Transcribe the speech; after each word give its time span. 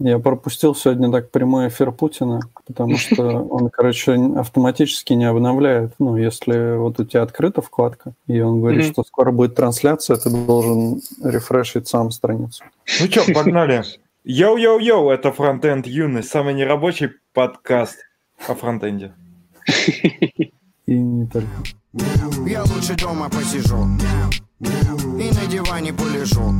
Я 0.00 0.18
пропустил 0.18 0.74
сегодня 0.74 1.10
так 1.10 1.30
прямой 1.30 1.68
эфир 1.68 1.92
Путина, 1.92 2.40
потому 2.66 2.96
что 2.96 3.22
он, 3.50 3.70
короче, 3.70 4.14
автоматически 4.14 5.12
не 5.12 5.24
обновляет. 5.24 5.92
Ну, 5.98 6.16
если 6.16 6.76
вот 6.76 6.98
у 6.98 7.04
тебя 7.04 7.22
открыта 7.22 7.62
вкладка, 7.62 8.12
и 8.26 8.40
он 8.40 8.60
говорит, 8.60 8.86
mm-hmm. 8.86 8.92
что 8.92 9.04
скоро 9.04 9.30
будет 9.30 9.54
трансляция, 9.54 10.16
ты 10.16 10.30
должен 10.30 11.00
refresh 11.22 11.68
ить 11.68 11.88
сам 11.88 12.10
страницу. 12.10 12.64
Ну 13.00 13.06
что, 13.06 13.32
погнали. 13.32 13.82
Йоу-йоу-йоу, 14.24 15.10
это 15.10 15.32
Фронтенд 15.32 15.86
Юность, 15.86 16.30
самый 16.30 16.54
нерабочий 16.54 17.10
подкаст 17.32 17.98
о 18.48 18.54
фронтенде. 18.54 19.12
И 20.86 20.98
не 20.98 21.26
только. 21.26 21.48
Я 22.46 22.62
лучше 22.64 22.94
дома 22.96 23.30
посижу 23.30 23.86
и 24.60 25.30
на 25.30 25.46
диване 25.46 25.92
полежу. 25.92 26.52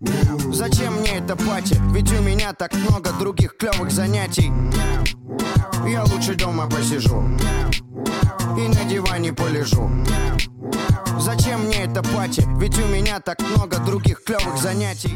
Зачем 0.00 0.94
мне 0.94 1.18
это 1.18 1.34
пати? 1.36 1.76
Ведь 1.92 2.12
у 2.12 2.22
меня 2.22 2.52
так 2.52 2.72
много 2.74 3.10
других 3.18 3.56
клевых 3.56 3.90
занятий. 3.90 4.52
Я 5.88 6.04
лучше 6.04 6.34
дома 6.34 6.68
посижу 6.68 7.22
и 8.56 8.68
на 8.68 8.84
диване 8.88 9.32
полежу. 9.32 9.90
Зачем 11.18 11.64
мне 11.66 11.84
это 11.84 12.02
пати? 12.02 12.44
Ведь 12.60 12.78
у 12.78 12.86
меня 12.86 13.18
так 13.20 13.40
много 13.40 13.78
других 13.78 14.22
клевых 14.22 14.56
занятий. 14.58 15.14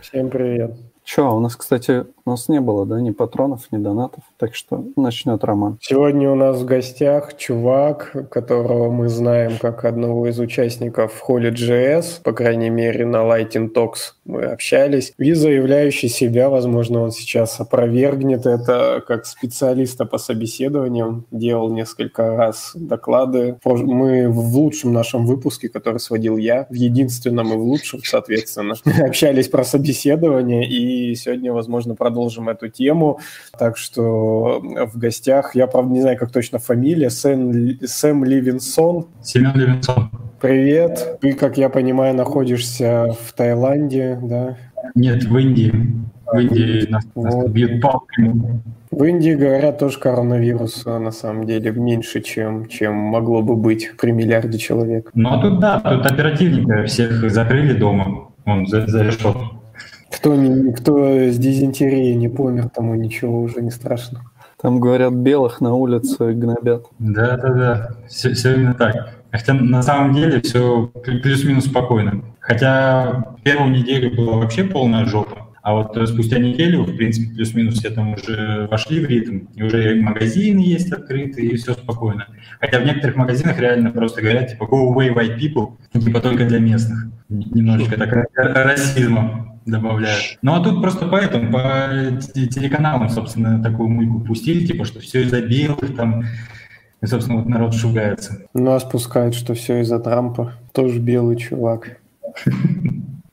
Всем 0.00 0.30
привет. 0.30 0.89
Че, 1.12 1.22
у 1.22 1.40
нас, 1.40 1.56
кстати, 1.56 2.04
у 2.24 2.30
нас 2.30 2.48
не 2.48 2.60
было, 2.60 2.86
да, 2.86 3.00
ни 3.00 3.10
патронов, 3.10 3.62
ни 3.72 3.78
донатов, 3.78 4.22
так 4.36 4.54
что 4.54 4.84
начнет 4.94 5.42
Роман. 5.42 5.76
Сегодня 5.80 6.30
у 6.30 6.36
нас 6.36 6.58
в 6.58 6.64
гостях 6.64 7.36
чувак, 7.36 8.28
которого 8.30 8.92
мы 8.92 9.08
знаем 9.08 9.58
как 9.60 9.84
одного 9.84 10.28
из 10.28 10.38
участников 10.38 11.24
Holy.js, 11.26 12.22
по 12.22 12.32
крайней 12.32 12.70
мере, 12.70 13.06
на 13.06 13.24
Lighting 13.24 13.72
Talks 13.74 14.12
мы 14.24 14.44
общались, 14.44 15.12
и 15.18 15.32
заявляющий 15.32 16.08
себя, 16.08 16.48
возможно, 16.48 17.02
он 17.02 17.10
сейчас 17.10 17.58
опровергнет 17.58 18.46
это 18.46 19.02
как 19.04 19.26
специалиста 19.26 20.04
по 20.04 20.18
собеседованиям, 20.18 21.26
делал 21.32 21.72
несколько 21.72 22.36
раз 22.36 22.70
доклады. 22.76 23.58
Мы 23.64 24.28
в 24.28 24.56
лучшем 24.56 24.92
нашем 24.92 25.26
выпуске, 25.26 25.68
который 25.68 25.98
сводил 25.98 26.36
я, 26.36 26.68
в 26.70 26.74
единственном 26.74 27.52
и 27.52 27.56
в 27.56 27.62
лучшем, 27.62 27.98
соответственно, 28.04 28.76
общались 29.04 29.48
про 29.48 29.64
собеседование, 29.64 30.64
и 30.68 30.99
сегодня, 31.14 31.52
возможно, 31.52 31.94
продолжим 31.94 32.48
эту 32.48 32.68
тему. 32.68 33.20
Так 33.58 33.76
что 33.76 34.60
в 34.60 34.98
гостях, 34.98 35.54
я, 35.54 35.66
правда, 35.66 35.92
не 35.92 36.00
знаю, 36.00 36.18
как 36.18 36.30
точно 36.30 36.58
фамилия, 36.58 37.10
Сэм, 37.10 37.78
Сэм 37.84 38.24
Ливинсон. 38.24 39.06
Семен 39.22 39.52
Ливинсон. 39.54 40.10
Привет. 40.40 41.18
Ты, 41.20 41.34
как 41.34 41.58
я 41.58 41.68
понимаю, 41.68 42.14
находишься 42.14 43.14
в 43.26 43.32
Таиланде, 43.34 44.18
да? 44.22 44.56
Нет, 44.94 45.24
в 45.24 45.36
Индии. 45.36 45.72
В 46.32 46.38
Индии 46.38 46.86
нас, 46.88 47.04
вот. 47.14 47.50
бьют 47.50 47.82
палками. 47.82 48.62
В 48.90 49.04
Индии, 49.04 49.34
говорят, 49.34 49.78
тоже 49.78 49.98
коронавирус 49.98 50.84
на 50.86 51.10
самом 51.10 51.46
деле 51.46 51.70
меньше, 51.72 52.20
чем, 52.22 52.66
чем 52.66 52.94
могло 52.94 53.42
бы 53.42 53.54
быть 53.54 53.90
при 54.00 54.12
миллиарде 54.12 54.58
человек. 54.58 55.10
Ну, 55.14 55.30
а 55.30 55.40
тут 55.40 55.60
да, 55.60 55.78
тут 55.80 56.06
оперативника 56.06 56.84
всех 56.84 57.30
закрыли 57.30 57.72
дома, 57.72 58.30
он 58.46 58.66
за, 58.66 58.86
за 58.86 59.02
решетку. 59.02 59.59
Кто, 60.10 60.34
не, 60.34 60.72
кто 60.72 61.30
с 61.30 61.38
дизентерией 61.38 62.14
не 62.16 62.28
помер, 62.28 62.68
тому 62.68 62.94
ничего 62.94 63.40
уже 63.40 63.62
не 63.62 63.70
страшно. 63.70 64.22
Там, 64.60 64.80
говорят, 64.80 65.14
белых 65.14 65.60
на 65.60 65.74
улице 65.74 66.32
гнобят. 66.32 66.86
Да-да-да, 66.98 67.92
все, 68.08 68.34
все 68.34 68.54
именно 68.54 68.74
так. 68.74 69.14
Хотя 69.30 69.54
на 69.54 69.82
самом 69.82 70.14
деле 70.14 70.40
все 70.40 70.90
плюс-минус 71.04 71.66
спокойно. 71.66 72.22
Хотя 72.40 73.36
первую 73.44 73.70
неделю 73.70 74.14
была 74.14 74.36
вообще 74.36 74.64
полная 74.64 75.04
жопа. 75.06 75.46
А 75.62 75.74
вот 75.74 75.96
спустя 76.08 76.38
неделю, 76.38 76.84
в 76.84 76.96
принципе, 76.96 77.34
плюс-минус 77.34 77.74
все 77.74 77.90
там 77.90 78.14
уже 78.14 78.66
вошли 78.70 79.04
в 79.04 79.08
ритм, 79.08 79.46
и 79.54 79.62
уже 79.62 79.94
магазины 79.94 80.58
есть 80.60 80.90
открыты, 80.90 81.42
и 81.42 81.56
все 81.56 81.74
спокойно. 81.74 82.26
Хотя 82.60 82.80
в 82.80 82.84
некоторых 82.84 83.16
магазинах 83.16 83.58
реально 83.60 83.90
просто 83.90 84.22
говорят, 84.22 84.48
типа, 84.48 84.64
go 84.64 84.92
away 84.92 85.14
white 85.14 85.38
people, 85.38 85.72
типа 85.92 86.20
только 86.20 86.46
для 86.46 86.58
местных. 86.58 87.08
Немножечко 87.28 87.98
так 87.98 88.26
расизма 88.36 89.49
добавляют. 89.66 90.38
Ну 90.42 90.54
а 90.54 90.62
тут 90.62 90.80
просто 90.80 91.08
поэтому, 91.08 91.52
по 91.52 91.88
телеканалам, 92.22 93.08
собственно, 93.08 93.62
такую 93.62 93.88
мульку 93.88 94.20
пустили, 94.20 94.66
типа, 94.66 94.84
что 94.84 95.00
все 95.00 95.22
из-за 95.22 95.42
белых, 95.42 95.96
там, 95.96 96.24
и, 97.02 97.06
собственно, 97.06 97.38
вот 97.38 97.48
народ 97.48 97.74
шугается. 97.74 98.42
Ну, 98.52 98.72
а 98.72 98.80
спускают, 98.80 99.34
что 99.34 99.54
все 99.54 99.80
из-за 99.80 99.98
Трампа. 99.98 100.52
Тоже 100.72 100.98
белый 100.98 101.36
чувак. 101.36 101.98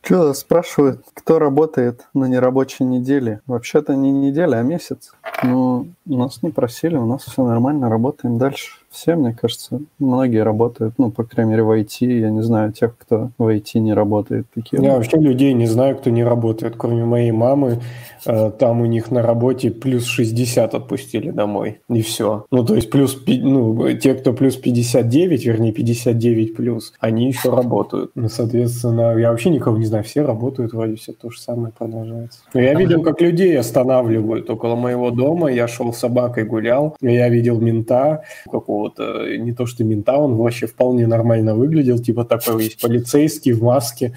Что 0.01 0.33
спрашивают, 0.33 1.03
кто 1.13 1.37
работает 1.37 2.07
на 2.13 2.25
нерабочей 2.25 2.85
неделе? 2.85 3.41
Вообще-то 3.45 3.93
не 3.93 4.09
неделя, 4.09 4.57
а 4.57 4.61
месяц. 4.61 5.11
Ну, 5.43 5.89
нас 6.05 6.41
не 6.43 6.51
просили, 6.51 6.95
у 6.95 7.05
нас 7.05 7.23
все 7.23 7.45
нормально, 7.45 7.89
работаем 7.89 8.37
дальше 8.37 8.71
все, 8.97 9.15
мне 9.15 9.31
кажется, 9.31 9.79
многие 9.99 10.43
работают, 10.43 10.95
ну, 10.97 11.11
по 11.11 11.23
крайней 11.23 11.51
мере, 11.51 11.63
в 11.63 11.71
IT. 11.71 12.19
Я 12.19 12.31
не 12.31 12.41
знаю 12.41 12.73
тех, 12.73 12.97
кто 12.97 13.29
в 13.37 13.47
IT 13.47 13.77
не 13.79 13.93
работает. 13.93 14.47
Такие 14.53 14.81
я 14.81 14.95
вообще 14.95 15.17
людей 15.17 15.53
не 15.53 15.67
знаю, 15.67 15.97
кто 15.97 16.09
не 16.09 16.23
работает, 16.23 16.75
кроме 16.77 17.05
моей 17.05 17.31
мамы. 17.31 17.79
Э, 18.25 18.49
там 18.49 18.81
у 18.81 18.85
них 18.85 19.11
на 19.11 19.21
работе 19.21 19.69
плюс 19.69 20.05
60 20.05 20.73
отпустили 20.73 21.29
домой, 21.29 21.79
и 21.89 22.01
все. 22.01 22.45
Ну, 22.49 22.65
то 22.65 22.73
есть 22.73 22.89
плюс, 22.89 23.21
ну, 23.27 23.93
те, 23.93 24.15
кто 24.15 24.33
плюс 24.33 24.55
59, 24.55 25.45
вернее, 25.45 25.71
59 25.71 26.55
плюс, 26.55 26.93
они 26.99 27.27
еще 27.27 27.51
работают. 27.51 28.11
Ну, 28.15 28.29
соответственно, 28.29 29.15
я 29.15 29.29
вообще 29.29 29.51
никого 29.51 29.77
не 29.77 29.85
знаю, 29.85 30.03
все 30.03 30.23
работают, 30.23 30.73
вроде 30.73 30.95
все 30.95 31.13
то 31.13 31.29
же 31.29 31.39
самое 31.39 31.71
продолжается. 31.77 32.39
Но 32.55 32.61
я 32.61 32.73
видел, 32.73 33.03
как 33.03 33.21
людей 33.21 33.57
останавливают 33.59 34.49
около 34.49 34.75
моего 34.75 35.11
дома. 35.11 35.51
Я 35.51 35.67
шел 35.67 35.93
с 35.93 35.99
собакой 35.99 36.45
гулял, 36.45 36.95
я 36.99 37.29
видел 37.29 37.59
мента 37.59 38.23
какого 38.51 38.86
какого-то, 38.89 39.37
не 39.37 39.53
то 39.53 39.65
что 39.65 39.83
мента, 39.83 40.17
он 40.17 40.35
вообще 40.35 40.67
вполне 40.67 41.07
нормально 41.07 41.55
выглядел, 41.55 41.99
типа 41.99 42.25
такой 42.25 42.65
есть 42.65 42.81
полицейский 42.81 43.53
в 43.53 43.63
маске, 43.63 44.13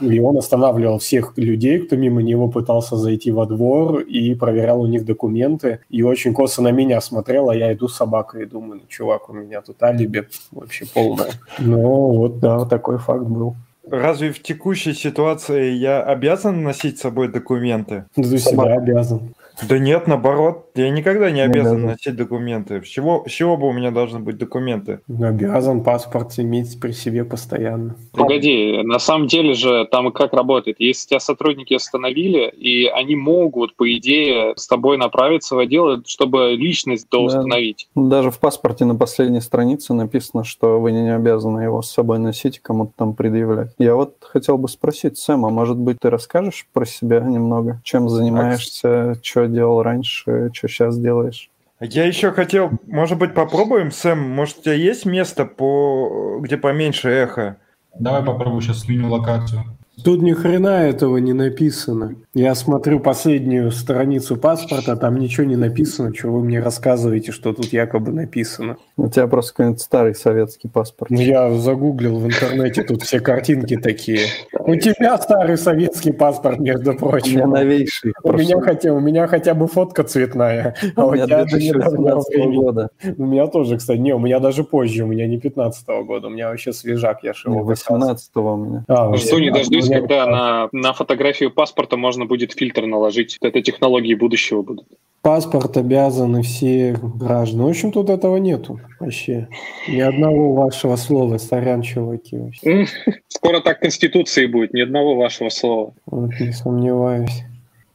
и 0.00 0.20
он 0.20 0.36
останавливал 0.36 0.98
всех 0.98 1.34
людей, 1.36 1.78
кто 1.78 1.96
мимо 1.96 2.20
него 2.22 2.48
пытался 2.48 2.96
зайти 2.96 3.30
во 3.30 3.46
двор, 3.46 4.00
и 4.00 4.34
проверял 4.34 4.80
у 4.80 4.86
них 4.86 5.04
документы. 5.04 5.78
И 5.88 6.02
очень 6.02 6.34
косо 6.34 6.62
на 6.62 6.72
меня 6.72 7.00
смотрел, 7.00 7.48
а 7.48 7.56
я 7.56 7.72
иду 7.72 7.86
с 7.86 7.96
собакой 7.96 8.42
и 8.42 8.46
думаю, 8.46 8.80
ну, 8.80 8.88
чувак, 8.88 9.28
у 9.30 9.32
меня 9.32 9.60
тут 9.60 9.82
алиби 9.82 10.26
вообще 10.50 10.86
полное. 10.92 11.30
Ну, 11.58 12.16
вот, 12.16 12.40
да, 12.40 12.64
такой 12.64 12.98
факт 12.98 13.24
был. 13.24 13.54
Разве 13.88 14.32
в 14.32 14.42
текущей 14.42 14.94
ситуации 14.94 15.72
я 15.72 16.02
обязан 16.02 16.62
носить 16.62 16.98
с 16.98 17.02
собой 17.02 17.28
документы? 17.28 18.04
Ты 18.14 18.36
всегда 18.36 18.74
обязан. 18.74 19.34
Да 19.62 19.78
нет, 19.78 20.06
наоборот, 20.06 20.70
я 20.74 20.90
никогда 20.90 21.30
не 21.30 21.40
обязан 21.40 21.80
не 21.80 21.86
носить 21.86 22.16
документы. 22.16 22.82
С 22.82 22.88
чего, 22.88 23.24
с 23.26 23.30
чего 23.30 23.56
бы 23.56 23.68
у 23.68 23.72
меня 23.72 23.90
должны 23.90 24.18
быть 24.18 24.36
документы? 24.36 25.00
Обязан 25.08 25.82
паспорт 25.82 26.38
иметь 26.38 26.80
при 26.80 26.92
себе 26.92 27.24
постоянно. 27.24 27.96
Погоди, 28.12 28.82
на 28.82 28.98
самом 28.98 29.28
деле 29.28 29.54
же 29.54 29.86
там 29.90 30.10
как 30.12 30.32
работает? 30.32 30.76
Если 30.78 31.08
тебя 31.08 31.20
сотрудники 31.20 31.74
остановили, 31.74 32.48
и 32.50 32.86
они 32.86 33.16
могут, 33.16 33.76
по 33.76 33.90
идее, 33.92 34.54
с 34.56 34.66
тобой 34.66 34.96
направиться 34.98 35.54
в 35.54 35.58
отдел, 35.58 36.02
чтобы 36.06 36.54
личность 36.56 37.06
да. 37.10 37.18
установить. 37.18 37.88
Даже 37.94 38.30
в 38.30 38.38
паспорте 38.38 38.84
на 38.84 38.96
последней 38.96 39.40
странице 39.40 39.94
написано, 39.94 40.44
что 40.44 40.80
вы 40.80 40.92
не 40.92 41.14
обязаны 41.14 41.60
его 41.60 41.82
с 41.82 41.90
собой 41.90 42.18
носить 42.18 42.56
и 42.56 42.60
кому-то 42.60 42.92
там 42.96 43.14
предъявлять. 43.14 43.72
Я 43.78 43.94
вот 43.94 44.16
хотел 44.20 44.58
бы 44.58 44.68
спросить, 44.68 45.18
Сэм, 45.18 45.44
а 45.44 45.50
может 45.50 45.76
быть 45.76 45.98
ты 46.00 46.10
расскажешь 46.10 46.66
про 46.72 46.84
себя 46.84 47.20
немного? 47.20 47.80
Чем 47.84 48.08
занимаешься, 48.08 49.14
что 49.22 49.43
делал 49.48 49.82
раньше, 49.82 50.50
что 50.52 50.68
сейчас 50.68 50.98
делаешь. 50.98 51.50
Я 51.80 52.06
еще 52.06 52.30
хотел, 52.32 52.70
может 52.86 53.18
быть, 53.18 53.34
попробуем, 53.34 53.90
Сэм, 53.90 54.18
может, 54.18 54.58
у 54.58 54.62
тебя 54.62 54.74
есть 54.74 55.04
место, 55.04 55.44
по... 55.44 56.38
где 56.40 56.56
поменьше 56.56 57.08
эхо? 57.10 57.56
Давай 57.98 58.22
попробую 58.22 58.60
сейчас 58.62 58.80
сменю 58.80 59.08
локацию. 59.10 59.64
Тут 60.02 60.22
ни 60.22 60.32
хрена 60.32 60.84
этого 60.88 61.18
не 61.18 61.32
написано. 61.32 62.16
Я 62.34 62.56
смотрю 62.56 62.98
последнюю 62.98 63.70
страницу 63.70 64.36
паспорта, 64.36 64.96
там 64.96 65.20
ничего 65.20 65.46
не 65.46 65.54
написано, 65.54 66.12
что 66.12 66.30
вы 66.30 66.42
мне 66.42 66.58
рассказываете, 66.58 67.30
что 67.30 67.52
тут 67.52 67.66
якобы 67.66 68.10
написано. 68.10 68.76
У 68.96 69.08
тебя 69.08 69.28
просто 69.28 69.52
какой-нибудь 69.52 69.80
старый 69.80 70.16
советский 70.16 70.66
паспорт. 70.66 71.12
Ну, 71.12 71.20
я 71.20 71.52
загуглил 71.52 72.18
в 72.18 72.26
интернете, 72.26 72.82
тут 72.82 73.02
все 73.02 73.20
картинки 73.20 73.76
такие. 73.76 74.26
У 74.52 74.74
тебя 74.74 75.16
старый 75.18 75.56
советский 75.56 76.12
паспорт, 76.12 76.58
между 76.58 76.94
прочим. 76.94 77.42
У 77.42 77.46
меня 77.46 77.46
новейший. 77.46 78.12
У 78.24 78.32
меня, 78.32 78.60
хотя, 78.60 78.92
у 78.92 78.98
меня 78.98 79.28
хотя 79.28 79.54
бы 79.54 79.68
фотка 79.68 80.02
цветная, 80.02 80.74
а 80.96 81.06
у, 81.06 81.14
тебя 81.14 81.44
до 81.44 81.56
недавнего 81.56 82.50
года. 82.50 82.88
У 83.16 83.26
меня 83.26 83.46
тоже, 83.46 83.78
кстати, 83.78 83.98
не, 83.98 84.12
у 84.12 84.18
меня 84.18 84.40
даже 84.40 84.64
позже, 84.64 85.04
у 85.04 85.06
меня 85.06 85.28
не 85.28 85.38
15 85.38 85.88
-го 85.88 86.02
года, 86.02 86.26
у 86.26 86.30
меня 86.30 86.48
вообще 86.48 86.72
свежак, 86.72 87.22
я 87.22 87.32
шел. 87.32 87.52
18 87.52 88.30
у 88.34 88.56
меня. 88.56 88.84
А, 88.88 89.14
Жду, 89.14 89.38
не 89.38 89.52
дождусь, 89.52 89.88
когда 89.88 90.26
на, 90.26 90.68
на 90.72 90.92
фотографию 90.92 91.52
паспорта 91.52 91.96
можно 91.96 92.23
можно 92.24 92.28
будет 92.28 92.52
фильтр 92.52 92.86
наложить. 92.86 93.38
Это 93.40 93.62
технологии 93.62 94.14
будущего 94.14 94.62
будут. 94.62 94.86
Паспорт 95.22 95.76
обязаны 95.76 96.42
все 96.42 96.98
граждане. 97.02 97.64
В 97.64 97.68
общем, 97.68 97.92
тут 97.92 98.10
этого 98.10 98.36
нету 98.36 98.80
вообще. 99.00 99.48
Ни 99.88 100.00
одного 100.00 100.52
вашего 100.52 100.96
слова. 100.96 101.38
Сорян, 101.38 101.82
чуваки. 101.82 102.52
Скоро 103.28 103.60
так 103.60 103.80
Конституции 103.80 104.46
будет. 104.46 104.74
Ни 104.74 104.82
одного 104.82 105.14
вашего 105.16 105.50
слова. 105.50 105.94
Вот, 106.06 106.30
не 106.40 106.52
сомневаюсь. 106.52 107.44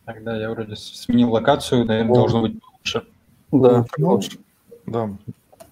Тогда 0.06 0.40
я 0.40 0.50
вроде 0.50 0.76
сменил 0.76 1.32
локацию, 1.32 1.86
наверное, 1.86 2.16
должно 2.16 2.42
быть 2.42 2.54
лучше. 2.54 3.04
Да, 3.52 3.86
Ну, 3.98 4.10
лучше. 4.10 4.38
Да. 4.88 5.10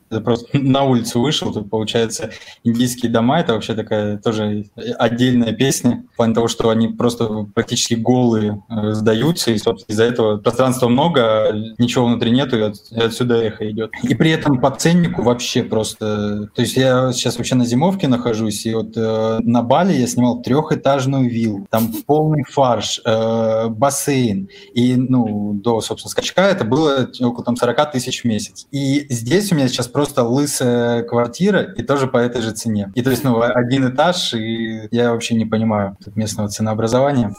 Я 0.10 0.22
просто 0.22 0.48
на 0.58 0.84
улицу 0.84 1.22
вышел, 1.22 1.52
тут 1.54 1.70
получается 1.70 2.32
индийские 2.64 3.12
дома, 3.12 3.40
это 3.40 3.54
вообще 3.54 3.74
такая 3.74 4.18
тоже 4.18 4.66
отдельная 4.98 5.52
песня, 5.54 6.04
в 6.14 6.18
плане 6.18 6.34
того, 6.34 6.48
что 6.48 6.70
они 6.70 6.88
просто 6.90 7.48
практически 7.54 7.96
голые 7.96 8.64
э, 8.70 8.92
сдаются, 8.94 9.52
и, 9.52 9.58
собственно, 9.58 9.94
из-за 9.94 10.04
этого 10.06 10.38
пространства 10.38 10.88
много, 10.88 11.50
а 11.50 11.54
ничего 11.78 12.06
внутри 12.06 12.32
нету, 12.32 12.58
и, 12.58 12.62
от- 12.62 12.92
и 12.92 13.00
отсюда 13.00 13.36
эхо 13.44 13.70
идет. 13.70 13.92
И 14.04 14.16
при 14.16 14.32
этом 14.32 14.60
по 14.60 14.72
ценнику 14.72 15.22
вообще 15.24 15.64
просто... 15.64 16.50
То 16.56 16.62
есть 16.62 16.76
я 16.78 17.12
сейчас 17.12 17.38
вообще 17.38 17.56
на 17.56 17.66
зимовке 17.66 18.08
нахожусь, 18.08 18.66
и 18.66 18.74
вот 18.74 18.96
э, 18.96 19.40
на 19.44 19.62
Бали 19.62 19.94
я 19.94 20.08
снимал 20.08 20.42
трехэтажную 20.42 21.30
виллу, 21.30 21.68
там 21.70 21.92
полный 22.06 22.44
фарш, 22.44 23.02
э, 23.06 23.68
бассейн, 23.70 24.50
и, 24.74 24.96
ну, 24.96 25.54
до, 25.54 25.82
собственно, 25.82 26.12
скачка 26.12 26.42
это 26.44 26.64
было 26.64 27.10
около 27.22 27.44
там 27.44 27.56
40 27.56 27.92
тысяч 27.92 28.22
в 28.22 28.26
месяц. 28.26 28.68
И 28.72 29.06
здесь 29.10 29.52
у 29.52 29.56
меня 29.56 29.68
сейчас 29.68 29.88
просто 29.98 30.22
лысая 30.22 31.02
квартира, 31.02 31.64
и 31.64 31.82
тоже 31.82 32.06
по 32.06 32.18
этой 32.18 32.44
же 32.44 32.52
цене. 32.52 32.92
И 32.94 33.02
то 33.02 33.10
есть, 33.10 33.24
ну, 33.24 33.42
один 33.42 33.90
этаж, 33.90 34.32
и 34.36 34.88
я 34.92 35.12
вообще 35.12 35.34
не 35.34 35.44
понимаю 35.44 35.98
местного 36.14 36.50
ценообразования. 36.50 37.34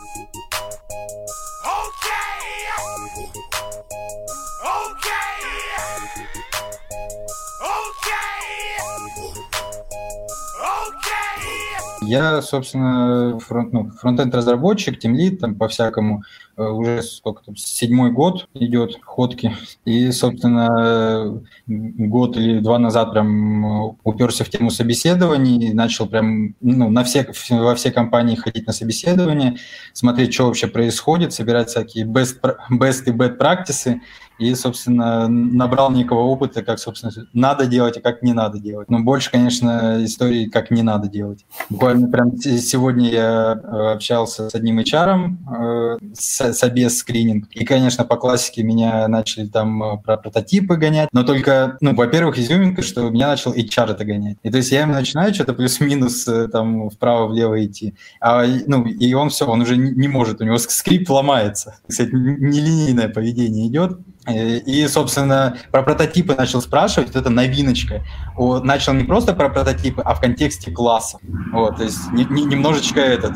Я, 12.03 12.43
собственно, 12.43 13.39
фронт, 13.39 13.73
ну, 13.73 13.91
фронтенд-разработчик, 14.01 14.99
тимлид, 14.99 15.41
там 15.41 15.55
по-всякому, 15.55 16.25
уже 16.65 17.03
сколько 17.03 17.45
там, 17.45 17.57
седьмой 17.57 18.11
год 18.11 18.49
идет 18.55 18.99
ходки. 19.03 19.55
И, 19.85 20.11
собственно, 20.11 20.69
э, 20.79 21.39
год 21.67 22.37
или 22.37 22.61
два 22.61 22.79
назад 22.79 23.13
прям 23.13 23.91
э, 23.91 23.95
уперся 24.05 24.45
в 24.45 24.51
тему 24.51 24.71
собеседований, 24.71 25.73
начал 25.73 26.07
прям 26.07 26.55
ну, 26.61 26.91
на 26.91 27.05
все, 27.05 27.27
во 27.51 27.75
все 27.75 27.91
компании 27.91 28.37
ходить 28.37 28.67
на 28.67 28.73
собеседование, 28.73 29.57
смотреть, 29.93 30.35
что 30.35 30.47
вообще 30.47 30.67
происходит, 30.67 31.33
собирать 31.33 31.69
всякие 31.71 32.05
best, 32.05 32.41
best 32.71 33.05
и 33.07 33.11
bad 33.11 33.39
practices, 33.39 34.01
и, 34.39 34.55
собственно, 34.55 35.29
набрал 35.29 35.91
некого 35.91 36.21
опыта, 36.21 36.63
как, 36.63 36.79
собственно, 36.79 37.13
надо 37.33 37.67
делать 37.67 37.97
и 37.97 38.01
как 38.01 38.23
не 38.23 38.33
надо 38.33 38.59
делать. 38.59 38.89
Но 38.89 39.01
больше, 39.01 39.31
конечно, 39.31 40.05
истории, 40.05 40.47
как 40.47 40.71
не 40.71 40.83
надо 40.83 41.09
делать. 41.09 41.45
Буквально 41.69 42.09
прям 42.09 42.37
сегодня 42.39 43.11
я 43.11 43.61
э, 43.63 43.93
общался 43.95 44.49
с 44.49 44.55
одним 44.55 44.79
HR, 44.79 45.37
э, 45.51 45.99
с, 46.15 46.48
собес 46.53 46.99
скрининг, 46.99 47.47
и, 47.53 47.65
конечно, 47.65 48.05
по 48.05 48.17
классике 48.17 48.63
меня 48.63 49.07
начали 49.09 49.47
там 49.47 49.83
э, 49.83 49.99
про 49.99 50.17
прототипы 50.17 50.77
гонять, 50.77 51.09
но 51.13 51.23
только, 51.23 51.77
ну, 51.81 51.95
во-первых, 51.95 52.39
изюминка, 52.39 52.83
что 52.83 53.09
меня 53.11 53.29
начал 53.29 53.53
HR 53.53 53.93
это 53.93 54.05
гонять. 54.05 54.37
И 54.43 54.51
то 54.51 54.57
есть 54.59 54.71
я 54.73 54.83
ему 54.83 54.95
начинаю 54.95 55.35
что-то 55.35 55.53
плюс-минус 55.55 56.27
э, 56.29 56.49
там 56.49 56.91
вправо-влево 56.91 57.65
идти, 57.65 57.95
а, 58.21 58.45
ну, 58.67 58.85
и 58.85 59.13
он 59.15 59.31
все, 59.31 59.47
он 59.47 59.61
уже 59.63 59.77
не 59.77 60.09
может, 60.09 60.41
у 60.41 60.45
него 60.45 60.59
скрипт 60.59 61.09
ломается. 61.11 61.77
Кстати, 61.89 62.11
нелинейное 62.13 63.09
поведение 63.09 63.67
идет. 63.69 63.99
Э, 64.27 64.59
И, 64.59 64.87
собственно, 64.89 65.57
про 65.71 65.83
прототипы 65.83 66.35
начал 66.35 66.61
спрашивать, 66.61 67.09
вот 67.09 67.17
это 67.17 67.31
новиночка. 67.31 68.03
О, 68.37 68.61
Начал 68.61 68.93
не 68.93 69.05
просто 69.05 69.33
про 69.35 69.49
прототипы, 69.49 70.03
а 70.05 70.15
в 70.15 70.21
контексте 70.21 70.71
класса. 70.71 71.19
Вот, 71.53 71.77
то 71.77 71.85
есть 71.85 72.13
не- 72.13 72.27
не- 72.27 72.45
немножечко 72.45 73.01
этот, 73.01 73.33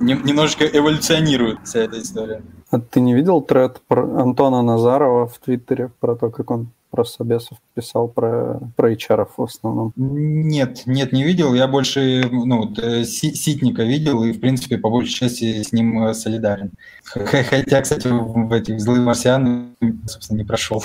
нем- 0.00 0.24
немножечко 0.24 0.64
эволюционирует 0.64 1.58
вся 1.64 1.80
эта 1.80 2.00
история. 2.00 2.42
А 2.70 2.80
ты 2.80 3.00
не 3.00 3.14
видел 3.14 3.40
тред 3.40 3.80
про 3.86 4.02
Антона 4.20 4.62
Назарова 4.62 5.26
в 5.26 5.38
Твиттере 5.38 5.90
про 6.00 6.16
то, 6.16 6.30
как 6.30 6.50
он 6.50 6.68
про 6.90 7.04
собесов 7.04 7.58
писал 7.74 8.08
про, 8.08 8.60
про 8.76 8.92
HR 8.92 9.28
в 9.36 9.42
основном? 9.42 9.92
Нет, 9.96 10.82
нет, 10.86 11.12
не 11.12 11.24
видел. 11.24 11.52
Я 11.54 11.68
больше 11.68 12.28
ну, 12.30 12.74
Ситника 13.04 13.82
видел 13.82 14.24
и, 14.24 14.32
в 14.32 14.40
принципе, 14.40 14.78
по 14.78 14.88
большей 14.88 15.12
части 15.12 15.62
с 15.62 15.72
ним 15.72 16.06
э, 16.06 16.14
солидарен. 16.14 16.72
Хотя, 17.04 17.82
кстати, 17.82 18.08
в 18.08 18.46
в 18.48 18.52
этих 18.52 18.80
«Злые 18.80 19.00
марсианы», 19.00 19.68
собственно, 20.06 20.38
не 20.38 20.44
прошел. 20.44 20.82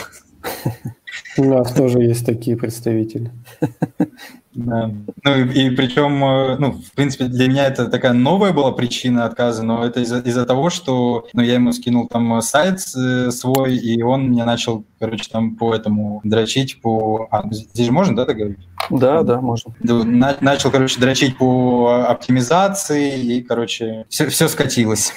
У 1.38 1.44
нас 1.44 1.74
тоже 1.74 2.00
есть 2.00 2.26
такие 2.26 2.58
представители. 2.58 3.32
Да. 4.54 4.92
Ну 5.24 5.36
и, 5.36 5.68
и 5.68 5.70
причем, 5.70 6.24
э, 6.24 6.58
ну, 6.58 6.74
в 6.74 6.92
принципе, 6.92 7.26
для 7.26 7.48
меня 7.48 7.68
это 7.68 7.88
такая 7.88 8.12
новая 8.12 8.52
была 8.52 8.72
причина 8.74 9.26
отказа, 9.26 9.64
но 9.64 9.86
это 9.86 10.02
из-за 10.02 10.20
из-за 10.20 10.46
того, 10.46 10.70
что 10.70 11.28
ну, 11.34 11.42
я 11.42 11.54
ему 11.54 11.72
скинул 11.72 12.08
там 12.08 12.38
э, 12.38 12.42
сайт 12.42 12.80
э, 12.96 13.32
свой, 13.32 13.78
и 13.78 14.02
он 14.02 14.30
мне 14.30 14.44
начал, 14.44 14.84
короче, 15.00 15.30
там 15.32 15.56
по 15.56 15.74
этому 15.74 16.20
дрочить 16.26 16.82
по... 16.82 17.28
А, 17.32 17.44
здесь 17.50 17.86
же 17.86 17.92
можно, 17.94 18.16
да, 18.16 18.26
так 18.26 18.36
говорить? 18.36 18.68
Да, 18.90 19.24
да, 19.24 19.40
можно. 19.40 19.74
На- 19.80 20.38
начал, 20.42 20.70
короче, 20.70 21.00
дрочить 21.00 21.38
по 21.38 22.06
оптимизации, 22.08 23.20
и, 23.22 23.42
короче, 23.42 24.06
все, 24.10 24.28
все 24.28 24.50
скатилось. 24.50 25.14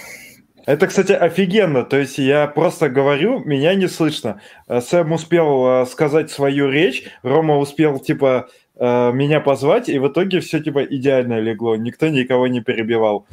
Это, 0.66 0.86
кстати, 0.86 1.12
офигенно. 1.12 1.84
То 1.84 1.98
есть 1.98 2.16
я 2.19 2.46
просто 2.46 2.88
говорю, 2.88 3.40
меня 3.40 3.75
не 3.75 3.86
слышно. 3.86 4.40
Сэм 4.66 5.12
успел 5.12 5.86
сказать 5.86 6.31
свою 6.31 6.70
речь, 6.70 7.04
Рома 7.22 7.58
успел, 7.58 7.98
типа, 7.98 8.48
э, 8.76 9.12
меня 9.12 9.40
позвать, 9.40 9.88
и 9.88 9.98
в 9.98 10.08
итоге 10.08 10.40
все, 10.40 10.60
типа, 10.60 10.84
идеально 10.84 11.40
легло. 11.40 11.76
Никто 11.76 12.08
никого 12.08 12.46
не 12.46 12.60
перебивал. 12.60 13.26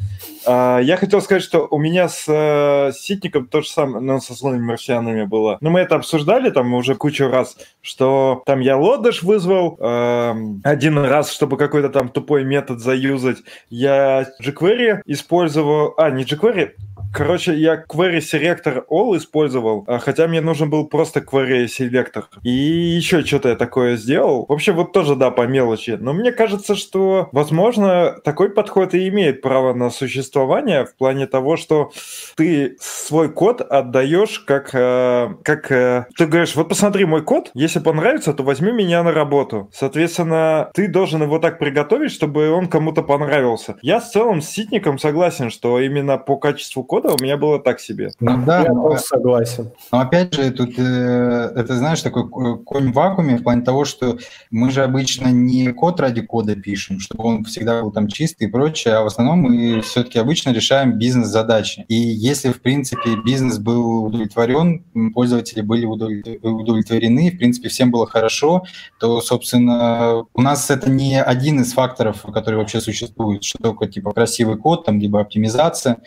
А, 0.46 0.80
Я 0.80 0.98
хотел 0.98 1.22
сказать, 1.22 1.44
что 1.44 1.68
у 1.70 1.78
меня 1.78 2.10
с 2.10 2.26
э, 2.28 2.92
Ситником 2.94 3.48
то 3.48 3.62
же 3.62 3.70
самое, 3.70 4.04
но 4.04 4.20
со 4.20 4.34
злыми 4.34 4.60
марсианами 4.60 5.24
было. 5.24 5.58
Ну, 5.62 5.70
мы 5.70 5.82
это 5.82 5.96
обсуждали 5.96 6.50
там 6.50 6.74
уже 6.74 6.96
кучу 6.96 7.28
раз, 7.28 7.58
что 7.82 8.44
там 8.46 8.60
я 8.60 8.78
лодыш 8.78 9.24
вызвал 9.24 9.78
эм, 9.80 10.62
один 10.64 10.98
раз, 10.98 11.32
чтобы 11.32 11.58
какой-то 11.58 11.90
там 11.90 12.10
тупой 12.10 12.44
метод 12.44 12.80
заюзать. 12.80 13.38
Я 13.70 14.28
jQuery 14.44 15.02
использовал... 15.06 15.94
А, 15.98 16.10
не 16.10 16.24
jQuery, 16.24 16.72
Короче, 17.14 17.54
я 17.56 17.76
query 17.76 18.20
selector 18.20 18.84
all 18.90 19.18
использовал, 19.18 19.84
а, 19.88 20.00
хотя 20.00 20.28
мне 20.28 20.40
нужен 20.40 20.70
был 20.70 20.88
просто 20.88 21.20
query 21.20 21.66
selector. 21.66 22.24
И 22.44 22.50
еще 22.50 23.24
что-то 23.26 23.50
я 23.50 23.56
такое 23.56 23.98
сделал. 23.98 24.46
В 24.48 24.54
общем, 24.54 24.76
вот 24.76 24.94
тоже, 24.94 25.16
да, 25.16 25.30
по 25.30 25.46
мелочи. 25.46 25.98
Но 26.00 26.14
мне 26.14 26.32
кажется, 26.32 26.76
что, 26.76 27.30
возможно, 27.32 28.18
такой 28.24 28.50
подход 28.50 28.94
и 28.94 29.08
имеет 29.10 29.42
право 29.42 29.74
на 29.74 29.90
существование 29.90 30.86
в 30.86 30.96
плане 30.96 31.28
того, 31.28 31.58
что 31.58 31.92
ты 32.36 32.78
свой 32.80 33.30
код 33.32 33.62
отдаешь 33.62 34.40
как... 34.40 34.70
э, 34.74 35.30
как 35.44 35.72
э, 35.72 36.06
ты 36.18 36.26
говоришь, 36.26 36.56
вот 36.56 36.70
посмотри 36.70 37.06
мой 37.06 37.24
код, 37.24 37.52
если 37.54 37.80
понравится, 37.80 38.34
то 38.34 38.44
возьми 38.44 38.72
меня 38.72 39.04
на 39.04 39.12
работу. 39.12 39.70
Соответственно, 39.74 40.72
ты 40.74 40.88
должен 40.88 41.22
его 41.24 41.40
так 41.40 41.60
приготовить, 41.60 42.12
чтобы 42.12 42.50
он 42.52 42.68
кому-то 42.68 43.04
понравился. 43.04 43.76
Я 43.82 44.00
в 44.00 44.10
целом 44.10 44.42
с 44.42 44.50
Ситником 44.50 44.98
согласен, 44.98 45.50
что 45.50 45.80
именно 45.80 46.18
по 46.18 46.38
качеству 46.38 46.84
кода 46.84 47.01
у 47.10 47.24
меня 47.24 47.38
было 47.38 47.60
так 47.60 47.80
себе. 47.80 48.12
Ну 48.20 48.44
да, 48.46 48.62
Я 48.64 48.74
но- 48.74 48.98
согласен. 48.98 49.72
Но 49.92 50.00
опять 50.00 50.34
же, 50.34 50.52
тут 50.52 50.78
э, 50.78 51.52
это, 51.56 51.76
знаешь, 51.76 52.02
такой 52.02 52.30
ко- 52.30 52.56
конь 52.58 52.92
в 52.92 52.94
вакууме 52.94 53.38
в 53.38 53.44
плане 53.44 53.62
того, 53.64 53.86
что 53.86 54.18
мы 54.50 54.72
же 54.72 54.84
обычно 54.84 55.28
не 55.30 55.72
код 55.74 56.00
ради 56.00 56.22
кода 56.22 56.56
пишем, 56.56 57.00
чтобы 57.00 57.24
он 57.24 57.44
всегда 57.46 57.82
был 57.82 57.92
там 57.92 58.08
чистый 58.08 58.46
и 58.46 58.52
прочее, 58.52 58.96
а 58.96 59.04
в 59.04 59.08
основном 59.08 59.40
мы 59.40 59.82
все-таки 59.82 60.20
обычно 60.20 60.52
решаем 60.52 60.98
бизнес-задачи. 60.98 61.86
И 61.88 61.96
если, 61.96 62.52
в 62.52 62.62
принципе, 62.62 63.16
бизнес 63.24 63.58
был 63.58 64.06
удовлетворен, 64.06 64.84
пользователи 65.14 65.62
были 65.62 65.86
удовлет- 65.86 66.40
удовлетворены, 66.44 67.32
в 67.32 67.38
принципе, 67.38 67.70
всем 67.70 67.92
было 67.92 68.08
хорошо, 68.08 68.64
то, 69.00 69.22
собственно, 69.22 70.24
у 70.34 70.42
нас 70.42 70.70
это 70.70 70.90
не 70.90 71.22
один 71.22 71.62
из 71.62 71.74
факторов, 71.74 72.24
который 72.34 72.56
вообще 72.56 72.82
существует, 72.82 73.44
что 73.44 73.58
только 73.60 73.88
типа 73.88 74.12
красивый 74.12 74.58
код, 74.58 74.86
там, 74.86 75.00
либо 75.00 75.20
оптимизация, 75.22 75.98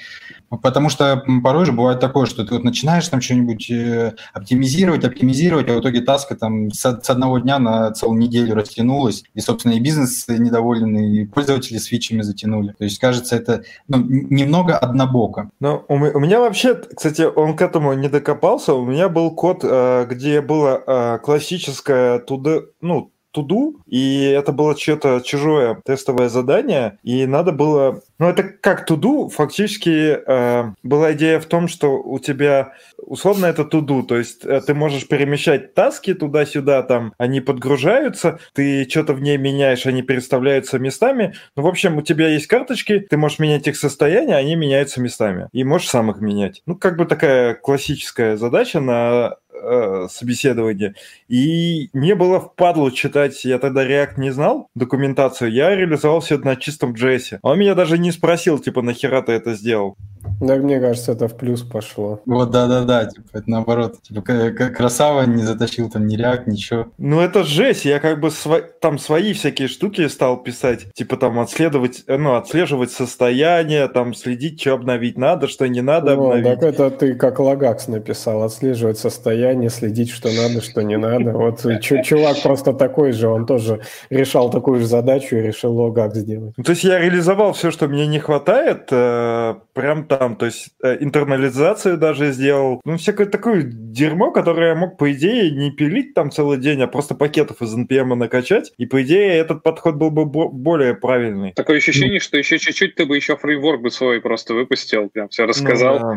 Потому 0.62 0.88
что 0.88 1.22
порой 1.42 1.66
же 1.66 1.72
бывает 1.72 2.00
такое, 2.00 2.26
что 2.26 2.44
ты 2.44 2.54
вот 2.54 2.64
начинаешь 2.64 3.08
там 3.08 3.20
что-нибудь 3.20 3.70
э, 3.70 4.14
оптимизировать, 4.32 5.04
оптимизировать, 5.04 5.68
а 5.68 5.74
в 5.74 5.80
итоге 5.80 6.00
таска 6.00 6.36
там 6.36 6.70
с, 6.70 6.84
одного 6.84 7.38
дня 7.38 7.58
на 7.58 7.92
целую 7.92 8.18
неделю 8.18 8.54
растянулась, 8.54 9.24
и, 9.34 9.40
собственно, 9.40 9.72
и 9.72 9.80
бизнес 9.80 10.26
недоволен, 10.28 10.96
и 10.96 11.24
пользователи 11.24 11.78
с 11.78 11.86
фичами 11.86 12.22
затянули. 12.22 12.74
То 12.78 12.84
есть, 12.84 12.98
кажется, 12.98 13.36
это 13.36 13.64
ну, 13.88 13.98
немного 13.98 14.76
однобоко. 14.76 15.50
Ну, 15.60 15.84
у, 15.88 15.94
у 15.94 16.20
меня 16.20 16.40
вообще, 16.40 16.74
кстати, 16.74 17.22
он 17.22 17.56
к 17.56 17.62
этому 17.62 17.92
не 17.94 18.08
докопался. 18.08 18.74
У 18.74 18.84
меня 18.84 19.08
был 19.08 19.30
код, 19.30 19.60
э, 19.62 20.06
где 20.08 20.40
было 20.40 20.82
э, 20.86 21.18
классическое 21.22 22.18
туда, 22.18 22.60
ну, 22.80 23.13
туду, 23.34 23.80
и 23.86 24.24
это 24.26 24.52
было 24.52 24.78
что-то 24.78 25.20
чужое 25.22 25.80
тестовое 25.84 26.28
задание, 26.28 26.98
и 27.02 27.26
надо 27.26 27.52
было... 27.52 28.00
Ну, 28.20 28.28
это 28.28 28.44
как 28.44 28.86
туду, 28.86 29.28
фактически 29.28 30.16
э, 30.24 30.72
была 30.84 31.12
идея 31.14 31.40
в 31.40 31.46
том, 31.46 31.66
что 31.66 32.00
у 32.00 32.20
тебя 32.20 32.72
условно 32.96 33.46
это 33.46 33.64
туду, 33.64 34.04
то 34.04 34.16
есть 34.16 34.44
э, 34.44 34.60
ты 34.60 34.72
можешь 34.72 35.08
перемещать 35.08 35.74
таски 35.74 36.14
туда-сюда, 36.14 36.82
там 36.84 37.12
они 37.18 37.40
подгружаются, 37.40 38.38
ты 38.54 38.88
что-то 38.88 39.14
в 39.14 39.20
ней 39.20 39.36
меняешь, 39.36 39.84
они 39.86 40.02
переставляются 40.02 40.78
местами. 40.78 41.34
Ну, 41.56 41.64
в 41.64 41.66
общем, 41.66 41.98
у 41.98 42.02
тебя 42.02 42.28
есть 42.28 42.46
карточки, 42.46 43.00
ты 43.00 43.16
можешь 43.16 43.40
менять 43.40 43.66
их 43.66 43.76
состояние, 43.76 44.36
они 44.36 44.54
меняются 44.54 45.00
местами. 45.00 45.48
И 45.52 45.64
можешь 45.64 45.88
сам 45.88 46.10
их 46.10 46.20
менять. 46.20 46.62
Ну, 46.66 46.76
как 46.76 46.96
бы 46.96 47.04
такая 47.04 47.54
классическая 47.54 48.36
задача 48.36 48.80
на 48.80 49.36
э, 49.54 50.08
собеседование. 50.10 50.94
И 51.28 51.90
мне 51.92 52.14
было 52.14 52.40
впадло 52.40 52.90
читать, 52.90 53.44
я 53.44 53.58
тогда 53.58 53.86
React 53.86 54.14
не 54.18 54.30
знал, 54.30 54.68
документацию, 54.74 55.52
я 55.52 55.74
реализовал 55.74 56.20
все 56.20 56.36
это 56.36 56.46
на 56.46 56.56
чистом 56.56 56.92
JS. 56.94 57.38
Он 57.42 57.58
меня 57.58 57.74
даже 57.74 57.98
не 57.98 58.12
спросил, 58.12 58.58
типа, 58.58 58.82
нахера 58.82 59.22
ты 59.22 59.32
это 59.32 59.54
сделал. 59.54 59.96
Да, 60.40 60.56
мне 60.56 60.80
кажется, 60.80 61.12
это 61.12 61.28
в 61.28 61.36
плюс 61.36 61.62
пошло. 61.62 62.20
Вот, 62.26 62.50
да-да-да, 62.50 63.06
типа, 63.06 63.26
это 63.32 63.50
наоборот. 63.50 64.02
Типа, 64.02 64.22
красава 64.22 65.26
не 65.26 65.42
затащил 65.42 65.90
там 65.90 66.06
ни 66.06 66.18
React, 66.18 66.42
ничего. 66.46 66.86
Ну, 66.98 67.20
это 67.20 67.44
жесть, 67.44 67.84
я 67.84 68.00
как 68.00 68.20
бы 68.20 68.30
сво... 68.30 68.60
там 68.60 68.98
свои 68.98 69.32
всякие 69.32 69.68
штуки 69.68 70.06
стал 70.08 70.42
писать, 70.42 70.92
типа 70.94 71.16
там 71.16 71.38
отследовать, 71.38 72.04
ну, 72.08 72.34
отслеживать 72.34 72.90
состояние, 72.90 73.88
там 73.88 74.14
следить, 74.14 74.60
что 74.60 74.74
обновить 74.74 75.18
надо, 75.18 75.46
что 75.46 75.68
не 75.68 75.82
надо 75.82 76.16
ну, 76.16 76.26
обновить. 76.26 76.60
Так 76.60 76.62
это 76.62 76.90
ты 76.90 77.14
как 77.14 77.38
Лагакс 77.38 77.88
написал, 77.88 78.42
отслеживать 78.42 78.98
состояние, 78.98 79.43
следить, 79.68 80.10
что 80.10 80.30
надо, 80.32 80.60
что 80.60 80.82
не 80.82 80.96
надо. 80.96 81.32
Вот 81.32 81.64
чувак 81.80 82.42
просто 82.42 82.72
такой 82.72 83.12
же, 83.12 83.28
он 83.28 83.46
тоже 83.46 83.80
решал 84.10 84.50
такую 84.50 84.80
же 84.80 84.86
задачу 84.86 85.36
и 85.36 85.42
решил 85.42 85.76
Лагакс 85.76 86.16
сделать. 86.16 86.54
Ну, 86.56 86.64
то 86.64 86.72
есть 86.72 86.84
я 86.84 86.98
реализовал 86.98 87.52
все, 87.52 87.70
что 87.70 87.88
мне 87.88 88.06
не 88.06 88.18
хватает, 88.18 88.88
э, 88.90 89.54
прям 89.72 90.06
там, 90.06 90.36
то 90.36 90.46
есть 90.46 90.70
э, 90.82 90.96
интернализацию 91.00 91.98
даже 91.98 92.32
сделал, 92.32 92.80
ну, 92.84 92.96
всякое 92.96 93.26
такое 93.26 93.62
дерьмо, 93.64 94.30
которое 94.30 94.68
я 94.70 94.74
мог, 94.74 94.96
по 94.96 95.10
идее, 95.12 95.50
не 95.50 95.70
пилить 95.70 96.14
там 96.14 96.30
целый 96.30 96.58
день, 96.58 96.82
а 96.82 96.86
просто 96.86 97.14
пакетов 97.14 97.62
из 97.62 97.76
NPM 97.76 98.14
накачать, 98.14 98.72
и, 98.78 98.86
по 98.86 99.02
идее, 99.02 99.34
этот 99.34 99.62
подход 99.62 99.96
был 99.96 100.10
бы 100.10 100.24
более 100.24 100.94
правильный. 100.94 101.52
Такое 101.52 101.78
ощущение, 101.78 102.20
что 102.20 102.38
еще 102.38 102.58
чуть-чуть 102.58 102.94
ты 102.94 103.06
бы 103.06 103.16
еще 103.16 103.36
фреймворк 103.36 103.80
бы 103.80 103.90
свой 103.90 104.20
просто 104.20 104.54
выпустил, 104.54 105.08
прям 105.08 105.28
все 105.28 105.46
рассказал. 105.46 105.98
Ну, 105.98 106.16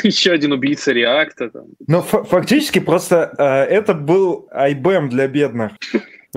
еще 0.02 0.32
один 0.32 0.52
убийца 0.52 0.92
реакта. 0.92 1.50
Ну, 1.86 2.02
фактически 2.46 2.78
просто 2.78 3.34
э, 3.38 3.44
это 3.44 3.92
был 3.92 4.48
IBM 4.52 5.08
для 5.08 5.26
бедных. 5.26 5.72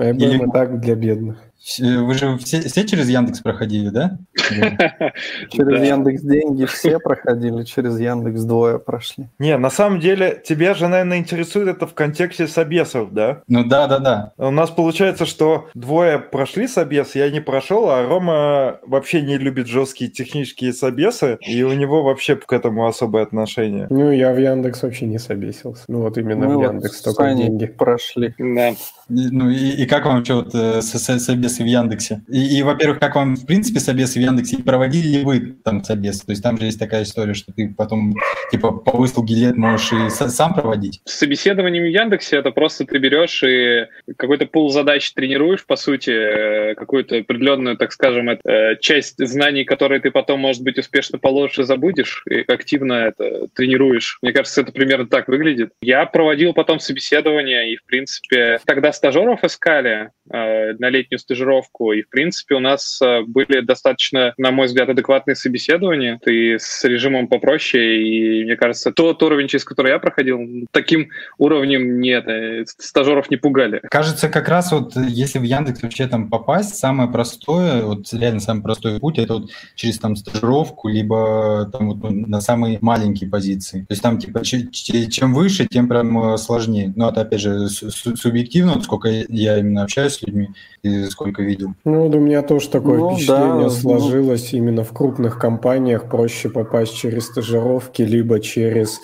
IBM 0.00 0.16
Или... 0.16 0.44
и 0.44 0.50
так 0.50 0.80
для 0.80 0.96
бедных. 0.96 1.49
Вы 1.78 2.14
же 2.14 2.38
все, 2.38 2.62
все 2.62 2.86
через 2.86 3.08
Яндекс 3.08 3.40
проходили, 3.40 3.90
да? 3.90 4.18
Через 5.50 5.82
Яндекс 5.82 6.22
деньги 6.22 6.64
все 6.64 6.98
проходили, 6.98 7.64
через 7.64 8.00
Яндекс 8.00 8.42
двое 8.44 8.78
прошли. 8.78 9.28
Не, 9.38 9.58
на 9.58 9.68
самом 9.68 10.00
деле, 10.00 10.42
тебя 10.42 10.72
же, 10.72 10.88
наверное, 10.88 11.18
интересует 11.18 11.68
это 11.68 11.86
в 11.86 11.92
контексте 11.92 12.48
собесов, 12.48 13.12
да? 13.12 13.42
Ну 13.46 13.64
да, 13.64 13.86
да, 13.86 13.98
да. 13.98 14.32
У 14.38 14.50
нас 14.50 14.70
получается, 14.70 15.26
что 15.26 15.68
двое 15.74 16.18
прошли 16.18 16.66
собес, 16.66 17.14
я 17.14 17.30
не 17.30 17.40
прошел, 17.40 17.90
а 17.90 18.06
Рома 18.06 18.78
вообще 18.86 19.20
не 19.20 19.36
любит 19.36 19.66
жесткие 19.66 20.10
технические 20.10 20.72
собесы, 20.72 21.38
и 21.46 21.62
у 21.62 21.74
него 21.74 22.02
вообще 22.02 22.36
к 22.36 22.52
этому 22.52 22.86
особое 22.86 23.22
отношение. 23.22 23.86
Ну, 23.90 24.10
я 24.10 24.32
в 24.32 24.38
Яндекс 24.38 24.82
вообще 24.82 25.04
не 25.06 25.18
собесился. 25.18 25.84
Ну, 25.88 26.00
вот 26.00 26.16
именно 26.16 26.48
в 26.48 26.62
Яндекс 26.62 27.02
только 27.02 27.34
деньги 27.34 27.66
прошли. 27.66 28.34
Да. 28.38 28.72
Ну, 29.08 29.50
и, 29.50 29.86
как 29.86 30.06
вам 30.06 30.24
вот 30.26 30.54
э, 30.54 30.80
собес 30.82 31.49
собесы 31.50 31.62
в 31.62 31.66
Яндексе? 31.66 32.22
И, 32.28 32.58
и 32.58 32.62
во-первых, 32.62 33.00
как 33.00 33.16
вам, 33.16 33.36
в 33.36 33.46
принципе, 33.46 33.80
собесы 33.80 34.18
в 34.18 34.22
Яндексе? 34.22 34.56
И 34.56 34.62
проводили 34.62 35.18
ли 35.18 35.24
вы 35.24 35.40
там 35.64 35.84
собесы? 35.84 36.24
То 36.24 36.32
есть 36.32 36.42
там 36.42 36.58
же 36.58 36.66
есть 36.66 36.78
такая 36.78 37.02
история, 37.02 37.34
что 37.34 37.52
ты 37.52 37.72
потом, 37.76 38.14
типа, 38.50 38.72
по 38.72 38.96
выслуге 38.96 39.34
лет 39.34 39.56
можешь 39.56 39.92
и 39.92 40.10
сам 40.10 40.54
проводить? 40.54 41.00
Собеседование 41.04 41.82
в 41.82 41.86
Яндексе– 41.86 42.36
это 42.38 42.50
просто 42.50 42.84
ты 42.84 42.98
берешь 42.98 43.42
и 43.42 43.86
какой-то 44.16 44.46
пул 44.46 44.70
задач 44.70 45.12
тренируешь, 45.12 45.64
по 45.66 45.76
сути, 45.76 46.10
э, 46.10 46.74
какую-то 46.74 47.18
определенную, 47.18 47.76
так 47.76 47.92
скажем, 47.92 48.30
э, 48.30 48.76
часть 48.80 49.24
знаний, 49.24 49.64
которые 49.64 50.00
ты 50.00 50.10
потом, 50.10 50.40
может 50.40 50.62
быть, 50.62 50.78
успешно 50.78 51.18
положишь 51.18 51.58
и 51.58 51.62
забудешь, 51.64 52.22
и 52.30 52.40
активно 52.40 52.94
это 52.94 53.48
тренируешь. 53.54 54.18
Мне 54.22 54.32
кажется, 54.32 54.62
это 54.62 54.72
примерно 54.72 55.06
так 55.06 55.28
выглядит. 55.28 55.70
Я 55.82 56.06
проводил 56.06 56.52
потом 56.52 56.80
собеседование, 56.80 57.72
и, 57.72 57.76
в 57.76 57.84
принципе, 57.84 58.60
тогда 58.64 58.92
стажеров 58.92 59.44
искали 59.44 60.10
э, 60.32 60.72
на 60.78 60.88
летнюю 60.88 61.18
стажировку, 61.18 61.39
стажировку. 61.40 61.92
И, 61.92 62.02
в 62.02 62.08
принципе, 62.08 62.54
у 62.54 62.60
нас 62.60 63.00
э, 63.02 63.22
были 63.26 63.60
достаточно, 63.60 64.34
на 64.36 64.50
мой 64.50 64.66
взгляд, 64.66 64.88
адекватные 64.88 65.34
собеседования. 65.34 66.20
Ты 66.22 66.58
с 66.58 66.84
режимом 66.84 67.28
попроще, 67.28 68.02
и, 68.02 68.44
мне 68.44 68.56
кажется, 68.56 68.92
тот 68.92 69.22
уровень, 69.22 69.48
через 69.48 69.64
который 69.64 69.90
я 69.90 69.98
проходил, 69.98 70.40
таким 70.70 71.08
уровнем 71.38 72.00
нет, 72.00 72.26
э, 72.28 72.64
стажеров 72.66 73.30
не 73.30 73.36
пугали. 73.36 73.80
Кажется, 73.90 74.28
как 74.28 74.48
раз 74.48 74.72
вот 74.72 74.96
если 74.96 75.38
в 75.38 75.42
Яндекс 75.42 75.82
вообще 75.82 76.06
там 76.06 76.28
попасть, 76.28 76.76
самое 76.76 77.10
простое, 77.10 77.82
вот 77.82 78.12
реально 78.12 78.40
самый 78.40 78.62
простой 78.62 79.00
путь, 79.00 79.18
это 79.18 79.34
вот 79.34 79.50
через 79.74 79.98
там 79.98 80.16
стажировку, 80.16 80.88
либо 80.88 81.70
там 81.72 81.90
вот 81.90 82.10
на 82.10 82.40
самые 82.40 82.78
маленькие 82.80 83.30
позиции. 83.30 83.80
То 83.80 83.92
есть 83.92 84.02
там 84.02 84.18
типа 84.18 84.42
чем 84.44 85.34
выше, 85.34 85.66
тем 85.66 85.88
прям 85.88 86.34
э, 86.34 86.36
сложнее. 86.36 86.92
Но 86.96 87.08
это 87.10 87.22
опять 87.22 87.40
же 87.40 87.68
субъективно, 87.68 88.80
сколько 88.82 89.08
я 89.08 89.58
именно 89.58 89.82
общаюсь 89.82 90.14
с 90.14 90.22
людьми, 90.22 90.50
и 90.82 91.04
сколько 91.04 91.29
только 91.30 91.42
видел. 91.42 91.74
Ну, 91.84 92.04
вот 92.04 92.14
у 92.14 92.20
меня 92.20 92.42
тоже 92.42 92.68
такое 92.68 92.98
ну, 92.98 93.14
впечатление 93.14 93.68
да, 93.68 93.70
сложилось. 93.70 94.52
Ну... 94.52 94.58
Именно 94.58 94.84
в 94.84 94.92
крупных 94.92 95.38
компаниях 95.38 96.08
проще 96.08 96.48
попасть 96.48 96.96
через 96.96 97.26
стажировки, 97.26 98.02
либо 98.02 98.40
через 98.40 99.00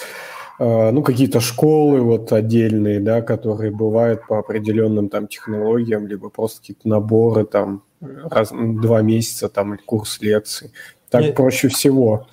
э, 0.59 0.90
ну, 0.90 1.02
какие-то 1.02 1.40
школы 1.40 2.00
вот 2.00 2.33
отдельные, 2.33 3.00
да, 3.00 3.23
которые 3.23 3.71
бывают 3.71 4.26
по 4.26 4.38
определенным 4.38 5.09
там 5.09 5.28
технологиям, 5.28 6.06
либо 6.06 6.28
просто 6.30 6.61
какие-то 6.61 6.88
наборы 6.88 7.45
там 7.45 7.83
раз, 8.00 8.52
два 8.52 9.02
месяца 9.02 9.49
там 9.49 9.78
курс 9.85 10.18
лекций. 10.21 10.73
Так 11.11 11.23
Нет. 11.23 11.37
проще 11.37 11.68
всего. 11.68 12.26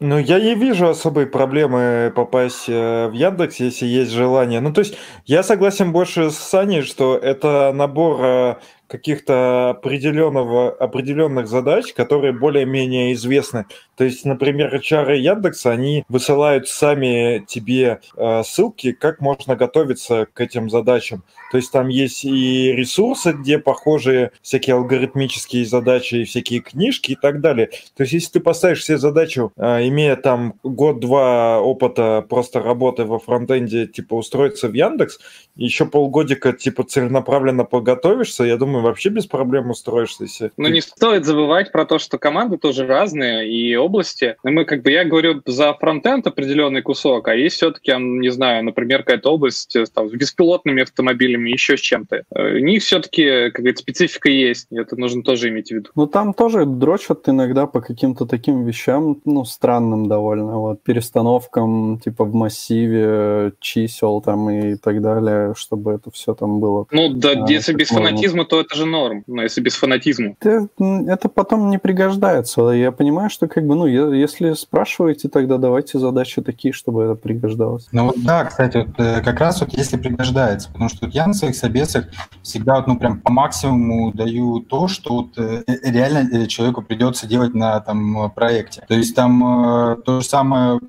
Ну, 0.00 0.18
я 0.18 0.40
не 0.40 0.54
вижу 0.54 0.88
особой 0.88 1.26
проблемы 1.26 2.12
попасть 2.14 2.68
э, 2.68 3.08
в 3.08 3.12
Яндекс, 3.12 3.56
если 3.56 3.86
есть 3.86 4.10
желание. 4.10 4.60
Ну, 4.60 4.72
то 4.72 4.80
есть, 4.80 4.98
я 5.24 5.42
согласен 5.42 5.92
больше 5.92 6.30
с 6.30 6.36
Саней, 6.36 6.82
что 6.82 7.16
это 7.16 7.72
набор 7.72 8.18
э, 8.20 8.54
каких-то 8.94 9.70
определенного, 9.70 10.70
определенных 10.70 11.48
задач, 11.48 11.92
которые 11.94 12.32
более-менее 12.32 13.12
известны. 13.14 13.66
То 13.96 14.04
есть, 14.04 14.24
например, 14.24 14.72
HR 14.72 15.16
Яндекса, 15.16 15.72
они 15.72 16.04
высылают 16.08 16.68
сами 16.68 17.44
тебе 17.44 17.98
э, 18.16 18.42
ссылки, 18.44 18.92
как 18.92 19.20
можно 19.20 19.56
готовиться 19.56 20.28
к 20.32 20.40
этим 20.40 20.70
задачам. 20.70 21.24
То 21.54 21.58
есть 21.58 21.70
там 21.70 21.86
есть 21.86 22.24
и 22.24 22.72
ресурсы, 22.72 23.30
где 23.30 23.60
похожие 23.60 24.32
всякие 24.42 24.74
алгоритмические 24.74 25.64
задачи, 25.64 26.16
и 26.16 26.24
всякие 26.24 26.58
книжки 26.58 27.12
и 27.12 27.14
так 27.14 27.40
далее. 27.40 27.68
То 27.96 28.02
есть 28.02 28.12
если 28.12 28.32
ты 28.32 28.40
поставишь 28.40 28.84
себе 28.84 28.98
задачу, 28.98 29.52
э, 29.56 29.86
имея 29.86 30.16
там 30.16 30.54
год-два 30.64 31.60
опыта 31.60 32.26
просто 32.28 32.60
работы 32.60 33.04
во 33.04 33.20
фронтенде, 33.20 33.86
типа 33.86 34.14
устроиться 34.14 34.66
в 34.66 34.72
Яндекс, 34.72 35.20
еще 35.54 35.86
полгодика 35.86 36.52
типа 36.52 36.82
целенаправленно 36.82 37.64
подготовишься, 37.64 38.42
я 38.42 38.56
думаю, 38.56 38.82
вообще 38.82 39.10
без 39.10 39.26
проблем 39.26 39.70
устроишься. 39.70 40.24
Если 40.24 40.50
Но 40.56 40.66
не 40.66 40.80
стоит 40.80 41.24
забывать 41.24 41.70
про 41.70 41.86
то, 41.86 42.00
что 42.00 42.18
команды 42.18 42.58
тоже 42.58 42.84
разные, 42.84 43.48
и 43.48 43.76
области. 43.76 44.34
Мы, 44.42 44.64
как 44.64 44.82
бы, 44.82 44.90
я 44.90 45.04
говорю 45.04 45.40
за 45.46 45.72
фронтенд 45.74 46.26
определенный 46.26 46.82
кусок, 46.82 47.28
а 47.28 47.36
есть 47.36 47.54
все-таки, 47.54 47.92
не 47.96 48.30
знаю, 48.30 48.64
например, 48.64 49.04
какая-то 49.04 49.30
область 49.30 49.76
э, 49.76 49.84
там, 49.94 50.10
с 50.10 50.12
беспилотными 50.12 50.82
автомобилями, 50.82 51.43
еще 51.44 51.76
с 51.76 51.80
чем-то. 51.80 52.24
Э, 52.34 52.54
у 52.54 52.58
них 52.58 52.82
все-таки 52.82 53.50
какая-то 53.50 53.78
специфика 53.78 54.28
есть, 54.28 54.68
это 54.70 54.96
нужно 54.96 55.22
тоже 55.22 55.48
иметь 55.48 55.68
в 55.68 55.72
виду. 55.72 55.90
Ну, 55.94 56.06
там 56.06 56.34
тоже 56.34 56.64
дрочат 56.66 57.28
иногда 57.28 57.66
по 57.66 57.80
каким-то 57.80 58.26
таким 58.26 58.64
вещам, 58.64 59.20
ну, 59.24 59.44
странным 59.44 60.08
довольно, 60.08 60.58
вот, 60.58 60.82
перестановкам, 60.82 62.00
типа, 62.02 62.24
в 62.24 62.34
массиве 62.34 63.52
чисел 63.60 64.20
там 64.20 64.50
и 64.50 64.76
так 64.76 65.00
далее, 65.00 65.54
чтобы 65.56 65.92
это 65.92 66.10
все 66.10 66.34
там 66.34 66.60
было. 66.60 66.86
Ну, 66.90 67.08
да, 67.08 67.32
а, 67.32 67.50
если 67.50 67.72
без 67.72 67.88
фанатизма, 67.88 68.44
то 68.44 68.60
это 68.60 68.74
же 68.76 68.86
норм, 68.86 69.24
но 69.26 69.42
если 69.42 69.60
без 69.60 69.74
фанатизма. 69.74 70.36
Это, 70.40 70.68
это 70.78 71.28
потом 71.28 71.70
не 71.70 71.78
пригождается. 71.78 72.62
Я 72.70 72.92
понимаю, 72.92 73.30
что 73.30 73.48
как 73.48 73.66
бы, 73.66 73.74
ну, 73.74 73.86
если 73.86 74.52
спрашиваете, 74.52 75.28
тогда 75.28 75.58
давайте 75.58 75.98
задачи 75.98 76.42
такие, 76.42 76.72
чтобы 76.72 77.04
это 77.04 77.14
пригождалось. 77.14 77.88
Ну 77.92 78.06
вот 78.06 78.16
да, 78.24 78.44
кстати, 78.44 78.78
вот, 78.78 78.88
э, 78.98 79.20
как 79.22 79.40
раз 79.40 79.60
вот 79.60 79.72
если 79.72 79.96
пригождается, 79.96 80.70
потому 80.70 80.88
что 80.88 81.06
вот 81.06 81.14
я 81.14 81.26
на 81.26 81.33
своих 81.34 81.56
собесах 81.56 82.06
всегда 82.42 82.76
вот, 82.76 82.86
ну, 82.86 82.98
прям 82.98 83.20
по 83.20 83.32
максимуму 83.32 84.12
даю 84.12 84.60
то, 84.60 84.88
что 84.88 85.14
вот 85.14 85.38
э, 85.38 85.62
э, 85.66 85.90
реально 85.90 86.46
человеку 86.46 86.82
придется 86.82 87.26
делать 87.26 87.54
на 87.54 87.80
там 87.80 88.30
проекте. 88.34 88.84
То 88.88 88.94
есть 88.94 89.14
там 89.14 90.02
то 90.04 90.20
же 90.20 90.26
самое, 90.26 90.80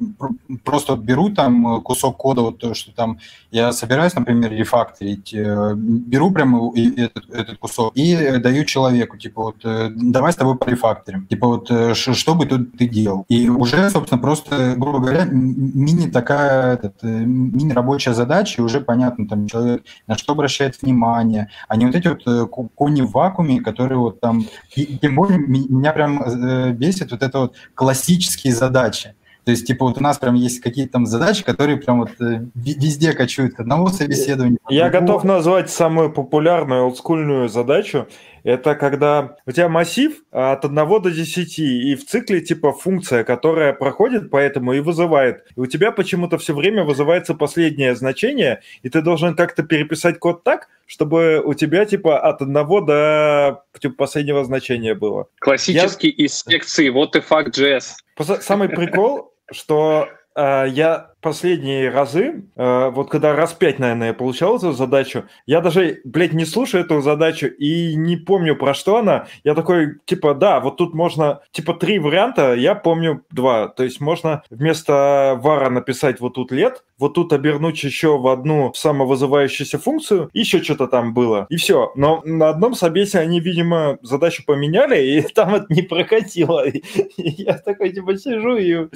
просто 0.63 0.95
беру 0.95 1.29
там 1.29 1.81
кусок 1.81 2.17
кода, 2.17 2.41
вот 2.41 2.57
то, 2.57 2.73
что 2.73 2.91
там 2.93 3.19
я 3.51 3.71
собираюсь, 3.71 4.13
например, 4.15 4.51
рефакторить, 4.51 5.33
беру 5.33 6.31
прямо 6.31 6.71
этот, 6.75 7.29
этот 7.29 7.57
кусок 7.57 7.93
и 7.95 8.37
даю 8.37 8.65
человеку, 8.65 9.17
типа 9.17 9.43
вот 9.43 9.57
давай 9.95 10.33
с 10.33 10.35
тобой 10.35 10.57
порефакторим. 10.57 11.27
Типа 11.27 11.47
вот 11.47 11.71
что 11.95 12.35
бы 12.35 12.45
тут 12.45 12.77
ты 12.77 12.87
делал? 12.87 13.25
И 13.29 13.49
уже, 13.49 13.89
собственно, 13.89 14.21
просто, 14.21 14.75
грубо 14.77 14.99
говоря, 14.99 15.25
мини 15.25 16.09
такая 16.09 16.73
этот, 16.73 17.01
мини-рабочая 17.03 18.13
задача, 18.13 18.61
и 18.61 18.65
уже 18.65 18.81
понятно, 18.81 19.27
там 19.27 19.47
человек 19.47 19.83
на 20.07 20.17
что 20.17 20.24
обращает 20.33 20.81
внимание, 20.81 21.49
а 21.67 21.75
не 21.75 21.85
вот 21.85 21.95
эти 21.95 22.07
вот 22.07 22.21
э, 22.27 22.45
кони 22.47 23.01
в 23.01 23.11
вакууме, 23.11 23.61
которые 23.61 23.97
вот 23.97 24.19
там... 24.19 24.45
И, 24.75 24.97
тем 24.97 25.15
более 25.15 25.37
меня 25.37 25.93
прям 25.93 26.21
э, 26.21 26.71
бесит 26.71 27.11
вот 27.11 27.23
это 27.23 27.39
вот 27.39 27.55
классические 27.73 28.53
задачи. 28.53 29.15
То 29.45 29.51
есть, 29.51 29.67
типа, 29.67 29.85
вот 29.85 29.97
у 29.99 30.01
нас 30.01 30.17
прям 30.17 30.33
есть 30.33 30.59
какие-то 30.59 30.93
там 30.93 31.05
задачи, 31.05 31.43
которые 31.43 31.77
прям 31.77 31.99
вот 31.99 32.09
э, 32.19 32.45
везде 32.55 33.13
качают 33.13 33.59
одного 33.59 33.89
собеседования. 33.89 34.57
Я 34.69 34.89
готов 34.89 35.23
назвать 35.23 35.69
самую 35.69 36.11
популярную 36.11 36.85
олдскульную 36.85 37.47
задачу. 37.47 38.07
Это 38.43 38.75
когда 38.75 39.37
у 39.45 39.51
тебя 39.51 39.69
массив 39.69 40.23
от 40.31 40.65
1 40.65 40.75
до 40.75 41.11
10, 41.11 41.59
и 41.59 41.95
в 41.95 42.05
цикле 42.05 42.41
типа 42.41 42.73
функция, 42.73 43.23
которая 43.23 43.73
проходит 43.73 44.31
поэтому 44.31 44.73
и 44.73 44.79
вызывает. 44.79 45.45
И 45.55 45.59
у 45.59 45.65
тебя 45.67 45.91
почему-то 45.91 46.37
все 46.39 46.55
время 46.55 46.83
вызывается 46.83 47.35
последнее 47.35 47.95
значение, 47.95 48.61
и 48.81 48.89
ты 48.89 49.01
должен 49.01 49.35
как-то 49.35 49.61
переписать 49.63 50.19
код 50.19 50.43
так, 50.43 50.69
чтобы 50.87 51.41
у 51.43 51.53
тебя 51.53 51.85
типа 51.85 52.19
от 52.19 52.41
1 52.41 52.53
до 52.85 53.63
типа, 53.79 53.95
последнего 53.95 54.43
значения 54.43 54.95
было. 54.95 55.27
Классический 55.39 56.13
Я... 56.15 56.25
из 56.25 56.39
секции 56.39 56.89
вот 56.89 57.15
и 57.15 57.21
факт 57.21 57.57
JS. 57.57 57.93
Самый 58.41 58.69
прикол, 58.69 59.34
что 59.51 60.09
э, 60.35 60.65
я 60.69 61.11
последние 61.25 61.89
разы, 61.89 62.43
э, 62.55 62.89
вот 62.91 63.09
когда 63.09 63.35
раз 63.35 63.51
пять, 63.53 63.79
наверное, 63.79 64.09
я 64.09 64.13
получал 64.13 64.57
эту 64.57 64.73
задачу, 64.73 65.23
я 65.47 65.59
даже, 65.59 66.01
блядь, 66.03 66.33
не 66.33 66.45
слушаю 66.45 66.85
эту 66.85 67.01
задачу 67.01 67.47
и 67.47 67.95
не 67.95 68.15
помню, 68.15 68.55
про 68.55 68.75
что 68.75 68.97
она. 68.97 69.25
Я 69.43 69.55
такой, 69.55 69.97
типа, 70.05 70.35
да, 70.35 70.59
вот 70.59 70.77
тут 70.77 70.93
можно, 70.93 71.41
типа, 71.49 71.73
три 71.73 71.97
варианта, 71.97 72.53
я 72.53 72.75
помню 72.75 73.23
два. 73.31 73.69
То 73.69 73.83
есть 73.83 73.99
можно 73.99 74.43
вместо 74.51 75.39
вара 75.41 75.71
написать 75.71 76.19
вот 76.19 76.35
тут 76.35 76.51
лет, 76.51 76.83
вот 76.99 77.15
тут 77.15 77.33
обернуть 77.33 77.83
еще 77.83 78.19
в 78.19 78.27
одну 78.27 78.71
самовызывающуюся 78.75 79.79
функцию, 79.79 80.29
еще 80.31 80.61
что-то 80.61 80.85
там 80.85 81.15
было, 81.15 81.47
и 81.49 81.55
все. 81.55 81.91
Но 81.95 82.21
на 82.23 82.49
одном 82.49 82.75
собесе 82.75 83.17
они, 83.17 83.39
видимо, 83.39 83.97
задачу 84.03 84.43
поменяли, 84.45 85.03
и 85.03 85.21
там 85.33 85.55
это 85.55 85.65
не 85.69 85.81
прокатило. 85.81 86.67
И 86.67 86.83
я 87.17 87.57
такой, 87.57 87.89
типа, 87.89 88.15
сижу 88.15 88.57
и 88.57 88.89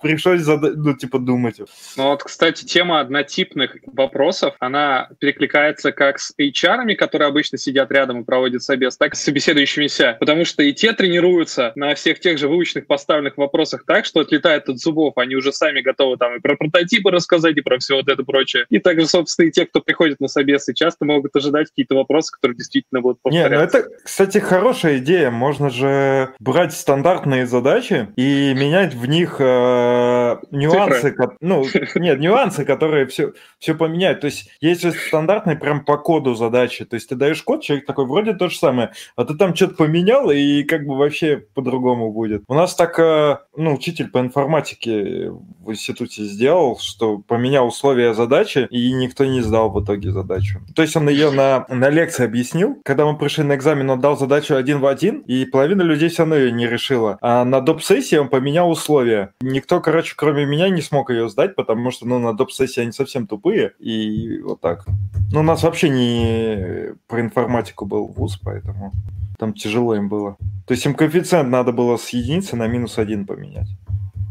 пришлось, 0.00 0.46
ну, 0.46 0.94
типа, 0.94 1.18
думать 1.18 1.57
этих. 1.60 1.72
Ну 1.96 2.08
вот, 2.08 2.22
кстати, 2.22 2.64
тема 2.64 3.00
однотипных 3.00 3.76
вопросов, 3.86 4.54
она 4.58 5.08
перекликается 5.18 5.92
как 5.92 6.18
с 6.18 6.32
HR, 6.38 6.94
которые 6.94 7.28
обычно 7.28 7.58
сидят 7.58 7.90
рядом 7.92 8.22
и 8.22 8.24
проводят 8.24 8.62
собес, 8.62 8.96
так 8.96 9.14
и 9.14 9.16
с 9.16 9.20
собеседующимися, 9.20 10.16
потому 10.20 10.44
что 10.44 10.62
и 10.62 10.72
те 10.72 10.92
тренируются 10.92 11.72
на 11.74 11.94
всех 11.94 12.20
тех 12.20 12.38
же 12.38 12.48
выученных 12.48 12.86
поставленных 12.86 13.36
вопросах 13.36 13.84
так, 13.86 14.04
что 14.04 14.20
отлетает 14.20 14.68
от 14.68 14.78
зубов, 14.78 15.16
они 15.16 15.34
уже 15.36 15.52
сами 15.52 15.80
готовы 15.80 16.16
там 16.16 16.36
и 16.36 16.40
про 16.40 16.56
прототипы 16.56 17.10
рассказать, 17.10 17.56
и 17.56 17.60
про 17.60 17.78
все 17.78 17.96
вот 17.96 18.08
это 18.08 18.22
прочее. 18.22 18.66
И 18.70 18.78
также, 18.78 19.06
собственно, 19.06 19.46
и 19.46 19.50
те, 19.50 19.66
кто 19.66 19.80
приходит 19.80 20.20
на 20.20 20.28
собесы, 20.28 20.74
часто 20.74 21.04
могут 21.04 21.34
ожидать 21.36 21.68
какие-то 21.68 21.94
вопросы, 21.94 22.32
которые 22.32 22.56
действительно 22.56 23.00
будут 23.00 23.20
повторяться. 23.22 23.50
Не, 23.50 23.56
ну 23.56 23.62
это, 23.62 23.88
кстати, 24.04 24.38
хорошая 24.38 24.98
идея. 24.98 25.30
Можно 25.30 25.70
же 25.70 26.30
брать 26.38 26.72
стандартные 26.72 27.46
задачи 27.46 28.08
и 28.16 28.54
менять 28.54 28.94
в 28.94 29.06
них 29.06 29.36
э, 29.38 30.36
нюансы, 30.50 31.12
ну, 31.40 31.64
нет, 31.94 32.20
нюансы, 32.20 32.64
которые 32.64 33.06
все, 33.06 33.32
все 33.58 33.74
поменяют. 33.74 34.20
То 34.20 34.26
есть 34.26 34.50
есть 34.60 34.82
же 34.82 34.92
стандартные 34.92 35.56
прям 35.56 35.84
по 35.84 35.96
коду 35.96 36.34
задачи. 36.34 36.84
То 36.84 36.94
есть 36.94 37.08
ты 37.08 37.14
даешь 37.14 37.42
код, 37.42 37.62
человек 37.62 37.86
такой, 37.86 38.06
вроде 38.06 38.34
то 38.34 38.48
же 38.48 38.56
самое, 38.56 38.92
а 39.16 39.24
ты 39.24 39.34
там 39.34 39.54
что-то 39.54 39.74
поменял, 39.74 40.30
и 40.30 40.62
как 40.64 40.84
бы 40.84 40.96
вообще 40.96 41.44
по-другому 41.54 42.12
будет. 42.12 42.42
У 42.48 42.54
нас 42.54 42.74
так, 42.74 42.98
э, 42.98 43.38
ну, 43.56 43.74
учитель 43.74 44.08
по 44.08 44.18
информатике 44.18 45.30
в 45.30 45.70
институте 45.70 46.24
сделал, 46.24 46.78
что 46.78 47.18
поменял 47.18 47.66
условия 47.66 48.14
задачи, 48.14 48.66
и 48.70 48.92
никто 48.92 49.24
не 49.24 49.40
сдал 49.40 49.70
в 49.70 49.84
итоге 49.84 50.10
задачу. 50.10 50.60
То 50.74 50.82
есть 50.82 50.96
он 50.96 51.08
ее 51.08 51.30
на, 51.30 51.66
на 51.68 51.90
лекции 51.90 52.24
объяснил. 52.24 52.80
Когда 52.84 53.04
мы 53.04 53.16
пришли 53.16 53.44
на 53.44 53.54
экзамен, 53.54 53.88
он 53.90 54.00
дал 54.00 54.16
задачу 54.16 54.54
один 54.54 54.80
в 54.80 54.86
один, 54.86 55.20
и 55.20 55.44
половина 55.44 55.82
людей 55.82 56.08
все 56.08 56.22
равно 56.22 56.36
ее 56.36 56.52
не 56.52 56.66
решила. 56.66 57.18
А 57.20 57.44
на 57.44 57.60
доп-сессии 57.60 58.16
он 58.16 58.28
поменял 58.28 58.70
условия. 58.70 59.34
Никто, 59.40 59.80
короче, 59.80 60.14
кроме 60.16 60.44
меня 60.46 60.68
не 60.68 60.82
смог 60.82 61.10
ее 61.10 61.27
сдать, 61.28 61.54
потому 61.56 61.90
что, 61.90 62.06
ну, 62.06 62.18
на 62.18 62.32
доп-сессии 62.32 62.80
они 62.80 62.92
совсем 62.92 63.26
тупые, 63.26 63.72
и 63.78 64.40
вот 64.40 64.60
так. 64.60 64.86
Ну, 65.32 65.40
у 65.40 65.42
нас 65.42 65.62
вообще 65.62 65.88
не 65.88 66.94
про 67.06 67.20
информатику 67.20 67.86
был 67.86 68.06
вуз, 68.06 68.38
поэтому 68.42 68.92
там 69.38 69.52
тяжело 69.52 69.94
им 69.94 70.08
было. 70.08 70.36
То 70.66 70.74
есть 70.74 70.84
им 70.84 70.94
коэффициент 70.94 71.48
надо 71.48 71.72
было 71.72 71.96
с 71.96 72.08
единицы 72.10 72.56
на 72.56 72.66
минус 72.66 72.98
один 72.98 73.26
поменять. 73.26 73.68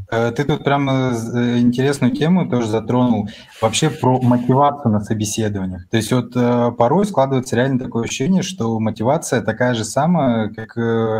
Э, 0.10 0.32
ты 0.32 0.43
тут 0.46 0.63
прям 0.63 0.89
э, 0.89 1.60
интересную 1.60 2.13
тему 2.13 2.50
тоже 2.50 2.67
затронул. 2.67 3.30
Вообще 3.62 3.89
про 3.89 4.22
мотивацию 4.22 4.91
на 4.91 5.02
собеседованиях. 5.02 5.88
То 5.89 5.98
есть 5.98 6.12
вот 6.12 6.32
э, 6.36 6.72
порой 6.78 7.06
складывается 7.06 7.56
реально 7.56 7.80
такое 7.80 8.06
ощущение, 8.06 8.41
что 8.41 8.80
мотивация 8.80 9.41
такая 9.41 9.74
же 9.74 9.84
самая, 9.84 10.50
как 10.50 10.76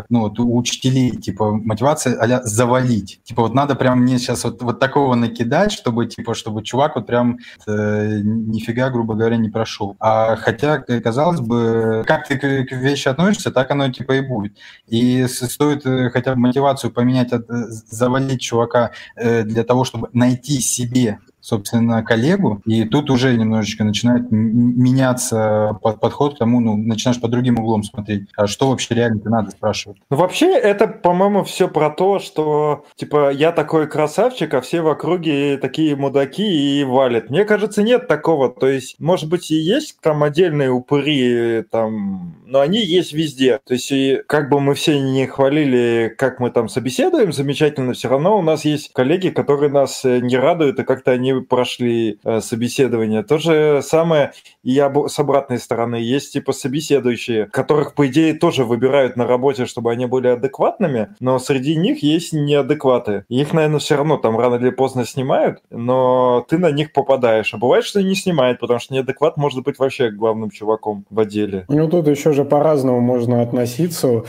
ну, 0.10 0.21
вот 0.21 0.39
у 0.39 0.56
учителей. 0.56 1.12
Типа 1.12 1.52
мотивация 1.52 2.15
а 2.15 2.43
завалить. 2.43 3.21
Типа 3.23 3.43
вот 3.43 3.54
надо 3.54 3.76
прям 3.76 4.02
мне 4.02 4.19
сейчас 4.19 4.43
вот, 4.43 4.62
вот 4.62 4.80
такого 4.80 5.15
накидать, 5.15 5.71
чтобы 5.71 6.06
типа 6.06 6.34
чтобы 6.34 6.63
чувак 6.63 6.95
вот 6.95 7.08
прям 7.08 7.39
э, 7.67 8.19
нифига, 8.23 8.89
грубо 8.89 9.15
говоря, 9.15 9.38
не 9.38 9.50
прошел. 9.50 9.95
А 10.00 10.36
хотя, 10.36 10.80
казалось 10.80 11.41
бы, 11.41 12.04
как 12.06 12.28
ты 12.28 12.38
к 12.38 12.71
вещи 12.71 13.08
относишься, 13.08 13.52
так 13.52 13.71
оно 13.71 13.91
типа 13.91 14.13
и 14.13 14.21
будет. 14.21 14.58
И 14.88 15.26
стоит 15.28 15.84
хотя 16.13 16.34
бы 16.34 16.39
мотивацию 16.39 16.91
поменять 16.91 17.34
от 17.34 17.47
завалить 17.47 18.41
чувака 18.41 18.77
пока 18.78 18.92
э, 19.16 19.44
для 19.44 19.63
того, 19.63 19.84
чтобы 19.84 20.10
найти 20.13 20.60
себе 20.60 21.20
собственно, 21.40 22.04
коллегу, 22.04 22.62
и 22.66 22.84
тут 22.84 23.10
уже 23.10 23.38
немножечко 23.38 23.86
начинает 23.86 24.30
меняться 24.32 25.80
подход 25.82 26.36
к 26.36 26.40
тому, 26.40 26.60
ну, 26.60 26.76
начинаешь 26.76 27.22
под 27.22 27.32
другим 27.32 27.58
углом 27.58 27.84
смотреть, 27.84 28.28
а 28.36 28.48
что 28.48 28.70
вообще 28.70 28.96
реально-то 28.96 29.30
надо 29.30 29.52
спрашивать. 29.52 29.98
Ну, 30.10 30.18
вообще, 30.18 30.54
это, 30.54 30.88
по-моему, 30.88 31.46
все 31.46 31.70
про 31.70 31.90
то, 31.90 32.20
что, 32.20 32.84
типа, 32.98 33.32
я 33.32 33.54
такой 33.54 33.88
красавчик, 33.88 34.54
а 34.56 34.60
все 34.60 34.82
в 34.82 34.90
округе 34.90 35.58
такие 35.58 35.96
мудаки 35.96 36.82
и 36.82 36.84
валят. 36.84 37.30
Мне 37.30 37.46
кажется, 37.46 37.82
нет 37.82 38.10
такого, 38.10 38.50
то 38.50 38.68
есть, 38.68 39.00
может 39.00 39.30
быть, 39.30 39.50
и 39.50 39.56
есть 39.56 40.02
там 40.02 40.24
отдельные 40.24 40.72
упыри, 40.72 41.63
там, 41.72 42.36
но 42.48 42.62
они 42.62 42.80
есть 42.80 43.14
везде. 43.14 43.60
То 43.66 43.74
есть, 43.74 43.92
и 43.92 44.22
как 44.28 44.50
бы 44.50 44.60
мы 44.60 44.74
все 44.74 45.00
не 45.00 45.28
хвалили, 45.28 46.14
как 46.18 46.40
мы 46.40 46.50
там 46.50 46.70
собеседуем 46.70 47.34
замечательно, 47.34 47.94
все 47.94 48.08
равно 48.10 48.38
у 48.38 48.42
нас 48.42 48.66
есть 48.66 48.92
коллеги, 48.94 49.30
которые 49.30 49.72
нас 49.72 50.04
э, 50.06 50.20
не 50.20 50.38
радуют, 50.38 50.80
и 50.80 50.84
как-то 50.84 51.12
они 51.12 51.34
прошли 51.42 52.20
э, 52.24 52.40
собеседование. 52.42 53.24
То 53.24 53.38
же 53.38 53.82
самое 53.84 54.32
и 54.67 54.77
об, 54.80 55.08
с 55.08 55.17
обратной 55.17 55.60
стороны. 55.60 55.95
Есть 55.95 56.34
типа 56.34 56.51
собеседующие, 56.51 57.45
которых, 57.45 57.93
по 57.93 58.06
идее, 58.08 58.34
тоже 58.34 58.65
выбирают 58.65 59.15
на 59.15 59.25
работе, 59.25 59.65
чтобы 59.65 59.91
они 59.91 60.08
были 60.08 60.27
адекватными, 60.27 61.15
но 61.21 61.39
среди 61.39 61.77
них 61.77 62.03
есть 62.03 62.34
неадекваты. 62.34 63.23
Их, 63.30 63.53
наверное, 63.53 63.80
все 63.80 63.95
равно 63.95 64.17
там 64.17 64.38
рано 64.38 64.56
или 64.56 64.71
поздно 64.71 65.06
снимают, 65.06 65.60
но 65.69 66.45
ты 66.49 66.58
на 66.58 66.69
них 66.71 66.91
попадаешь. 66.91 67.53
А 67.53 67.58
бывает, 67.58 67.86
что 67.86 68.03
не 68.03 68.13
снимают, 68.13 68.60
потому 68.60 68.82
что 68.82 68.93
неадекват 68.93 69.38
может 69.38 69.63
быть 69.63 69.80
вообще 69.80 70.10
главным 70.10 70.49
чуваком 70.49 71.06
в 71.10 71.17
отделе. 71.17 71.63
Ну, 71.69 71.88
тут 71.88 72.10
еще 72.10 72.34
же 72.34 72.43
по-разному 72.43 72.99
можно 72.99 73.41
относиться 73.41 74.25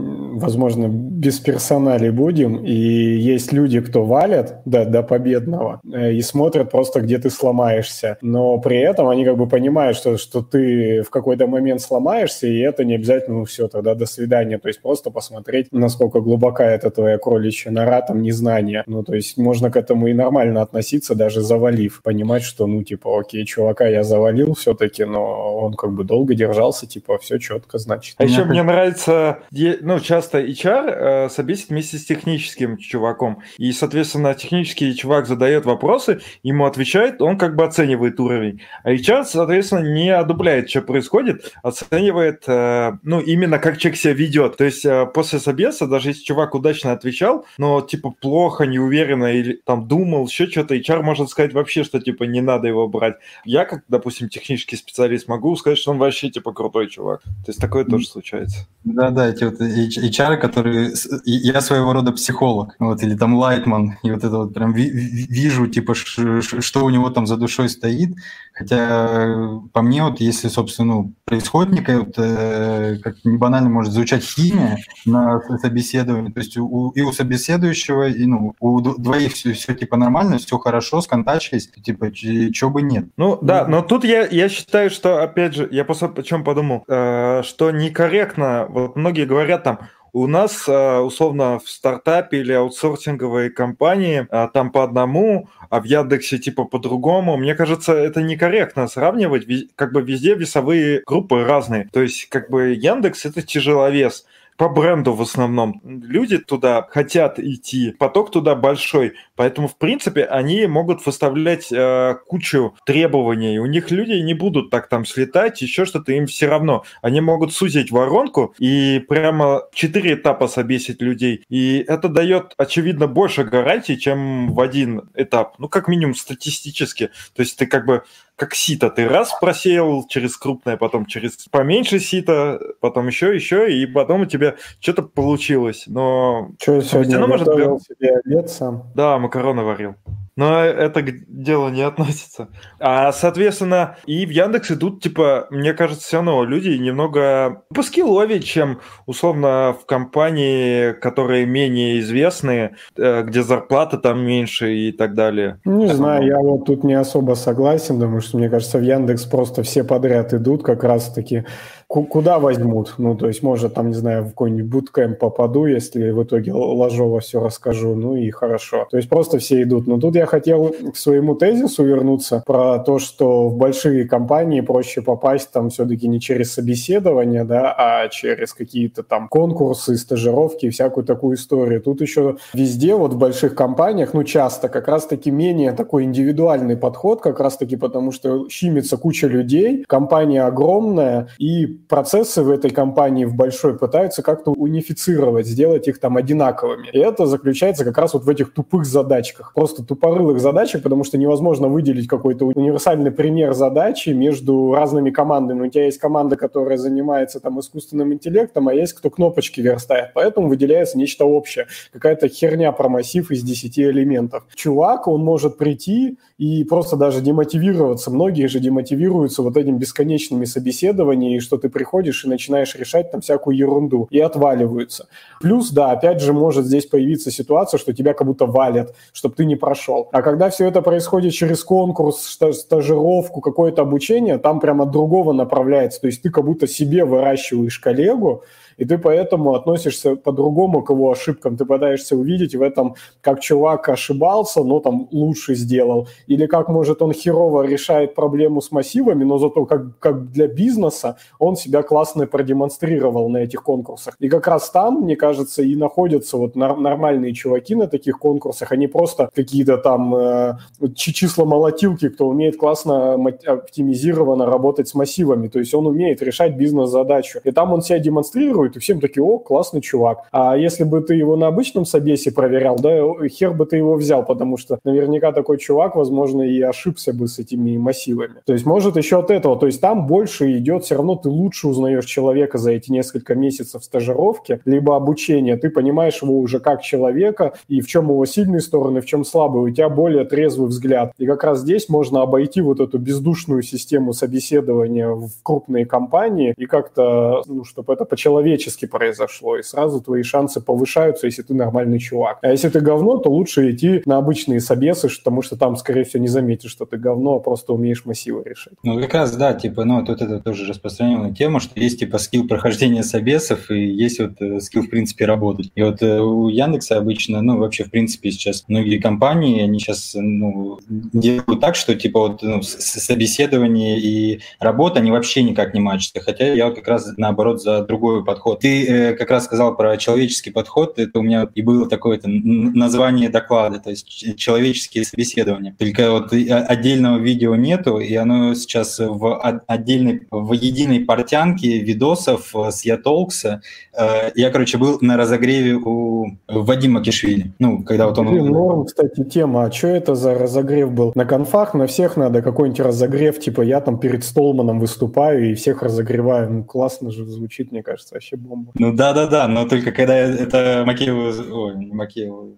возможно, 0.00 0.88
без 0.88 1.38
персоналей 1.38 2.10
будем, 2.10 2.64
и 2.64 2.72
есть 2.72 3.52
люди, 3.52 3.80
кто 3.80 4.04
валят 4.04 4.62
до, 4.64 4.84
до 4.84 5.02
победного 5.02 5.80
э, 5.92 6.12
и 6.12 6.22
смотрят 6.22 6.70
просто, 6.70 7.00
где 7.00 7.18
ты 7.18 7.30
сломаешься. 7.30 8.16
Но 8.22 8.58
при 8.58 8.78
этом 8.78 9.08
они 9.08 9.24
как 9.24 9.36
бы 9.36 9.46
понимают, 9.46 9.96
что, 9.96 10.16
что 10.16 10.42
ты 10.42 11.02
в 11.02 11.10
какой-то 11.10 11.46
момент 11.46 11.80
сломаешься, 11.80 12.46
и 12.46 12.58
это 12.58 12.84
не 12.84 12.94
обязательно, 12.94 13.38
ну 13.38 13.44
все, 13.44 13.68
тогда 13.68 13.94
до 13.94 14.06
свидания. 14.06 14.58
То 14.58 14.68
есть 14.68 14.80
просто 14.80 15.10
посмотреть, 15.10 15.68
насколько 15.72 16.20
глубока 16.20 16.64
эта 16.64 16.90
твоя 16.90 17.18
кроличья 17.18 17.70
нора, 17.70 18.00
там, 18.00 18.22
незнание. 18.22 18.82
Ну, 18.86 19.02
то 19.02 19.14
есть 19.14 19.36
можно 19.36 19.70
к 19.70 19.76
этому 19.76 20.06
и 20.06 20.14
нормально 20.14 20.62
относиться, 20.62 21.14
даже 21.14 21.40
завалив. 21.40 22.02
Понимать, 22.02 22.42
что, 22.42 22.66
ну, 22.66 22.82
типа, 22.82 23.20
окей, 23.20 23.44
чувака 23.44 23.86
я 23.86 24.02
завалил 24.02 24.54
все-таки, 24.54 25.04
но 25.04 25.56
он 25.56 25.74
как 25.74 25.92
бы 25.92 26.04
долго 26.04 26.34
держался, 26.34 26.86
типа, 26.86 27.18
все 27.18 27.38
четко, 27.38 27.78
значит. 27.78 28.14
А 28.18 28.24
еще 28.24 28.44
мне 28.44 28.62
нравится, 28.62 29.40
ну, 29.50 29.89
часто 29.98 30.40
HR 30.40 30.90
э, 30.90 31.28
собесит 31.30 31.70
вместе 31.70 31.98
с 31.98 32.04
техническим 32.04 32.76
чуваком. 32.76 33.42
И, 33.58 33.72
соответственно, 33.72 34.34
технический 34.34 34.94
чувак 34.94 35.26
задает 35.26 35.64
вопросы, 35.64 36.20
ему 36.42 36.66
отвечает, 36.66 37.20
он 37.20 37.38
как 37.38 37.56
бы 37.56 37.64
оценивает 37.64 38.20
уровень. 38.20 38.60
А 38.84 38.92
HR, 38.92 39.24
соответственно, 39.24 39.92
не 39.92 40.10
одупляет, 40.10 40.70
что 40.70 40.82
происходит, 40.82 41.52
оценивает, 41.62 42.44
э, 42.46 42.92
ну, 43.02 43.20
именно 43.20 43.58
как 43.58 43.78
человек 43.78 43.98
себя 43.98 44.12
ведет. 44.12 44.56
То 44.56 44.64
есть 44.64 44.84
э, 44.84 45.06
после 45.06 45.38
собеса, 45.38 45.86
даже 45.86 46.10
если 46.10 46.22
чувак 46.22 46.54
удачно 46.54 46.92
отвечал, 46.92 47.46
но, 47.58 47.80
типа, 47.80 48.10
плохо, 48.10 48.64
неуверенно 48.64 49.32
или 49.32 49.60
там 49.64 49.88
думал, 49.88 50.26
еще 50.26 50.46
что-то, 50.46 50.76
HR 50.76 51.02
может 51.02 51.28
сказать 51.30 51.52
вообще, 51.52 51.84
что, 51.84 52.00
типа, 52.00 52.24
не 52.24 52.40
надо 52.40 52.68
его 52.68 52.86
брать. 52.88 53.16
Я, 53.44 53.64
как, 53.64 53.84
допустим, 53.88 54.28
технический 54.28 54.76
специалист, 54.76 55.28
могу 55.28 55.56
сказать, 55.56 55.78
что 55.78 55.90
он 55.90 55.98
вообще, 55.98 56.30
типа, 56.30 56.52
крутой 56.52 56.88
чувак. 56.88 57.22
То 57.22 57.48
есть 57.48 57.60
такое 57.60 57.84
тоже 57.84 58.06
случается. 58.06 58.66
Да-да, 58.84 59.28
эти 59.28 59.44
вот 59.44 59.60
HR, 59.88 60.36
которые... 60.36 60.92
Я 61.24 61.60
своего 61.60 61.92
рода 61.92 62.12
психолог, 62.12 62.74
вот, 62.78 63.02
или 63.02 63.16
там 63.16 63.34
лайтман, 63.34 63.98
и 64.02 64.10
вот 64.10 64.24
это 64.24 64.36
вот 64.36 64.54
прям 64.54 64.72
вижу, 64.72 65.66
типа, 65.66 65.94
что 65.94 66.84
у 66.84 66.90
него 66.90 67.10
там 67.10 67.26
за 67.26 67.36
душой 67.36 67.68
стоит, 67.68 68.14
хотя 68.60 69.58
по 69.72 69.80
мне 69.80 70.02
вот, 70.04 70.20
если, 70.20 70.48
собственно, 70.48 70.94
ну, 70.94 71.14
происходит 71.24 71.72
некая, 71.72 72.00
вот, 72.00 72.14
э, 72.18 72.98
как 73.02 73.16
не 73.24 73.38
банально 73.38 73.70
может 73.70 73.94
звучать 73.94 74.22
химия 74.22 74.78
на 75.06 75.40
собеседовании, 75.58 76.30
то 76.30 76.40
есть 76.40 76.58
у, 76.58 76.90
и 76.90 77.00
у 77.00 77.10
собеседующего, 77.10 78.08
и 78.08 78.26
ну, 78.26 78.54
у 78.60 78.80
двоих 78.80 79.32
все, 79.32 79.54
все 79.54 79.74
типа 79.74 79.96
нормально, 79.96 80.36
все 80.36 80.58
хорошо, 80.58 81.00
сконтачились, 81.00 81.70
типа, 81.70 82.12
чего 82.12 82.70
бы 82.70 82.82
нет. 82.82 83.06
Ну, 83.16 83.38
да, 83.40 83.66
но 83.66 83.80
тут 83.80 84.04
я, 84.04 84.26
я 84.26 84.50
считаю, 84.50 84.90
что, 84.90 85.22
опять 85.22 85.54
же, 85.54 85.66
я 85.70 85.84
просто 85.86 86.12
о 86.14 86.22
чем 86.22 86.44
подумал, 86.44 86.84
э, 86.86 87.42
что 87.44 87.70
некорректно, 87.70 88.66
вот 88.68 88.94
многие 88.94 89.24
говорят 89.24 89.64
там, 89.64 89.78
у 90.12 90.26
нас, 90.26 90.68
э, 90.68 90.98
условно, 90.98 91.58
в 91.58 91.68
стартапе 91.68 92.38
или 92.38 92.52
аутсорсинговой 92.52 93.50
компании 93.50 94.26
э, 94.30 94.48
там 94.52 94.70
по 94.70 94.84
одному, 94.84 95.48
а 95.68 95.80
в 95.80 95.84
Яндексе 95.84 96.38
типа 96.38 96.64
по-другому. 96.64 97.36
Мне 97.36 97.54
кажется, 97.54 97.92
это 97.92 98.22
некорректно 98.22 98.88
сравнивать. 98.88 99.46
Как 99.76 99.92
бы 99.92 100.02
везде 100.02 100.34
весовые 100.34 101.02
группы 101.06 101.44
разные. 101.44 101.88
То 101.92 102.02
есть, 102.02 102.28
как 102.28 102.50
бы 102.50 102.72
Яндекс— 102.74 103.24
это 103.26 103.42
тяжеловес 103.42 104.26
по 104.60 104.68
бренду 104.68 105.14
в 105.14 105.22
основном. 105.22 105.80
Люди 105.84 106.36
туда 106.36 106.86
хотят 106.90 107.38
идти, 107.38 107.92
поток 107.92 108.30
туда 108.30 108.54
большой, 108.54 109.14
поэтому, 109.40 109.68
в 109.68 109.78
принципе, 109.78 110.24
они 110.26 110.66
могут 110.66 111.06
выставлять 111.06 111.72
э, 111.72 112.16
кучу 112.26 112.74
требований. 112.84 113.58
У 113.58 113.64
них 113.64 113.90
люди 113.90 114.12
не 114.12 114.34
будут 114.34 114.68
так 114.68 114.90
там 114.90 115.06
слетать, 115.06 115.62
еще 115.62 115.86
что-то 115.86 116.12
им 116.12 116.26
все 116.26 116.46
равно. 116.46 116.84
Они 117.00 117.22
могут 117.22 117.54
сузить 117.54 117.90
воронку 117.90 118.54
и 118.58 119.02
прямо 119.08 119.62
четыре 119.72 120.12
этапа 120.12 120.46
собесить 120.46 121.00
людей. 121.00 121.42
И 121.48 121.82
это 121.88 122.10
дает, 122.10 122.52
очевидно, 122.58 123.06
больше 123.06 123.44
гарантий, 123.44 123.98
чем 123.98 124.52
в 124.52 124.60
один 124.60 125.08
этап. 125.14 125.58
Ну, 125.58 125.70
как 125.70 125.88
минимум 125.88 126.14
статистически. 126.14 127.06
То 127.34 127.40
есть 127.40 127.56
ты 127.56 127.64
как 127.64 127.86
бы 127.86 128.02
как 128.40 128.54
сито. 128.54 128.88
Ты 128.88 129.06
раз 129.06 129.36
просеял 129.38 130.06
через 130.08 130.34
крупное, 130.38 130.78
потом 130.78 131.04
через 131.04 131.46
поменьше 131.50 132.00
сито, 132.00 132.58
потом 132.80 133.06
еще, 133.06 133.34
еще, 133.34 133.70
и 133.70 133.84
потом 133.84 134.22
у 134.22 134.24
тебя 134.24 134.56
что-то 134.80 135.02
получилось. 135.02 135.84
Но... 135.86 136.52
Что, 136.58 136.80
сегодня 136.80 137.18
может... 137.26 137.46
себе 137.48 138.18
обед 138.24 138.48
сам? 138.48 138.90
Да, 138.94 139.18
макароны 139.30 139.62
варил. 139.62 139.94
Но 140.36 140.60
это 140.60 141.02
к 141.02 141.10
делу 141.28 141.68
не 141.68 141.82
относится. 141.82 142.48
А, 142.78 143.12
соответственно, 143.12 143.96
и 144.06 144.24
в 144.26 144.30
Яндекс 144.30 144.72
идут, 144.72 145.02
типа, 145.02 145.46
мне 145.50 145.74
кажется, 145.74 146.04
все 146.04 146.16
равно 146.18 146.44
люди 146.44 146.70
немного 146.70 147.62
по 147.74 147.82
скиллове, 147.82 148.40
чем, 148.40 148.80
условно, 149.06 149.76
в 149.80 149.86
компании, 149.86 150.92
которые 150.92 151.46
менее 151.46 152.00
известные, 152.00 152.76
э, 152.96 153.22
где 153.22 153.42
зарплата 153.42 153.98
там 153.98 154.24
меньше 154.24 154.74
и 154.74 154.92
так 154.92 155.14
далее. 155.14 155.60
Не 155.64 155.88
так 155.88 155.96
знаю, 155.96 156.26
я 156.26 156.38
вот 156.38 156.64
тут 156.64 156.84
не 156.84 156.94
особо 156.94 157.34
согласен, 157.34 157.96
потому 157.96 158.20
что, 158.20 158.38
мне 158.38 158.48
кажется, 158.48 158.78
в 158.78 158.82
Яндекс 158.82 159.24
просто 159.24 159.62
все 159.62 159.84
подряд 159.84 160.32
идут 160.32 160.62
как 160.62 160.84
раз-таки 160.84 161.44
куда 161.90 162.38
возьмут? 162.38 162.94
Ну, 162.98 163.16
то 163.16 163.26
есть, 163.26 163.42
может, 163.42 163.74
там, 163.74 163.88
не 163.88 163.94
знаю, 163.94 164.22
в 164.24 164.28
какой-нибудь 164.28 164.70
буткэмп 164.70 165.18
попаду, 165.18 165.66
если 165.66 166.10
в 166.10 166.22
итоге 166.22 166.52
Ложова 166.52 167.18
все 167.18 167.42
расскажу, 167.42 167.96
ну 167.96 168.14
и 168.14 168.30
хорошо. 168.30 168.86
То 168.90 168.96
есть 168.96 169.08
просто 169.08 169.38
все 169.38 169.62
идут. 169.62 169.88
Но 169.88 169.98
тут 169.98 170.14
я 170.14 170.26
хотел 170.30 170.74
к 170.92 170.96
своему 170.96 171.34
тезису 171.34 171.84
вернуться 171.84 172.42
про 172.46 172.78
то, 172.78 172.98
что 172.98 173.48
в 173.48 173.56
большие 173.56 174.08
компании 174.08 174.60
проще 174.60 175.02
попасть 175.02 175.50
там 175.50 175.70
все-таки 175.70 176.08
не 176.08 176.20
через 176.20 176.54
собеседование, 176.54 177.44
да, 177.44 177.74
а 177.76 178.08
через 178.08 178.54
какие-то 178.54 179.02
там 179.02 179.28
конкурсы, 179.28 179.96
стажировки 179.96 180.66
и 180.66 180.70
всякую 180.70 181.04
такую 181.04 181.36
историю. 181.36 181.80
Тут 181.80 182.00
еще 182.00 182.36
везде, 182.54 182.94
вот 182.94 183.14
в 183.14 183.18
больших 183.18 183.54
компаниях, 183.54 184.14
ну, 184.14 184.24
часто 184.24 184.68
как 184.68 184.88
раз-таки 184.88 185.30
менее 185.30 185.72
такой 185.72 186.04
индивидуальный 186.04 186.76
подход, 186.76 187.20
как 187.20 187.40
раз-таки 187.40 187.76
потому, 187.76 188.12
что 188.12 188.48
щимится 188.48 188.96
куча 188.96 189.26
людей, 189.26 189.84
компания 189.86 190.44
огромная, 190.44 191.28
и 191.38 191.66
процессы 191.66 192.42
в 192.42 192.50
этой 192.50 192.70
компании 192.70 193.24
в 193.24 193.34
большой 193.34 193.76
пытаются 193.78 194.22
как-то 194.22 194.52
унифицировать, 194.52 195.46
сделать 195.46 195.88
их 195.88 195.98
там 195.98 196.16
одинаковыми. 196.16 196.88
И 196.92 196.98
это 196.98 197.26
заключается 197.26 197.84
как 197.84 197.98
раз 197.98 198.14
вот 198.14 198.24
в 198.24 198.28
этих 198.28 198.52
тупых 198.52 198.84
задачках. 198.84 199.52
Просто 199.54 199.82
тупорылых 200.10 200.40
задачек, 200.40 200.82
потому 200.82 201.04
что 201.04 201.18
невозможно 201.18 201.68
выделить 201.68 202.08
какой-то 202.08 202.46
универсальный 202.46 203.10
пример 203.10 203.52
задачи 203.52 204.10
между 204.10 204.74
разными 204.74 205.10
командами. 205.10 205.66
У 205.66 205.70
тебя 205.70 205.84
есть 205.84 205.98
команда, 205.98 206.36
которая 206.36 206.78
занимается 206.78 207.38
там 207.38 207.60
искусственным 207.60 208.12
интеллектом, 208.12 208.68
а 208.68 208.74
есть 208.74 208.94
кто 208.94 209.08
кнопочки 209.10 209.60
верстает. 209.60 210.10
Поэтому 210.14 210.48
выделяется 210.48 210.98
нечто 210.98 211.24
общее. 211.24 211.66
Какая-то 211.92 212.28
херня 212.28 212.72
про 212.72 212.88
массив 212.88 213.30
из 213.30 213.42
10 213.42 213.78
элементов. 213.78 214.44
Чувак, 214.54 215.06
он 215.06 215.22
может 215.22 215.58
прийти 215.58 216.18
и 216.38 216.64
просто 216.64 216.96
даже 216.96 217.20
демотивироваться. 217.20 218.10
Многие 218.10 218.48
же 218.48 218.60
демотивируются 218.60 219.42
вот 219.42 219.56
этим 219.56 219.78
бесконечными 219.78 220.46
собеседованиями, 220.46 221.38
что 221.38 221.58
ты 221.58 221.68
приходишь 221.68 222.24
и 222.24 222.28
начинаешь 222.28 222.74
решать 222.74 223.12
там 223.12 223.20
всякую 223.20 223.56
ерунду, 223.56 224.08
и 224.10 224.18
отваливаются. 224.18 225.06
Плюс, 225.40 225.70
да, 225.70 225.92
опять 225.92 226.22
же, 226.22 226.32
может 226.32 226.64
здесь 226.64 226.86
появиться 226.86 227.30
ситуация, 227.30 227.78
что 227.78 227.92
тебя 227.92 228.14
как 228.14 228.26
будто 228.26 228.46
валят, 228.46 228.94
чтобы 229.12 229.34
ты 229.34 229.44
не 229.44 229.56
прошел. 229.56 229.99
А 230.12 230.22
когда 230.22 230.50
все 230.50 230.68
это 230.68 230.82
происходит 230.82 231.32
через 231.32 231.64
конкурс, 231.64 232.38
стажировку, 232.52 233.40
какое-то 233.40 233.82
обучение, 233.82 234.38
там 234.38 234.60
прямо 234.60 234.84
от 234.84 234.90
другого 234.90 235.32
направляется. 235.32 236.00
То 236.00 236.06
есть 236.06 236.22
ты 236.22 236.30
как 236.30 236.44
будто 236.44 236.66
себе 236.66 237.04
выращиваешь 237.04 237.78
коллегу, 237.78 238.44
и 238.80 238.86
ты 238.86 238.96
поэтому 238.96 239.54
относишься 239.54 240.16
по-другому 240.16 240.82
к 240.82 240.90
его 240.90 241.10
ошибкам. 241.10 241.56
Ты 241.56 241.66
пытаешься 241.66 242.16
увидеть 242.16 242.54
в 242.54 242.62
этом, 242.62 242.94
как 243.20 243.40
чувак 243.40 243.88
ошибался, 243.90 244.64
но 244.64 244.80
там 244.80 245.06
лучше 245.12 245.54
сделал, 245.54 246.08
или 246.26 246.46
как, 246.46 246.68
может, 246.68 247.02
он 247.02 247.12
херово 247.12 247.66
решает 247.66 248.14
проблему 248.14 248.62
с 248.62 248.72
массивами, 248.72 249.24
но 249.24 249.38
зато 249.38 249.66
как, 249.66 249.98
как 249.98 250.30
для 250.32 250.46
бизнеса 250.48 251.16
он 251.38 251.56
себя 251.56 251.82
классно 251.82 252.26
продемонстрировал 252.26 253.28
на 253.28 253.38
этих 253.38 253.62
конкурсах. 253.62 254.16
И 254.18 254.28
как 254.28 254.48
раз 254.48 254.70
там, 254.70 255.02
мне 255.02 255.16
кажется, 255.16 255.62
и 255.62 255.76
находятся 255.76 256.38
вот 256.38 256.56
нормальные 256.56 257.34
чуваки 257.34 257.74
на 257.74 257.86
таких 257.86 258.18
конкурсах, 258.18 258.72
они 258.72 258.86
просто 258.86 259.28
какие-то 259.34 259.76
там 259.76 260.14
э, 260.14 260.58
числа 260.94 261.44
молотилки, 261.44 262.08
кто 262.08 262.28
умеет 262.28 262.56
классно 262.56 263.14
оптимизированно 263.46 264.46
работать 264.46 264.88
с 264.88 264.94
массивами, 264.94 265.48
то 265.48 265.58
есть 265.58 265.74
он 265.74 265.86
умеет 265.86 266.22
решать 266.22 266.56
бизнес-задачу. 266.56 267.40
И 267.44 267.50
там 267.50 267.72
он 267.74 267.82
себя 267.82 267.98
демонстрирует, 267.98 268.69
и 268.76 268.80
всем 268.80 269.00
такие, 269.00 269.22
о, 269.22 269.38
классный 269.38 269.80
чувак. 269.80 270.28
А 270.32 270.56
если 270.56 270.84
бы 270.84 271.00
ты 271.00 271.14
его 271.14 271.36
на 271.36 271.46
обычном 271.48 271.84
собесе 271.84 272.32
проверял, 272.32 272.76
да, 272.76 273.00
хер 273.28 273.52
бы 273.52 273.66
ты 273.66 273.76
его 273.76 273.94
взял, 273.94 274.24
потому 274.24 274.56
что 274.56 274.78
наверняка 274.84 275.32
такой 275.32 275.58
чувак, 275.58 275.96
возможно, 275.96 276.42
и 276.42 276.60
ошибся 276.60 277.12
бы 277.12 277.28
с 277.28 277.38
этими 277.38 277.76
массивами. 277.76 278.36
То 278.44 278.52
есть, 278.52 278.66
может, 278.66 278.96
еще 278.96 279.18
от 279.18 279.30
этого. 279.30 279.58
То 279.58 279.66
есть, 279.66 279.80
там 279.80 280.06
больше 280.06 280.56
идет, 280.58 280.84
все 280.84 280.96
равно 280.96 281.16
ты 281.16 281.28
лучше 281.28 281.68
узнаешь 281.68 282.04
человека 282.04 282.58
за 282.58 282.72
эти 282.72 282.90
несколько 282.92 283.34
месяцев 283.34 283.84
стажировки, 283.84 284.60
либо 284.64 284.96
обучения. 284.96 285.56
Ты 285.56 285.70
понимаешь 285.70 286.22
его 286.22 286.38
уже 286.38 286.60
как 286.60 286.82
человека, 286.82 287.54
и 287.68 287.80
в 287.80 287.86
чем 287.86 288.08
его 288.08 288.24
сильные 288.26 288.60
стороны, 288.60 289.00
в 289.00 289.06
чем 289.06 289.24
слабые. 289.24 289.64
У 289.64 289.70
тебя 289.70 289.88
более 289.88 290.24
трезвый 290.24 290.68
взгляд. 290.68 291.12
И 291.18 291.26
как 291.26 291.44
раз 291.44 291.60
здесь 291.60 291.88
можно 291.88 292.22
обойти 292.22 292.60
вот 292.60 292.80
эту 292.80 292.98
бездушную 292.98 293.62
систему 293.62 294.12
собеседования 294.12 295.08
в 295.08 295.30
крупные 295.42 295.86
компании 295.86 296.54
и 296.56 296.66
как-то, 296.66 297.42
ну, 297.46 297.64
чтобы 297.64 297.92
это 297.92 298.04
по-человечески 298.04 298.49
по-человечески 298.50 298.86
произошло, 298.86 299.56
и 299.56 299.62
сразу 299.62 300.00
твои 300.00 300.22
шансы 300.22 300.60
повышаются, 300.60 301.26
если 301.26 301.42
ты 301.42 301.54
нормальный 301.54 301.98
чувак. 301.98 302.38
А 302.42 302.50
если 302.50 302.68
ты 302.68 302.80
говно, 302.80 303.18
то 303.18 303.30
лучше 303.30 303.70
идти 303.70 304.02
на 304.06 304.16
обычные 304.16 304.60
собесы, 304.60 305.08
потому 305.08 305.42
что 305.42 305.56
там, 305.56 305.76
скорее 305.76 306.04
всего, 306.04 306.22
не 306.22 306.28
заметишь, 306.28 306.70
что 306.70 306.84
ты 306.84 306.96
говно, 306.96 307.36
а 307.36 307.40
просто 307.40 307.72
умеешь 307.72 308.04
массивы 308.04 308.42
решать. 308.44 308.74
Ну, 308.82 309.00
как 309.00 309.14
раз, 309.14 309.36
да, 309.36 309.54
типа, 309.54 309.84
ну, 309.84 310.04
тут 310.04 310.22
это 310.22 310.40
тоже 310.40 310.66
распространенная 310.66 311.32
тема, 311.32 311.60
что 311.60 311.78
есть, 311.78 312.00
типа, 312.00 312.18
скилл 312.18 312.48
прохождения 312.48 313.02
собесов, 313.02 313.70
и 313.70 313.80
есть 313.80 314.20
вот 314.20 314.40
э, 314.40 314.60
скилл, 314.60 314.82
в 314.82 314.90
принципе, 314.90 315.26
работать. 315.26 315.70
И 315.74 315.82
вот 315.82 316.02
э, 316.02 316.20
у 316.20 316.48
Яндекса 316.48 316.98
обычно, 316.98 317.40
ну, 317.42 317.58
вообще, 317.58 317.84
в 317.84 317.90
принципе, 317.90 318.30
сейчас 318.30 318.64
многие 318.68 318.98
компании, 318.98 319.62
они 319.62 319.78
сейчас, 319.78 320.12
ну, 320.14 320.78
делают 320.88 321.60
так, 321.60 321.76
что, 321.76 321.94
типа, 321.94 322.20
вот 322.20 322.42
ну, 322.42 322.62
собеседование 322.62 323.98
и 323.98 324.40
работа, 324.58 325.00
они 325.00 325.10
вообще 325.10 325.42
никак 325.42 325.74
не 325.74 325.80
мачатся. 325.80 326.20
Хотя 326.20 326.52
я 326.52 326.70
как 326.70 326.88
раз, 326.88 327.12
наоборот, 327.16 327.60
за 327.62 327.82
другой 327.82 328.24
подход. 328.24 328.39
Ты 328.60 328.86
э, 328.86 329.12
как 329.14 329.30
раз 329.30 329.44
сказал 329.44 329.76
про 329.76 329.96
человеческий 329.96 330.50
подход, 330.50 330.98
это 330.98 331.18
у 331.18 331.22
меня 331.22 331.48
и 331.54 331.62
было 331.62 331.88
такое 331.88 332.18
это 332.18 332.28
название 332.28 333.28
доклада, 333.28 333.80
то 333.80 333.90
есть 333.90 334.36
человеческие 334.36 335.04
собеседования. 335.04 335.74
Только 335.78 336.10
вот 336.10 336.32
отдельного 336.32 337.18
видео 337.18 337.54
нету, 337.56 337.98
и 337.98 338.14
оно 338.14 338.54
сейчас 338.54 338.98
в 338.98 339.40
отдельной, 339.66 340.26
в 340.30 340.52
единой 340.52 341.00
портянке 341.00 341.78
видосов 341.78 342.54
с 342.54 342.84
Ятолкса. 342.84 343.62
Э, 343.96 344.30
я, 344.34 344.50
короче, 344.50 344.78
был 344.78 344.98
на 345.00 345.16
разогреве 345.16 345.74
у 345.74 346.38
Вадима 346.48 347.02
Кишвили. 347.02 347.52
Ну, 347.58 347.82
когда 347.82 348.06
вот 348.06 348.18
он... 348.18 348.28
Блин, 348.28 348.46
норм, 348.46 348.84
кстати, 348.84 349.24
тема. 349.24 349.64
А 349.64 349.72
что 349.72 349.88
это 349.88 350.14
за 350.14 350.34
разогрев 350.34 350.92
был? 350.92 351.12
На 351.14 351.24
конфах 351.24 351.74
на 351.74 351.86
всех 351.86 352.16
надо 352.16 352.42
какой-нибудь 352.42 352.80
разогрев, 352.80 353.38
типа 353.40 353.62
я 353.62 353.80
там 353.80 353.98
перед 353.98 354.24
Столманом 354.24 354.80
выступаю 354.80 355.50
и 355.50 355.54
всех 355.54 355.82
разогреваю. 355.82 356.50
Ну, 356.52 356.64
классно 356.64 357.10
же 357.10 357.24
звучит, 357.26 357.72
мне 357.72 357.82
кажется, 357.82 358.14
вообще 358.14 358.29
бомба. 358.36 358.72
Ну 358.74 358.92
да-да-да, 358.92 359.48
но 359.48 359.68
только 359.68 359.92
когда 359.92 360.16
это 360.16 360.84
Макееву... 360.86 361.64
Ой, 361.66 361.76
не 361.76 361.92
Макееву... 361.92 362.56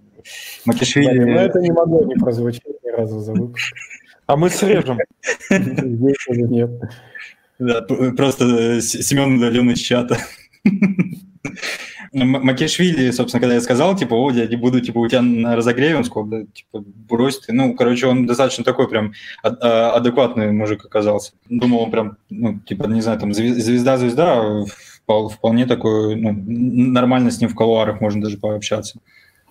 Макишвили... 0.64 1.18
Да, 1.18 1.24
ну 1.24 1.38
это 1.38 1.60
не 1.60 1.70
могло 1.70 2.04
не 2.04 2.14
прозвучать 2.14 2.82
ни 2.84 2.90
разу 2.90 3.20
за 3.20 3.32
выпуск. 3.32 3.74
А 4.26 4.36
мы 4.36 4.50
срежем. 4.50 4.98
Здесь 5.50 6.28
уже 6.28 6.42
нет. 6.42 6.70
Да, 7.58 7.82
просто 8.16 8.80
Семен 8.80 9.36
удален 9.36 9.70
из 9.70 9.78
чата. 9.78 10.18
Макешвили, 12.12 13.10
собственно, 13.10 13.40
когда 13.40 13.54
я 13.54 13.60
сказал, 13.62 13.96
типа, 13.96 14.14
о, 14.14 14.30
я 14.30 14.46
не 14.46 14.56
буду, 14.56 14.80
типа, 14.80 14.98
у 14.98 15.08
тебя 15.08 15.22
на 15.22 15.56
разогреве, 15.56 15.96
он 15.96 16.04
сказал, 16.04 16.24
да, 16.26 16.42
типа, 16.52 16.84
брось 17.08 17.38
ты. 17.38 17.52
Ну, 17.54 17.74
короче, 17.74 18.06
он 18.06 18.26
достаточно 18.26 18.64
такой 18.64 18.86
прям 18.88 19.14
а, 19.42 19.92
адекватный 19.92 20.52
мужик 20.52 20.84
оказался. 20.84 21.32
Думал, 21.48 21.80
он 21.80 21.90
прям, 21.90 22.16
ну, 22.28 22.58
типа, 22.60 22.86
не 22.86 23.00
знаю, 23.00 23.18
там, 23.18 23.32
звезда-звезда, 23.32 24.40
а 24.40 24.64
вполне 25.06 25.66
такой, 25.66 26.16
ну, 26.16 26.32
нормально 26.32 27.30
с 27.30 27.40
ним 27.40 27.50
в 27.50 27.54
колуарах 27.54 28.00
можно 28.00 28.22
даже 28.22 28.38
пообщаться. 28.38 28.98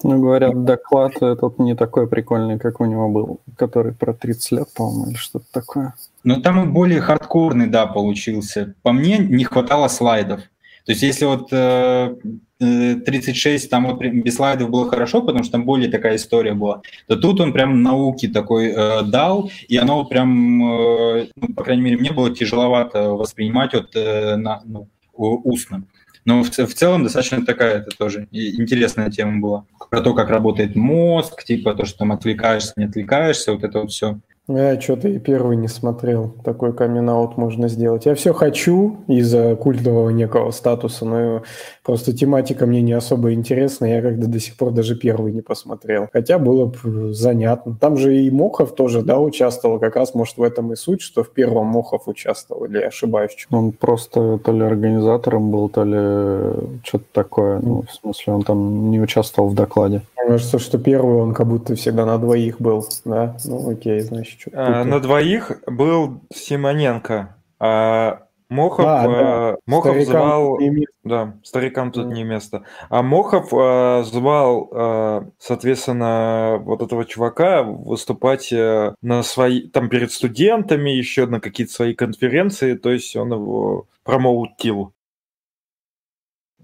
Ну, 0.03 0.19
говорят, 0.19 0.63
доклад 0.63 1.21
этот 1.21 1.59
не 1.59 1.75
такой 1.75 2.07
прикольный, 2.07 2.57
как 2.57 2.81
у 2.81 2.85
него 2.85 3.09
был, 3.09 3.39
который 3.55 3.93
про 3.93 4.13
30 4.13 4.51
лет, 4.51 4.67
по-моему, 4.75 5.11
или 5.11 5.17
что-то 5.17 5.45
такое. 5.51 5.93
Ну, 6.23 6.41
там 6.41 6.73
более 6.73 7.01
хардкорный, 7.01 7.67
да, 7.67 7.85
получился. 7.85 8.73
По 8.81 8.91
мне 8.91 9.19
не 9.19 9.43
хватало 9.43 9.87
слайдов. 9.87 10.41
То 10.85 10.93
есть 10.93 11.03
если 11.03 11.25
вот 11.25 11.49
э, 11.51 12.15
36, 12.59 13.69
там 13.69 13.87
вот 13.87 14.01
без 14.01 14.35
слайдов 14.35 14.69
было 14.69 14.89
хорошо, 14.89 15.21
потому 15.21 15.43
что 15.43 15.53
там 15.53 15.65
более 15.65 15.89
такая 15.89 16.15
история 16.15 16.53
была, 16.53 16.81
то 17.07 17.15
тут 17.15 17.39
он 17.39 17.53
прям 17.53 17.83
науки 17.83 18.27
такой 18.27 18.69
э, 18.69 19.03
дал, 19.03 19.51
и 19.67 19.77
оно 19.77 20.03
прям, 20.05 20.63
э, 20.63 21.27
ну, 21.35 21.53
по 21.55 21.63
крайней 21.63 21.83
мере, 21.83 21.97
мне 21.97 22.11
было 22.11 22.35
тяжеловато 22.35 23.11
воспринимать 23.11 23.73
вот 23.73 23.95
э, 23.95 24.35
на, 24.37 24.61
ну, 24.65 24.87
устно. 25.13 25.84
Но 26.26 26.43
в, 26.43 26.50
в 26.52 26.74
целом 26.74 27.04
достаточно 27.04 27.45
такая 27.45 27.80
это 27.80 27.95
тоже 27.97 28.28
интересная 28.32 29.10
тема 29.10 29.39
была. 29.39 29.65
Про 29.89 30.02
то, 30.02 30.13
как 30.13 30.30
работает 30.30 30.76
мозг, 30.76 31.43
типа 31.43 31.74
то, 31.74 31.86
что 31.86 32.00
там 32.00 32.12
отвлекаешься, 32.12 32.74
не 32.76 32.86
отвлекаешься, 32.86 33.54
вот 33.54 33.63
это 33.63 33.80
вот 33.80 33.91
все. 33.91 34.19
Я 34.57 34.79
что-то 34.79 35.07
и 35.07 35.19
первый 35.19 35.57
не 35.57 35.67
смотрел. 35.67 36.33
Такой 36.43 36.73
камин 36.73 37.05
можно 37.35 37.67
сделать. 37.67 38.05
Я 38.05 38.15
все 38.15 38.33
хочу 38.33 38.97
из-за 39.07 39.55
культового 39.55 40.09
некого 40.09 40.51
статуса, 40.51 41.05
но 41.05 41.43
просто 41.83 42.13
тематика 42.13 42.65
мне 42.65 42.81
не 42.81 42.93
особо 42.93 43.33
интересна. 43.33 43.85
Я 43.85 44.01
когда 44.01 44.27
до 44.27 44.39
сих 44.39 44.55
пор 44.55 44.71
даже 44.71 44.95
первый 44.95 45.33
не 45.33 45.41
посмотрел. 45.41 46.07
Хотя 46.11 46.39
было 46.39 46.65
бы 46.65 47.13
занятно. 47.13 47.75
Там 47.79 47.97
же 47.97 48.15
и 48.15 48.29
Мохов 48.29 48.75
тоже, 48.75 49.01
да, 49.01 49.19
участвовал. 49.19 49.79
Как 49.79 49.95
раз, 49.95 50.13
может, 50.13 50.37
в 50.37 50.43
этом 50.43 50.71
и 50.73 50.75
суть, 50.75 51.01
что 51.01 51.23
в 51.23 51.31
первом 51.31 51.67
Мохов 51.67 52.07
участвовал. 52.07 52.65
Или 52.65 52.79
я 52.79 52.87
ошибаюсь? 52.87 53.47
Он 53.51 53.71
просто 53.71 54.37
то 54.37 54.51
ли 54.51 54.63
организатором 54.63 55.51
был, 55.51 55.69
то 55.69 55.83
ли 55.83 56.81
что-то 56.83 57.05
такое. 57.11 57.59
Ну, 57.59 57.83
в 57.83 57.93
смысле, 57.93 58.33
он 58.33 58.43
там 58.43 58.91
не 58.91 58.99
участвовал 58.99 59.49
в 59.49 59.55
докладе. 59.55 60.01
Мне 60.17 60.27
кажется, 60.33 60.59
что 60.59 60.77
первый 60.77 61.15
он 61.17 61.33
как 61.33 61.47
будто 61.47 61.75
всегда 61.75 62.05
на 62.05 62.17
двоих 62.17 62.61
был, 62.61 62.85
да? 63.05 63.35
Ну, 63.45 63.69
окей, 63.69 64.01
значит, 64.01 64.40
что 64.41 64.51
а, 64.54 64.84
На 64.84 64.99
двоих 64.99 65.51
был 65.67 66.21
Симоненко, 66.34 67.38
а 67.60 68.23
Мохов, 68.51 68.86
а, 68.86 69.08
да. 69.08 69.56
Мохов 69.65 69.93
старикам 69.93 70.12
звал... 70.12 70.60
Да, 71.06 71.38
старикам 71.41 71.91
тут 71.93 72.10
да. 72.10 72.13
не 72.13 72.25
место. 72.25 72.65
А 72.89 73.01
Мохов 73.01 73.54
э, 73.54 74.04
звал, 74.04 74.69
э, 74.73 75.21
соответственно, 75.39 76.60
вот 76.62 76.82
этого 76.82 77.06
чувака 77.06 77.63
выступать 77.63 78.51
э, 78.51 78.93
на 79.01 79.23
свои... 79.23 79.69
Там 79.69 79.88
перед 79.88 80.12
студентами, 80.12 80.89
еще 80.89 81.27
на 81.27 81.39
какие-то 81.39 81.71
свои 81.71 81.93
конференции, 81.93 82.73
то 82.75 82.91
есть 82.91 83.15
он 83.15 83.32
его 83.32 83.88
промоутил. 84.04 84.91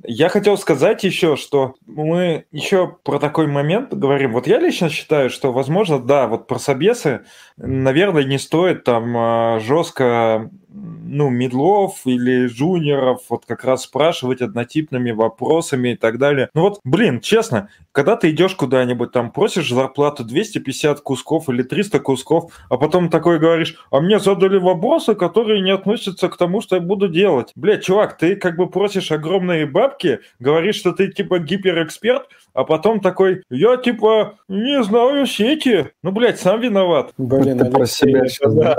Я 0.10 0.30
хотел 0.30 0.58
сказать 0.58 1.04
еще, 1.04 1.36
что 1.36 1.76
мы 1.86 2.46
еще 2.54 2.96
про 3.04 3.20
такой 3.20 3.46
момент 3.46 3.94
говорим. 3.94 4.32
Вот 4.32 4.48
я 4.48 4.58
лично 4.58 4.90
считаю, 4.90 5.30
что, 5.30 5.52
возможно, 5.52 6.00
да, 6.00 6.28
вот 6.28 6.48
про 6.48 6.60
собесы, 6.60 7.26
наверное, 7.58 8.24
не 8.24 8.38
стоит 8.38 8.86
там 8.86 9.14
а, 9.18 9.60
жестко 9.60 10.50
ну, 10.78 11.30
медлов 11.30 12.02
или 12.06 12.48
джуниоров 12.48 13.22
вот 13.30 13.46
как 13.46 13.64
раз 13.64 13.84
спрашивать 13.84 14.42
однотипными 14.42 15.12
вопросами 15.12 15.90
и 15.90 15.96
так 15.96 16.18
далее. 16.18 16.50
Ну 16.54 16.62
вот, 16.62 16.80
блин, 16.84 17.22
честно, 17.22 17.70
когда 17.92 18.16
ты 18.16 18.30
идешь 18.30 18.56
куда-нибудь, 18.56 19.12
там 19.12 19.32
просишь 19.32 19.70
зарплату 19.70 20.24
250 20.24 21.02
кусков 21.02 21.50
или 21.50 21.64
300 21.64 22.00
кусков, 22.00 22.54
а 22.70 22.78
потом 22.78 23.10
такой 23.10 23.40
говоришь, 23.40 23.78
а 23.92 24.02
мне 24.02 24.20
задали 24.20 24.58
вопросы, 24.58 25.16
которые 25.16 25.62
не 25.62 25.72
относятся 25.72 26.30
к 26.30 26.38
тому, 26.38 26.62
что 26.62 26.76
я 26.76 26.82
буду 26.82 27.08
делать. 27.08 27.52
Блядь, 27.56 27.84
чувак, 27.84 28.18
ты 28.18 28.36
как 28.36 28.58
бы 28.58 28.70
просишь 28.70 29.12
огромные 29.12 29.66
бабки, 29.66 30.20
говоришь, 30.40 30.76
что 30.76 30.92
ты 30.92 31.12
типа 31.12 31.40
гиперэксперт, 31.40 32.28
а 32.54 32.64
потом 32.64 33.00
такой, 33.00 33.44
я 33.50 33.78
типа 33.78 34.36
не 34.48 34.84
знаю 34.84 35.26
сети. 35.26 35.92
Ну, 36.04 36.12
блядь, 36.12 36.40
сам 36.40 36.60
виноват. 36.60 37.12
Блин, 37.18 37.60
ты 37.60 37.66
про 37.66 37.86
себя 37.86 38.28
сейчас, 38.28 38.54
да? 38.54 38.76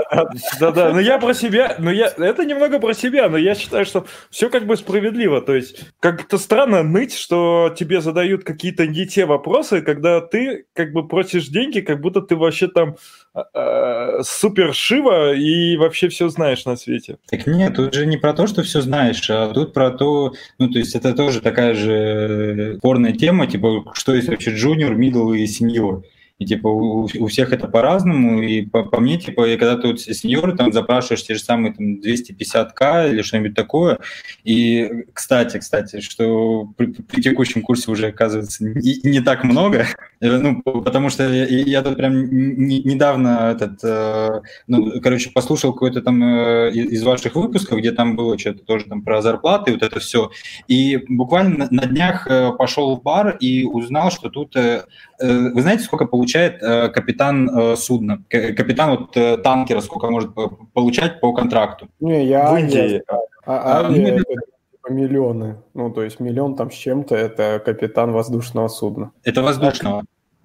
Да-да, 0.59 0.93
но 0.93 0.99
я 0.99 1.17
про 1.17 1.33
себя, 1.33 1.75
но 1.89 1.93
я, 1.93 2.13
это 2.17 2.45
немного 2.45 2.77
про 2.77 2.93
себя, 2.93 3.29
но 3.29 3.37
я 3.37 3.55
считаю, 3.55 3.83
что 3.83 4.05
все 4.29 4.51
как 4.51 4.67
бы 4.67 4.77
справедливо. 4.77 5.41
То 5.41 5.55
есть 5.55 5.85
как-то 5.99 6.37
странно 6.37 6.83
ныть, 6.83 7.15
что 7.15 7.73
тебе 7.75 7.99
задают 7.99 8.43
какие-то 8.43 8.85
не 8.85 9.07
те 9.07 9.25
вопросы, 9.25 9.81
когда 9.81 10.21
ты 10.21 10.65
как 10.73 10.93
бы 10.93 11.07
просишь 11.07 11.47
деньги, 11.47 11.79
как 11.79 11.99
будто 11.99 12.21
ты 12.21 12.35
вообще 12.35 12.67
там 12.67 12.95
э, 13.33 14.21
супер 14.21 14.75
шива 14.75 15.33
и 15.33 15.77
вообще 15.77 16.09
все 16.09 16.29
знаешь 16.29 16.65
на 16.65 16.75
свете. 16.75 17.17
Так 17.27 17.47
нет, 17.47 17.75
тут 17.75 17.95
же 17.95 18.05
не 18.05 18.17
про 18.17 18.33
то, 18.33 18.45
что 18.45 18.61
все 18.61 18.81
знаешь, 18.81 19.27
а 19.31 19.51
тут 19.51 19.73
про 19.73 19.89
то, 19.89 20.33
ну 20.59 20.69
то 20.69 20.77
есть 20.77 20.95
это 20.95 21.13
тоже 21.13 21.41
такая 21.41 21.73
же 21.73 22.75
спорная 22.77 23.13
тема, 23.13 23.47
типа 23.47 23.83
что 23.93 24.13
есть 24.13 24.29
вообще 24.29 24.51
джуниор, 24.51 24.93
мидл 24.93 25.33
и 25.33 25.47
сеньор. 25.47 26.03
И 26.39 26.45
типа 26.45 26.67
у, 26.67 27.03
у 27.03 27.27
всех 27.27 27.51
это 27.51 27.67
по-разному, 27.67 28.41
и 28.41 28.61
по, 28.61 28.83
по 28.83 28.99
мне, 28.99 29.17
типа, 29.17 29.47
и 29.49 29.57
когда 29.57 29.75
ты 29.75 29.89
вот 29.89 29.99
сеньоры 29.99 30.55
там 30.55 30.71
запрашиваешь 30.71 31.23
те 31.23 31.35
же 31.35 31.41
самые 31.41 31.73
там 31.73 31.99
250к 31.99 33.11
или 33.11 33.21
что-нибудь 33.21 33.55
такое. 33.55 33.99
И, 34.45 35.05
кстати, 35.13 35.57
кстати, 35.57 35.99
что 35.99 36.69
при, 36.77 36.87
при 36.87 37.21
текущем 37.21 37.61
курсе 37.61 37.91
уже 37.91 38.07
оказывается 38.07 38.63
не, 38.63 39.01
не 39.03 39.19
так 39.19 39.43
много, 39.43 39.85
ну, 40.21 40.61
потому 40.61 41.09
что 41.09 41.27
я, 41.29 41.45
я 41.45 41.81
тут 41.81 41.97
прям 41.97 42.29
не, 42.31 42.81
недавно 42.83 43.51
этот, 43.51 43.83
э, 43.83 44.41
ну, 44.67 45.01
короче, 45.01 45.31
послушал 45.31 45.73
какой-то 45.73 46.01
там 46.01 46.23
э, 46.23 46.71
из 46.71 47.03
ваших 47.03 47.35
выпусков, 47.35 47.79
где 47.79 47.91
там 47.91 48.15
было 48.15 48.39
что-то 48.39 48.63
тоже 48.63 48.85
там 48.85 49.01
про 49.01 49.21
зарплаты, 49.21 49.73
вот 49.73 49.83
это 49.83 49.99
все. 49.99 50.31
И 50.69 51.03
буквально 51.09 51.57
на, 51.57 51.67
на 51.69 51.85
днях 51.85 52.27
э, 52.27 52.53
пошел 52.57 52.95
в 52.95 53.03
бар 53.03 53.35
и 53.41 53.65
узнал, 53.65 54.09
что 54.09 54.29
тут, 54.29 54.55
э, 54.55 54.85
э, 55.19 55.49
вы 55.49 55.61
знаете, 55.61 55.83
сколько 55.83 56.05
получается 56.05 56.28
получает 56.29 56.61
э, 56.61 56.89
капитан 56.89 57.49
э, 57.49 57.75
судна, 57.75 58.23
капитан 58.29 58.91
вот 58.91 59.17
э, 59.17 59.37
танкера, 59.37 59.81
сколько 59.81 60.09
может 60.09 60.31
получать 60.73 61.19
по 61.19 61.33
контракту? 61.33 61.87
Не, 61.99 62.25
я... 62.25 62.51
В 62.51 62.57
Индии. 62.57 63.01
А, 63.07 63.15
а, 63.45 63.87
а, 63.87 63.91
это 63.91 64.23
типа 64.23 64.91
миллионы. 64.91 65.55
Ну, 65.73 65.89
то 65.91 66.03
есть 66.03 66.19
миллион 66.19 66.55
там 66.55 66.69
с 66.71 66.75
чем-то– 66.75 67.15
это 67.15 67.61
капитан 67.65 68.11
воздушного 68.11 68.67
судна. 68.67 69.11
Это 69.23 69.41
воздушного? 69.41 70.03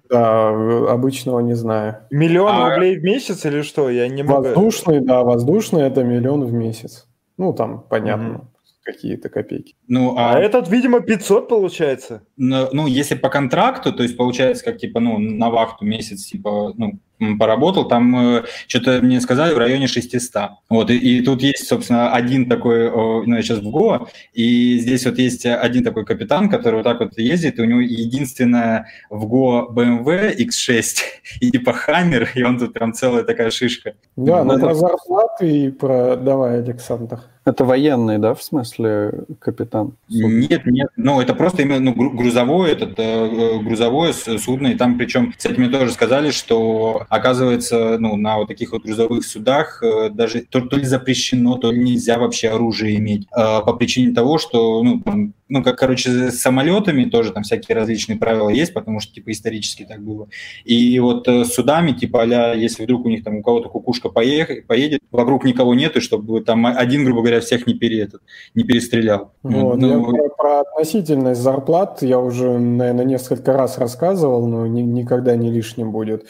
Да, 0.09 0.49
обычного 0.91 1.39
не 1.39 1.55
знаю. 1.55 1.97
Миллион 2.09 2.55
а... 2.55 2.69
рублей 2.69 2.97
в 2.97 3.03
месяц 3.03 3.45
или 3.45 3.61
что? 3.61 3.89
Я 3.89 4.07
не 4.07 4.23
могу... 4.23 4.43
Воздушный, 4.43 5.01
да, 5.01 5.23
воздушный– 5.23 5.81
это 5.83 6.03
миллион 6.03 6.45
в 6.45 6.53
месяц. 6.53 7.07
Ну, 7.37 7.53
там, 7.53 7.83
понятно. 7.89 8.47
Какие-то 8.85 9.29
копейки. 9.29 9.75
Ну, 9.87 10.15
а, 10.17 10.35
а 10.35 10.39
этот, 10.39 10.69
видимо, 10.69 11.01
500 11.01 11.49
получается. 11.49 12.23
Ну, 12.37 12.69
ну, 12.71 12.87
если 12.87 13.15
по 13.15 13.29
контракту, 13.29 13.91
то 13.91 14.03
есть 14.03 14.15
получается 14.15 14.63
как, 14.63 14.77
типа, 14.77 14.99
ну, 14.99 15.17
на 15.17 15.49
вахту 15.49 15.85
месяц, 15.85 16.25
типа, 16.25 16.73
ну, 16.77 16.99
поработал, 17.39 17.87
там 17.87 18.37
э, 18.37 18.43
что-то 18.67 18.99
мне 19.01 19.19
сказали 19.21 19.53
в 19.53 19.57
районе 19.57 19.87
600. 19.87 20.51
Вот, 20.69 20.91
и, 20.91 20.97
и 20.97 21.21
тут 21.21 21.41
есть, 21.41 21.67
собственно, 21.67 22.13
один 22.13 22.47
такой, 22.47 22.91
ну, 22.91 23.35
я 23.35 23.41
сейчас 23.41 23.59
в 23.59 23.69
Го, 23.69 24.07
и 24.33 24.77
здесь 24.79 25.05
вот 25.05 25.17
есть 25.17 25.45
один 25.45 25.83
такой 25.83 26.05
капитан, 26.05 26.49
который 26.49 26.75
вот 26.75 26.83
так 26.83 26.99
вот 26.99 27.17
ездит, 27.17 27.57
и 27.57 27.61
у 27.61 27.65
него 27.65 27.79
единственная 27.79 28.87
в 29.09 29.25
Го 29.25 29.71
BMW 29.75 30.35
X6 30.37 30.97
и 31.39 31.51
типа 31.51 31.73
Хаммер, 31.73 32.29
и 32.35 32.43
он 32.43 32.59
тут 32.59 32.73
прям 32.73 32.93
целая 32.93 33.23
такая 33.23 33.49
шишка. 33.49 33.95
Да, 34.15 34.43
ну, 34.43 34.59
про 34.59 34.75
зарплаты 34.75 35.49
и 35.49 35.71
про... 35.71 36.15
Давай, 36.17 36.59
Александр. 36.59 37.21
Это 37.45 37.63
военный, 37.63 38.17
да, 38.17 38.33
в 38.33 38.41
смысле 38.41 39.25
капитан? 39.37 39.93
Судна? 40.09 40.47
Нет, 40.49 40.65
нет, 40.65 40.89
ну 40.97 41.21
это 41.21 41.35
просто 41.35 41.61
именно 41.61 41.79
ну, 41.79 42.09
грузовое, 42.09 42.71
этот, 42.71 42.95
э, 42.97 43.59
грузовое 43.59 44.13
судно, 44.13 44.67
и 44.67 44.75
там 44.75 44.97
причем, 44.97 45.31
кстати, 45.31 45.59
мне 45.59 45.69
тоже 45.69 45.91
сказали, 45.91 46.31
что 46.31 47.05
оказывается, 47.07 47.97
ну, 47.99 48.15
на 48.15 48.37
вот 48.37 48.47
таких 48.47 48.71
вот 48.71 48.83
грузовых 48.83 49.23
судах 49.23 49.83
э, 49.83 50.09
даже 50.09 50.41
то, 50.41 50.59
то 50.59 50.75
ли 50.75 50.85
запрещено, 50.85 51.57
то 51.57 51.71
ли 51.71 51.83
нельзя 51.83 52.17
вообще 52.17 52.49
оружие 52.49 52.95
иметь, 52.95 53.27
э, 53.31 53.61
по 53.63 53.73
причине 53.73 54.15
того, 54.15 54.39
что, 54.39 54.81
ну, 54.81 55.01
там, 55.01 55.33
ну, 55.47 55.63
как, 55.63 55.77
короче, 55.77 56.31
с 56.31 56.39
самолетами 56.39 57.05
тоже 57.05 57.31
там 57.31 57.43
всякие 57.43 57.75
различные 57.75 58.17
правила 58.17 58.49
есть, 58.49 58.73
потому 58.73 58.99
что, 58.99 59.13
типа, 59.13 59.31
исторически 59.31 59.85
так 59.87 60.01
было. 60.01 60.27
И 60.63 60.99
вот 60.99 61.27
э, 61.27 61.45
с 61.45 61.53
судами, 61.53 61.91
типа, 61.91 62.23
а 62.23 62.53
если 62.55 62.83
вдруг 62.83 63.05
у 63.05 63.09
них 63.09 63.23
там 63.23 63.37
у 63.37 63.43
кого-то 63.43 63.69
кукушка 63.69 64.09
поехать, 64.09 64.65
поедет, 64.65 65.01
вокруг 65.11 65.45
никого 65.45 65.75
нет, 65.75 65.95
и 65.97 65.99
чтобы 65.99 66.41
там 66.41 66.65
один, 66.65 67.05
грубо 67.05 67.21
говоря, 67.21 67.41
всех 67.41 67.67
не, 67.67 67.75
пере, 67.75 68.01
этот, 68.01 68.21
не 68.55 68.63
перестрелял. 68.63 69.33
Вот, 69.43 69.77
ну, 69.77 69.89
я 69.89 69.99
про, 69.99 70.29
про 70.29 70.59
относительность 70.61 71.41
зарплат 71.41 72.01
я 72.01 72.19
уже, 72.19 72.57
наверное, 72.57 73.05
несколько 73.05 73.53
раз 73.53 73.77
рассказывал, 73.77 74.47
но 74.47 74.65
ни, 74.65 74.81
никогда 74.81 75.35
не 75.35 75.51
лишним 75.51 75.91
будет 75.91 76.25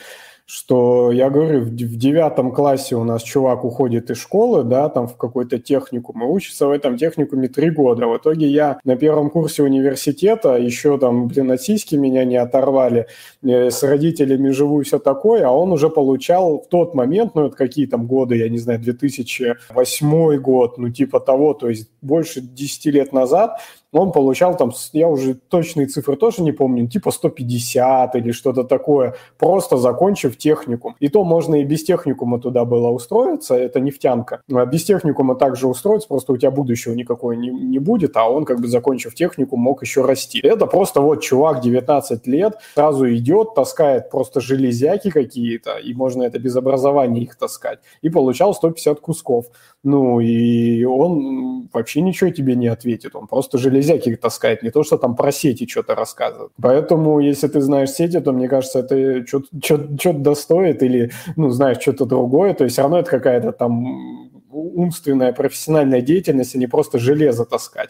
что 0.45 1.11
я 1.11 1.31
говорю, 1.31 1.61
в 1.61 1.71
девятом 1.71 2.51
классе 2.51 2.95
у 2.95 3.03
нас 3.03 3.23
чувак 3.23 3.65
уходит 3.65 4.11
из 4.11 4.17
школы, 4.17 4.63
да, 4.63 4.89
там 4.89 5.07
в 5.07 5.17
какой-то 5.17 5.57
техникум, 5.57 6.23
и 6.23 6.27
учится 6.27 6.67
в 6.67 6.71
этом 6.71 6.97
техникуме 6.97 7.47
три 7.47 7.71
года. 7.71 8.07
В 8.07 8.17
итоге 8.17 8.47
я 8.47 8.79
на 8.83 8.95
первом 8.95 9.31
курсе 9.31 9.63
университета, 9.63 10.57
еще 10.57 10.99
там, 10.99 11.27
блин, 11.27 11.51
от 11.51 11.61
сиськи 11.61 11.95
меня 11.95 12.25
не 12.25 12.37
оторвали, 12.37 13.07
э, 13.43 13.71
с 13.71 13.81
родителями 13.81 14.49
живу 14.49 14.81
и 14.81 14.83
все 14.83 14.99
такое, 14.99 15.47
а 15.47 15.51
он 15.51 15.71
уже 15.71 15.89
получал 15.89 16.61
в 16.61 16.67
тот 16.67 16.93
момент, 16.93 17.33
ну, 17.33 17.47
это 17.47 17.55
какие 17.55 17.87
там 17.87 18.05
годы, 18.05 18.37
я 18.37 18.47
не 18.47 18.59
знаю, 18.59 18.79
2008 18.79 20.37
год, 20.37 20.77
ну, 20.77 20.89
типа 20.91 21.19
того, 21.19 21.55
то 21.55 21.69
есть 21.69 21.89
больше 22.03 22.41
10 22.41 22.85
лет 22.85 23.13
назад, 23.13 23.59
он 23.95 24.11
получал 24.11 24.57
там, 24.57 24.71
я 24.93 25.07
уже 25.07 25.35
точные 25.35 25.87
цифры 25.87 26.17
тоже 26.17 26.41
не 26.41 26.51
помню, 26.51 26.87
типа 26.87 27.11
150 27.11 28.15
или 28.15 28.31
что-то 28.31 28.63
такое, 28.63 29.15
просто 29.37 29.77
закончив 29.77 30.37
техникум. 30.37 30.95
И 30.99 31.07
то 31.07 31.23
можно 31.23 31.55
и 31.55 31.63
без 31.63 31.83
техникума 31.83 32.39
туда 32.39 32.65
было 32.65 32.89
устроиться, 32.89 33.55
это 33.55 33.79
нефтянка. 33.79 34.41
А 34.53 34.65
без 34.65 34.83
техникума 34.83 35.35
также 35.35 35.67
устроиться, 35.67 36.07
просто 36.07 36.33
у 36.33 36.37
тебя 36.37 36.51
будущего 36.51 36.93
никакого 36.93 37.31
не, 37.31 37.49
не 37.49 37.79
будет, 37.79 38.17
а 38.17 38.29
он 38.29 38.43
как 38.43 38.59
бы 38.59 38.67
закончив 38.67 39.15
техникум 39.15 39.61
мог 39.61 39.81
еще 39.81 40.01
расти. 40.01 40.39
Это 40.43 40.65
просто 40.65 40.99
вот 40.99 41.21
чувак 41.21 41.61
19 41.61 42.27
лет 42.27 42.55
сразу 42.73 43.13
идет, 43.13 43.55
таскает 43.55 44.09
просто 44.09 44.41
железяки 44.41 45.09
какие-то, 45.09 45.77
и 45.77 45.93
можно 45.93 46.23
это 46.23 46.37
без 46.37 46.55
образования 46.57 47.21
их 47.21 47.37
таскать, 47.37 47.79
и 48.01 48.09
получал 48.09 48.53
150 48.53 48.99
кусков. 48.99 49.45
Ну, 49.85 50.19
и 50.19 50.83
он 50.83 51.69
вообще 51.71 52.01
ничего 52.01 52.31
тебе 52.31 52.55
не 52.55 52.65
ответит, 52.65 53.15
он 53.15 53.27
просто 53.27 53.59
железяки 53.59 54.15
таскает, 54.15 54.63
не 54.63 54.71
то, 54.71 54.83
что 54.83 54.97
там 54.97 55.15
про 55.15 55.31
сети 55.31 55.67
что-то 55.67 55.93
рассказывает. 55.93 56.51
Поэтому, 56.59 57.19
если 57.19 57.47
ты 57.47 57.61
знаешь 57.61 57.91
сети, 57.91 58.19
то, 58.19 58.31
мне 58.31 58.49
кажется, 58.49 58.79
это 58.79 59.23
что-то 59.27 60.13
достоит 60.13 60.81
или, 60.81 61.11
ну, 61.35 61.51
знаешь, 61.51 61.77
что-то 61.79 62.05
другое, 62.05 62.55
то 62.55 62.63
есть 62.63 62.73
все 62.73 62.81
равно 62.81 62.97
это 62.97 63.11
какая-то 63.11 63.51
там 63.51 64.31
умственная, 64.51 65.33
профессиональная 65.33 66.01
деятельность, 66.01 66.55
а 66.55 66.57
не 66.57 66.67
просто 66.67 66.97
железо 66.97 67.45
таскать. 67.45 67.89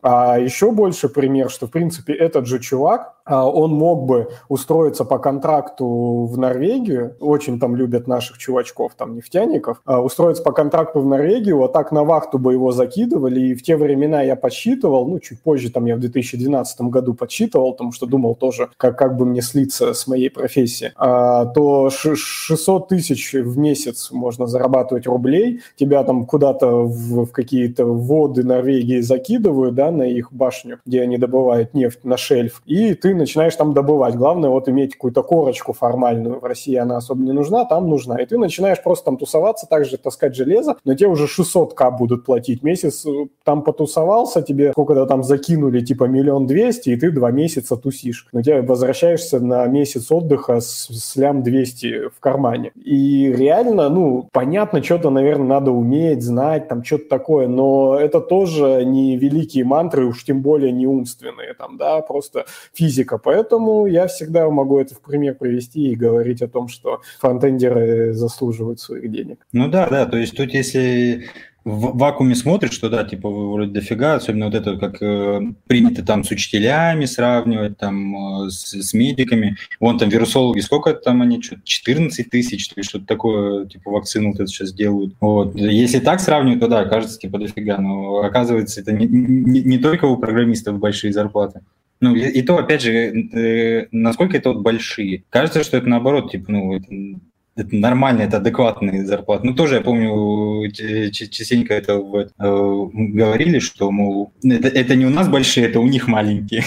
А 0.00 0.38
еще 0.38 0.70
больше 0.70 1.08
пример, 1.08 1.50
что, 1.50 1.66
в 1.66 1.70
принципе, 1.70 2.12
этот 2.12 2.46
же 2.46 2.58
чувак, 2.58 3.14
он 3.26 3.72
мог 3.72 4.04
бы 4.04 4.28
устроиться 4.48 5.04
по 5.04 5.18
контракту 5.18 6.26
в 6.26 6.38
Норвегию, 6.38 7.16
очень 7.20 7.58
там 7.60 7.76
любят 7.76 8.06
наших 8.06 8.38
чувачков, 8.38 8.92
там, 8.96 9.14
нефтяников, 9.14 9.80
а, 9.84 10.00
устроиться 10.02 10.42
по 10.42 10.52
контракту 10.52 11.00
в 11.00 11.06
Норвегию, 11.06 11.58
вот 11.58 11.72
так 11.72 11.92
на 11.92 12.04
вахту 12.04 12.38
бы 12.38 12.52
его 12.52 12.72
закидывали, 12.72 13.40
и 13.40 13.54
в 13.54 13.62
те 13.62 13.76
времена 13.76 14.22
я 14.22 14.36
подсчитывал, 14.36 15.06
ну, 15.06 15.20
чуть 15.20 15.40
позже, 15.40 15.70
там, 15.70 15.86
я 15.86 15.96
в 15.96 16.00
2012 16.00 16.80
году 16.82 17.14
подсчитывал, 17.14 17.72
потому 17.72 17.92
что 17.92 18.06
думал 18.06 18.34
тоже, 18.34 18.70
как, 18.76 18.98
как 18.98 19.16
бы 19.16 19.24
мне 19.24 19.42
слиться 19.42 19.94
с 19.94 20.06
моей 20.06 20.30
профессией, 20.30 20.92
а, 20.96 21.46
то 21.46 21.90
600 21.90 22.88
тысяч 22.88 23.32
в 23.34 23.58
месяц 23.58 24.10
можно 24.10 24.46
зарабатывать 24.46 25.06
рублей, 25.06 25.60
тебя 25.76 26.02
там 26.04 26.26
куда-то 26.26 26.66
в, 26.84 27.26
в 27.26 27.32
какие-то 27.32 27.86
воды 27.86 28.44
Норвегии 28.44 29.00
закидывают, 29.00 29.74
да, 29.74 29.90
на 29.90 30.02
их 30.02 30.32
башню, 30.32 30.78
где 30.86 31.02
они 31.02 31.18
добывают 31.18 31.74
нефть 31.74 32.04
на 32.04 32.16
шельф, 32.16 32.62
и 32.66 32.94
ты 32.94 33.11
начинаешь 33.14 33.56
там 33.56 33.74
добывать. 33.74 34.14
Главное 34.14 34.50
вот 34.50 34.68
иметь 34.68 34.94
какую-то 34.94 35.22
корочку 35.22 35.72
формальную. 35.72 36.40
В 36.40 36.44
России 36.44 36.74
она 36.76 36.96
особо 36.96 37.22
не 37.22 37.32
нужна, 37.32 37.64
там 37.64 37.88
нужна. 37.88 38.16
И 38.16 38.26
ты 38.26 38.38
начинаешь 38.38 38.82
просто 38.82 39.06
там 39.06 39.16
тусоваться, 39.16 39.66
также 39.66 39.96
таскать 39.96 40.34
железо, 40.34 40.76
но 40.84 40.94
тебе 40.94 41.08
уже 41.08 41.26
600к 41.26 41.96
будут 41.96 42.24
платить. 42.24 42.62
Месяц 42.62 43.06
э, 43.06 43.26
там 43.44 43.62
потусовался, 43.62 44.42
тебе 44.42 44.72
сколько-то 44.72 45.06
там 45.06 45.22
закинули, 45.22 45.80
типа 45.80 46.04
миллион 46.04 46.46
двести, 46.46 46.90
и 46.90 46.96
ты 46.96 47.10
два 47.10 47.30
месяца 47.30 47.76
тусишь. 47.76 48.28
Но 48.32 48.42
тебе 48.42 48.62
возвращаешься 48.62 49.40
на 49.40 49.66
месяц 49.66 50.10
отдыха 50.10 50.60
с, 50.60 50.88
с 50.88 51.16
лям 51.16 51.42
200 51.42 52.08
в 52.08 52.20
кармане. 52.20 52.72
И 52.74 53.32
реально, 53.32 53.88
ну, 53.88 54.28
понятно, 54.32 54.82
что-то, 54.82 55.10
наверное, 55.10 55.46
надо 55.46 55.70
уметь, 55.70 56.22
знать, 56.22 56.68
там 56.68 56.84
что-то 56.84 57.08
такое, 57.08 57.48
но 57.48 57.98
это 57.98 58.20
тоже 58.20 58.84
не 58.84 59.16
великие 59.16 59.64
мантры, 59.64 60.06
уж 60.06 60.24
тем 60.24 60.42
более 60.42 60.72
не 60.72 60.86
умственные, 60.86 61.54
там, 61.54 61.76
да, 61.76 62.00
просто 62.00 62.46
физика. 62.72 63.01
Поэтому 63.18 63.86
я 63.86 64.06
всегда 64.06 64.48
могу 64.50 64.78
это 64.78 64.94
в 64.94 65.00
пример 65.00 65.34
привести 65.34 65.90
и 65.90 65.94
говорить 65.94 66.42
о 66.42 66.48
том, 66.48 66.68
что 66.68 67.00
фронтендеры 67.20 68.12
заслуживают 68.12 68.80
своих 68.80 69.10
денег. 69.10 69.46
Ну 69.52 69.68
да, 69.68 69.88
да, 69.88 70.06
то 70.06 70.16
есть 70.16 70.36
тут 70.36 70.52
если 70.54 71.24
в 71.64 71.96
вакууме 71.96 72.34
смотришь, 72.34 72.72
что 72.72 72.88
да, 72.88 73.04
типа 73.04 73.28
вроде 73.28 73.70
дофига, 73.70 74.14
особенно 74.14 74.46
вот 74.46 74.54
это, 74.54 74.76
как 74.76 75.00
э, 75.00 75.40
принято 75.66 76.04
там 76.04 76.24
с 76.24 76.30
учителями 76.30 77.04
сравнивать, 77.04 77.78
там 77.78 78.46
э, 78.46 78.50
с, 78.50 78.72
с 78.72 78.92
медиками. 78.92 79.56
Вон 79.78 79.98
там 79.98 80.08
вирусологи, 80.08 80.60
сколько 80.60 80.92
там 80.92 81.22
они, 81.22 81.40
что 81.40 81.56
14 81.62 82.28
тысяч, 82.28 82.68
то 82.68 82.82
что-то 82.82 83.06
такое, 83.06 83.66
типа 83.66 83.90
вакцину 83.90 84.30
вот 84.30 84.40
это 84.40 84.46
сейчас 84.48 84.72
делают. 84.72 85.14
Вот. 85.20 85.54
Если 85.54 86.00
так 86.00 86.20
сравнивать, 86.20 86.60
то 86.60 86.68
да, 86.68 86.84
кажется, 86.84 87.18
типа 87.18 87.38
дофига, 87.38 87.78
но 87.78 88.18
оказывается, 88.18 88.80
это 88.80 88.92
не, 88.92 89.06
не, 89.06 89.62
не 89.62 89.78
только 89.78 90.06
у 90.06 90.16
программистов 90.16 90.78
большие 90.78 91.12
зарплаты. 91.12 91.60
Ну, 92.02 92.16
и, 92.16 92.20
и 92.20 92.42
то, 92.42 92.58
опять 92.58 92.82
же, 92.82 92.90
э, 92.90 93.86
насколько 93.92 94.36
это 94.36 94.50
вот 94.50 94.62
большие. 94.62 95.22
Кажется, 95.30 95.62
что 95.62 95.76
это 95.76 95.88
наоборот, 95.88 96.32
типа, 96.32 96.50
ну, 96.50 96.76
это 96.76 97.20
это 97.54 97.76
нормально, 97.76 98.22
это 98.22 98.38
адекватные 98.38 99.04
зарплаты. 99.04 99.46
Ну, 99.46 99.54
тоже 99.54 99.76
я 99.76 99.80
помню, 99.82 100.70
частенько 100.72 101.74
это 101.74 101.92
э, 101.92 102.86
говорили, 102.92 103.58
что, 103.58 103.90
мол, 103.90 104.32
это, 104.42 104.68
это 104.68 104.96
не 104.96 105.04
у 105.04 105.10
нас 105.10 105.28
большие, 105.28 105.66
это 105.66 105.78
у 105.78 105.86
них 105.86 106.08
маленькие. 106.08 106.64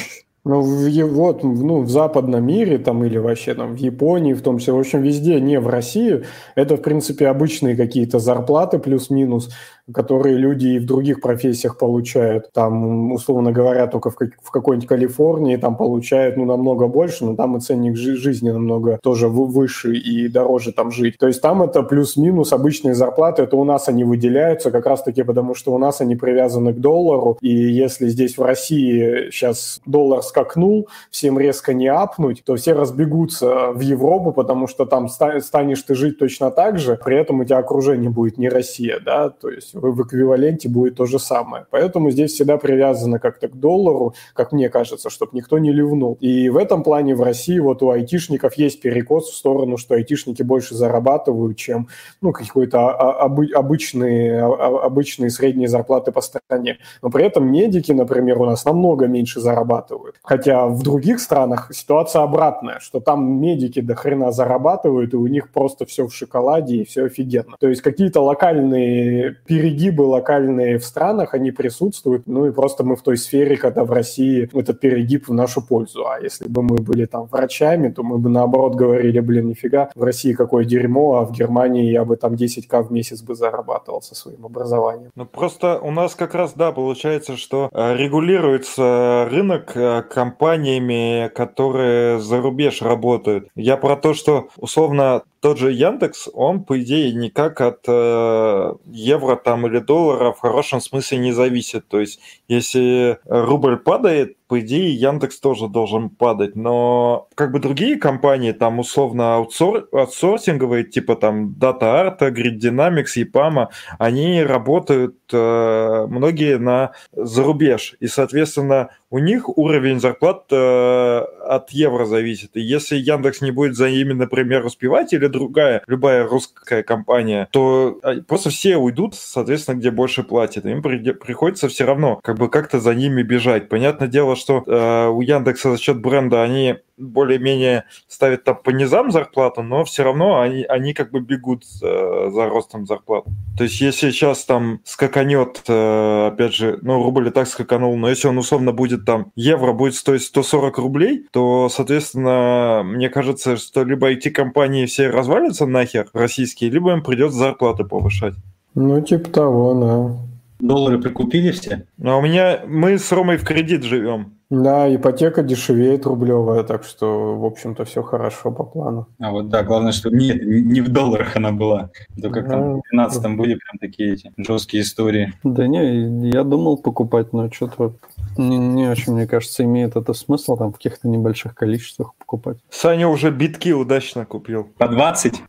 Ну, 0.48 0.62
в, 0.62 0.88
вот, 1.12 1.44
ну, 1.44 1.82
в 1.82 1.90
западном 1.90 2.46
мире, 2.46 2.78
там, 2.78 3.04
или 3.04 3.18
вообще 3.18 3.56
там 3.56 3.74
в 3.74 3.78
Японии, 3.78 4.34
в 4.34 4.44
том 4.44 4.60
числе, 4.60 4.74
в 4.74 4.80
общем, 4.80 5.02
везде, 5.02 5.42
не 5.42 5.60
в 5.60 5.68
России, 5.68 6.24
это, 6.54 6.78
в 6.78 6.84
принципе, 6.84 7.30
обычные 7.30 7.76
какие-то 7.76 8.20
зарплаты 8.20 8.78
плюс-минус 8.78 9.50
которые 9.94 10.38
люди 10.38 10.68
и 10.68 10.80
в 10.80 10.86
других 10.86 11.22
профессиях 11.22 11.78
получают. 11.78 12.52
Там, 12.54 13.12
условно 13.12 13.52
говоря, 13.52 13.88
только 13.88 14.10
в, 14.10 14.16
в 14.16 14.52
какой-нибудь 14.52 14.88
Калифорнии 14.88 15.58
там 15.58 15.78
получают 15.78 16.38
ну, 16.38 16.46
намного 16.46 16.88
больше, 16.88 17.26
но 17.26 17.36
там 17.36 17.58
и 17.58 17.60
ценник 17.60 17.96
жи- 17.96 18.16
жизни 18.16 18.50
намного 18.50 19.00
тоже 19.02 19.28
выше 19.28 19.96
и 19.96 20.28
дороже 20.28 20.72
там 20.72 20.92
жить. 20.92 21.18
То 21.20 21.28
есть 21.28 21.42
там 21.42 21.62
это 21.62 21.84
плюс-минус 21.84 22.52
обычные 22.52 22.96
зарплаты, 22.96 23.44
это 23.44 23.56
у 23.58 23.64
нас 23.64 23.88
они 23.88 24.04
выделяются 24.04 24.72
как 24.72 24.86
раз-таки 24.86 25.24
потому, 25.24 25.54
что 25.54 25.74
у 25.74 25.78
нас 25.78 26.02
они 26.02 26.16
привязаны 26.16 26.74
к 26.74 26.80
доллару, 26.80 27.38
и 27.42 27.50
если 27.50 28.08
здесь 28.08 28.38
в 28.38 28.42
России 28.42 29.30
сейчас 29.32 29.82
доллар 29.86 30.24
скакнул, 30.24 30.88
всем 31.12 31.38
резко 31.40 31.74
не 31.74 31.88
апнуть, 31.88 32.44
то 32.44 32.56
все 32.56 32.74
разбегутся 32.74 33.72
в 33.72 33.80
Европу, 33.82 34.32
потому 34.32 34.68
что 34.68 34.86
там 34.86 35.10
станешь 35.10 35.82
ты 35.84 35.94
жить 35.94 36.18
точно 36.18 36.50
так 36.50 36.80
же, 36.80 37.00
при 37.04 37.18
этом 37.18 37.42
у 37.42 37.46
тебя 37.46 37.58
окружение 37.58 38.10
будет 38.10 38.38
не 38.38 38.50
Россия, 38.50 39.00
да, 39.00 39.30
то 39.30 39.50
есть 39.50 39.75
в 39.76 40.04
эквиваленте 40.04 40.70
будет 40.70 40.96
то 40.96 41.06
же 41.06 41.20
самое. 41.20 41.66
Поэтому 41.70 42.10
здесь 42.12 42.34
всегда 42.34 42.58
привязано 42.58 43.20
как-то 43.20 43.48
к 43.48 43.56
доллару, 43.56 44.14
как 44.34 44.52
мне 44.52 44.70
кажется, 44.70 45.10
чтобы 45.10 45.32
никто 45.34 45.60
не 45.60 45.72
ливнул. 45.72 46.18
И 46.20 46.50
в 46.50 46.58
этом 46.58 46.84
плане 46.84 47.16
в 47.16 47.22
России 47.22 47.60
вот 47.60 47.84
у 47.84 47.90
айтишников 47.90 48.56
есть 48.56 48.82
перекос 48.82 49.30
в 49.30 49.36
сторону, 49.36 49.78
что 49.78 49.96
айтишники 49.96 50.44
больше 50.44 50.76
зарабатывают, 50.76 51.58
чем 51.58 51.88
ну, 52.22 52.32
какой-то 52.32 52.90
обычные, 52.92 54.42
обычные 54.42 55.30
средние 55.30 55.68
зарплаты 55.68 56.12
по 56.12 56.22
стране. 56.22 56.78
Но 57.02 57.10
при 57.10 57.26
этом 57.26 57.52
медики, 57.52 57.92
например, 57.92 58.40
у 58.40 58.46
нас 58.46 58.66
намного 58.66 59.08
меньше 59.08 59.40
зарабатывают. 59.40 60.16
Хотя 60.24 60.68
в 60.68 60.82
других 60.84 61.20
странах 61.20 61.72
ситуация 61.74 62.24
обратная, 62.24 62.80
что 62.80 63.00
там 63.00 63.40
медики 63.42 63.82
до 63.82 63.96
хрена 63.96 64.32
зарабатывают, 64.32 65.14
и 65.14 65.18
у 65.18 65.28
них 65.28 65.52
просто 65.52 65.86
все 65.86 66.08
в 66.08 66.14
шоколаде, 66.14 66.78
и 66.78 66.86
все 66.86 67.06
офигенно. 67.06 67.56
То 67.60 67.68
есть 67.68 67.82
какие-то 67.82 68.22
локальные 68.22 69.38
перегибы, 69.66 70.04
локальные 70.04 70.78
в 70.78 70.86
странах, 70.86 71.34
они 71.34 71.52
присутствуют. 71.52 72.28
Ну 72.28 72.46
и 72.46 72.52
просто 72.52 72.84
мы 72.84 72.96
в 72.96 73.02
той 73.02 73.18
сфере, 73.18 73.58
когда 73.58 73.84
в 73.84 73.92
России 73.92 74.50
этот 74.54 74.80
перегиб 74.80 75.28
в 75.28 75.34
нашу 75.34 75.66
пользу. 75.66 76.06
А 76.08 76.20
если 76.20 76.48
бы 76.48 76.62
мы 76.62 76.78
были 76.78 77.06
там 77.06 77.26
врачами, 77.26 77.90
то 77.90 78.04
мы 78.04 78.18
бы 78.18 78.30
наоборот 78.30 78.76
говорили, 78.76 79.20
блин, 79.20 79.48
нифига, 79.48 79.90
в 79.96 80.04
России 80.04 80.34
какое 80.34 80.66
дерьмо, 80.66 81.18
а 81.18 81.26
в 81.26 81.32
Германии 81.32 81.92
я 81.92 82.06
бы 82.06 82.16
там 82.16 82.34
10к 82.34 82.84
в 82.84 82.92
месяц 82.92 83.22
бы 83.22 83.36
зарабатывал 83.36 84.02
со 84.02 84.16
своим 84.16 84.46
образованием. 84.46 85.10
Ну 85.16 85.26
просто 85.26 85.80
у 85.80 85.92
нас 85.92 86.16
как 86.16 86.36
раз, 86.36 86.54
да, 86.54 86.72
получается, 86.72 87.38
что 87.38 87.70
э, 87.72 87.96
регулируется 87.96 89.28
рынок 89.32 89.72
э, 89.76 90.04
компаниями, 90.04 91.32
которые 91.34 92.20
за 92.20 92.42
рубеж 92.42 92.82
работают. 92.82 93.48
Я 93.56 93.78
про 93.78 93.96
то, 93.96 94.14
что 94.14 94.48
условно 94.58 95.24
тот 95.46 95.60
же 95.60 95.72
Яндекс, 95.72 96.28
он, 96.34 96.64
по 96.64 96.82
идее, 96.82 97.14
никак 97.14 97.62
от 97.62 97.82
э, 97.88 98.74
евро 98.88 99.36
там 99.36 99.55
или 99.68 99.80
доллара 99.80 100.32
в 100.32 100.40
хорошем 100.40 100.82
смысле 100.82 101.20
не 101.20 101.32
зависит. 101.32 101.88
То 101.88 102.00
есть, 102.00 102.20
если 102.48 103.20
рубль 103.26 103.78
падает, 103.78 104.38
по 104.48 104.60
идее, 104.60 104.94
Яндекс 104.94 105.40
тоже 105.40 105.68
должен 105.68 106.10
падать. 106.10 106.56
Но 106.56 107.28
как 107.36 107.52
бы 107.52 107.60
другие 107.60 107.98
компании, 107.98 108.52
там 108.52 108.80
условно 108.80 109.36
аутсор... 109.36 109.88
аутсорсинговые, 109.92 110.84
типа 110.84 111.16
там 111.16 111.56
DataArt, 111.60 112.20
Grid 112.20 112.60
Dynamics, 112.60 113.18
EPAMA, 113.18 113.68
они 113.98 114.44
работают 114.44 115.18
э, 115.32 116.06
многие 116.08 116.58
на 116.58 116.92
зарубеж. 117.14 117.96
И, 118.00 118.08
соответственно, 118.08 118.90
у 119.10 119.20
них 119.20 119.58
уровень 119.58 120.00
зарплат 120.00 120.46
э, 120.52 121.20
от 121.46 121.70
евро 121.72 122.06
зависит. 122.06 122.52
И 122.56 122.62
если 122.62 122.98
Яндекс 122.98 123.42
не 123.42 123.52
будет 123.52 123.76
за 123.76 123.90
ними, 123.90 124.14
например, 124.14 124.66
успевать, 124.66 125.14
или 125.14 125.28
другая, 125.28 125.82
любая 125.88 126.28
русская 126.28 126.84
компания, 126.84 127.48
то 127.52 127.98
а, 128.04 128.16
просто 128.28 128.50
все 128.50 128.78
уйдут, 128.78 129.16
соответственно, 129.16 129.78
где 129.78 129.92
больше 129.92 130.24
платят. 130.24 130.66
Им 130.66 130.82
при, 130.82 131.14
приходится 131.14 131.70
все 131.70 131.86
равно 131.86 132.20
как 132.24 132.38
бы 132.38 132.50
как-то 132.50 132.80
за 132.80 132.94
ними 132.94 133.24
бежать. 133.24 133.70
Понятное 133.70 134.08
дело, 134.08 134.35
что 134.36 134.64
э, 134.66 135.08
у 135.08 135.22
Яндекса 135.22 135.72
за 135.72 135.78
счет 135.78 136.00
бренда 136.00 136.44
они 136.44 136.78
более-менее 136.98 137.86
ставят 138.08 138.44
там 138.44 138.58
по 138.64 138.70
низам 138.70 139.12
зарплату, 139.12 139.62
но 139.64 139.84
все 139.84 140.04
равно 140.04 140.40
они, 140.40 140.64
они 140.64 140.94
как 140.94 141.12
бы 141.12 141.20
бегут 141.20 141.66
за, 141.66 142.30
за 142.32 142.46
ростом 142.48 142.86
зарплат. 142.86 143.26
То 143.58 143.64
есть 143.64 143.82
если 143.82 144.12
сейчас 144.12 144.46
там 144.46 144.80
скаканет, 144.86 145.64
э, 145.68 146.28
опять 146.28 146.54
же, 146.54 146.80
ну, 146.82 147.04
рубль 147.04 147.28
и 147.28 147.32
так 147.32 147.48
скаканул, 147.48 147.96
но 147.98 148.10
если 148.10 148.28
он 148.28 148.38
условно 148.38 148.72
будет 148.72 149.06
там, 149.06 149.32
евро 149.36 149.74
будет 149.74 149.96
стоить 149.96 150.24
140 150.24 150.78
рублей, 150.78 151.26
то, 151.32 151.70
соответственно, 151.70 152.84
мне 152.86 153.10
кажется, 153.10 153.58
что 153.58 153.84
либо 153.84 154.14
IT-компании 154.14 154.86
все 154.86 155.10
развалятся 155.10 155.66
нахер, 155.66 156.08
российские, 156.14 156.70
либо 156.70 156.92
им 156.92 157.04
придется 157.04 157.38
зарплаты 157.38 157.84
повышать. 157.84 158.36
Ну, 158.74 159.02
типа 159.02 159.30
того, 159.30 159.74
да. 159.74 160.25
Доллары 160.60 161.00
прикупили 161.00 161.52
все? 161.52 161.86
Ну, 161.98 162.12
а 162.12 162.18
у 162.18 162.22
меня, 162.22 162.62
мы 162.66 162.98
с 162.98 163.12
Ромой 163.12 163.38
в 163.38 163.44
кредит 163.44 163.84
живем. 163.84 164.36
Да, 164.52 164.94
ипотека 164.94 165.42
дешевеет 165.42 166.06
рублевая, 166.06 166.64
так 166.64 166.84
что, 166.84 167.36
в 167.36 167.46
общем-то, 167.46 167.84
все 167.84 168.04
хорошо 168.04 168.52
по 168.52 168.64
плану. 168.64 169.08
А 169.20 169.32
вот 169.32 169.50
да, 169.50 169.64
главное, 169.64 169.92
что 169.92 170.12
нет, 170.12 170.40
не 170.46 170.82
в 170.82 170.90
долларах 170.90 171.36
она 171.36 171.52
была. 171.52 171.90
То 172.22 172.30
как 172.30 172.48
там 172.48 172.76
в 172.76 172.82
12 172.92 173.36
были 173.36 173.56
прям 173.56 173.80
такие 173.80 174.14
эти 174.14 174.32
жесткие 174.38 174.84
истории. 174.84 175.34
Да 175.44 175.66
не, 175.66 176.30
я 176.30 176.44
думал 176.44 176.78
покупать, 176.78 177.34
но 177.34 177.52
что-то 177.52 177.96
не, 178.38 178.58
не 178.58 178.88
очень, 178.88 179.14
мне 179.14 179.26
кажется, 179.26 179.64
имеет 179.64 179.96
это 179.96 180.14
смысл 180.14 180.58
там 180.58 180.72
в 180.72 180.76
каких-то 180.76 181.08
небольших 181.08 181.56
количествах 181.56 182.14
покупать. 182.20 182.58
Саня 182.70 183.08
уже 183.08 183.32
битки 183.32 183.74
удачно 183.74 184.26
купил. 184.26 184.70
По 184.78 184.88
20? 184.88 185.42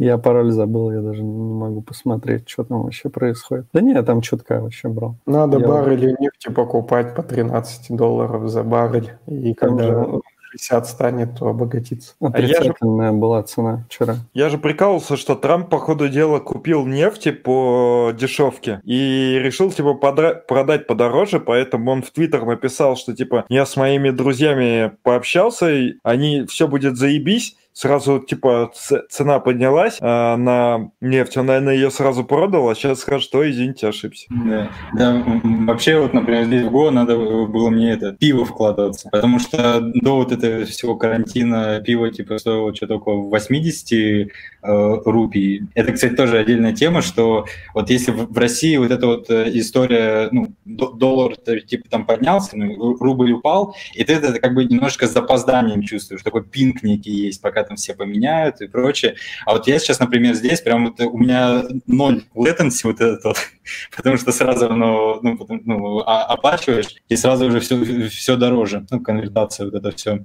Я 0.00 0.16
пароль 0.16 0.50
забыл, 0.50 0.90
я 0.92 1.02
даже 1.02 1.22
не 1.22 1.52
могу 1.52 1.82
посмотреть, 1.82 2.48
что 2.48 2.64
там 2.64 2.84
вообще 2.84 3.10
происходит. 3.10 3.66
Да 3.74 3.82
нет, 3.82 4.06
там 4.06 4.22
чутка 4.22 4.62
вообще 4.62 4.88
брал. 4.88 5.16
Надо 5.26 5.58
я... 5.58 5.68
баррели 5.68 6.16
нефти 6.18 6.48
покупать 6.48 7.14
по 7.14 7.22
13 7.22 7.94
долларов 7.94 8.48
за 8.48 8.62
баррель. 8.62 9.12
И 9.26 9.52
когда 9.52 10.06
60 10.52 10.86
станет, 10.86 11.38
то 11.38 11.48
обогатиться. 11.48 12.14
Отрицательная 12.18 13.08
а 13.08 13.10
я 13.10 13.12
же... 13.12 13.18
была 13.18 13.42
цена 13.42 13.84
вчера. 13.90 14.16
Я 14.32 14.48
же 14.48 14.56
прикалывался, 14.56 15.18
что 15.18 15.34
Трамп, 15.34 15.68
по 15.68 15.78
ходу 15.78 16.08
дела, 16.08 16.38
купил 16.38 16.86
нефти 16.86 17.30
по 17.30 18.12
дешевке 18.18 18.80
и 18.84 19.38
решил, 19.38 19.70
типа, 19.70 19.92
подра... 19.92 20.34
продать 20.34 20.86
подороже, 20.86 21.40
поэтому 21.40 21.90
он 21.90 22.02
в 22.02 22.10
Твиттер 22.10 22.46
написал, 22.46 22.96
что, 22.96 23.14
типа, 23.14 23.44
я 23.50 23.66
с 23.66 23.76
моими 23.76 24.08
друзьями 24.08 24.92
пообщался, 25.02 25.70
и 25.70 25.94
они 26.02 26.46
все 26.46 26.66
будет 26.66 26.96
заебись, 26.96 27.56
сразу, 27.72 28.20
типа, 28.20 28.72
цена 29.08 29.38
поднялась 29.40 29.98
а, 30.00 30.36
на 30.36 30.90
нефть, 31.00 31.36
он, 31.36 31.46
наверное, 31.46 31.74
ее 31.74 31.90
сразу 31.90 32.24
продал, 32.24 32.68
а 32.68 32.74
сейчас 32.74 33.00
скажет, 33.00 33.22
что, 33.24 33.48
извините, 33.48 33.88
ошибся. 33.88 34.26
Да. 34.30 34.70
да, 34.94 35.24
вообще, 35.66 35.98
вот, 35.98 36.12
например, 36.12 36.44
здесь 36.44 36.62
в 36.64 36.70
Го 36.70 36.90
надо 36.90 37.16
было 37.16 37.70
мне 37.70 37.92
это 37.92 38.12
пиво 38.12 38.44
вкладываться, 38.44 39.08
потому 39.10 39.38
что 39.38 39.80
до 39.80 40.16
вот 40.16 40.32
этого 40.32 40.64
всего 40.64 40.96
карантина 40.96 41.80
пиво, 41.84 42.10
типа, 42.10 42.38
стоило 42.38 42.74
что-то 42.74 42.96
около 42.96 43.28
80 43.28 43.92
э, 43.92 44.28
рупий. 44.62 45.62
Это, 45.74 45.92
кстати, 45.92 46.14
тоже 46.14 46.38
отдельная 46.38 46.74
тема, 46.74 47.02
что 47.02 47.46
вот 47.74 47.90
если 47.90 48.10
в 48.10 48.36
России 48.36 48.76
вот 48.76 48.90
эта 48.90 49.06
вот 49.06 49.30
э, 49.30 49.50
история, 49.54 50.28
ну, 50.32 50.48
доллар, 50.64 51.36
типа, 51.36 51.88
там 51.88 52.04
поднялся, 52.04 52.56
ну, 52.56 52.96
рубль 52.98 53.32
упал, 53.32 53.74
и 53.94 54.04
ты 54.04 54.14
это 54.14 54.38
как 54.38 54.54
бы 54.54 54.64
немножко 54.64 55.06
с 55.06 55.12
запозданием 55.12 55.82
чувствуешь, 55.82 56.22
такой 56.22 56.44
пинг 56.44 56.82
некий 56.82 57.10
есть, 57.10 57.40
пока 57.40 57.64
там 57.64 57.76
все 57.76 57.94
поменяют 57.94 58.60
и 58.60 58.66
прочее. 58.66 59.14
А 59.46 59.52
вот 59.52 59.66
я 59.66 59.78
сейчас, 59.78 59.98
например, 59.98 60.34
здесь 60.34 60.60
прям 60.60 60.86
вот 60.86 61.00
у 61.00 61.16
меня 61.16 61.64
ноль 61.86 62.24
latency 62.34 62.82
вот 62.84 63.00
этот 63.00 63.24
вот, 63.24 63.36
потому 63.96 64.16
что 64.16 64.32
сразу 64.32 64.68
ну, 64.68 65.20
ну, 65.22 65.38
ну, 65.64 65.98
оплачиваешь, 66.00 66.96
и 67.08 67.16
сразу 67.16 67.46
уже 67.46 67.60
все, 67.60 68.08
все 68.08 68.36
дороже, 68.36 68.86
ну, 68.90 69.00
конвертация 69.00 69.66
вот 69.66 69.74
это 69.74 69.96
все. 69.96 70.24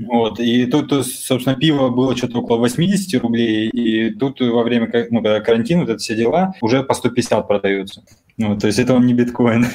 Вот, 0.00 0.40
и 0.40 0.66
тут, 0.66 0.88
тут, 0.88 1.06
собственно, 1.06 1.56
пиво 1.56 1.88
было 1.88 2.16
что-то 2.16 2.38
около 2.38 2.58
80 2.58 3.22
рублей, 3.22 3.70
и 3.76 4.10
тут 4.10 4.40
во 4.40 4.62
время 4.62 4.90
ну, 5.10 5.22
карантина, 5.22 5.82
вот 5.82 5.90
это 5.90 5.98
все 5.98 6.16
дела, 6.16 6.54
уже 6.62 6.82
по 6.82 6.94
150 6.94 7.46
продаются. 7.46 8.02
Ну, 8.38 8.58
то 8.58 8.68
есть 8.68 8.78
это 8.78 8.94
он 8.94 9.06
не 9.06 9.12
биткоин. 9.12 9.66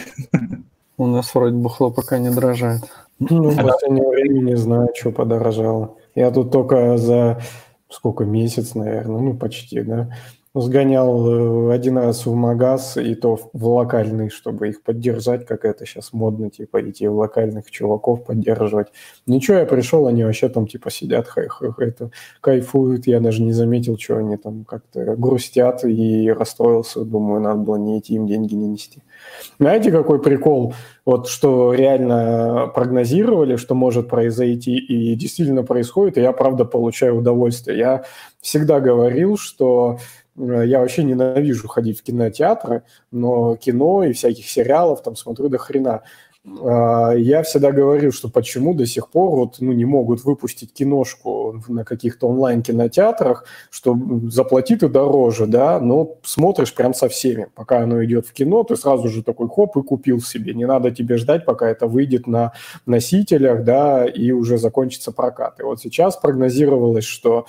У 0.97 1.05
нас 1.05 1.35
вроде 1.35 1.55
бухло 1.55 1.91
пока 1.91 2.17
не 2.17 2.31
дрожает. 2.31 2.81
Ну, 3.19 3.49
в 3.49 3.55
последнее 3.55 4.07
время 4.09 4.39
не 4.39 4.57
знаю, 4.57 4.89
что 4.97 5.11
подорожало. 5.11 5.97
Я 6.15 6.31
тут 6.31 6.51
только 6.51 6.97
за 6.97 7.41
сколько, 7.89 8.25
месяц, 8.25 8.73
наверное, 8.73 9.21
ну, 9.21 9.33
почти, 9.35 9.81
да, 9.81 10.09
сгонял 10.53 11.69
э, 11.69 11.73
один 11.73 11.97
раз 11.97 12.25
в 12.25 12.33
магаз, 12.33 12.97
и 12.97 13.15
то 13.15 13.39
в 13.53 13.67
локальный, 13.67 14.29
чтобы 14.29 14.69
их 14.69 14.83
поддержать, 14.83 15.45
как 15.45 15.63
это 15.63 15.85
сейчас 15.85 16.11
модно, 16.11 16.49
типа, 16.49 16.89
идти 16.89 17.07
в 17.07 17.15
локальных 17.15 17.71
чуваков 17.71 18.25
поддерживать. 18.25 18.87
Ничего, 19.25 19.57
я 19.57 19.65
пришел, 19.65 20.07
они 20.07 20.25
вообще 20.25 20.49
там, 20.49 20.67
типа, 20.67 20.91
сидят, 20.91 21.27
хай, 21.27 21.47
хай, 21.47 21.69
это, 21.79 22.11
кайфуют, 22.41 23.07
я 23.07 23.21
даже 23.21 23.41
не 23.43 23.53
заметил, 23.53 23.97
что 23.97 24.17
они 24.17 24.35
там 24.35 24.65
как-то 24.65 25.15
грустят, 25.15 25.85
и 25.85 26.29
расстроился, 26.31 27.05
думаю, 27.05 27.41
надо 27.41 27.59
было 27.59 27.77
не 27.77 27.99
идти 27.99 28.15
им 28.15 28.27
деньги 28.27 28.53
не 28.53 28.67
нести. 28.67 29.03
Знаете, 29.57 29.91
какой 29.91 30.21
прикол? 30.21 30.73
Вот 31.05 31.27
что 31.27 31.73
реально 31.73 32.71
прогнозировали, 32.75 33.55
что 33.55 33.73
может 33.73 34.09
произойти, 34.09 34.77
и 34.77 35.15
действительно 35.15 35.63
происходит, 35.63 36.17
и 36.17 36.21
я, 36.21 36.31
правда, 36.33 36.65
получаю 36.65 37.17
удовольствие. 37.17 37.77
Я 37.77 38.03
всегда 38.41 38.79
говорил, 38.79 39.37
что 39.37 39.97
я 40.63 40.79
вообще 40.79 41.03
ненавижу 41.03 41.67
ходить 41.67 41.99
в 41.99 42.03
кинотеатры, 42.03 42.83
но 43.11 43.55
кино 43.55 44.03
и 44.03 44.13
всяких 44.13 44.47
сериалов 44.49 45.03
там 45.03 45.15
смотрю 45.15 45.49
до 45.49 45.57
хрена. 45.57 46.03
А, 46.43 47.11
я 47.11 47.43
всегда 47.43 47.71
говорю, 47.71 48.11
что 48.11 48.27
почему 48.27 48.73
до 48.73 48.87
сих 48.87 49.09
пор 49.09 49.29
вот, 49.35 49.57
ну, 49.59 49.73
не 49.73 49.85
могут 49.85 50.23
выпустить 50.23 50.73
киношку 50.73 51.61
на 51.67 51.85
каких-то 51.85 52.27
онлайн-кинотеатрах, 52.27 53.45
что 53.69 53.95
заплати 54.29 54.75
ты 54.75 54.89
дороже, 54.89 55.45
да, 55.45 55.79
но 55.79 56.17
смотришь 56.23 56.73
прям 56.73 56.95
со 56.95 57.09
всеми. 57.09 57.47
Пока 57.53 57.81
оно 57.81 58.03
идет 58.03 58.25
в 58.25 58.33
кино, 58.33 58.63
ты 58.63 58.75
сразу 58.75 59.07
же 59.07 59.21
такой 59.23 59.49
хоп 59.49 59.77
и 59.77 59.83
купил 59.83 60.19
себе. 60.19 60.55
Не 60.55 60.65
надо 60.65 60.89
тебе 60.89 61.17
ждать, 61.17 61.45
пока 61.45 61.69
это 61.69 61.85
выйдет 61.85 62.25
на 62.25 62.53
носителях, 62.87 63.63
да, 63.63 64.05
и 64.05 64.31
уже 64.31 64.57
закончится 64.57 65.11
прокат. 65.11 65.59
И 65.59 65.63
вот 65.63 65.79
сейчас 65.79 66.17
прогнозировалось, 66.17 67.05
что 67.05 67.45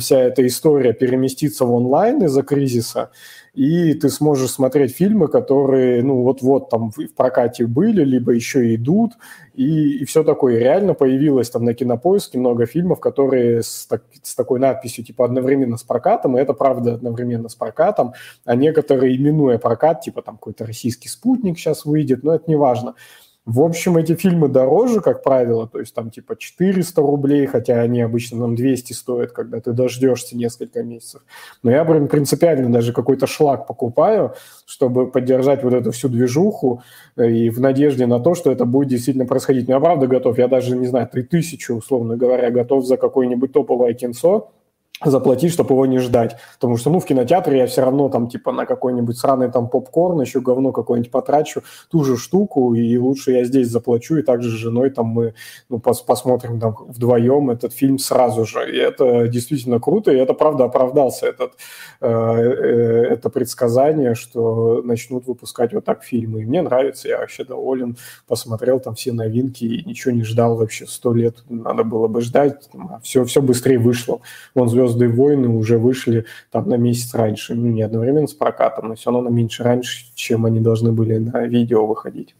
вся 0.00 0.18
эта 0.18 0.44
история 0.44 0.92
переместится 0.92 1.64
в 1.64 1.72
онлайн 1.72 2.24
из-за 2.24 2.42
кризиса, 2.42 3.10
и 3.54 3.92
ты 3.92 4.08
сможешь 4.08 4.50
смотреть 4.50 4.96
фильмы, 4.96 5.28
которые, 5.28 6.02
ну, 6.02 6.22
вот-вот 6.22 6.70
там 6.70 6.90
в 6.90 7.14
прокате 7.14 7.66
были, 7.66 8.02
либо 8.02 8.32
еще 8.32 8.74
идут, 8.74 9.12
и, 9.54 9.98
и 9.98 10.04
все 10.06 10.24
такое. 10.24 10.58
Реально 10.58 10.94
появилось 10.94 11.50
там 11.50 11.64
на 11.64 11.74
Кинопоиске 11.74 12.38
много 12.38 12.64
фильмов, 12.64 13.00
которые 13.00 13.62
с, 13.62 13.86
так, 13.86 14.04
с 14.22 14.34
такой 14.34 14.58
надписью, 14.58 15.04
типа, 15.04 15.26
одновременно 15.26 15.76
с 15.76 15.82
прокатом, 15.82 16.38
и 16.38 16.40
это 16.40 16.54
правда 16.54 16.94
одновременно 16.94 17.50
с 17.50 17.54
прокатом, 17.54 18.14
а 18.46 18.56
некоторые, 18.56 19.16
именуя 19.16 19.58
прокат, 19.58 20.00
типа, 20.00 20.22
там 20.22 20.36
какой-то 20.36 20.64
российский 20.64 21.08
спутник 21.08 21.58
сейчас 21.58 21.84
выйдет, 21.84 22.22
но 22.22 22.34
это 22.34 22.44
не 22.48 22.56
важно. 22.56 22.94
В 23.44 23.60
общем, 23.60 23.96
эти 23.96 24.14
фильмы 24.14 24.46
дороже, 24.46 25.00
как 25.00 25.24
правило, 25.24 25.66
то 25.66 25.80
есть 25.80 25.92
там 25.92 26.10
типа 26.10 26.36
400 26.36 27.02
рублей, 27.02 27.46
хотя 27.46 27.80
они 27.80 28.00
обычно 28.00 28.38
нам 28.38 28.54
200 28.54 28.92
стоят, 28.92 29.32
когда 29.32 29.60
ты 29.60 29.72
дождешься 29.72 30.36
несколько 30.36 30.84
месяцев. 30.84 31.22
Но 31.64 31.72
я, 31.72 31.84
блин, 31.84 32.06
принципиально 32.06 32.72
даже 32.72 32.92
какой-то 32.92 33.26
шлак 33.26 33.66
покупаю, 33.66 34.34
чтобы 34.64 35.10
поддержать 35.10 35.64
вот 35.64 35.74
эту 35.74 35.90
всю 35.90 36.08
движуху 36.08 36.82
э, 37.16 37.28
и 37.30 37.50
в 37.50 37.60
надежде 37.60 38.06
на 38.06 38.20
то, 38.20 38.36
что 38.36 38.52
это 38.52 38.64
будет 38.64 38.88
действительно 38.88 39.26
происходить. 39.26 39.66
Но 39.66 39.74
я 39.74 39.80
правда 39.80 40.06
готов, 40.06 40.38
я 40.38 40.46
даже, 40.46 40.76
не 40.76 40.86
знаю, 40.86 41.08
3000, 41.08 41.72
условно 41.72 42.16
говоря, 42.16 42.48
готов 42.52 42.86
за 42.86 42.96
какое-нибудь 42.96 43.52
топовое 43.52 43.94
кинцо, 43.94 44.52
заплатить, 45.10 45.52
чтобы 45.52 45.74
его 45.74 45.86
не 45.86 45.98
ждать. 45.98 46.36
Потому 46.54 46.76
что, 46.76 46.90
ну, 46.90 47.00
в 47.00 47.04
кинотеатре 47.04 47.58
я 47.58 47.66
все 47.66 47.82
равно 47.82 48.08
там, 48.08 48.28
типа, 48.28 48.52
на 48.52 48.66
какой-нибудь 48.66 49.18
сраный 49.18 49.50
там 49.50 49.68
попкорн, 49.68 50.20
еще 50.20 50.40
говно 50.40 50.72
какое-нибудь 50.72 51.10
потрачу, 51.10 51.62
ту 51.90 52.04
же 52.04 52.16
штуку, 52.16 52.74
и 52.74 52.96
лучше 52.96 53.32
я 53.32 53.44
здесь 53.44 53.68
заплачу, 53.68 54.16
и 54.16 54.22
также 54.22 54.50
с 54.50 54.52
женой 54.52 54.90
там 54.90 55.06
мы, 55.06 55.34
ну, 55.68 55.78
пос 55.78 56.00
посмотрим 56.00 56.60
там 56.60 56.76
вдвоем 56.88 57.50
этот 57.50 57.72
фильм 57.72 57.98
сразу 57.98 58.44
же. 58.44 58.70
И 58.70 58.76
это 58.76 59.28
действительно 59.28 59.80
круто, 59.80 60.12
и 60.12 60.16
это, 60.16 60.34
правда, 60.34 60.64
оправдался 60.64 61.26
этот, 61.26 61.52
э, 62.00 62.08
э, 62.08 63.06
это 63.10 63.30
предсказание, 63.30 64.14
что 64.14 64.82
начнут 64.82 65.26
выпускать 65.26 65.72
вот 65.72 65.84
так 65.84 66.04
фильмы. 66.04 66.42
И 66.42 66.44
мне 66.44 66.62
нравится, 66.62 67.08
я 67.08 67.18
вообще 67.18 67.44
доволен, 67.44 67.96
посмотрел 68.26 68.80
там 68.80 68.94
все 68.94 69.12
новинки, 69.12 69.64
и 69.64 69.88
ничего 69.88 70.14
не 70.14 70.24
ждал 70.24 70.56
вообще 70.56 70.86
сто 70.86 71.12
лет, 71.12 71.36
надо 71.48 71.84
было 71.84 72.08
бы 72.08 72.20
ждать, 72.20 72.68
все, 73.02 73.24
все 73.24 73.42
быстрее 73.42 73.78
вышло. 73.78 74.20
Вон 74.54 74.68
«Звезды 74.68 74.91
«Звездные 74.92 75.08
войны» 75.16 75.48
уже 75.48 75.78
вышли 75.78 76.26
там 76.50 76.68
на 76.68 76.74
месяц 76.76 77.14
раньше, 77.14 77.54
ну, 77.54 77.68
не 77.68 77.82
одновременно 77.82 78.26
с 78.26 78.34
прокатом, 78.34 78.88
но 78.88 78.94
все 78.94 79.10
равно 79.10 79.28
на 79.28 79.34
меньше 79.34 79.62
раньше, 79.62 80.06
чем 80.14 80.46
они 80.46 80.60
должны 80.60 80.92
были 80.92 81.18
на 81.18 81.46
видео 81.46 81.86
выходить. 81.86 82.34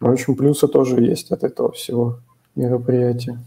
В 0.00 0.10
общем, 0.10 0.34
плюсы 0.34 0.66
тоже 0.66 1.00
есть 1.00 1.30
от 1.30 1.44
этого 1.44 1.70
всего 1.72 2.18
мероприятия. 2.56 3.38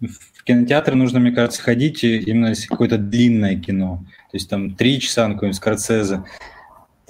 В 0.00 0.42
кинотеатр 0.42 0.96
нужно, 0.96 1.20
мне 1.20 1.30
кажется, 1.30 1.62
ходить 1.62 2.02
именно 2.02 2.48
если 2.48 2.66
какое-то 2.66 2.98
длинное 2.98 3.56
кино. 3.56 4.04
То 4.32 4.36
есть 4.36 4.50
там 4.50 4.74
три 4.74 4.98
часа 4.98 5.28
на 5.28 5.34
какой-нибудь 5.34 5.56
Скорцезе. 5.56 6.24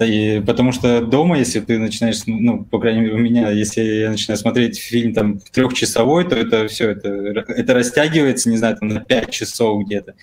И, 0.05 0.41
потому 0.41 0.71
что 0.71 1.01
дома, 1.01 1.37
если 1.37 1.59
ты 1.59 1.79
начинаешь, 1.79 2.21
ну, 2.25 2.63
по 2.65 2.79
крайней 2.79 3.01
мере, 3.01 3.13
у 3.13 3.17
меня, 3.17 3.49
если 3.49 3.81
я 3.81 4.09
начинаю 4.11 4.37
смотреть 4.37 4.79
фильм 4.79 5.13
там 5.13 5.39
трехчасовой, 5.39 6.25
то 6.25 6.35
это 6.35 6.67
все, 6.67 6.91
это, 6.91 7.09
это 7.09 7.73
растягивается, 7.73 8.49
не 8.49 8.57
знаю, 8.57 8.77
там 8.77 8.89
на 8.89 9.01
пять 9.01 9.31
часов 9.31 9.85
где-то. 9.85 10.15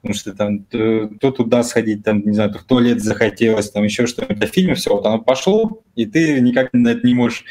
Потому 0.00 0.18
что 0.18 0.32
там 0.32 0.64
то, 0.64 1.10
то 1.20 1.30
туда 1.30 1.62
сходить, 1.62 2.02
там, 2.04 2.22
не 2.26 2.32
знаю, 2.32 2.50
то 2.52 2.58
в 2.58 2.64
туалет 2.64 3.00
захотелось, 3.02 3.70
там 3.70 3.84
еще 3.84 4.06
что-то. 4.06 4.34
В 4.34 4.50
фильме 4.50 4.74
все, 4.74 4.90
вот 4.90 5.06
оно 5.06 5.20
пошло, 5.20 5.82
и 5.94 6.06
ты 6.06 6.40
никак 6.40 6.70
на 6.72 6.88
это 6.88 7.06
не 7.06 7.14
можешь 7.14 7.44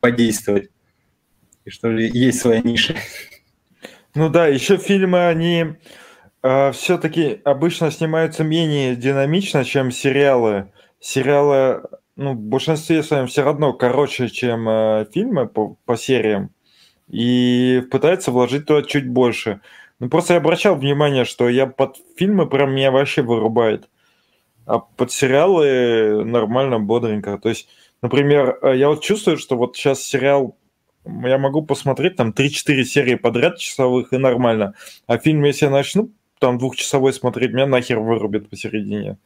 подействовать. 0.00 0.70
И 1.64 1.70
что 1.70 1.90
ли, 1.90 2.08
есть 2.08 2.40
своя 2.40 2.62
ниша. 2.62 2.94
Ну 4.14 4.30
да, 4.30 4.46
еще 4.46 4.78
фильмы, 4.78 5.28
они 5.28 5.66
э, 6.42 6.72
все-таки 6.72 7.40
обычно 7.44 7.90
снимаются 7.90 8.42
менее 8.42 8.96
динамично, 8.96 9.64
чем 9.64 9.90
сериалы 9.90 10.72
сериалы, 11.00 11.82
ну, 12.16 12.32
в 12.32 12.38
большинстве 12.38 13.02
своем 13.02 13.26
все 13.26 13.42
равно 13.42 13.72
короче, 13.72 14.28
чем 14.28 14.68
э, 14.68 15.06
фильмы 15.12 15.46
по, 15.46 15.76
по 15.84 15.96
сериям, 15.96 16.50
и 17.08 17.82
пытается 17.90 18.30
вложить 18.30 18.66
туда 18.66 18.82
чуть 18.82 19.08
больше. 19.08 19.60
Ну, 19.98 20.08
просто 20.08 20.34
я 20.34 20.40
обращал 20.40 20.76
внимание, 20.76 21.24
что 21.24 21.48
я 21.48 21.66
под 21.66 21.96
фильмы 22.16 22.48
прям 22.48 22.72
меня 22.74 22.90
вообще 22.90 23.22
вырубает, 23.22 23.88
а 24.66 24.78
под 24.80 25.12
сериалы 25.12 26.24
нормально, 26.24 26.78
бодренько. 26.80 27.38
То 27.38 27.48
есть, 27.48 27.68
например, 28.02 28.58
э, 28.62 28.76
я 28.76 28.88
вот 28.88 29.02
чувствую, 29.02 29.38
что 29.38 29.56
вот 29.56 29.76
сейчас 29.76 30.02
сериал 30.02 30.56
я 31.24 31.38
могу 31.38 31.62
посмотреть 31.62 32.16
там 32.16 32.30
3-4 32.36 32.84
серии 32.84 33.14
подряд 33.14 33.58
часовых 33.58 34.12
и 34.12 34.18
нормально. 34.18 34.74
А 35.06 35.18
фильм, 35.18 35.42
если 35.44 35.66
я 35.66 35.70
начну 35.70 36.10
там 36.38 36.58
двухчасовой 36.58 37.12
смотреть, 37.12 37.52
меня 37.52 37.66
нахер 37.66 37.98
вырубит 37.98 38.50
посередине. 38.50 39.18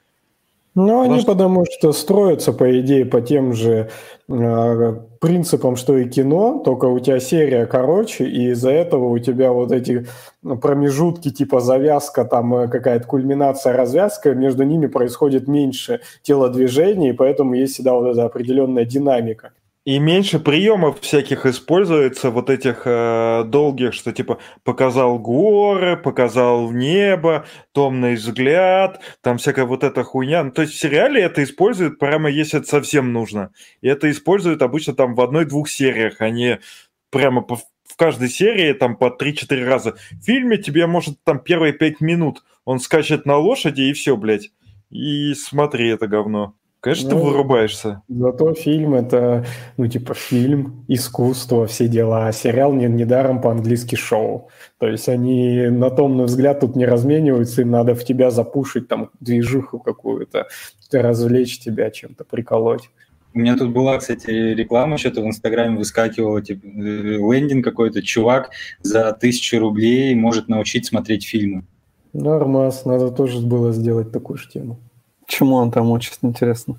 Ну, 0.75 1.03
они 1.03 1.23
потому 1.23 1.67
что 1.71 1.93
строятся, 1.93 2.53
по 2.55 2.81
идее, 2.81 3.05
по 3.05 3.21
тем 3.21 3.53
же 3.53 3.91
э, 4.29 4.97
принципам, 5.21 5.77
что 5.77 5.99
и 5.99 6.09
кино, 6.09 6.63
только 6.65 6.87
у 6.87 6.99
тебя 6.99 7.21
серия 7.21 7.67
короче, 7.67 8.25
и 8.25 8.51
из-за 8.53 8.71
этого 8.71 9.09
у 9.09 9.19
тебя 9.19 9.53
вот 9.53 9.71
эти 9.71 10.07
промежутки, 10.43 11.31
типа 11.31 11.61
завязка, 11.61 12.25
там 12.25 12.55
э, 12.55 12.69
какая-то 12.69 13.07
кульминация, 13.07 13.75
развязка, 13.75 14.35
между 14.35 14.63
ними 14.63 14.87
происходит 14.87 15.47
меньше 15.47 16.01
телодвижений, 16.23 17.11
и 17.11 17.13
поэтому 17.13 17.53
есть 17.53 17.75
всегда 17.75 17.93
вот 17.93 18.07
эта 18.07 18.25
определенная 18.25 18.87
динамика. 18.87 19.53
И 19.85 19.99
меньше 19.99 20.39
приемов 20.39 21.01
всяких 21.01 21.45
используется, 21.45 22.31
вот 22.31 22.51
этих 22.51 22.83
э, 22.85 23.43
долгих, 23.45 23.95
что 23.95 24.13
типа 24.13 24.39
показал 24.63 25.19
горы, 25.19 25.97
показал 25.97 26.71
небо, 26.71 27.47
томный 27.73 28.15
взгляд, 28.15 29.01
там 29.23 29.39
всякая 29.39 29.65
вот 29.65 29.83
эта 29.83 30.05
хуйня. 30.05 30.45
Ну, 30.45 30.53
то 30.53 30.63
есть 30.63 30.75
в 30.75 30.79
сериале 30.79 31.21
это 31.23 31.43
используют 31.43 31.99
прямо 31.99 32.31
если 32.31 32.61
это 32.61 32.69
совсем 32.69 33.13
нужно. 33.13 33.51
И 33.81 33.89
это 33.89 34.09
используют 34.09 34.63
обычно 34.63 34.95
там 34.95 35.17
в 35.17 35.21
одной-двух 35.21 35.69
сериях, 35.69 36.21
а 36.21 36.31
не 36.31 36.61
прямо 37.11 37.43
по, 37.43 37.57
в 37.57 37.97
каждой 37.97 38.29
серии 38.29 38.73
там 38.75 38.97
по 38.97 39.07
3-4 39.07 39.65
раза. 39.65 39.97
В 40.13 40.25
фильме 40.25 40.59
тебе 40.59 40.87
может 40.87 41.17
там 41.25 41.41
первые 41.41 41.73
5 41.73 42.01
минут 42.01 42.45
он 42.65 42.79
скачет 42.79 43.27
на 43.27 43.37
лошади 43.37 43.83
и 43.83 43.93
все, 43.95 44.17
блядь. 44.17 44.53
И 44.91 45.35
смотри 45.35 45.89
это 45.89 46.07
говно. 46.07 46.55
Конечно, 46.83 47.11
ну, 47.11 47.17
ты 47.17 47.27
вырубаешься. 47.27 48.03
Зато 48.09 48.55
фильм 48.55 48.95
это, 48.95 49.47
ну, 49.77 49.87
типа, 49.87 50.15
фильм, 50.15 50.85
искусство, 50.89 51.69
все 51.69 51.87
дела. 51.87 52.27
А 52.27 52.33
сериал 52.33 52.73
не, 52.73 52.87
недаром 52.89 53.41
по-английски 53.41 53.95
шоу. 53.95 54.49
То 54.79 54.89
есть 54.89 55.09
они 55.09 55.69
на 55.71 55.91
томный 55.91 56.25
взгляд 56.25 56.59
тут 56.59 56.75
не 56.75 56.85
размениваются, 56.85 57.63
им 57.63 57.71
надо 57.71 57.95
в 57.95 58.05
тебя 58.05 58.33
запушить 58.33 58.89
там 58.89 59.11
движуху 59.21 59.79
какую-то, 59.79 60.49
развлечь 60.91 61.61
тебя 61.61 61.89
чем-то, 61.93 62.25
приколоть. 62.25 62.91
У 63.33 63.39
меня 63.39 63.57
тут 63.57 63.71
была, 63.71 63.99
кстати, 63.99 64.31
реклама, 64.31 64.99
что-то 64.99 65.21
в 65.23 65.27
Инстаграме 65.27 65.79
выскакивало, 65.79 66.43
типа, 66.43 66.67
лендинг 66.67 67.65
какой-то, 67.65 68.03
чувак 68.03 68.51
за 68.83 69.13
тысячу 69.13 69.61
рублей 69.61 70.17
может 70.17 70.49
научить 70.49 70.87
смотреть 70.87 71.29
фильмы. 71.29 71.63
Нормас, 72.13 72.85
надо 72.85 73.13
тоже 73.13 73.39
было 73.39 73.73
сделать 73.73 74.11
такую 74.11 74.37
же 74.37 74.49
тему. 74.49 74.81
Чему 75.33 75.55
он 75.55 75.71
там 75.71 75.91
учит, 75.91 76.19
интересно? 76.21 76.79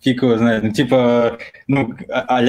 Фиг 0.00 0.24
его 0.24 0.36
знает. 0.36 0.64
Ну, 0.64 0.72
типа, 0.72 1.38
ну, 1.68 1.94
а 2.08 2.40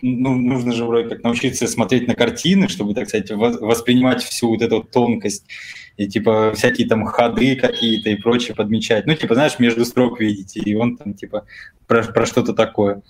ну, 0.00 0.34
нужно 0.34 0.72
же 0.72 0.86
вроде 0.86 1.10
как 1.10 1.22
научиться 1.22 1.66
смотреть 1.66 2.08
на 2.08 2.14
картины, 2.14 2.68
чтобы, 2.68 2.94
так 2.94 3.08
сказать, 3.08 3.30
воспринимать 3.30 4.22
всю 4.22 4.48
вот 4.48 4.62
эту 4.62 4.82
тонкость 4.82 5.44
и, 5.98 6.08
типа, 6.08 6.54
всякие 6.54 6.88
там 6.88 7.04
ходы 7.04 7.56
какие-то 7.56 8.08
и 8.08 8.16
прочее 8.16 8.54
подмечать. 8.54 9.04
Ну, 9.04 9.14
типа, 9.14 9.34
знаешь, 9.34 9.58
между 9.58 9.84
строк 9.84 10.18
видите, 10.18 10.60
и 10.60 10.74
он 10.74 10.96
там, 10.96 11.12
типа, 11.12 11.44
про, 11.86 12.02
про 12.02 12.24
что-то 12.24 12.54
такое. 12.54 13.02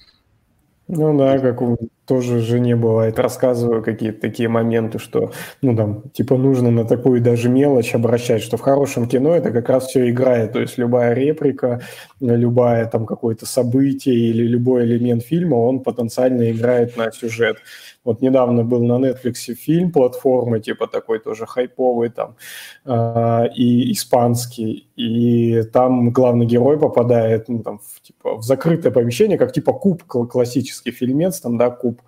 Ну 0.89 1.17
да, 1.17 1.39
как 1.39 1.63
тоже 2.07 2.41
жене 2.41 2.77
бывает, 2.77 3.19
рассказываю 3.19 3.83
какие-то 3.83 4.21
такие 4.21 4.49
моменты, 4.49 4.99
что, 4.99 5.33
ну 5.63 5.77
там, 5.77 6.11
типа 6.11 6.37
нужно 6.37 6.71
на 6.71 6.85
такую 6.85 7.21
даже 7.21 7.49
мелочь 7.49 7.95
обращать, 7.95 8.43
что 8.43 8.57
в 8.57 8.61
хорошем 8.61 9.09
кино 9.09 9.35
это 9.35 9.51
как 9.51 9.69
раз 9.69 9.87
все 9.87 10.09
играет, 10.09 10.53
то 10.53 10.61
есть 10.61 10.79
любая 10.79 11.13
реплика, 11.15 11.81
любое 12.21 12.87
там 12.87 13.07
какое-то 13.07 13.47
событие 13.47 14.15
или 14.15 14.45
любой 14.45 14.85
элемент 14.85 15.25
фильма, 15.25 15.57
он 15.57 15.81
потенциально 15.81 16.51
играет 16.51 16.97
на 16.97 17.11
сюжет. 17.11 17.59
Вот 18.07 18.23
недавно 18.23 18.63
был 18.63 18.85
на 18.85 19.05
Netflix 19.05 19.55
фильм 19.55 19.91
платформы, 19.91 20.61
типа 20.61 20.87
такой 20.87 21.19
тоже 21.19 21.45
хайповый 21.45 22.09
там, 22.09 22.37
э, 22.85 23.49
и 23.57 23.93
испанский, 23.93 24.87
и 24.97 25.63
там 25.73 26.11
главный 26.11 26.47
герой 26.47 26.79
попадает 26.79 27.49
ну, 27.49 27.63
там, 27.63 27.79
в, 27.79 28.01
типа, 28.01 28.37
в 28.37 28.43
закрытое 28.43 28.93
помещение, 28.93 29.39
как 29.39 29.53
типа 29.53 29.73
куб, 29.73 30.05
классический 30.05 30.93
фильмец, 30.93 31.41
там, 31.41 31.59
да, 31.59 31.71
куб, 31.71 32.01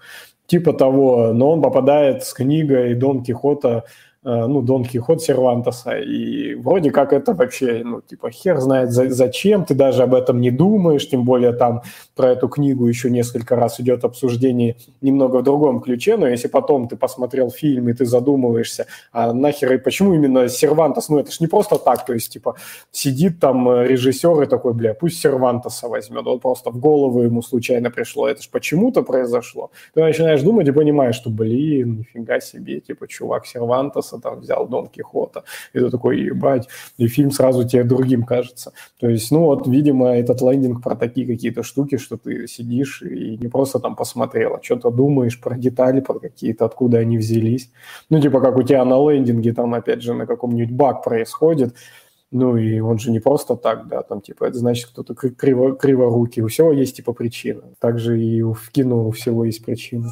типа 0.46 0.72
того, 0.72 1.32
но 1.32 1.50
он 1.50 1.62
попадает 1.62 2.22
с 2.22 2.32
книгой 2.32 2.94
Дон 2.94 3.24
Кихота 3.24 3.84
ну, 4.28 4.60
Дон 4.60 4.84
Кихот 4.84 5.22
Сервантеса, 5.22 5.98
и 5.98 6.54
вроде 6.54 6.90
как 6.90 7.14
это 7.14 7.32
вообще, 7.32 7.82
ну, 7.82 8.02
типа, 8.02 8.30
хер 8.30 8.58
знает 8.60 8.90
за, 8.90 9.08
зачем, 9.08 9.64
ты 9.64 9.74
даже 9.74 10.02
об 10.02 10.14
этом 10.14 10.40
не 10.40 10.50
думаешь, 10.50 11.08
тем 11.08 11.24
более 11.24 11.52
там 11.52 11.82
про 12.14 12.32
эту 12.32 12.48
книгу 12.48 12.86
еще 12.86 13.10
несколько 13.10 13.56
раз 13.56 13.80
идет 13.80 14.04
обсуждение 14.04 14.76
немного 15.00 15.38
в 15.38 15.42
другом 15.42 15.80
ключе, 15.80 16.16
но 16.18 16.28
если 16.28 16.48
потом 16.48 16.88
ты 16.88 16.96
посмотрел 16.96 17.50
фильм 17.50 17.88
и 17.88 17.94
ты 17.94 18.04
задумываешься, 18.04 18.86
а 19.12 19.32
нахер 19.32 19.72
и 19.72 19.78
почему 19.78 20.12
именно 20.12 20.48
Сервантес, 20.48 21.08
ну, 21.08 21.18
это 21.18 21.32
ж 21.32 21.40
не 21.40 21.46
просто 21.46 21.78
так, 21.78 22.04
то 22.04 22.12
есть, 22.12 22.30
типа, 22.30 22.56
сидит 22.90 23.40
там 23.40 23.82
режиссер 23.82 24.42
и 24.42 24.46
такой, 24.46 24.74
бля, 24.74 24.92
пусть 24.92 25.20
Сервантеса 25.20 25.88
возьмет, 25.88 26.26
он 26.26 26.38
просто 26.38 26.70
в 26.70 26.78
голову 26.78 27.22
ему 27.22 27.40
случайно 27.40 27.90
пришло, 27.90 28.28
это 28.28 28.42
ж 28.42 28.50
почему-то 28.50 29.02
произошло. 29.02 29.70
Ты 29.94 30.02
начинаешь 30.02 30.42
думать 30.42 30.68
и 30.68 30.72
понимаешь, 30.72 31.14
что, 31.14 31.30
блин, 31.30 31.98
нифига 31.98 32.40
себе, 32.40 32.80
типа, 32.80 33.08
чувак 33.08 33.46
Сервантеса 33.46 34.17
там 34.20 34.40
взял 34.40 34.66
Дон 34.68 34.88
Кихота, 34.88 35.44
и 35.72 35.78
ты 35.78 35.90
такой, 35.90 36.20
ебать, 36.20 36.68
и 36.96 37.08
фильм 37.08 37.30
сразу 37.30 37.66
тебе 37.66 37.84
другим 37.84 38.24
кажется. 38.24 38.72
То 38.98 39.08
есть, 39.08 39.30
ну 39.30 39.40
вот, 39.40 39.66
видимо, 39.66 40.08
этот 40.08 40.40
лендинг 40.40 40.82
про 40.82 40.96
такие 40.96 41.26
какие-то 41.26 41.62
штуки, 41.62 41.96
что 41.96 42.16
ты 42.16 42.46
сидишь 42.46 43.02
и 43.02 43.36
не 43.38 43.48
просто 43.48 43.78
там 43.78 43.96
посмотрел, 43.96 44.54
а 44.54 44.62
что-то 44.62 44.90
думаешь 44.90 45.40
про 45.40 45.56
детали, 45.56 46.00
про 46.00 46.18
какие-то, 46.18 46.64
откуда 46.64 46.98
они 46.98 47.18
взялись. 47.18 47.70
Ну, 48.10 48.20
типа, 48.20 48.40
как 48.40 48.56
у 48.56 48.62
тебя 48.62 48.84
на 48.84 49.10
лендинге 49.10 49.52
там, 49.52 49.74
опять 49.74 50.02
же, 50.02 50.14
на 50.14 50.26
каком-нибудь 50.26 50.74
баг 50.74 51.04
происходит, 51.04 51.74
ну, 52.30 52.56
и 52.56 52.78
он 52.80 52.98
же 52.98 53.10
не 53.10 53.20
просто 53.20 53.56
так, 53.56 53.88
да, 53.88 54.02
там, 54.02 54.20
типа, 54.20 54.44
это 54.44 54.58
значит, 54.58 54.90
кто-то 54.90 55.14
криво, 55.14 55.74
криворукий. 55.74 56.42
У 56.42 56.48
всего 56.48 56.72
есть, 56.72 56.96
типа, 56.96 57.12
причина. 57.14 57.62
Также 57.78 58.20
и 58.22 58.42
в 58.42 58.70
кино 58.70 59.08
у 59.08 59.10
всего 59.12 59.46
есть 59.46 59.64
причина. 59.64 60.08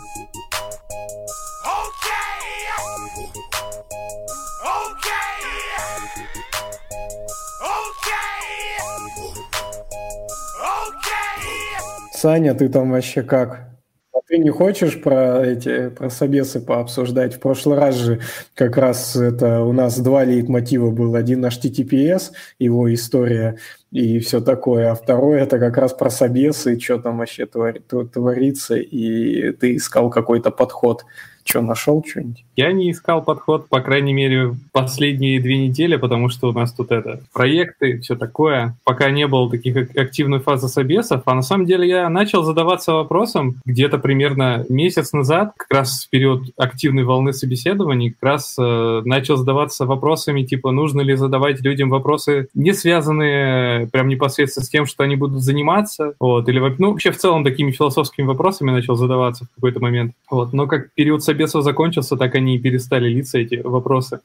Саня, 12.17 12.55
ты 12.55 12.71
там 12.71 12.93
вообще 12.93 13.23
как? 13.23 13.69
А 14.15 14.19
ты 14.27 14.39
не 14.39 14.49
хочешь 14.49 15.03
про 15.03 15.45
эти 15.45 15.91
про 15.91 16.09
собесы 16.09 16.61
пообсуждать? 16.61 17.35
В 17.35 17.41
прошлый 17.41 17.79
раз 17.79 17.95
же 17.97 18.21
как 18.55 18.79
раз 18.79 19.17
это 19.17 19.61
у 19.61 19.73
нас 19.73 19.99
два 19.99 20.25
лейтмотива 20.25 20.91
был. 20.91 21.15
Один 21.15 21.45
HTTPS, 21.45 22.33
его 22.59 22.93
история 22.95 23.59
и 23.91 24.19
все 24.21 24.41
такое, 24.41 24.91
а 24.91 24.95
второй 24.95 25.41
это 25.41 25.59
как 25.59 25.77
раз 25.77 25.93
про 25.93 26.09
собесы, 26.09 26.81
что 26.81 26.99
там 26.99 27.19
вообще 27.19 27.45
творится, 27.45 28.77
и 28.77 29.53
ты 29.53 29.77
искал 29.77 30.09
какой-то 30.09 30.51
подход. 30.51 31.05
Что, 31.45 31.61
нашел 31.61 32.03
что-нибудь? 32.03 32.46
Я 32.57 32.73
не 32.73 32.91
искал 32.91 33.23
подход, 33.23 33.69
по 33.69 33.81
крайней 33.81 34.15
мере, 34.15 34.55
последние 34.73 35.41
две 35.41 35.59
недели, 35.59 35.97
потому 35.97 36.31
что 36.31 36.49
у 36.49 36.53
нас 36.53 36.73
тут 36.73 36.91
это 36.91 37.21
проекты, 37.35 38.01
все 38.01 38.17
такое. 38.17 38.75
Пока 38.83 39.11
не 39.11 39.27
было 39.27 39.51
таких 39.51 39.77
активной 39.95 40.41
фазы 40.41 40.69
собесов, 40.69 41.21
а 41.27 41.35
на 41.35 41.43
самом 41.43 41.67
деле 41.67 41.87
я 41.87 42.09
начал 42.09 42.45
задаваться 42.45 42.95
вопросом 42.95 43.57
где-то 43.67 43.99
примерно 43.99 44.65
месяц 44.71 45.13
назад, 45.13 45.53
как 45.57 45.71
раз 45.71 46.05
в 46.05 46.09
период 46.09 46.45
активной 46.57 47.05
волны 47.05 47.35
собеседований, 47.35 48.13
как 48.13 48.23
раз 48.23 48.57
э, 48.59 49.03
начал 49.05 49.37
задаваться 49.37 49.85
вопросами, 49.85 50.43
типа, 50.43 50.71
нужно 50.71 51.03
ли 51.03 51.15
задавать 51.15 51.61
людям 51.61 51.91
вопросы, 51.91 52.49
не 52.55 52.73
связанные 52.73 53.87
прям 53.89 54.09
непосредственно 54.09 54.65
с 54.65 54.71
тем, 54.71 54.87
что 54.87 55.05
они 55.05 55.17
будут 55.17 55.43
заниматься, 55.43 56.15
вот, 56.19 56.49
или, 56.49 56.59
ну, 56.79 56.93
вообще 56.93 57.11
в 57.11 57.19
целом 57.19 57.45
такими 57.45 57.71
философскими 57.71 58.25
вопросами 58.25 58.71
начал 58.71 58.97
задаваться 58.97 59.45
в 59.45 59.55
какой-то 59.57 59.81
момент, 59.81 60.15
вот, 60.31 60.55
но 60.55 60.67
как 60.67 60.95
период 60.95 61.23
собесов 61.23 61.63
закончился, 61.63 62.17
так 62.17 62.35
они 62.47 62.59
перестали 62.59 63.09
литься, 63.09 63.39
эти 63.39 63.57
вопросы. 63.57 64.21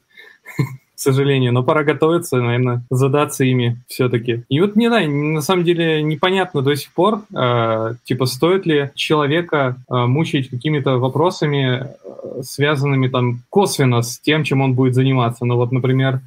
К 0.94 0.98
сожалению, 1.02 1.52
но 1.52 1.64
пора 1.64 1.82
готовиться, 1.82 2.40
наверное, 2.40 2.84
задаться 2.88 3.44
ими 3.44 3.76
все-таки. 3.88 4.44
И 4.48 4.60
вот 4.60 4.76
не 4.76 4.86
знаю, 4.86 5.10
на 5.10 5.40
самом 5.40 5.64
деле 5.64 6.00
непонятно 6.02 6.62
до 6.62 6.76
сих 6.76 6.92
пор, 6.92 7.22
э, 7.34 7.94
типа, 8.04 8.26
стоит 8.26 8.66
ли 8.66 8.90
человека 8.94 9.76
э, 9.88 9.94
мучить 10.06 10.48
какими-то 10.48 10.98
вопросами, 10.98 11.82
э, 11.82 12.42
связанными 12.42 13.08
там 13.08 13.42
косвенно 13.50 14.02
с 14.02 14.20
тем, 14.20 14.44
чем 14.44 14.60
он 14.60 14.74
будет 14.74 14.94
заниматься. 14.94 15.44
Ну 15.44 15.56
вот, 15.56 15.72
например, 15.72 16.20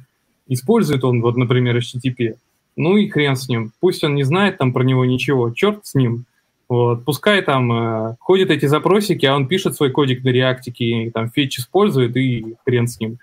использует 0.46 1.04
он, 1.04 1.22
вот, 1.22 1.36
например, 1.38 1.78
HTTP, 1.78 2.34
ну 2.76 2.96
и 2.98 3.08
хрен 3.08 3.36
с 3.36 3.48
ним. 3.48 3.72
Пусть 3.80 4.04
он 4.04 4.14
не 4.14 4.24
знает 4.24 4.58
там 4.58 4.72
про 4.74 4.84
него 4.84 5.06
ничего, 5.06 5.52
черт 5.52 5.86
с 5.86 5.94
ним. 5.94 6.26
Вот. 6.68 7.04
Пускай 7.04 7.42
там 7.42 7.72
э, 7.72 8.16
ходят 8.18 8.50
эти 8.50 8.66
запросики, 8.66 9.24
а 9.26 9.36
он 9.36 9.46
пишет 9.46 9.76
свой 9.76 9.90
кодик 9.90 10.24
на 10.24 10.30
реактике, 10.30 11.10
там 11.14 11.30
фетч 11.30 11.60
использует, 11.60 12.16
и 12.16 12.56
хрен 12.64 12.88
с 12.88 12.98
ним. 12.98 13.18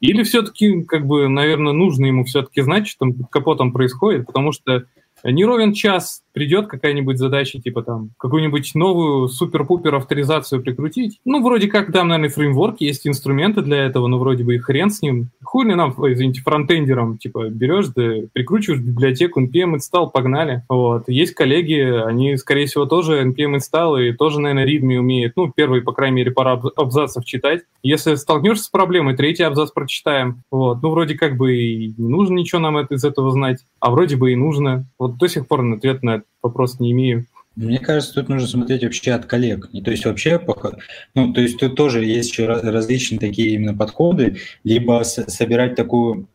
Или 0.00 0.22
все-таки, 0.22 0.82
как 0.82 1.06
бы, 1.06 1.28
наверное, 1.28 1.72
нужно 1.72 2.06
ему 2.06 2.24
все-таки 2.24 2.62
знать, 2.62 2.88
что 2.88 3.00
там 3.00 3.14
под 3.14 3.30
капотом 3.30 3.72
происходит, 3.72 4.26
потому 4.26 4.52
что 4.52 4.84
не 5.24 5.44
ровен 5.44 5.72
час 5.72 6.22
придет 6.38 6.68
какая-нибудь 6.68 7.18
задача, 7.18 7.60
типа 7.60 7.82
там, 7.82 8.10
какую-нибудь 8.16 8.76
новую 8.76 9.26
супер-пупер 9.26 9.96
авторизацию 9.96 10.62
прикрутить. 10.62 11.18
Ну, 11.24 11.42
вроде 11.42 11.66
как 11.66 11.90
там, 11.90 12.06
наверное, 12.06 12.30
фреймворк, 12.30 12.80
есть 12.80 13.08
инструменты 13.08 13.60
для 13.60 13.78
этого, 13.78 14.06
но 14.06 14.20
вроде 14.20 14.44
бы 14.44 14.54
и 14.54 14.58
хрен 14.58 14.88
с 14.88 15.02
ним. 15.02 15.30
Хуй 15.42 15.66
ли 15.66 15.74
нам, 15.74 15.90
извините, 15.98 16.42
фронтендером, 16.42 17.18
типа, 17.18 17.48
берешь, 17.48 17.88
да 17.88 18.08
прикручиваешь 18.32 18.80
библиотеку, 18.80 19.42
npm 19.42 19.74
install, 19.74 20.12
погнали. 20.12 20.62
Вот. 20.68 21.08
Есть 21.08 21.34
коллеги, 21.34 21.80
они, 22.06 22.36
скорее 22.36 22.66
всего, 22.66 22.86
тоже 22.86 23.20
npm 23.24 23.56
install 23.56 24.08
и 24.08 24.12
тоже, 24.12 24.40
наверное, 24.40 24.64
readme 24.64 24.98
умеют. 24.98 25.32
Ну, 25.34 25.52
первый, 25.52 25.82
по 25.82 25.92
крайней 25.92 26.18
мере, 26.18 26.30
пара 26.30 26.62
абзацев 26.76 27.24
читать. 27.24 27.62
Если 27.82 28.14
столкнешься 28.14 28.66
с 28.66 28.68
проблемой, 28.68 29.16
третий 29.16 29.42
абзац 29.42 29.72
прочитаем. 29.72 30.42
Вот. 30.52 30.82
Ну, 30.84 30.90
вроде 30.90 31.16
как 31.16 31.36
бы 31.36 31.56
и 31.56 31.94
не 31.98 32.08
нужно 32.08 32.34
ничего 32.34 32.60
нам 32.60 32.78
из 32.78 33.04
этого 33.04 33.32
знать, 33.32 33.64
а 33.80 33.90
вроде 33.90 34.14
бы 34.14 34.32
и 34.32 34.36
нужно. 34.36 34.86
Вот 35.00 35.18
до 35.18 35.26
сих 35.26 35.48
пор 35.48 35.64
ответ 35.72 36.04
на 36.04 36.22
вопрос 36.42 36.80
не 36.80 36.92
имею. 36.92 37.26
Мне 37.56 37.80
кажется, 37.80 38.14
тут 38.14 38.28
нужно 38.28 38.46
смотреть 38.46 38.84
вообще 38.84 39.12
от 39.12 39.26
коллег. 39.26 39.68
И, 39.72 39.82
то 39.82 39.90
есть 39.90 40.04
вообще, 40.04 40.40
ну, 41.14 41.32
то 41.32 41.40
есть 41.40 41.58
тут 41.58 41.74
тоже 41.74 42.04
есть 42.04 42.30
еще 42.30 42.46
различные 42.46 43.18
такие 43.18 43.54
именно 43.54 43.76
подходы, 43.76 44.36
либо 44.62 45.02
собирать 45.02 45.74
такую 45.74 46.28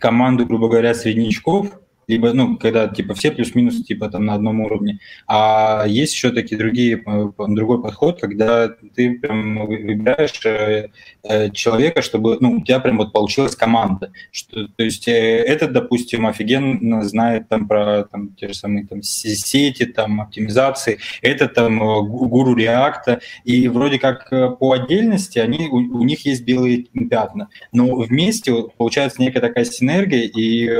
команду, 0.00 0.46
грубо 0.46 0.68
говоря, 0.68 0.92
среднячков, 0.94 1.80
либо, 2.06 2.32
ну, 2.32 2.56
когда, 2.56 2.88
типа, 2.88 3.14
все 3.14 3.30
плюс-минус, 3.30 3.82
типа, 3.84 4.08
там, 4.08 4.26
на 4.26 4.34
одном 4.34 4.60
уровне. 4.60 4.98
А 5.26 5.84
есть 5.86 6.14
еще 6.14 6.30
такие 6.30 6.58
другие, 6.58 7.02
э, 7.04 7.28
другой 7.48 7.82
подход, 7.82 8.20
когда 8.20 8.68
ты 8.68 9.18
прям 9.18 9.66
выбираешь 9.66 10.44
э, 10.44 10.88
э, 11.22 11.50
человека, 11.50 12.02
чтобы, 12.02 12.38
ну, 12.40 12.52
у 12.52 12.60
тебя 12.62 12.80
прям 12.80 12.98
вот 12.98 13.12
получилась 13.12 13.56
команда. 13.56 14.12
Что, 14.30 14.68
то 14.68 14.84
есть 14.84 15.08
этот, 15.08 15.72
допустим, 15.72 16.26
офигенно 16.26 17.02
знает 17.02 17.48
там 17.48 17.66
про 17.68 18.04
там, 18.04 18.34
те 18.34 18.48
же 18.48 18.54
самые 18.54 18.86
там 18.86 19.02
сети, 19.02 19.86
там, 19.86 20.20
оптимизации, 20.20 20.98
этот 21.22 21.54
там 21.54 21.78
гуру 21.78 22.54
реакта, 22.54 23.20
и 23.44 23.68
вроде 23.68 23.98
как 23.98 24.30
по 24.58 24.72
отдельности 24.72 25.38
они, 25.38 25.68
у, 25.68 25.76
у 25.76 26.04
них 26.04 26.24
есть 26.26 26.44
белые 26.44 26.86
пятна, 27.10 27.48
но 27.72 27.96
вместе 27.96 28.52
получается 28.76 29.20
некая 29.20 29.40
такая 29.40 29.64
синергия, 29.64 30.24
и 30.24 30.70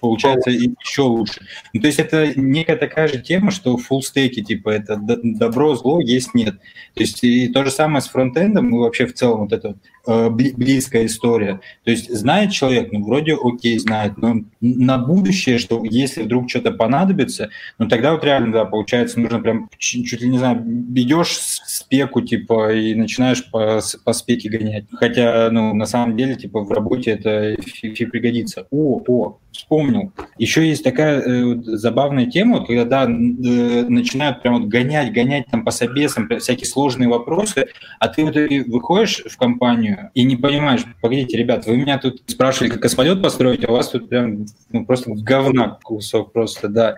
получается 0.00 0.43
становится 0.44 0.50
еще 0.50 1.02
лучше. 1.02 1.40
Ну, 1.72 1.80
то 1.80 1.86
есть 1.86 1.98
это 1.98 2.32
некая 2.36 2.76
такая 2.76 3.08
же 3.08 3.20
тема, 3.20 3.50
что 3.50 3.78
full 3.78 4.02
стейке, 4.02 4.42
типа, 4.42 4.70
это 4.70 4.96
добро, 4.96 5.74
зло, 5.74 6.00
есть, 6.00 6.34
нет. 6.34 6.54
То 6.94 7.00
есть 7.00 7.22
и 7.24 7.48
то 7.48 7.64
же 7.64 7.70
самое 7.70 8.00
с 8.00 8.08
фронтендом, 8.08 8.74
и 8.74 8.78
вообще 8.78 9.06
в 9.06 9.14
целом 9.14 9.48
вот 9.48 9.52
вот, 9.64 9.76
э, 10.06 10.28
близкая 10.30 11.06
история. 11.06 11.60
То 11.84 11.90
есть 11.90 12.12
знает 12.12 12.52
человек, 12.52 12.92
ну, 12.92 13.04
вроде 13.04 13.36
окей, 13.40 13.78
знает, 13.78 14.16
но 14.18 14.36
на 14.60 14.98
будущее, 14.98 15.58
что 15.58 15.82
если 15.84 16.22
вдруг 16.22 16.50
что-то 16.50 16.72
понадобится, 16.72 17.50
ну, 17.78 17.88
тогда 17.88 18.12
вот 18.12 18.24
реально, 18.24 18.52
да, 18.52 18.64
получается, 18.64 19.20
нужно 19.20 19.40
прям 19.40 19.68
чуть, 19.78 20.20
ли, 20.20 20.28
не 20.28 20.38
знаю, 20.38 20.62
идешь 20.94 21.36
спеку, 21.66 22.20
типа, 22.20 22.74
и 22.74 22.94
начинаешь 22.94 23.44
по, 23.50 23.80
по 24.04 24.12
спеке 24.12 24.48
гонять. 24.48 24.84
Хотя, 24.92 25.50
ну, 25.50 25.74
на 25.74 25.86
самом 25.86 26.16
деле, 26.16 26.34
типа, 26.34 26.60
в 26.60 26.70
работе 26.70 27.12
это 27.12 27.56
фиг 27.62 28.10
пригодится. 28.10 28.66
О, 28.70 29.00
о, 29.06 29.38
вспомнил. 29.52 30.12
Еще 30.38 30.68
есть 30.68 30.84
такая 30.84 31.20
э, 31.20 31.54
забавная 31.64 32.26
тема, 32.26 32.58
вот, 32.58 32.66
когда 32.66 32.84
да, 32.84 33.04
э, 33.04 33.06
начинают 33.06 34.42
прям 34.42 34.60
вот 34.60 34.68
гонять, 34.68 35.12
гонять 35.12 35.46
там 35.50 35.64
по 35.64 35.70
собесам 35.70 36.28
всякие 36.38 36.66
сложные 36.66 37.08
вопросы, 37.08 37.66
а 38.00 38.08
ты 38.08 38.24
в 38.24 38.30
итоге 38.30 38.64
выходишь 38.64 39.22
в 39.28 39.36
компанию 39.36 40.10
и 40.14 40.24
не 40.24 40.36
понимаешь, 40.36 40.82
погодите, 41.00 41.36
ребят, 41.36 41.66
вы 41.66 41.76
меня 41.76 41.98
тут 41.98 42.22
спрашивали, 42.26 42.70
как 42.70 42.82
космолет 42.82 43.22
построить, 43.22 43.64
а 43.64 43.72
у 43.72 43.76
вас 43.76 43.88
тут 43.88 44.08
прям 44.08 44.46
ну, 44.70 44.84
просто 44.84 45.12
говна 45.14 45.78
кусок 45.82 46.32
просто, 46.32 46.68
да. 46.68 46.96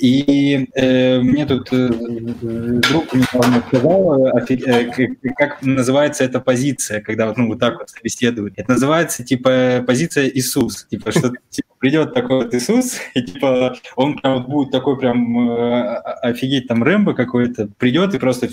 И 0.00 0.68
э, 0.74 1.20
мне 1.20 1.46
тут 1.46 1.68
э, 1.72 1.88
друг 1.88 3.12
недавно 3.12 3.62
сказал, 3.68 4.26
э, 4.26 5.08
как 5.36 5.62
называется 5.62 6.24
эта 6.24 6.40
позиция, 6.40 7.00
когда 7.00 7.26
вот, 7.26 7.36
ну, 7.36 7.48
вот 7.48 7.58
так 7.58 7.78
вот 7.78 7.90
собеседуют. 7.90 8.54
Это 8.56 8.72
называется, 8.72 9.24
типа, 9.24 9.84
позиция 9.86 10.28
Иисус. 10.28 10.86
Типа, 10.90 11.10
что 11.12 11.32
типа, 11.50 11.68
придет 11.78 12.14
такой 12.14 12.44
вот 12.44 12.54
Иисус, 12.54 12.69
и, 13.14 13.22
типа, 13.22 13.76
он 13.96 14.18
прям 14.18 14.44
будет 14.44 14.70
такой 14.70 14.98
прям 14.98 15.50
э, 15.50 15.96
офигеть 16.22 16.68
там 16.68 16.82
Рэмбо 16.82 17.14
какой-то, 17.14 17.68
придет 17.78 18.14
и 18.14 18.18
просто 18.18 18.48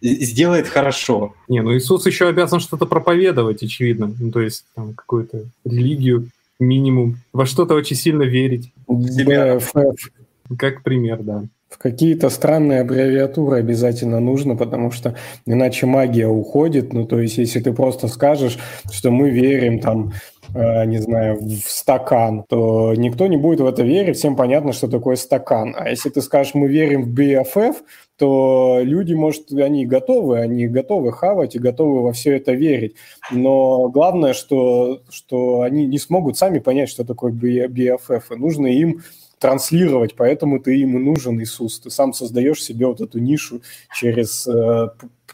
сделает 0.00 0.68
хорошо. 0.68 1.34
Не, 1.48 1.62
ну 1.62 1.76
Иисус 1.76 2.06
еще 2.06 2.28
обязан 2.28 2.60
что-то 2.60 2.86
проповедовать, 2.86 3.62
очевидно. 3.62 4.14
Ну, 4.18 4.30
то 4.30 4.40
есть, 4.40 4.64
там, 4.74 4.94
какую-то 4.94 5.44
религию 5.64 6.28
минимум, 6.62 7.18
во 7.32 7.46
что-то 7.46 7.74
очень 7.74 7.96
сильно 7.96 8.22
верить. 8.22 8.72
БФФ. 8.88 10.10
Как 10.58 10.82
пример, 10.82 11.22
да. 11.22 11.44
В 11.68 11.78
какие-то 11.78 12.28
странные 12.28 12.82
аббревиатуры 12.82 13.58
обязательно 13.58 14.20
нужно, 14.20 14.56
потому 14.56 14.90
что 14.90 15.16
иначе 15.46 15.86
магия 15.86 16.26
уходит. 16.26 16.92
Ну, 16.92 17.06
то 17.06 17.18
есть, 17.18 17.38
если 17.38 17.60
ты 17.60 17.72
просто 17.72 18.08
скажешь, 18.08 18.58
что 18.92 19.10
мы 19.10 19.30
верим 19.30 19.80
там, 19.80 20.12
не 20.54 20.98
знаю, 20.98 21.38
в 21.40 21.70
стакан, 21.70 22.44
то 22.48 22.94
никто 22.94 23.26
не 23.26 23.36
будет 23.36 23.60
в 23.60 23.66
это 23.66 23.82
верить, 23.82 24.16
всем 24.16 24.36
понятно, 24.36 24.72
что 24.72 24.88
такое 24.88 25.16
стакан. 25.16 25.74
А 25.78 25.88
если 25.88 26.10
ты 26.10 26.20
скажешь, 26.20 26.54
мы 26.54 26.68
верим 26.68 27.04
в 27.04 27.14
BFF, 27.18 27.76
то 28.18 28.80
люди, 28.82 29.14
может, 29.14 29.50
они 29.52 29.86
готовы, 29.86 30.38
они 30.38 30.68
готовы 30.68 31.12
хавать 31.12 31.56
и 31.56 31.58
готовы 31.58 32.02
во 32.02 32.12
все 32.12 32.36
это 32.36 32.52
верить. 32.52 32.96
Но 33.30 33.88
главное, 33.88 34.34
что, 34.34 35.02
что 35.10 35.62
они 35.62 35.86
не 35.86 35.98
смогут 35.98 36.36
сами 36.36 36.58
понять, 36.58 36.88
что 36.88 37.04
такое 37.04 37.32
BFF, 37.32 38.22
и 38.30 38.36
нужно 38.36 38.66
им 38.66 39.02
транслировать, 39.42 40.14
поэтому 40.14 40.60
ты 40.60 40.78
им 40.78 41.04
нужен 41.04 41.40
Иисус. 41.40 41.80
Ты 41.80 41.90
сам 41.90 42.12
создаешь 42.12 42.62
себе 42.62 42.86
вот 42.86 43.00
эту 43.00 43.18
нишу 43.18 43.60
через 43.92 44.46
э, 44.46 44.90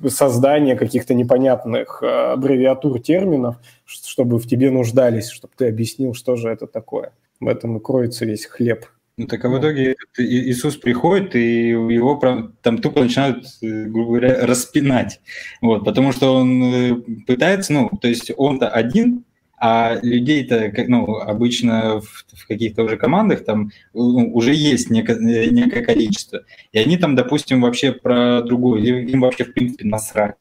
создание 0.08 0.76
каких-то 0.76 1.12
непонятных 1.12 2.02
э, 2.02 2.06
аббревиатур 2.32 3.00
терминов, 3.00 3.56
чтобы 3.88 4.38
в 4.38 4.46
тебе 4.46 4.70
нуждались, 4.70 5.30
чтобы 5.30 5.54
ты 5.56 5.68
объяснил, 5.68 6.14
что 6.14 6.36
же 6.36 6.48
это 6.48 6.66
такое. 6.66 7.12
В 7.40 7.48
этом 7.48 7.78
и 7.78 7.80
кроется 7.80 8.26
весь 8.26 8.44
хлеб. 8.44 8.84
Ну 9.16 9.26
так 9.26 9.44
а 9.44 9.48
в 9.48 9.58
итоге 9.58 9.96
Иисус 10.16 10.76
приходит, 10.76 11.34
и 11.34 11.70
его 11.70 12.52
там 12.62 12.78
тупо 12.78 13.02
начинают, 13.02 13.46
э, 13.62 13.84
грубо 13.84 14.18
говоря, 14.18 14.46
распинать. 14.46 15.20
Вот, 15.60 15.84
потому 15.84 16.12
что 16.12 16.34
он 16.34 16.62
э, 16.62 16.94
пытается, 17.26 17.72
ну, 17.72 17.90
то 18.00 18.06
есть 18.06 18.30
он-то 18.36 18.68
один, 18.68 19.24
а 19.60 19.98
людей-то, 20.02 20.72
ну, 20.86 21.16
обычно 21.16 22.00
в, 22.00 22.26
в 22.32 22.46
каких-то 22.46 22.84
уже 22.84 22.96
командах 22.96 23.44
там 23.44 23.72
ну, 23.92 24.32
уже 24.32 24.54
есть 24.54 24.88
некое, 24.88 25.18
некое 25.18 25.82
количество. 25.82 26.44
И 26.70 26.78
они 26.78 26.96
там, 26.96 27.16
допустим, 27.16 27.62
вообще 27.62 27.90
про 27.90 28.42
другое, 28.42 28.82
им 28.82 29.20
вообще, 29.22 29.44
в 29.44 29.52
принципе, 29.52 29.84
насрать. 29.84 30.36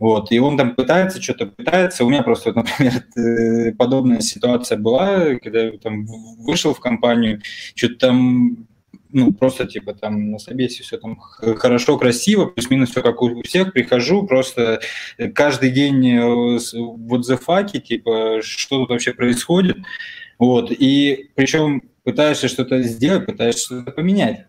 Вот, 0.00 0.32
и 0.32 0.40
он 0.40 0.56
там 0.56 0.74
пытается, 0.74 1.20
что-то 1.20 1.46
пытается. 1.46 2.06
У 2.06 2.08
меня 2.08 2.22
просто, 2.22 2.52
например, 2.54 3.04
э, 3.16 3.72
подобная 3.72 4.20
ситуация 4.20 4.78
была, 4.78 5.34
когда 5.34 5.60
я 5.64 5.78
там 5.78 6.06
вышел 6.38 6.72
в 6.72 6.80
компанию, 6.80 7.42
что-то 7.74 7.96
там 7.96 8.66
ну, 9.12 9.32
просто, 9.32 9.66
типа, 9.66 9.92
там 9.92 10.30
на 10.30 10.38
собесе 10.38 10.82
все 10.84 10.96
там 10.96 11.18
хорошо, 11.18 11.98
красиво, 11.98 12.46
плюс-минус 12.46 12.90
все 12.90 13.02
как 13.02 13.20
у 13.20 13.42
всех, 13.42 13.72
прихожу, 13.72 14.26
просто 14.26 14.80
каждый 15.34 15.70
день 15.70 16.08
э, 16.08 16.58
вот 16.74 17.26
за 17.26 17.36
факи, 17.36 17.80
типа, 17.80 18.40
что 18.42 18.78
тут 18.78 18.90
вообще 18.90 19.12
происходит, 19.12 19.78
вот, 20.38 20.70
и 20.70 21.30
причем 21.34 21.82
пытаешься 22.04 22.48
что-то 22.48 22.80
сделать, 22.82 23.26
пытаешься 23.26 23.64
что-то 23.64 23.90
поменять 23.90 24.46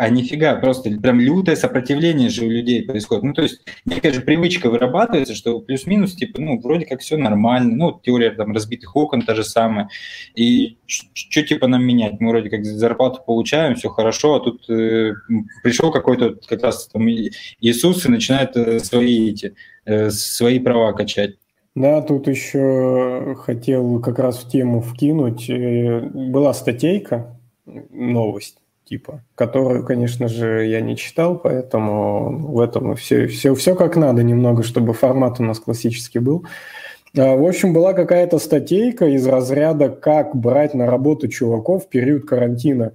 а 0.00 0.08
нифига, 0.08 0.54
просто 0.54 0.90
прям 0.98 1.20
лютое 1.20 1.56
сопротивление 1.56 2.30
же 2.30 2.46
у 2.46 2.48
людей 2.48 2.82
происходит. 2.82 3.22
Ну, 3.22 3.34
то 3.34 3.42
есть 3.42 3.60
некая 3.84 4.14
же 4.14 4.22
привычка 4.22 4.70
вырабатывается, 4.70 5.34
что 5.34 5.60
плюс-минус, 5.60 6.14
типа, 6.14 6.40
ну, 6.40 6.58
вроде 6.58 6.86
как 6.86 7.02
все 7.02 7.18
нормально, 7.18 7.76
ну, 7.76 8.00
теория 8.02 8.30
там 8.30 8.54
разбитых 8.54 8.96
окон 8.96 9.20
та 9.20 9.34
же 9.34 9.44
самая, 9.44 9.90
и 10.34 10.78
что 10.86 11.42
типа 11.42 11.66
нам 11.66 11.84
менять? 11.84 12.18
Мы 12.18 12.30
вроде 12.30 12.48
как 12.48 12.64
зарплату 12.64 13.20
получаем, 13.26 13.74
все 13.74 13.90
хорошо, 13.90 14.36
а 14.36 14.40
тут 14.40 14.70
э, 14.70 15.12
пришел 15.62 15.90
какой-то 15.90 16.34
как 16.48 16.62
раз 16.62 16.86
там 16.86 17.06
Иисус 17.06 18.06
и 18.06 18.10
начинает 18.10 18.56
э, 18.56 18.78
свои 18.78 19.32
эти, 19.32 19.54
э, 19.84 20.08
свои 20.08 20.60
права 20.60 20.94
качать. 20.94 21.34
Да, 21.74 22.00
тут 22.00 22.26
еще 22.26 23.36
хотел 23.38 24.00
как 24.00 24.18
раз 24.18 24.38
в 24.38 24.48
тему 24.48 24.80
вкинуть. 24.80 25.50
Э, 25.50 26.00
была 26.00 26.54
статейка, 26.54 27.38
новость, 27.66 28.59
типа, 28.90 29.22
которую, 29.36 29.84
конечно 29.86 30.26
же, 30.26 30.66
я 30.66 30.80
не 30.80 30.96
читал, 30.96 31.38
поэтому 31.38 32.36
в 32.38 32.60
этом 32.60 32.96
все, 32.96 33.28
все, 33.28 33.54
все 33.54 33.76
как 33.76 33.96
надо 33.96 34.24
немного, 34.24 34.64
чтобы 34.64 34.94
формат 34.94 35.38
у 35.38 35.44
нас 35.44 35.60
классический 35.60 36.18
был. 36.18 36.44
А, 37.16 37.36
в 37.36 37.46
общем, 37.46 37.72
была 37.72 37.92
какая-то 37.92 38.40
статейка 38.40 39.06
из 39.06 39.24
разряда 39.28 39.90
«Как 39.90 40.34
брать 40.34 40.74
на 40.74 40.86
работу 40.86 41.28
чуваков 41.28 41.84
в 41.84 41.88
период 41.88 42.26
карантина». 42.26 42.92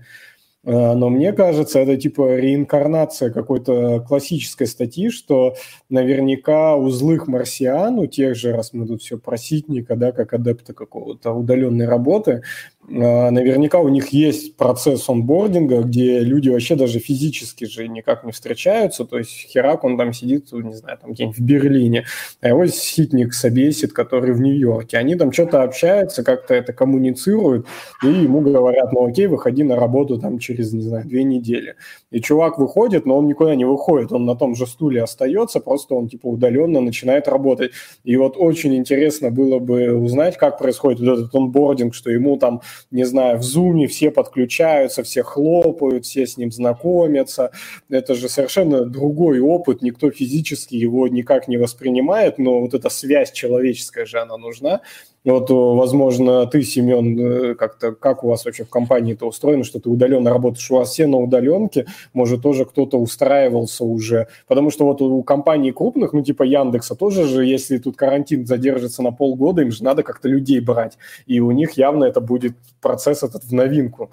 А, 0.65 0.95
но 0.95 1.09
мне 1.09 1.31
кажется, 1.31 1.79
это 1.79 1.95
типа 1.95 2.35
реинкарнация 2.35 3.29
какой-то 3.29 4.03
классической 4.05 4.67
статьи, 4.67 5.09
что 5.09 5.55
наверняка 5.89 6.75
у 6.75 6.89
злых 6.89 7.27
марсиан, 7.27 7.99
у 7.99 8.07
тех 8.07 8.35
же, 8.35 8.51
раз 8.51 8.73
мы 8.73 8.87
тут 8.87 9.01
все 9.01 9.17
про 9.17 9.37
ситника, 9.37 9.95
да, 9.95 10.11
как 10.11 10.33
адепта 10.33 10.73
какого-то 10.73 11.31
удаленной 11.31 11.87
работы, 11.87 12.41
наверняка 12.87 13.79
у 13.79 13.89
них 13.89 14.09
есть 14.09 14.55
процесс 14.57 15.09
онбординга, 15.09 15.81
где 15.81 16.19
люди 16.19 16.49
вообще 16.49 16.75
даже 16.75 16.99
физически 16.99 17.65
же 17.65 17.87
никак 17.87 18.23
не 18.23 18.31
встречаются, 18.31 19.05
то 19.05 19.17
есть 19.17 19.31
Херак, 19.31 19.83
он 19.83 19.97
там 19.97 20.13
сидит, 20.13 20.51
не 20.51 20.73
знаю, 20.73 20.97
там 20.99 21.13
где-нибудь 21.13 21.37
в 21.37 21.41
Берлине, 21.41 22.05
а 22.41 22.49
его 22.49 22.65
ситник 22.67 23.33
собесит, 23.33 23.93
который 23.93 24.33
в 24.33 24.41
Нью-Йорке. 24.41 24.97
Они 24.97 25.15
там 25.15 25.31
что-то 25.31 25.63
общаются, 25.63 26.23
как-то 26.23 26.53
это 26.53 26.73
коммуницируют, 26.73 27.65
и 28.03 28.07
ему 28.07 28.41
говорят, 28.41 28.93
ну 28.93 29.05
окей, 29.07 29.27
выходи 29.27 29.63
на 29.63 29.75
работу 29.75 30.19
там 30.19 30.39
через, 30.39 30.73
не 30.73 30.81
знаю, 30.81 31.05
две 31.05 31.23
недели. 31.23 31.75
И 32.11 32.21
чувак 32.21 32.59
выходит, 32.59 33.05
но 33.05 33.17
он 33.17 33.27
никуда 33.27 33.55
не 33.55 33.65
выходит, 33.65 34.11
он 34.11 34.25
на 34.25 34.35
том 34.35 34.55
же 34.55 34.67
стуле 34.67 35.01
остается, 35.03 35.59
просто 35.59 35.95
он 35.95 36.07
типа 36.07 36.27
удаленно 36.27 36.81
начинает 36.81 37.27
работать. 37.27 37.71
И 38.03 38.15
вот 38.17 38.35
очень 38.37 38.75
интересно 38.75 39.31
было 39.31 39.59
бы 39.59 39.95
узнать, 39.95 40.37
как 40.37 40.59
происходит 40.59 40.99
вот 40.99 41.19
этот 41.19 41.35
онбординг, 41.35 41.95
что 41.95 42.11
ему 42.11 42.37
там 42.37 42.61
не 42.91 43.03
знаю, 43.03 43.37
в 43.37 43.43
зуме 43.43 43.87
все 43.87 44.11
подключаются, 44.11 45.03
все 45.03 45.23
хлопают, 45.23 46.05
все 46.05 46.25
с 46.25 46.37
ним 46.37 46.51
знакомятся. 46.51 47.51
Это 47.89 48.15
же 48.15 48.29
совершенно 48.29 48.85
другой 48.85 49.39
опыт, 49.39 49.81
никто 49.81 50.11
физически 50.11 50.75
его 50.75 51.07
никак 51.07 51.47
не 51.47 51.57
воспринимает, 51.57 52.37
но 52.37 52.61
вот 52.61 52.73
эта 52.73 52.89
связь 52.89 53.31
человеческая 53.31 54.05
же, 54.05 54.19
она 54.19 54.37
нужна. 54.37 54.81
Вот, 55.25 55.49
возможно, 55.49 56.45
ты, 56.45 56.61
Семен, 56.61 57.19
э, 57.19 57.55
как-то, 57.55 57.93
как 57.93 58.23
у 58.23 58.27
вас 58.27 58.45
вообще 58.45 58.63
в 58.63 58.69
компании 58.69 59.15
это 59.15 59.25
устроено, 59.25 59.63
что 59.63 59.79
ты 59.79 59.89
удаленно 59.89 60.29
работаешь, 60.29 60.69
у 60.69 60.75
вас 60.75 60.91
все 60.91 61.07
на 61.07 61.17
удаленке, 61.17 61.87
может, 62.13 62.43
тоже 62.43 62.63
кто-то 62.65 62.99
устраивался 62.99 63.85
уже, 63.85 64.27
потому 64.47 64.69
что 64.69 64.85
вот 64.85 65.01
у 65.01 65.23
компаний 65.23 65.71
крупных, 65.71 66.13
ну, 66.13 66.21
типа 66.21 66.43
Яндекса, 66.43 66.93
тоже 66.93 67.25
же, 67.25 67.43
если 67.43 67.79
тут 67.79 67.97
карантин 67.97 68.45
задержится 68.45 69.01
на 69.01 69.11
полгода, 69.11 69.63
им 69.63 69.71
же 69.71 69.83
надо 69.83 70.03
как-то 70.03 70.29
людей 70.29 70.59
брать, 70.59 70.99
и 71.25 71.39
у 71.39 71.49
них 71.49 71.71
явно 71.71 72.03
это 72.05 72.21
будет 72.21 72.53
процесс 72.81 73.23
этот 73.23 73.43
в 73.43 73.53
новинку. 73.53 74.11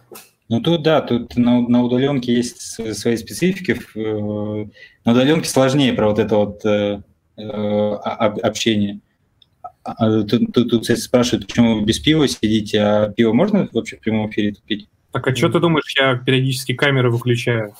Ну 0.49 0.61
тут 0.61 0.83
да, 0.83 1.01
тут 1.01 1.37
на, 1.37 1.61
на 1.61 1.83
удаленке 1.83 2.35
есть 2.35 2.61
свои 2.95 3.17
специфики. 3.17 3.79
Э, 3.95 4.67
на 5.05 5.13
удаленке 5.13 5.49
сложнее 5.49 5.93
про 5.93 6.09
вот 6.09 6.19
это 6.19 6.37
вот 6.37 6.65
э, 6.65 7.01
э 7.37 7.95
общение. 8.43 9.01
А, 9.85 9.95
а, 9.99 10.23
тут, 10.23 10.53
тут, 10.53 10.71
тут 10.71 10.99
спрашивают, 10.99 11.47
почему 11.47 11.81
вы 11.81 11.85
без 11.85 11.99
пива 11.99 12.29
сидите, 12.29 12.81
а 12.81 13.09
пиво 13.09 13.33
можно 13.33 13.69
вообще 13.73 13.97
в 13.97 14.01
прямом 14.01 14.31
эфире 14.31 14.55
пить? 14.67 14.89
Так, 15.11 15.27
а 15.27 15.35
что 15.35 15.49
ты 15.49 15.59
думаешь, 15.59 15.95
я 15.99 16.17
периодически 16.17 16.75
камеры 16.75 17.11
выключаю? 17.11 17.75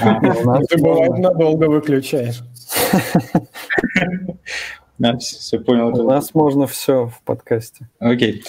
А, 0.00 0.20
ты 0.62 0.78
бывает 0.78 1.18
надолго 1.18 1.64
выключаешь. 1.64 2.42
Да, 4.98 5.16
все 5.18 5.58
понял. 5.58 5.88
У 5.88 6.08
нас 6.08 6.34
можно 6.34 6.66
все 6.66 7.06
в 7.06 7.22
подкасте. 7.24 7.88
Окей. 7.98 8.42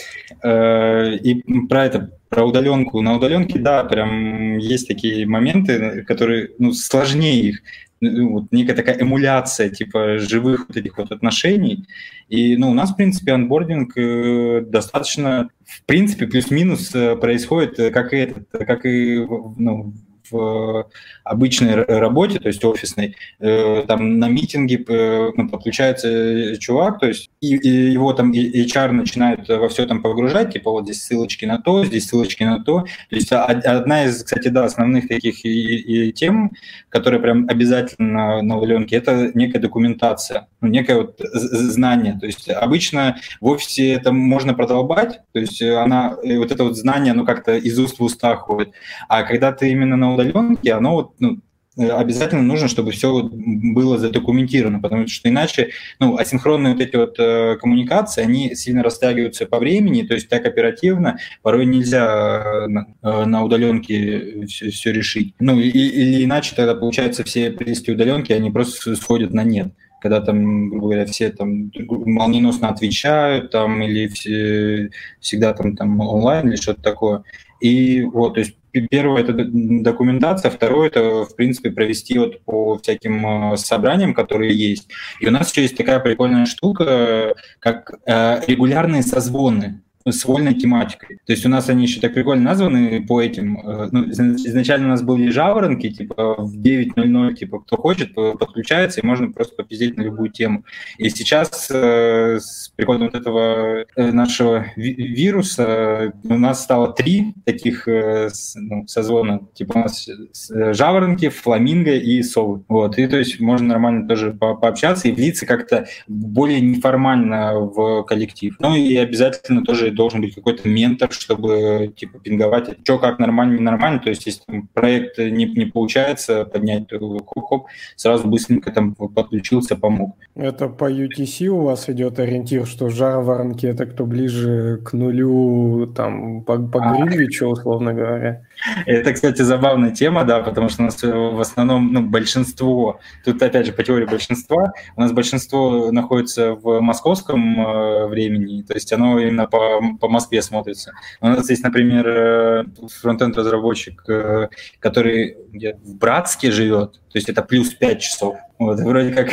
Э, 0.44 1.16
и 1.16 1.44
про 1.68 1.86
это, 1.86 2.12
про 2.30 2.46
удаленку. 2.46 3.02
На 3.02 3.16
удаленке, 3.16 3.60
да, 3.60 3.84
прям 3.84 4.58
есть 4.58 4.88
такие 4.88 5.26
моменты, 5.26 6.04
которые, 6.04 6.52
ну, 6.58 6.74
сложнее 6.74 7.42
их 7.42 7.62
ну, 8.00 8.34
вот 8.34 8.52
некая 8.52 8.76
такая 8.76 9.02
эмуляция 9.02 9.70
типа 9.70 10.20
живых 10.20 10.68
вот 10.68 10.78
этих 10.78 10.98
вот 10.98 11.12
отношений. 11.12 11.88
И 12.30 12.56
ну, 12.56 12.70
у 12.70 12.74
нас, 12.74 12.92
в 12.92 12.96
принципе, 12.96 13.34
анбординг 13.34 13.98
э, 13.98 14.62
достаточно, 14.68 15.50
в 15.66 15.84
принципе, 15.86 16.28
плюс-минус 16.28 16.94
э, 16.94 17.16
происходит, 17.16 17.94
как 17.94 18.14
и, 18.14 18.18
этот, 18.18 18.50
как 18.52 18.86
и 18.86 19.26
ну, 19.58 19.94
в 20.30 20.88
обычной 21.24 21.84
работе, 21.84 22.40
то 22.40 22.48
есть 22.48 22.64
офисной, 22.64 23.16
э, 23.40 23.84
там 23.88 24.20
на 24.20 24.28
митинге 24.28 24.84
э, 24.88 25.32
ну, 25.36 25.50
подключается 25.50 26.58
чувак, 26.58 27.00
то 27.00 27.08
есть 27.08 27.30
и, 27.42 27.48
его 27.48 28.14
там 28.14 28.32
HR 28.32 28.92
начинает 28.92 29.48
во 29.48 29.68
все 29.70 29.86
там 29.86 30.02
погружать, 30.02 30.54
типа 30.54 30.72
вот 30.72 30.86
здесь 30.86 31.04
ссылочки 31.04 31.46
на 31.46 31.60
то, 31.60 31.86
здесь 31.86 32.08
ссылочки 32.08 32.44
на 32.44 32.64
то. 32.64 32.82
То 32.82 33.16
есть 33.16 33.32
одна 33.32 34.06
из, 34.06 34.24
кстати, 34.24 34.48
да, 34.50 34.66
основных 34.66 35.08
таких 35.08 35.46
и, 35.46 36.08
и 36.08 36.12
тем, 36.14 36.52
которая 36.90 37.20
прям 37.20 37.48
обязательно 37.50 38.42
на 38.42 38.58
удаленке, 38.58 38.96
это 38.96 39.32
некая 39.34 39.60
документация, 39.60 40.48
ну, 40.62 40.68
некое 40.68 40.98
вот 40.98 41.20
знание. 41.20 42.18
То 42.20 42.26
есть 42.26 42.50
обычно 42.50 43.18
в 43.42 43.48
офисе 43.48 43.94
это 43.94 44.12
можно 44.12 44.54
продолбать, 44.54 45.22
то 45.34 45.40
есть 45.40 45.62
она, 45.62 46.16
вот 46.24 46.52
это 46.52 46.64
вот 46.64 46.78
знание, 46.78 47.12
оно 47.12 47.26
как-то 47.26 47.58
из 47.58 47.78
уст 47.80 48.00
в 48.00 48.04
уста 48.04 48.36
ходит. 48.36 48.72
А 49.08 49.24
когда 49.24 49.52
ты 49.52 49.72
именно 49.72 49.98
на 49.98 50.14
удаленке, 50.18 50.74
оно 50.74 50.94
вот 50.94 51.14
ну, 51.20 51.40
обязательно 51.78 52.42
нужно, 52.42 52.68
чтобы 52.68 52.92
все 52.92 53.30
было 53.32 53.98
задокументировано, 53.98 54.80
потому 54.80 55.08
что 55.08 55.30
иначе, 55.30 55.70
ну, 56.00 56.18
асинхронные 56.18 56.74
вот 56.74 56.82
эти 56.82 56.96
вот 56.96 57.20
э, 57.20 57.56
коммуникации, 57.58 58.24
они 58.24 58.56
сильно 58.56 58.84
растягиваются 58.84 59.46
по 59.46 59.60
времени, 59.60 60.02
то 60.02 60.16
есть 60.16 60.28
так 60.28 60.46
оперативно, 60.46 61.20
порой 61.44 61.66
нельзя 61.66 62.42
э, 62.44 62.68
на, 62.68 62.88
э, 63.04 63.26
на 63.26 63.44
удаленке 63.44 64.46
все, 64.48 64.72
все 64.72 64.92
решить. 64.92 65.36
Ну, 65.40 65.60
и, 65.60 65.70
или 65.70 66.24
иначе 66.24 66.56
тогда, 66.56 66.74
получается, 66.74 67.24
все 67.24 67.52
прелести 67.52 67.92
удаленки, 67.92 68.32
они 68.32 68.50
просто 68.52 68.96
сходят 68.96 69.34
на 69.34 69.44
нет 69.44 69.74
когда 70.00 70.22
там, 70.22 70.70
грубо 70.70 70.90
говоря, 70.90 71.06
все 71.08 71.32
там 71.32 71.72
молниеносно 71.80 72.70
отвечают, 72.70 73.50
там, 73.50 73.82
или 73.82 74.08
все, 74.08 74.92
всегда 75.20 75.54
там, 75.54 75.76
там 75.76 76.00
онлайн 76.00 76.48
или 76.48 76.56
что-то 76.56 76.84
такое. 76.84 77.24
И 77.60 78.04
вот, 78.04 78.36
то 78.36 78.42
есть 78.42 78.56
первое 78.82 79.22
это 79.22 79.34
документация, 79.34 80.52
второе 80.52 80.88
это, 80.88 81.26
в 81.26 81.36
принципе, 81.36 81.72
провести 81.72 82.18
вот 82.20 82.42
по 82.44 82.78
всяким 82.78 83.54
э, 83.54 83.58
собраниям, 83.58 84.14
которые 84.14 84.54
есть. 84.54 84.90
И 85.20 85.28
у 85.28 85.32
нас 85.32 85.52
еще 85.52 85.62
есть 85.62 85.78
такая 85.78 86.00
прикольная 86.00 86.46
штука, 86.46 87.36
как 87.60 87.94
э, 88.06 88.42
регулярные 88.48 89.04
созвоны 89.04 89.82
с 90.12 90.26
вольной 90.26 90.54
тематикой. 90.54 91.18
То 91.26 91.34
есть 91.34 91.46
у 91.46 91.50
нас 91.50 91.70
они 91.70 91.84
еще 91.84 92.00
так 92.00 92.14
прикольно 92.14 92.44
названы 92.44 93.06
по 93.06 93.22
этим. 93.22 93.60
Э, 93.60 93.90
ну, 93.92 94.10
изначально 94.10 94.88
у 94.88 94.90
нас 94.90 95.02
были 95.02 95.30
жаворонки, 95.30 95.90
типа 95.90 96.36
в 96.38 96.58
9.00, 96.58 97.34
типа 97.36 97.60
кто 97.60 97.78
хочет, 97.78 98.14
подключается, 98.14 99.02
и 99.02 99.06
можно 99.06 99.32
просто 99.32 99.56
попиздеть 99.56 99.98
на 99.98 100.04
любую 100.04 100.30
тему. 100.30 100.64
И 100.98 101.10
сейчас 101.10 101.70
э, 101.72 102.40
с 102.40 102.72
приходом 102.76 103.08
вот 103.08 103.16
этого 103.16 103.86
э, 103.96 104.12
нашего 104.12 104.68
вируса 104.76 106.14
у 106.24 106.38
нас 106.38 106.64
стало 106.64 106.94
три 106.94 107.34
таких 107.46 107.88
ну, 107.88 108.88
созвона. 108.88 109.42
Типа 109.54 109.78
у 109.78 109.80
нас 109.80 110.10
жаворонки, 110.50 111.30
фламинго 111.30 111.94
и 111.94 112.22
совы. 112.24 112.64
Вот. 112.68 112.98
И 112.98 113.08
то 113.08 113.18
есть 113.18 113.40
можно 113.40 113.68
нормально 113.68 114.08
тоже 114.08 114.34
по 114.34 114.56
пообщаться 114.56 115.08
и 115.08 115.12
влиться 115.12 115.46
как-то 115.46 115.88
более 116.08 116.62
неформально 116.62 117.60
в 117.60 118.04
коллектив. 118.04 118.56
Ну 118.60 118.76
и 118.76 118.96
обязательно 118.96 119.64
тоже 119.64 119.92
должен 119.98 120.22
быть 120.22 120.36
какой-то 120.36 120.70
ментор, 120.70 121.12
чтобы 121.12 121.94
типа 121.96 122.20
пинговать, 122.20 122.78
что 122.84 122.98
как 122.98 123.20
нормально, 123.20 123.58
ненормально. 123.58 124.00
То 124.00 124.10
есть, 124.10 124.26
если 124.26 124.42
там, 124.46 124.70
проект 124.74 125.18
не, 125.18 125.46
не 125.46 125.66
получается 125.66 126.46
поднять, 126.46 126.88
то 126.88 127.00
хоп-хоп, 127.00 127.66
сразу 127.96 128.28
быстренько 128.28 128.72
там 128.72 128.96
подключился, 128.96 129.76
помог. 129.76 130.16
Это 130.36 130.70
по 130.70 130.90
UTC 130.90 131.48
у 131.48 131.64
вас 131.64 131.90
идет 131.90 132.20
ориентир, 132.20 132.66
что 132.66 132.90
жар 132.90 133.22
воронки 133.22 133.66
это 133.66 133.86
кто 133.86 134.06
ближе 134.06 134.80
к 134.86 134.94
нулю, 134.94 135.92
там, 135.96 136.44
по, 136.44 136.58
по 136.58 136.80
а. 136.82 136.96
Гринвичу, 136.96 137.48
условно 137.48 137.94
говоря? 137.94 138.47
Это, 138.86 139.14
кстати, 139.14 139.42
забавная 139.42 139.92
тема, 139.92 140.24
да, 140.24 140.40
потому 140.40 140.70
что 140.70 140.84
у 140.84 140.86
нас 140.86 141.02
в 141.02 141.40
основном 141.40 141.94
ну, 141.94 142.02
большинство, 142.02 143.00
тут 143.24 143.42
опять 143.42 143.66
же 143.66 143.72
по 143.72 143.84
теории 143.84 144.06
большинства, 144.06 144.74
у 144.96 145.02
нас 145.02 145.12
большинство 145.12 145.92
находится 145.92 146.54
в 146.54 146.80
московском 146.82 147.62
э, 147.62 148.08
времени, 148.08 148.64
то 148.64 148.74
есть 148.74 148.92
оно 148.94 149.20
именно 149.20 149.48
по, 149.48 149.82
по 150.00 150.10
Москве 150.10 150.42
смотрится. 150.42 150.94
У 151.22 151.28
нас 151.28 151.50
есть, 151.50 151.64
например, 151.64 152.08
э, 152.08 152.64
фронтенд-разработчик, 153.02 154.04
э, 154.10 154.50
который 154.80 155.38
в 155.84 155.96
Братске 155.96 156.52
живет, 156.52 156.94
то 156.94 157.16
есть 157.16 157.30
это 157.30 157.42
плюс 157.42 157.70
5 157.74 158.02
часов. 158.02 158.38
Вот, 158.60 158.80
вроде 158.80 159.12
как 159.12 159.30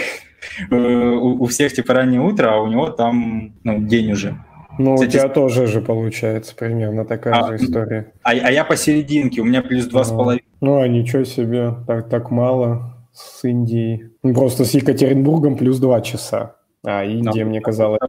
э, 0.71 0.75
у, 0.75 1.43
у 1.43 1.47
всех 1.47 1.73
типа 1.73 1.95
раннее 1.95 2.21
утро, 2.21 2.55
а 2.55 2.61
у 2.61 2.67
него 2.67 2.91
там 2.91 3.55
ну, 3.65 3.81
день 3.81 4.13
уже. 4.13 4.37
Ну, 4.79 4.95
Кстати, 4.95 5.17
у 5.17 5.19
тебя 5.21 5.29
тоже 5.29 5.67
же 5.67 5.81
получается 5.81 6.55
примерно 6.57 7.05
такая 7.05 7.35
а, 7.35 7.49
же 7.49 7.57
история. 7.65 8.13
А, 8.23 8.31
а 8.31 8.51
я 8.51 8.65
посерединке, 8.65 9.41
у 9.41 9.45
меня 9.45 9.63
плюс 9.63 9.87
два 9.87 10.05
с 10.05 10.11
половиной. 10.11 10.45
Ну, 10.61 10.81
а 10.81 10.89
ничего 10.89 11.25
себе, 11.25 11.75
так, 11.87 12.09
так 12.09 12.31
мало 12.31 12.95
с 13.13 13.45
Индией. 13.45 14.11
Ну, 14.23 14.35
просто 14.35 14.65
с 14.65 14.75
Екатеринбургом 14.75 15.57
плюс 15.57 15.79
два 15.79 16.01
часа. 16.01 16.57
А 16.85 17.05
Индия, 17.05 17.45
Но, 17.45 17.51
мне 17.51 17.61
казалось, 17.61 18.01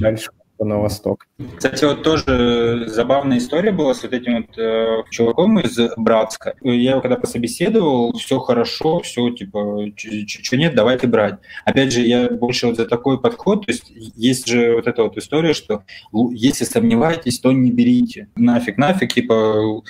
дальше 0.00 0.30
на 0.64 0.78
восток. 0.78 1.26
Кстати, 1.56 1.84
вот 1.84 2.02
тоже 2.02 2.84
забавная 2.86 3.38
история 3.38 3.70
была 3.70 3.94
с 3.94 4.02
вот 4.02 4.12
этим 4.12 4.36
вот 4.38 4.58
э, 4.58 5.02
чуваком 5.10 5.58
из 5.60 5.78
Братска. 5.96 6.54
Я 6.62 6.92
его 6.92 7.00
когда 7.00 7.16
пособеседовал, 7.16 8.12
все 8.16 8.38
хорошо, 8.38 9.00
все 9.00 9.30
типа, 9.30 9.86
что 9.96 10.56
нет, 10.56 10.74
давайте 10.74 11.06
брать. 11.06 11.38
Опять 11.64 11.92
же, 11.92 12.00
я 12.00 12.28
больше 12.28 12.66
вот 12.66 12.76
за 12.76 12.86
такой 12.86 13.20
подход, 13.20 13.66
то 13.66 13.72
есть 13.72 13.92
есть 13.94 14.48
же 14.48 14.74
вот 14.74 14.86
эта 14.86 15.02
вот 15.02 15.16
история, 15.16 15.54
что 15.54 15.84
если 16.32 16.64
сомневаетесь, 16.64 17.38
то 17.38 17.52
не 17.52 17.70
берите. 17.70 18.28
Нафиг, 18.36 18.78
нафиг, 18.78 19.12
типа 19.12 19.82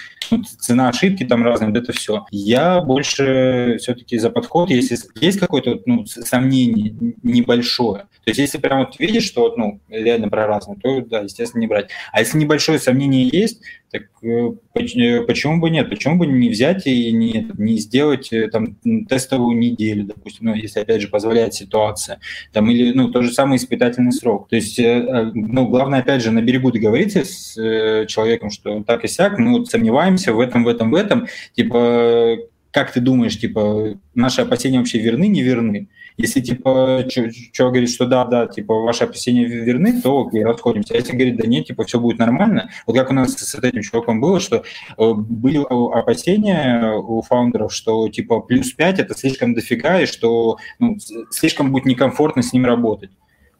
цена 0.58 0.88
ошибки 0.88 1.24
там 1.24 1.44
разные, 1.44 1.70
вот 1.70 1.78
это 1.78 1.92
все. 1.92 2.26
Я 2.30 2.80
больше 2.80 3.76
все-таки 3.80 4.18
за 4.18 4.30
подход, 4.30 4.70
если 4.70 4.96
есть 5.20 5.38
какое-то 5.40 5.80
ну, 5.86 6.04
сомнение 6.06 6.94
небольшое, 7.22 8.06
то 8.24 8.30
есть 8.30 8.40
если 8.40 8.58
прям 8.58 8.80
вот 8.80 8.98
видишь, 8.98 9.24
что 9.24 9.42
вот, 9.42 9.56
ну, 9.56 9.80
реально 9.88 10.28
про 10.28 10.46
разное, 10.58 10.76
то 10.76 11.00
да, 11.02 11.20
естественно, 11.20 11.60
не 11.60 11.66
брать. 11.66 11.90
А 12.12 12.20
если 12.20 12.38
небольшое 12.38 12.78
сомнение 12.78 13.28
есть, 13.28 13.60
так 13.90 14.02
э, 14.22 14.50
э, 14.74 15.22
почему 15.22 15.60
бы 15.60 15.70
нет? 15.70 15.88
Почему 15.88 16.18
бы 16.18 16.26
не 16.26 16.50
взять 16.50 16.86
и 16.86 17.10
не, 17.12 17.50
не 17.56 17.78
сделать 17.78 18.32
э, 18.32 18.48
там 18.48 18.76
тестовую 19.08 19.56
неделю, 19.58 20.04
допустим, 20.04 20.46
ну, 20.46 20.54
если 20.54 20.80
опять 20.80 21.00
же 21.00 21.08
позволяет 21.08 21.54
ситуация, 21.54 22.20
там 22.52 22.70
или 22.70 22.92
ну 22.92 23.10
тот 23.10 23.24
же 23.24 23.32
самый 23.32 23.56
испытательный 23.56 24.12
срок. 24.12 24.48
То 24.48 24.56
есть, 24.56 24.78
ну 24.78 25.68
главное 25.68 26.00
опять 26.00 26.22
же 26.22 26.30
на 26.30 26.42
берегу 26.42 26.70
договориться 26.70 27.24
с 27.24 27.54
человеком, 28.06 28.50
что 28.50 28.82
так 28.82 29.04
и 29.04 29.08
сяк, 29.08 29.38
мы 29.38 29.52
вот 29.52 29.68
сомневаемся 29.68 30.32
в 30.32 30.40
этом, 30.40 30.64
в 30.64 30.68
этом, 30.68 30.90
в 30.90 30.94
этом, 30.94 31.26
типа 31.54 32.38
как 32.70 32.92
ты 32.92 33.00
думаешь, 33.00 33.38
типа 33.38 33.98
наши 34.14 34.42
опасения 34.42 34.78
вообще 34.78 34.98
верны, 34.98 35.26
не 35.28 35.42
верны? 35.42 35.88
Если, 36.18 36.40
типа, 36.40 37.04
что 37.08 37.70
говорит, 37.70 37.90
что 37.90 38.04
да, 38.04 38.24
да, 38.24 38.46
типа, 38.48 38.74
ваши 38.74 39.04
опасения 39.04 39.44
верны, 39.46 40.02
то 40.02 40.26
окей, 40.26 40.44
расходимся. 40.44 40.94
А 40.94 40.96
если 40.96 41.12
говорит, 41.12 41.36
да 41.36 41.46
нет, 41.46 41.66
типа, 41.66 41.84
все 41.84 42.00
будет 42.00 42.18
нормально, 42.18 42.70
вот 42.86 42.96
как 42.96 43.10
у 43.10 43.14
нас 43.14 43.34
с 43.34 43.54
этим 43.54 43.82
чуваком 43.82 44.20
было, 44.20 44.40
что 44.40 44.56
э, 44.56 45.12
были 45.14 45.58
опасения 45.96 46.92
у 46.96 47.22
фаундеров, 47.22 47.72
что, 47.72 48.08
типа, 48.08 48.40
плюс 48.40 48.72
5– 48.72 48.98
это 49.00 49.14
слишком 49.14 49.54
дофига, 49.54 50.00
и 50.00 50.06
что 50.06 50.58
ну, 50.80 50.98
слишком 51.30 51.70
будет 51.70 51.84
некомфортно 51.84 52.42
с 52.42 52.52
ним 52.52 52.66
работать. 52.66 53.10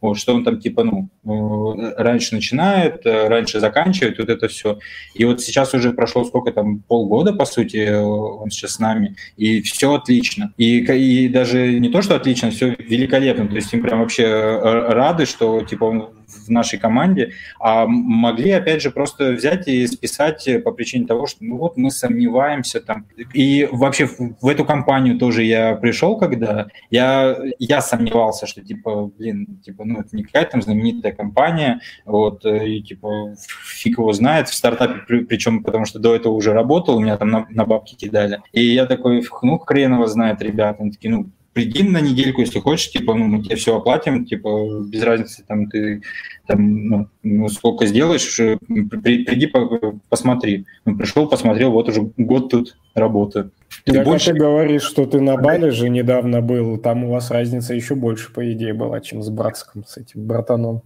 Вот, 0.01 0.17
что 0.17 0.35
он 0.35 0.45
там 0.45 0.61
типа, 0.61 0.85
ну, 0.85 1.09
э, 1.25 1.95
раньше 1.97 2.35
начинает, 2.35 3.05
э, 3.05 3.29
раньше 3.29 3.59
заканчивает, 3.59 4.19
вот 4.19 4.29
это 4.29 4.47
все. 4.47 4.79
И 5.15 5.25
вот 5.25 5.41
сейчас 5.41 5.75
уже 5.75 5.93
прошло 5.93 6.25
сколько 6.25 6.53
там, 6.53 6.81
полгода, 6.81 7.33
по 7.33 7.45
сути, 7.45 7.79
э, 7.79 8.01
он 8.01 8.51
сейчас 8.51 8.75
с 8.75 8.79
нами, 8.79 9.17
и 9.37 9.61
все 9.63 9.95
отлично. 9.95 10.53
И, 10.57 10.79
и 10.79 11.29
даже 11.29 11.81
не 11.81 11.89
то, 11.89 12.03
что 12.03 12.15
отлично, 12.15 12.51
все 12.51 12.77
великолепно. 12.79 13.49
То 13.49 13.57
есть 13.57 13.73
им 13.73 13.83
прям 13.83 14.01
вообще 14.01 14.61
рады, 14.89 15.27
что 15.27 15.63
типа 15.63 15.85
он 15.85 16.09
в 16.29 16.51
нашей 16.51 16.79
команде, 16.79 17.33
а 17.59 17.87
могли, 17.87 18.51
опять 18.51 18.83
же, 18.83 18.91
просто 18.91 19.33
взять 19.33 19.68
и 19.68 19.87
списать 19.87 20.49
по 20.64 20.72
причине 20.72 21.07
того, 21.07 21.26
что 21.26 21.45
ну 21.45 21.57
вот 21.57 21.76
мы 21.76 21.91
сомневаемся 21.91 22.81
там. 22.81 23.07
И 23.33 23.68
вообще 23.70 24.07
в 24.07 24.47
эту 24.47 24.64
компанию 24.64 25.18
тоже 25.18 25.43
я 25.45 25.74
пришел, 25.74 26.16
когда 26.16 26.68
я, 26.91 27.37
я 27.59 27.81
сомневался, 27.81 28.47
что 28.47 28.62
типа, 28.62 29.11
блин, 29.18 29.61
типа, 29.64 29.85
ну 29.85 30.01
это 30.01 30.14
не 30.16 30.24
какая-то 30.24 30.53
там 30.53 30.62
знаменитая 30.62 31.12
компания, 31.12 31.81
вот, 32.05 32.45
и 32.45 32.83
типа 32.83 33.35
фиг 33.39 33.99
его 33.99 34.12
знает 34.12 34.49
в 34.49 34.55
стартапе, 34.55 35.22
причем 35.22 35.62
потому 35.62 35.85
что 35.85 35.99
до 35.99 36.14
этого 36.14 36.33
уже 36.33 36.53
работал, 36.53 36.97
у 36.97 37.01
меня 37.01 37.16
там 37.16 37.31
на, 37.31 37.47
на 37.51 37.64
бабки 37.64 37.95
кидали. 37.95 38.41
И 38.53 38.62
я 38.62 38.87
такой, 38.87 39.24
ну, 39.43 39.59
хрен 39.59 39.95
его 39.95 40.07
знает, 40.07 40.43
ребята. 40.43 40.83
Они 40.83 40.91
такие, 40.91 41.11
ну, 41.11 41.31
приди 41.59 41.83
на 41.83 42.01
недельку, 42.01 42.41
если 42.41 42.61
хочешь, 42.61 42.93
типа, 42.93 43.15
ну, 43.15 43.25
мы 43.25 43.43
тебе 43.43 43.57
все 43.57 43.77
оплатим, 43.77 44.25
типа, 44.25 44.81
без 44.87 45.03
разницы, 45.03 45.43
там, 45.45 45.69
ты, 45.69 46.03
там, 46.47 46.87
ну, 46.89 47.09
ну 47.25 47.49
сколько 47.49 47.85
сделаешь, 47.85 48.37
при, 48.37 49.25
приди, 49.25 49.47
по, 49.49 49.99
посмотри. 50.09 50.67
Ну, 50.85 50.97
пришел, 50.97 51.29
посмотрел, 51.29 51.73
вот 51.73 51.89
уже 51.89 52.13
год 52.17 52.51
тут 52.51 52.77
работаю. 52.95 53.51
Так 53.85 54.05
больше... 54.05 54.31
а 54.31 54.35
ты 54.35 54.39
говоришь, 54.39 54.83
что 54.83 55.05
ты 55.05 55.21
на 55.21 55.37
Бали 55.37 55.71
же 55.71 55.89
недавно 55.89 56.43
был, 56.43 56.79
там 56.79 57.03
у 57.03 57.11
вас 57.11 57.33
разница 57.33 57.75
еще 57.75 57.97
больше, 57.97 58.33
по 58.33 58.53
идее, 58.53 58.73
была, 58.73 59.01
чем 59.01 59.21
с 59.21 59.29
братском, 59.29 59.85
с 59.85 59.97
этим 59.97 60.29
братаном. 60.29 60.83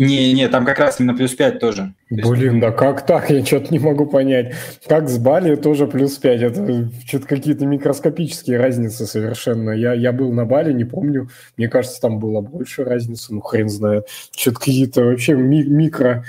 Не, 0.00 0.32
не, 0.32 0.48
там 0.48 0.64
как 0.64 0.78
раз 0.78 0.98
именно 0.98 1.14
плюс 1.14 1.34
5 1.34 1.58
тоже. 1.58 1.92
Блин, 2.08 2.58
да 2.58 2.70
как 2.70 3.04
так? 3.04 3.28
Я 3.28 3.44
что-то 3.44 3.70
не 3.70 3.78
могу 3.78 4.06
понять. 4.06 4.54
Как 4.86 5.10
с 5.10 5.18
Бали 5.18 5.56
тоже 5.56 5.86
плюс 5.86 6.16
5. 6.16 6.40
Это 6.40 6.90
что-то 7.06 7.26
какие-то 7.26 7.66
микроскопические 7.66 8.56
разницы 8.56 9.04
совершенно. 9.04 9.72
Я, 9.72 9.92
я 9.92 10.12
был 10.12 10.32
на 10.32 10.46
Бали, 10.46 10.72
не 10.72 10.84
помню. 10.84 11.28
Мне 11.58 11.68
кажется, 11.68 12.00
там 12.00 12.18
была 12.18 12.40
больше 12.40 12.82
разницы. 12.82 13.34
Ну, 13.34 13.42
хрен 13.42 13.68
знает. 13.68 14.08
Что-то 14.34 14.58
какие-то 14.60 15.04
вообще 15.04 15.34
ми- 15.34 15.68
микро... 15.68 16.24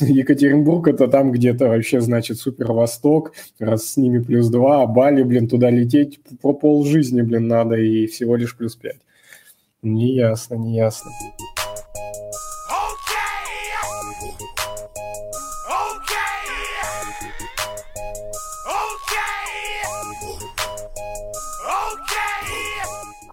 Екатеринбург 0.00 0.88
это 0.88 1.06
там 1.06 1.30
где-то 1.30 1.68
вообще, 1.68 2.00
значит, 2.00 2.38
супер 2.38 2.72
восток. 2.72 3.34
Раз 3.60 3.84
с 3.84 3.96
ними 3.96 4.18
плюс 4.18 4.48
2, 4.48 4.82
а 4.82 4.86
Бали, 4.86 5.22
блин, 5.22 5.46
туда 5.46 5.70
лететь 5.70 6.18
по 6.40 6.52
пол 6.54 6.84
жизни, 6.84 7.22
блин, 7.22 7.46
надо. 7.46 7.76
И 7.76 8.08
всего 8.08 8.34
лишь 8.34 8.56
плюс 8.56 8.74
5. 8.74 8.96
Неясно, 9.82 10.56
неясно. 10.56 11.12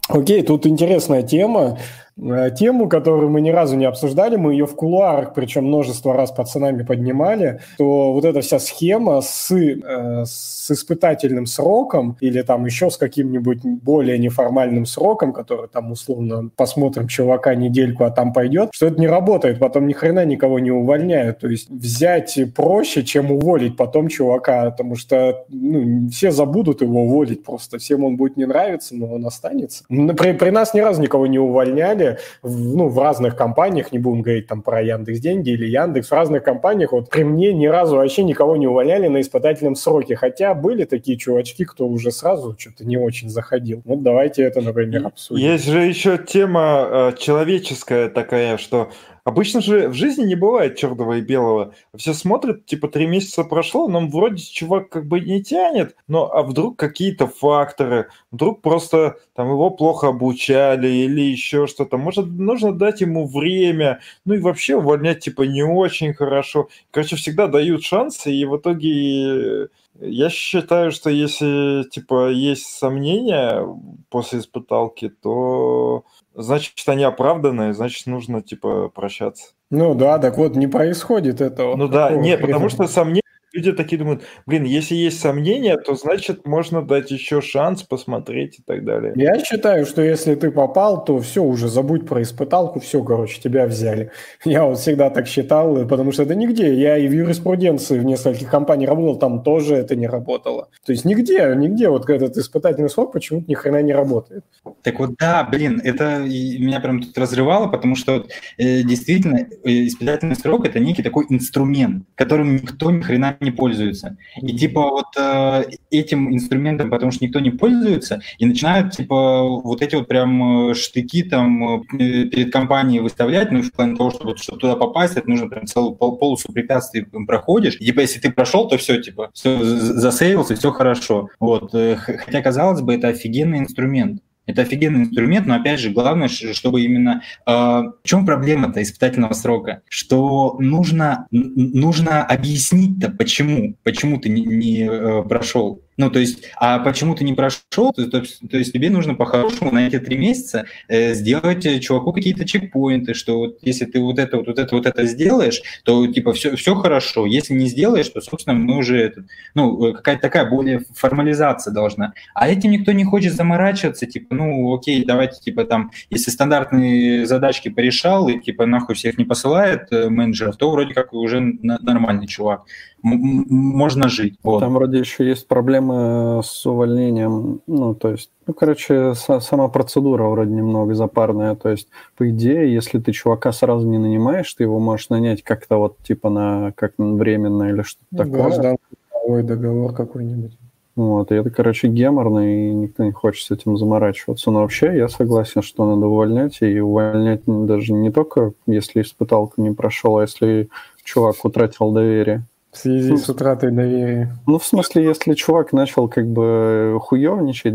Окей, 0.10 0.42
тут 0.42 0.66
интересная 0.66 1.22
тема. 1.22 1.78
Э, 2.18 2.50
тему, 2.50 2.90
которую 2.90 3.30
мы 3.30 3.42
ни 3.42 3.52
разу 3.52 3.76
не 3.76 3.86
обсуждали, 3.86 4.38
мы 4.38 4.54
ее 4.54 4.66
в 4.66 4.76
кулуарах, 4.76 5.36
причем 5.36 5.66
множество 5.66 6.16
раз 6.16 6.32
пацанами 6.32 6.82
поднимали, 6.84 7.62
то 7.78 8.12
вот 8.12 8.26
эта 8.26 8.42
вся 8.42 8.60
схема 8.60 9.22
с, 9.22 9.52
э, 9.52 10.26
испытательным 10.72 11.46
сроком 11.46 12.18
или 12.20 12.42
там 12.42 12.66
еще 12.66 12.90
с 12.90 12.98
каким-нибудь 12.98 13.64
более 13.64 14.18
неформальным 14.18 14.86
сроком, 14.86 15.34
который 15.34 15.68
там 15.68 15.92
условно 15.92 16.50
посмотрим 16.56 17.08
чувака 17.08 17.56
недельку, 17.56 18.04
а 18.04 18.12
там 18.12 18.34
пойдет, 18.34 18.70
что 18.72 18.88
это 18.88 19.00
не 19.00 19.08
работает, 19.08 19.60
потом 19.60 19.88
ни 19.88 19.94
хрена 19.94 20.26
никого 20.26 20.60
не 20.60 20.72
увольняют. 20.72 21.40
То 21.40 21.48
есть 21.48 21.70
взять 21.70 22.38
проще, 22.56 23.04
чем 23.04 23.32
уволить 23.32 23.78
потом 23.78 24.08
чувака, 24.08 24.72
потому 24.72 24.96
что 24.96 25.46
ну, 25.50 26.10
все 26.10 26.32
забудут 26.32 26.82
его 26.82 27.04
уволить 27.04 27.44
просто, 27.44 27.78
всем 27.78 28.04
он 28.04 28.18
будет 28.18 28.38
не 28.38 28.46
нравиться, 28.46 28.96
но 28.96 29.14
он 29.14 29.26
останется. 29.26 29.84
При, 29.88 30.34
при 30.34 30.50
нас 30.50 30.74
ни 30.74 30.80
разу 30.80 31.02
никого 31.02 31.28
не 31.28 31.40
увольняли, 31.40 32.18
в, 32.42 32.76
ну, 32.76 32.88
в 32.88 33.00
разных 33.00 33.36
компаниях, 33.36 33.92
не 33.92 34.00
будем 34.00 34.22
говорить 34.22 34.48
там 34.48 34.62
про 34.62 34.82
Яндекс 34.82 35.20
Деньги 35.20 35.52
или 35.52 35.66
Яндекс, 35.66 36.10
в 36.10 36.14
разных 36.14 36.44
компаниях 36.44 36.92
вот 36.92 37.10
при 37.10 37.24
мне 37.24 37.54
ни 37.54 37.68
разу 37.68 37.98
вообще 37.98 38.24
никого 38.24 38.56
не 38.56 38.68
увольняли 38.68 39.08
на 39.08 39.22
испытательном 39.22 39.76
сроке, 39.76 40.16
хотя 40.16 40.54
были 40.60 40.84
такие 40.84 41.18
чувачки, 41.18 41.66
кто 41.66 41.88
уже 41.88 42.12
сразу 42.12 42.56
что-то 42.58 42.86
не 42.86 42.98
очень 42.98 43.30
заходил. 43.30 43.82
Вот 43.86 44.04
давайте 44.04 44.44
это, 44.44 44.62
например, 44.62 45.08
обсудим. 45.08 45.44
Есть 45.44 45.66
же 45.66 45.80
еще 45.80 46.18
тема 46.18 46.88
э, 46.90 47.14
человеческая 47.18 48.10
такая, 48.10 48.58
что 48.58 48.92
Обычно 49.30 49.62
же 49.62 49.90
в 49.90 49.94
жизни 49.94 50.24
не 50.24 50.34
бывает 50.34 50.76
черного 50.76 51.18
и 51.18 51.22
белого. 51.22 51.76
Все 51.96 52.16
смотрят, 52.16 52.66
типа, 52.66 52.88
три 52.88 53.06
месяца 53.06 53.44
прошло, 53.44 53.88
но 53.88 54.08
вроде 54.08 54.42
чувак 54.42 54.90
как 54.90 55.06
бы 55.06 55.20
не 55.20 55.44
тянет, 55.44 55.96
но 56.08 56.32
а 56.34 56.42
вдруг 56.42 56.80
какие-то 56.80 57.28
факторы, 57.28 58.08
вдруг 58.32 58.64
просто 58.64 59.18
там 59.36 59.50
его 59.50 59.70
плохо 59.70 60.08
обучали 60.08 60.88
или 60.88 61.22
еще 61.22 61.68
что-то. 61.68 61.98
Может, 61.98 62.26
нужно 62.26 62.74
дать 62.74 63.02
ему 63.02 63.28
время, 63.28 64.00
ну 64.26 64.34
и 64.34 64.40
вообще 64.40 64.78
увольнять, 64.78 65.20
типа, 65.20 65.44
не 65.44 65.62
очень 65.62 66.16
хорошо. 66.16 66.70
Короче, 66.90 67.16
всегда 67.16 67.46
дают 67.46 67.84
шансы, 67.84 68.32
и 68.32 68.46
в 68.46 68.58
итоге 68.58 69.68
я 70.02 70.30
считаю, 70.30 70.92
что 70.92 71.10
если, 71.10 71.88
типа, 71.90 72.30
есть 72.30 72.66
сомнения 72.66 73.66
после 74.10 74.40
испыталки, 74.40 75.10
то 75.10 76.04
значит, 76.34 76.74
они 76.88 77.04
оправданные, 77.04 77.74
значит, 77.74 78.08
нужно, 78.08 78.42
типа, 78.42 78.90
прощаться. 78.90 79.54
Ну 79.70 79.94
да, 79.94 80.18
так 80.18 80.38
вот, 80.38 80.56
не 80.56 80.68
происходит 80.68 81.42
этого. 81.42 81.76
Ну 81.76 81.88
да, 81.88 82.12
нет, 82.12 82.42
потому 82.42 82.70
что 82.70 82.88
сомнения 82.88 83.22
люди 83.54 83.72
такие 83.72 83.98
думают, 83.98 84.24
блин, 84.46 84.64
если 84.64 84.96
есть 84.96 85.20
сомнения, 85.20 85.78
то 85.78 85.96
значит 85.96 86.46
можно 86.46 86.82
дать 86.82 87.12
еще 87.12 87.42
шанс 87.42 87.84
посмотреть 87.84 88.60
и 88.60 88.64
так 88.64 88.86
далее. 88.86 89.14
Я 89.16 89.40
считаю, 89.44 89.86
что 89.86 90.02
если 90.02 90.36
ты 90.36 90.52
попал, 90.52 91.04
то 91.04 91.20
все, 91.20 91.44
уже 91.44 91.68
забудь 91.68 92.08
про 92.08 92.22
испыталку, 92.22 92.80
все, 92.80 93.04
короче, 93.04 93.42
тебя 93.42 93.66
взяли. 93.66 94.12
Я 94.46 94.66
вот 94.66 94.80
всегда 94.80 95.10
так 95.10 95.28
считал, 95.28 95.88
потому 95.88 96.12
что 96.12 96.24
это 96.24 96.36
нигде. 96.36 96.74
Я 96.74 96.98
и 96.98 97.08
в 97.08 97.12
юриспруденции 97.12 98.00
в 98.00 98.04
нескольких 98.04 98.50
компаниях 98.50 98.90
работал, 98.90 99.18
там 99.18 99.44
тоже 99.44 99.76
это 99.76 99.96
не 99.96 100.08
работало. 100.08 100.70
То 100.86 100.92
есть 100.92 101.06
нигде, 101.06 101.54
нигде 101.56 101.90
вот 101.90 102.10
этот 102.10 102.38
испытательный 102.38 102.90
срок 102.90 103.12
почему-то 103.14 103.50
ни 103.50 103.56
хрена 103.56 103.82
не 103.82 103.94
работает. 103.94 104.44
Так 104.84 105.00
вот, 105.00 105.16
да, 105.18 105.44
блин, 105.44 105.82
это 105.84 106.20
меня 106.20 106.80
прям 106.80 107.02
тут 107.02 107.18
разрывало, 107.18 107.68
потому 107.68 107.96
что 107.96 108.26
э, 108.58 108.84
действительно 108.84 109.38
э, 109.38 109.88
испытательный 109.88 110.36
срок 110.36 110.66
это 110.66 110.80
некий 110.80 111.04
такой 111.04 111.26
инструмент, 111.30 112.06
которым 112.16 112.56
никто 112.56 112.92
ни 112.92 113.02
хрена 113.02 113.38
не 113.42 113.52
пользуются. 113.52 114.18
И 114.42 114.58
типа 114.58 114.82
вот 114.82 115.08
э, 115.18 115.64
этим 115.92 116.34
инструментом, 116.34 116.90
потому 116.90 117.12
что 117.12 117.26
никто 117.26 117.40
не 117.40 117.52
пользуется, 117.52 118.22
и 118.38 118.46
начинают 118.46 118.94
типа 118.94 119.44
вот 119.44 119.82
эти 119.82 119.96
вот 119.96 120.08
прям 120.08 120.72
э, 120.72 120.74
штыки 120.74 121.24
там 121.24 121.80
э, 121.80 121.84
перед 121.90 122.52
компанией 122.52 123.00
выставлять, 123.00 123.52
ну 123.52 123.62
в 123.62 123.72
плане 123.72 123.96
того, 123.96 124.12
что 124.12 124.26
вот 124.26 124.40
чтобы 124.40 124.60
туда 124.60 124.76
попасть, 124.76 125.18
это 125.18 125.30
нужно 125.30 125.48
прям 125.48 125.66
целую 125.66 125.96
пол 125.96 126.18
полосу 126.18 126.52
препятствий 126.52 127.04
проходишь. 127.04 127.78
И, 127.80 127.86
типа 127.86 128.02
если 128.02 128.20
ты 128.20 128.32
прошел, 128.32 128.68
то 128.68 128.78
все, 128.78 129.02
типа, 129.02 129.30
все 129.34 129.58
засейвился, 129.64 130.56
все 130.56 130.72
хорошо. 130.72 131.30
Вот. 131.40 131.74
Э, 131.74 131.96
хотя, 131.96 132.42
казалось 132.42 132.82
бы, 132.82 132.94
это 132.96 133.10
офигенный 133.10 133.60
инструмент. 133.60 134.22
Это 134.50 134.64
офигенный 134.64 135.02
инструмент, 135.02 135.46
но 135.46 135.56
опять 135.56 135.80
же, 135.80 135.92
главное, 135.92 136.28
чтобы 136.28 136.82
именно... 136.82 137.22
Э, 137.46 137.52
в 137.52 138.02
чем 138.04 138.26
проблема-то 138.26 138.82
испытательного 138.82 139.34
срока? 139.34 139.84
Что 139.88 140.58
нужно, 140.60 141.28
нужно 141.30 142.24
объяснить-то, 142.24 143.12
почему, 143.12 143.76
почему 143.84 144.20
ты 144.20 144.30
не, 144.30 144.42
не 144.42 144.90
э, 144.90 145.24
прошел. 145.24 145.84
Ну, 146.00 146.10
то 146.10 146.20
есть, 146.20 146.46
а 146.56 146.80
почему 146.80 147.14
ты 147.14 147.26
не 147.26 147.34
прошел? 147.34 147.92
То, 147.92 148.10
то, 148.10 148.22
то 148.22 148.58
есть 148.58 148.72
тебе 148.72 148.90
нужно 148.90 149.16
по-хорошему 149.16 149.70
на 149.72 149.86
эти 149.86 150.00
три 150.00 150.18
месяца 150.18 150.64
э, 150.88 151.14
сделать 151.14 151.66
э, 151.66 151.82
чуваку 151.82 152.14
какие-то 152.14 152.46
чекпоинты, 152.46 153.14
что 153.14 153.38
вот 153.38 153.58
если 153.64 153.84
ты 153.84 154.00
вот 154.00 154.18
это 154.18 154.38
вот, 154.38 154.48
вот 154.48 154.60
это 154.60 154.76
вот 154.78 154.86
это 154.86 155.06
сделаешь, 155.06 155.62
то 155.84 156.08
типа 156.08 156.32
все, 156.32 156.56
все 156.56 156.74
хорошо. 156.76 157.26
Если 157.26 157.54
не 157.54 157.68
сделаешь, 157.68 158.08
то, 158.08 158.22
собственно, 158.22 158.58
мы 158.58 158.78
уже 158.78 158.98
этот, 158.98 159.26
ну, 159.56 159.94
какая-то 159.94 160.22
такая 160.22 160.50
более 160.50 160.86
формализация 160.96 161.74
должна. 161.74 162.14
А 162.34 162.48
этим 162.48 162.72
никто 162.72 162.94
не 162.94 163.04
хочет 163.04 163.34
заморачиваться, 163.34 164.06
типа, 164.06 164.34
ну, 164.36 164.74
окей, 164.74 165.04
давайте, 165.04 165.42
типа, 165.42 165.66
там, 165.66 165.92
если 166.10 166.32
стандартные 166.32 167.26
задачки 167.26 167.68
порешал 167.68 168.30
и, 168.30 168.40
типа, 168.40 168.66
нахуй 168.66 168.96
всех 168.96 169.18
не 169.18 169.26
посылает 169.26 169.92
э, 169.92 170.08
менеджеров, 170.08 170.56
то 170.56 170.72
вроде 170.72 170.94
как 170.94 171.12
уже 171.12 171.42
нормальный 171.42 172.28
чувак 172.28 172.64
можно 173.02 174.10
жить. 174.10 174.38
Вот. 174.44 174.60
Там 174.60 174.74
вроде 174.74 175.00
еще 175.00 175.28
есть 175.28 175.48
проблемы 175.48 176.42
с 176.44 176.66
увольнением, 176.66 177.62
ну, 177.68 177.96
то 177.96 178.10
есть, 178.10 178.30
ну, 178.48 178.54
короче, 178.54 179.14
сама 179.16 179.68
процедура 179.70 180.26
вроде 180.26 180.52
немного 180.52 180.94
запарная, 180.96 181.56
то 181.56 181.70
есть, 181.70 181.88
по 182.18 182.30
идее, 182.30 182.74
если 182.74 183.00
ты 183.00 183.12
чувака 183.12 183.52
сразу 183.52 183.88
не 183.88 183.98
нанимаешь, 183.98 184.54
ты 184.54 184.64
его 184.64 184.80
можешь 184.80 185.10
нанять 185.10 185.44
как-то 185.44 185.78
вот, 185.78 185.98
типа, 186.04 186.30
на, 186.30 186.74
как 186.76 186.94
временно 186.98 187.64
или 187.70 187.82
что-то 187.82 188.06
ну, 188.12 188.18
такое. 188.18 188.42
Гражданский 188.42 189.44
договор 189.44 189.94
какой-нибудь. 189.94 190.58
Вот, 190.96 191.32
и 191.32 191.36
это, 191.36 191.50
короче, 191.50 191.88
геморно, 191.88 192.40
и 192.40 192.74
никто 192.74 193.06
не 193.06 193.14
хочет 193.14 193.46
с 193.46 193.52
этим 193.52 193.78
заморачиваться. 193.78 194.52
Но 194.52 194.62
вообще 194.62 194.98
я 194.98 195.08
согласен, 195.08 195.62
что 195.62 195.90
надо 195.90 196.08
увольнять, 196.08 196.58
и 196.62 196.80
увольнять 196.80 197.44
даже 197.46 197.94
не 197.94 198.12
только, 198.12 198.52
если 198.66 199.02
испыталку 199.02 199.62
не 199.62 199.72
прошел, 199.72 200.18
а 200.18 200.24
если 200.24 200.68
чувак 201.06 201.46
утратил 201.46 201.92
доверие. 201.92 202.44
В 202.72 202.78
связи 202.78 203.18
с 203.18 203.28
утратой 203.28 203.72
доверия. 203.72 204.32
Ну, 204.46 204.60
в 204.60 204.66
смысле, 204.66 205.04
если 205.04 205.34
чувак 205.34 205.74
начал 205.74 206.08
как 206.08 206.28
бы 206.28 207.00
хуевничать, 207.02 207.74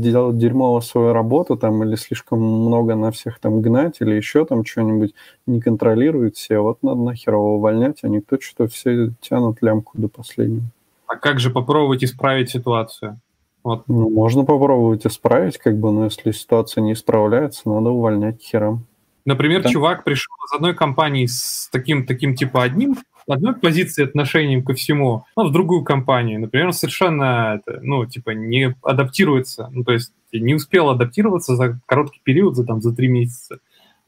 делать 0.00 0.36
дерьмово 0.36 0.80
свою 0.80 1.12
работу 1.12 1.56
там, 1.56 1.84
или 1.84 1.94
слишком 1.94 2.40
много 2.40 2.96
на 2.96 3.12
всех 3.12 3.38
там 3.38 3.62
гнать, 3.62 3.98
или 4.00 4.14
еще 4.14 4.44
там 4.44 4.64
что-нибудь 4.64 5.14
не 5.46 5.60
контролирует 5.60 6.36
все, 6.36 6.58
вот 6.58 6.82
надо 6.82 7.00
нахер 7.00 7.34
его 7.34 7.56
увольнять, 7.56 8.00
а 8.02 8.08
никто 8.08 8.40
что 8.40 8.66
все 8.66 9.12
тянут 9.20 9.58
лямку 9.62 9.92
до 9.96 10.08
последнего. 10.08 10.64
А 11.06 11.16
как 11.16 11.38
же 11.38 11.50
попробовать 11.50 12.02
исправить 12.02 12.50
ситуацию? 12.50 13.20
Вот. 13.62 13.84
Ну, 13.86 14.10
можно 14.10 14.44
попробовать 14.44 15.06
исправить, 15.06 15.56
как 15.58 15.78
бы, 15.78 15.92
но 15.92 16.04
если 16.04 16.32
ситуация 16.32 16.82
не 16.82 16.94
исправляется, 16.94 17.68
надо 17.68 17.90
увольнять 17.90 18.42
херам. 18.42 18.86
Например, 19.24 19.62
да. 19.62 19.68
чувак 19.68 20.02
пришел 20.02 20.34
из 20.48 20.56
одной 20.56 20.74
компании 20.74 21.26
с 21.26 21.68
таким, 21.70 22.06
таким 22.06 22.34
типа 22.34 22.64
одним 22.64 22.96
одной 23.26 23.54
позиции 23.54 24.04
отношением 24.04 24.64
ко 24.64 24.74
всему, 24.74 25.24
но 25.36 25.44
в 25.46 25.52
другую 25.52 25.84
компанию. 25.84 26.40
Например, 26.40 26.72
совершенно, 26.72 27.60
это, 27.60 27.80
ну, 27.82 28.06
типа, 28.06 28.30
не 28.30 28.74
адаптируется, 28.82 29.68
ну, 29.72 29.84
то 29.84 29.92
есть 29.92 30.12
не 30.32 30.54
успел 30.54 30.90
адаптироваться 30.90 31.56
за 31.56 31.80
короткий 31.86 32.20
период, 32.22 32.56
за, 32.56 32.64
там, 32.64 32.80
за 32.80 32.94
три 32.94 33.08
месяца. 33.08 33.58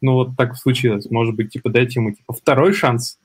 Ну, 0.01 0.15
вот 0.15 0.37
так 0.37 0.57
случилось. 0.57 1.11
Может 1.11 1.35
быть, 1.35 1.51
типа, 1.51 1.71
дайте 1.71 2.01
ему, 2.01 2.13
типа, 2.13 2.33
второй 2.33 2.73
шанс. 2.73 3.19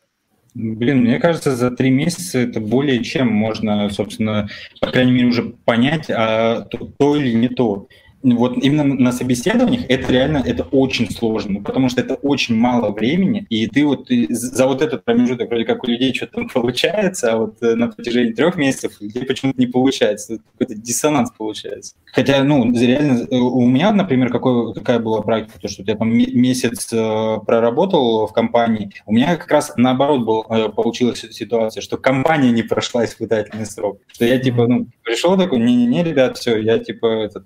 Блин, 0.56 1.00
мне 1.02 1.20
кажется, 1.20 1.56
за 1.56 1.72
три 1.72 1.90
месяца 1.90 2.40
это 2.40 2.60
более 2.60 3.04
чем 3.04 3.28
можно, 3.28 3.90
собственно, 3.90 4.50
по 4.82 4.88
крайней 4.88 5.12
мере, 5.12 5.28
уже 5.28 5.44
понять, 5.44 6.10
а 6.10 6.62
то, 6.62 6.90
то 6.98 7.16
или 7.16 7.34
не 7.34 7.50
то 7.50 7.88
вот 8.24 8.58
именно 8.58 8.84
на 8.84 9.12
собеседованиях 9.12 9.86
это 9.90 10.12
реально 10.12 10.44
это 10.46 10.64
очень 10.64 11.10
сложно, 11.10 11.54
ну, 11.54 11.62
потому 11.62 11.90
что 11.90 12.02
это 12.02 12.16
очень 12.16 12.56
мало 12.56 12.92
времени, 12.92 13.46
и 13.50 13.68
ты 13.68 13.86
вот 13.86 14.08
ты 14.08 14.28
за 14.30 14.68
вот 14.68 14.82
этот 14.82 15.06
промежуток 15.06 15.50
вроде 15.50 15.66
как 15.66 15.84
у 15.84 15.88
людей 15.88 16.14
что-то 16.14 16.34
там 16.34 16.50
получается, 16.50 17.34
а 17.34 17.38
вот 17.38 17.62
э, 17.62 17.76
на 17.76 17.88
протяжении 17.88 18.34
трех 18.34 18.56
месяцев 18.58 19.00
людей 19.00 19.26
почему-то 19.26 19.60
не 19.60 19.68
получается, 19.68 20.40
какой-то 20.54 20.76
диссонанс 20.76 21.32
получается. 21.38 21.96
Хотя, 22.06 22.44
ну, 22.44 22.72
реально, 22.74 23.28
э, 23.30 23.36
у 23.36 23.66
меня, 23.66 23.92
например, 23.92 24.30
какой, 24.32 24.74
какая 24.74 25.00
была 25.00 25.22
практика, 25.22 25.60
то, 25.60 25.68
что 25.68 25.84
я 25.84 25.96
там 25.96 26.10
месяц 26.10 26.92
э, 26.92 27.38
проработал 27.46 28.28
в 28.28 28.34
компании, 28.34 28.92
у 29.06 29.14
меня 29.14 29.36
как 29.38 29.52
раз 29.52 29.74
наоборот 29.78 30.26
был, 30.26 30.44
получилась 30.72 31.26
ситуация, 31.32 31.82
что 31.82 31.98
компания 31.98 32.52
не 32.52 32.64
прошла 32.64 33.06
испытательный 33.06 33.66
срок, 33.66 34.00
что 34.08 34.26
я 34.26 34.38
типа, 34.40 34.68
ну, 34.68 34.88
пришел 35.04 35.38
такой, 35.38 35.60
не-не-не, 35.60 36.04
ребят, 36.04 36.38
все, 36.38 36.58
я 36.58 36.80
типа 36.80 37.06
этот, 37.06 37.46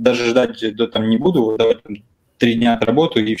даже 0.00 0.26
ждать 0.26 0.76
да, 0.76 0.86
там 0.86 1.08
не 1.08 1.18
буду, 1.18 1.56
давай 1.58 1.76
там, 1.76 1.96
три 2.38 2.54
дня 2.54 2.74
отработаю 2.74 3.26
и, 3.26 3.36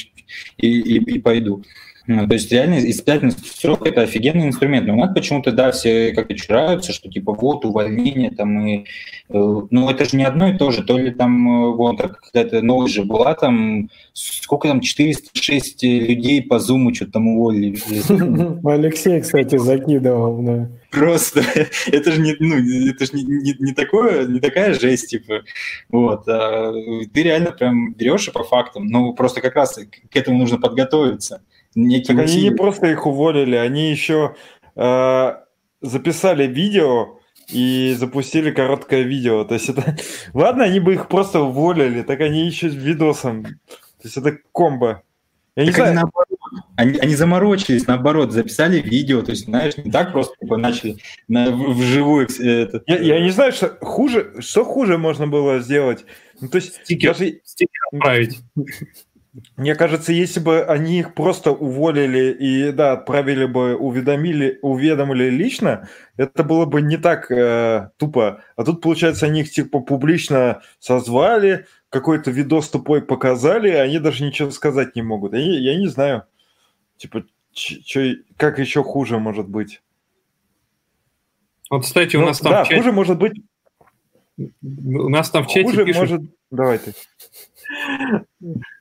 и, 0.58 0.68
и, 0.68 0.96
и 0.96 1.18
пойду. 1.18 1.64
Ну, 2.06 2.26
то 2.26 2.34
есть 2.34 2.50
реально 2.50 2.78
испытательный 2.90 3.32
срок– 3.32 3.86
это 3.88 4.02
офигенный 4.02 4.48
инструмент. 4.48 4.86
Но 4.86 4.94
у 4.94 4.96
нас 4.96 5.14
почему-то, 5.14 5.52
да, 5.52 5.70
все 5.70 6.12
как-то 6.12 6.34
чураются, 6.34 6.92
что 6.92 7.08
типа 7.08 7.32
вот 7.32 7.64
увольнение 7.64 8.30
там 8.30 8.66
и… 8.66 8.84
Э, 9.28 9.60
ну, 9.70 9.88
это 9.88 10.04
же 10.04 10.16
не 10.16 10.24
одно 10.24 10.48
и 10.48 10.58
то 10.58 10.72
же. 10.72 10.82
То 10.82 10.98
ли 10.98 11.12
там, 11.12 11.48
э, 11.48 11.76
вот, 11.76 12.00
какая-то 12.00 12.60
новость 12.62 12.94
же 12.94 13.04
была, 13.04 13.34
там, 13.34 13.88
сколько 14.12 14.66
там, 14.66 14.80
406 14.80 15.82
людей 15.84 16.42
по 16.42 16.58
Зуму 16.58 16.92
что-то 16.92 17.12
там 17.12 17.28
уволили. 17.28 17.78
Алексей, 18.68 19.20
кстати, 19.20 19.56
закидывал, 19.56 20.42
да. 20.42 20.68
Просто 20.90 21.42
это 21.86 22.10
же 22.10 22.20
не, 22.20 22.34
ну, 22.40 22.56
это 22.90 23.06
же 23.06 23.12
не, 23.12 23.22
не, 23.22 23.54
не, 23.60 23.72
такое, 23.74 24.26
не 24.26 24.40
такая 24.40 24.74
жесть, 24.74 25.10
типа. 25.10 25.42
Вот. 25.88 26.28
А 26.28 26.72
ты 27.14 27.22
реально 27.22 27.52
прям 27.52 27.94
берешь 27.94 28.26
и 28.26 28.32
по 28.32 28.42
фактам. 28.42 28.86
Ну, 28.86 29.14
просто 29.14 29.40
как 29.40 29.54
раз 29.54 29.78
к 30.10 30.16
этому 30.16 30.38
нужно 30.38 30.58
подготовиться 30.58 31.42
некие 31.74 32.16
так 32.16 32.26
они 32.26 32.42
не 32.42 32.50
просто 32.50 32.86
их 32.88 33.06
уволили, 33.06 33.56
они 33.56 33.90
еще 33.90 34.34
э, 34.76 35.34
записали 35.80 36.46
видео 36.46 37.18
и 37.48 37.94
запустили 37.98 38.50
короткое 38.50 39.02
видео. 39.02 39.44
То 39.44 39.54
есть 39.54 39.68
это... 39.68 39.96
Ладно, 40.34 40.64
они 40.64 40.80
бы 40.80 40.94
их 40.94 41.08
просто 41.08 41.40
уволили, 41.40 42.02
так 42.02 42.20
они 42.20 42.46
еще 42.46 42.70
с 42.70 42.74
видосом. 42.74 43.44
То 43.44 44.04
есть 44.04 44.16
это 44.16 44.38
комбо. 44.52 45.02
Я 45.54 45.66
так 45.66 45.76
не 45.76 45.82
они, 45.82 45.92
знаю. 45.92 45.94
наоборот, 45.94 46.38
они, 46.76 46.98
они 46.98 47.14
заморочились, 47.14 47.86
наоборот, 47.86 48.32
записали 48.32 48.80
видео, 48.80 49.22
то 49.22 49.32
есть, 49.32 49.44
знаешь, 49.44 49.76
не 49.76 49.90
так 49.90 50.12
просто 50.12 50.34
типа, 50.40 50.56
начали 50.56 50.96
на, 51.28 51.50
вживую. 51.50 52.26
Это... 52.26 52.82
Я, 52.86 52.98
я 52.98 53.20
не 53.20 53.30
знаю, 53.30 53.52
что 53.52 53.76
хуже, 53.82 54.34
что 54.40 54.64
хуже 54.64 54.96
можно 54.96 55.26
было 55.26 55.60
сделать. 55.60 56.06
Ну, 56.40 56.48
то 56.48 56.56
есть, 56.56 56.76
стикер, 56.76 57.12
даже... 57.12 57.40
стикер 57.44 57.80
отправить. 57.92 58.38
Мне 59.56 59.74
кажется, 59.74 60.12
если 60.12 60.40
бы 60.40 60.62
они 60.62 60.98
их 60.98 61.14
просто 61.14 61.52
уволили 61.52 62.32
и, 62.32 62.70
да, 62.70 62.92
отправили 62.92 63.46
бы, 63.46 63.76
уведомили, 63.76 64.58
уведомили 64.60 65.30
лично, 65.30 65.88
это 66.18 66.44
было 66.44 66.66
бы 66.66 66.82
не 66.82 66.98
так 66.98 67.30
э, 67.30 67.90
тупо. 67.96 68.42
А 68.56 68.64
тут, 68.64 68.82
получается, 68.82 69.24
они 69.26 69.40
их 69.40 69.50
типа 69.50 69.80
публично 69.80 70.60
созвали, 70.80 71.66
какой-то 71.88 72.30
видос 72.30 72.68
тупой 72.68 73.00
показали, 73.00 73.70
и 73.70 73.74
они 73.74 73.98
даже 73.98 74.22
ничего 74.22 74.50
сказать 74.50 74.96
не 74.96 75.02
могут. 75.02 75.32
Я, 75.32 75.40
я 75.40 75.78
не 75.78 75.86
знаю, 75.86 76.24
типа, 76.98 77.24
чё, 77.52 78.16
как 78.36 78.58
еще 78.58 78.82
хуже 78.82 79.18
может 79.18 79.48
быть. 79.48 79.82
Вот, 81.70 81.84
кстати, 81.84 82.16
у 82.16 82.20
ну, 82.20 82.26
нас 82.26 82.38
там... 82.38 82.52
Да, 82.52 82.64
чате... 82.64 82.76
хуже 82.76 82.92
может 82.92 83.18
быть... 83.18 83.32
У 84.36 85.08
нас 85.08 85.30
там 85.30 85.44
в 85.44 85.46
чате 85.46 85.64
Хуже 85.64 85.84
пишут... 85.86 86.00
может... 86.00 86.22
Давай 86.50 86.78
ты 86.78 86.94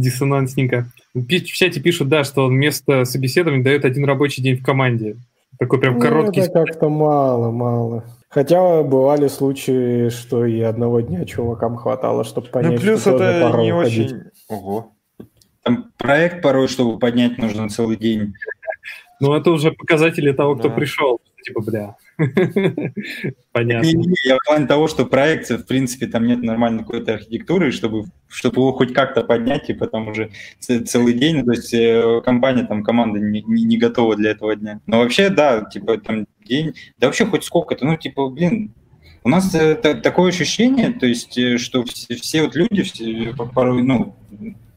диссонансненько. 0.00 0.86
В 1.14 1.26
чате 1.26 1.80
пишут, 1.80 2.08
да, 2.08 2.24
что 2.24 2.46
он 2.46 2.54
вместо 2.54 3.04
собеседования 3.04 3.64
дает 3.64 3.84
один 3.84 4.04
рабочий 4.04 4.42
день 4.42 4.56
в 4.56 4.62
команде. 4.62 5.16
Такой 5.58 5.80
прям 5.80 5.94
ну, 5.94 6.00
короткий. 6.00 6.40
Это 6.40 6.64
как-то 6.64 6.88
мало, 6.88 7.50
мало. 7.50 8.04
Хотя 8.28 8.82
бывали 8.82 9.28
случаи, 9.28 10.10
что 10.10 10.44
и 10.44 10.60
одного 10.60 11.00
дня 11.00 11.24
чувакам 11.24 11.76
хватало, 11.76 12.24
чтобы 12.24 12.48
понять, 12.48 12.72
ну, 12.72 12.78
плюс 12.78 13.00
что 13.00 13.16
это 13.16 13.58
не 13.58 13.72
ходить. 13.72 14.12
очень... 14.12 14.22
Ого. 14.48 14.92
Там 15.62 15.90
проект 15.96 16.42
порой, 16.42 16.68
чтобы 16.68 16.98
поднять, 16.98 17.38
нужно 17.38 17.68
целый 17.68 17.96
день. 17.96 18.34
Ну, 19.20 19.34
это 19.34 19.50
уже 19.50 19.72
показатели 19.72 20.32
того, 20.32 20.56
кто 20.56 20.68
да. 20.68 20.74
пришел. 20.74 21.20
Типа, 21.42 21.60
бля. 21.62 21.96
Понятно. 23.52 23.86
Не, 23.86 23.92
не, 23.94 24.14
я 24.24 24.36
в 24.36 24.44
плане 24.44 24.66
того, 24.66 24.88
что 24.88 25.06
проект, 25.06 25.50
в 25.50 25.64
принципе, 25.64 26.06
там 26.06 26.26
нет 26.26 26.42
нормальной 26.42 26.80
какой-то 26.80 27.14
архитектуры, 27.14 27.70
чтобы, 27.70 28.04
чтобы 28.28 28.60
его 28.60 28.72
хоть 28.72 28.92
как-то 28.92 29.22
поднять, 29.22 29.70
и 29.70 29.74
потом 29.74 30.08
уже 30.08 30.30
целый 30.60 31.14
день, 31.14 31.38
ну, 31.38 31.44
то 31.44 31.52
есть 31.52 31.72
э, 31.72 32.20
компания, 32.24 32.64
там, 32.64 32.82
команда 32.82 33.20
не, 33.20 33.42
не, 33.42 33.62
не 33.62 33.78
готова 33.78 34.16
для 34.16 34.32
этого 34.32 34.56
дня. 34.56 34.80
Но 34.86 34.98
вообще, 34.98 35.30
да, 35.30 35.62
типа, 35.62 35.98
там, 35.98 36.26
день, 36.44 36.74
да 36.98 37.06
вообще 37.06 37.24
хоть 37.24 37.44
сколько-то, 37.44 37.84
ну, 37.86 37.96
типа, 37.96 38.28
блин, 38.28 38.74
у 39.22 39.28
нас 39.28 39.54
э, 39.54 39.74
такое 39.74 40.30
ощущение, 40.30 40.92
то 40.92 41.06
есть, 41.06 41.38
э, 41.38 41.58
что 41.58 41.84
все, 41.84 42.14
все 42.16 42.42
вот 42.42 42.56
люди, 42.56 42.82
все, 42.82 43.34
порой, 43.54 43.82
ну, 43.82 44.16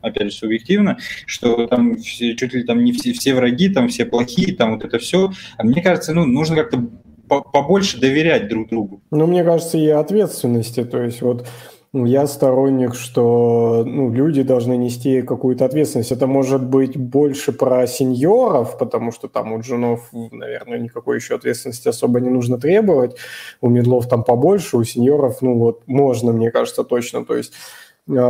опять 0.01 0.31
же, 0.31 0.37
субъективно, 0.37 0.97
что 1.25 1.67
там 1.67 1.97
все, 1.97 2.35
чуть 2.35 2.53
ли 2.53 2.63
там 2.63 2.83
не 2.83 2.91
все, 2.91 3.13
все 3.13 3.33
враги, 3.33 3.69
там 3.69 3.87
все 3.87 4.05
плохие, 4.05 4.55
там 4.55 4.75
вот 4.75 4.85
это 4.85 4.99
все. 4.99 5.31
А 5.57 5.63
мне 5.63 5.81
кажется, 5.81 6.13
ну, 6.13 6.25
нужно 6.25 6.55
как-то 6.55 6.89
побольше 7.27 7.99
доверять 7.99 8.49
друг 8.49 8.69
другу. 8.69 9.01
Ну, 9.11 9.25
мне 9.27 9.43
кажется, 9.43 9.77
и 9.77 9.87
ответственности. 9.87 10.83
То 10.83 11.01
есть 11.01 11.21
вот 11.21 11.47
я 11.93 12.25
сторонник, 12.25 12.95
что 12.95 13.83
ну, 13.85 14.11
люди 14.11 14.43
должны 14.43 14.77
нести 14.77 15.21
какую-то 15.21 15.65
ответственность. 15.65 16.13
Это 16.13 16.25
может 16.25 16.63
быть 16.63 16.95
больше 16.95 17.51
про 17.51 17.85
сеньоров, 17.85 18.77
потому 18.77 19.11
что 19.11 19.27
там 19.27 19.51
у 19.51 19.59
джунов, 19.59 20.09
наверное, 20.13 20.79
никакой 20.79 21.17
еще 21.17 21.35
ответственности 21.35 21.89
особо 21.89 22.21
не 22.21 22.29
нужно 22.29 22.57
требовать. 22.57 23.17
У 23.59 23.69
медлов 23.69 24.07
там 24.07 24.23
побольше, 24.23 24.77
у 24.77 24.83
сеньоров, 24.85 25.41
ну 25.41 25.57
вот, 25.57 25.81
можно, 25.85 26.31
мне 26.31 26.49
кажется, 26.49 26.85
точно. 26.85 27.25
То 27.25 27.35
есть 27.35 27.53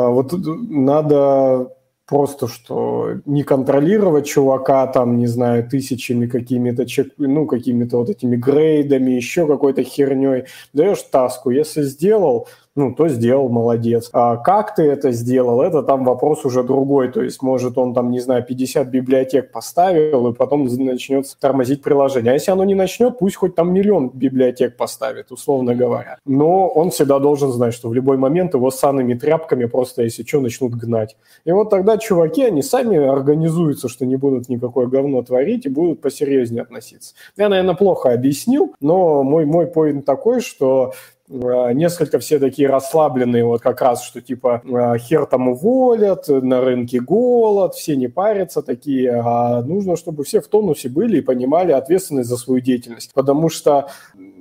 вот 0.09 0.33
надо 0.69 1.71
просто 2.11 2.49
что 2.49 3.21
не 3.25 3.43
контролировать 3.43 4.25
чувака 4.25 4.85
там, 4.87 5.17
не 5.17 5.27
знаю, 5.27 5.69
тысячами 5.69 6.27
какими-то 6.27 6.85
ну, 7.17 7.45
какими-то 7.45 7.97
вот 7.97 8.09
этими 8.09 8.35
грейдами, 8.35 9.11
еще 9.11 9.47
какой-то 9.47 9.83
херней. 9.83 10.43
Даешь 10.73 11.01
таску, 11.03 11.51
если 11.51 11.83
сделал, 11.83 12.49
ну, 12.75 12.93
то 12.95 13.09
сделал, 13.09 13.49
молодец. 13.49 14.09
А 14.13 14.37
как 14.37 14.75
ты 14.75 14.83
это 14.83 15.11
сделал, 15.11 15.61
это 15.61 15.83
там 15.83 16.05
вопрос 16.05 16.45
уже 16.45 16.63
другой. 16.63 17.11
То 17.11 17.21
есть, 17.21 17.41
может, 17.41 17.77
он 17.77 17.93
там, 17.93 18.11
не 18.11 18.19
знаю, 18.19 18.45
50 18.45 18.87
библиотек 18.87 19.51
поставил, 19.51 20.27
и 20.29 20.33
потом 20.33 20.65
начнет 20.65 21.25
тормозить 21.39 21.81
приложение. 21.81 22.31
А 22.31 22.33
если 22.35 22.51
оно 22.51 22.63
не 22.63 22.75
начнет, 22.75 23.19
пусть 23.19 23.35
хоть 23.35 23.55
там 23.55 23.73
миллион 23.73 24.09
библиотек 24.09 24.77
поставит, 24.77 25.31
условно 25.31 25.75
говоря. 25.75 26.17
Но 26.25 26.69
он 26.69 26.91
всегда 26.91 27.19
должен 27.19 27.51
знать, 27.51 27.73
что 27.73 27.89
в 27.89 27.93
любой 27.93 28.15
момент 28.15 28.53
его 28.53 28.71
санными 28.71 29.15
тряпками 29.15 29.65
просто, 29.65 30.03
если 30.03 30.23
что, 30.23 30.39
начнут 30.39 30.73
гнать. 30.73 31.17
И 31.43 31.51
вот 31.51 31.69
тогда 31.69 31.97
чуваки, 31.97 32.43
они 32.43 32.61
сами 32.61 32.97
организуются, 32.97 33.89
что 33.89 34.05
не 34.05 34.15
будут 34.15 34.47
никакое 34.47 34.87
говно 34.87 35.21
творить 35.23 35.65
и 35.65 35.69
будут 35.69 35.99
посерьезнее 35.99 36.61
относиться. 36.61 37.15
Я, 37.35 37.49
наверное, 37.49 37.75
плохо 37.75 38.13
объяснил, 38.13 38.73
но 38.79 39.23
мой, 39.23 39.45
мой 39.45 39.67
поинт 39.67 40.05
такой, 40.05 40.39
что 40.39 40.93
несколько 41.31 42.19
все 42.19 42.39
такие 42.39 42.67
расслабленные, 42.67 43.45
вот 43.45 43.61
как 43.61 43.81
раз, 43.81 44.03
что 44.03 44.21
типа 44.21 44.61
э, 44.63 44.97
хер 44.97 45.25
там 45.25 45.47
уволят, 45.47 46.27
на 46.27 46.61
рынке 46.61 46.99
голод, 46.99 47.73
все 47.73 47.95
не 47.95 48.07
парятся 48.07 48.61
такие, 48.61 49.11
а 49.11 49.61
нужно, 49.61 49.95
чтобы 49.95 50.23
все 50.23 50.41
в 50.41 50.47
тонусе 50.47 50.89
были 50.89 51.17
и 51.17 51.21
понимали 51.21 51.71
ответственность 51.71 52.29
за 52.29 52.37
свою 52.37 52.59
деятельность, 52.59 53.11
потому 53.13 53.49
что 53.49 53.87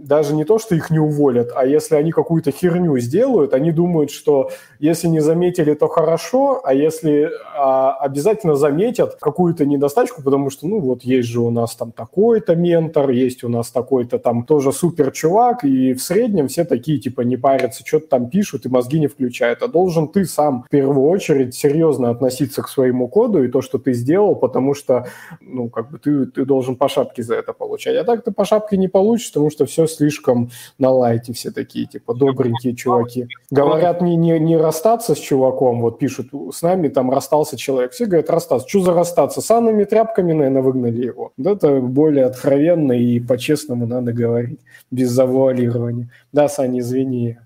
даже 0.03 0.35
не 0.35 0.45
то, 0.45 0.59
что 0.59 0.75
их 0.75 0.91
не 0.91 0.99
уволят, 0.99 1.53
а 1.55 1.67
если 1.67 1.95
они 1.95 2.11
какую-то 2.11 2.51
херню 2.51 2.99
сделают, 2.99 3.55
они 3.55 3.73
думают, 3.73 4.11
что 4.11 4.51
если 4.79 5.09
не 5.09 5.21
заметили, 5.21 5.75
то 5.75 5.89
хорошо, 5.89 6.61
а 6.65 6.75
если 6.75 7.31
а, 7.57 7.93
обязательно 7.97 8.57
заметят 8.57 9.17
какую-то 9.21 9.67
недостачку, 9.67 10.23
потому 10.23 10.51
что, 10.51 10.67
ну, 10.67 10.81
вот 10.81 11.03
есть 11.03 11.29
же 11.29 11.41
у 11.41 11.51
нас 11.51 11.77
там 11.77 11.93
такой-то 11.93 12.55
ментор, 12.57 13.11
есть 13.11 13.45
у 13.45 13.49
нас 13.49 13.71
такой-то 13.71 14.19
там 14.19 14.45
тоже 14.45 14.73
супер 14.73 15.13
чувак, 15.13 15.65
и 15.65 15.93
в 15.93 16.03
среднем 16.03 16.49
все 16.49 16.65
такие, 16.65 16.99
типа, 16.99 17.21
не 17.23 17.37
парятся, 17.37 17.85
что-то 17.87 18.09
там 18.09 18.31
пишут 18.31 18.67
и 18.67 18.69
мозги 18.69 18.99
не 18.99 19.07
включают. 19.07 19.63
А 19.63 19.69
должен 19.69 20.09
ты 20.09 20.25
сам 20.25 20.65
в 20.67 20.71
первую 20.71 21.09
очередь 21.09 21.55
серьезно 21.55 22.11
относиться 22.11 22.63
к 22.63 22.69
своему 22.69 23.09
коду 23.09 23.45
и 23.45 23.49
то, 23.49 23.61
что 23.61 23.79
ты 23.79 23.93
сделал, 23.93 24.35
потому 24.35 24.75
что, 24.75 25.07
ну, 25.41 25.69
как 25.69 25.91
бы 25.91 25.99
ты, 25.99 26.27
ты 26.27 26.45
должен 26.45 26.77
по 26.77 26.89
шапке 26.89 27.23
за 27.23 27.35
это 27.35 27.53
получать. 27.53 27.97
А 27.97 28.05
так 28.05 28.25
ты 28.25 28.33
по 28.33 28.45
шапке 28.45 28.77
не 28.77 28.89
получишь, 28.89 29.29
потому 29.33 29.51
что 29.51 29.67
все 29.67 29.87
слишком 29.95 30.51
на 30.79 30.91
лайте 30.91 31.33
все 31.33 31.51
такие, 31.51 31.87
типа, 31.87 32.15
добренькие 32.15 32.75
чуваки. 32.75 33.29
Говорят, 33.51 34.01
не, 34.03 34.17
не, 34.17 34.39
не 34.39 34.57
расстаться 34.57 35.15
с 35.15 35.19
чуваком, 35.19 35.81
вот 35.81 35.99
пишут, 35.99 36.29
с 36.53 36.63
нами 36.63 36.89
там 36.89 37.11
расстался 37.11 37.57
человек. 37.57 37.93
Все 37.93 38.07
говорят, 38.07 38.31
расстаться. 38.31 38.69
Что 38.69 38.81
за 38.81 38.95
расстаться? 38.95 39.41
Самыми 39.41 39.85
тряпками, 39.85 40.33
наверное, 40.33 40.63
выгнали 40.63 41.05
его. 41.07 41.33
Вот 41.37 41.47
это 41.47 41.81
более 41.81 42.27
откровенно 42.27 42.93
и 42.93 43.21
по-честному 43.21 43.87
надо 43.87 44.13
говорить, 44.13 44.61
без 44.91 45.11
завуалирования. 45.11 46.11
Да, 46.33 46.49
Саня, 46.49 46.81
извини, 46.81 47.39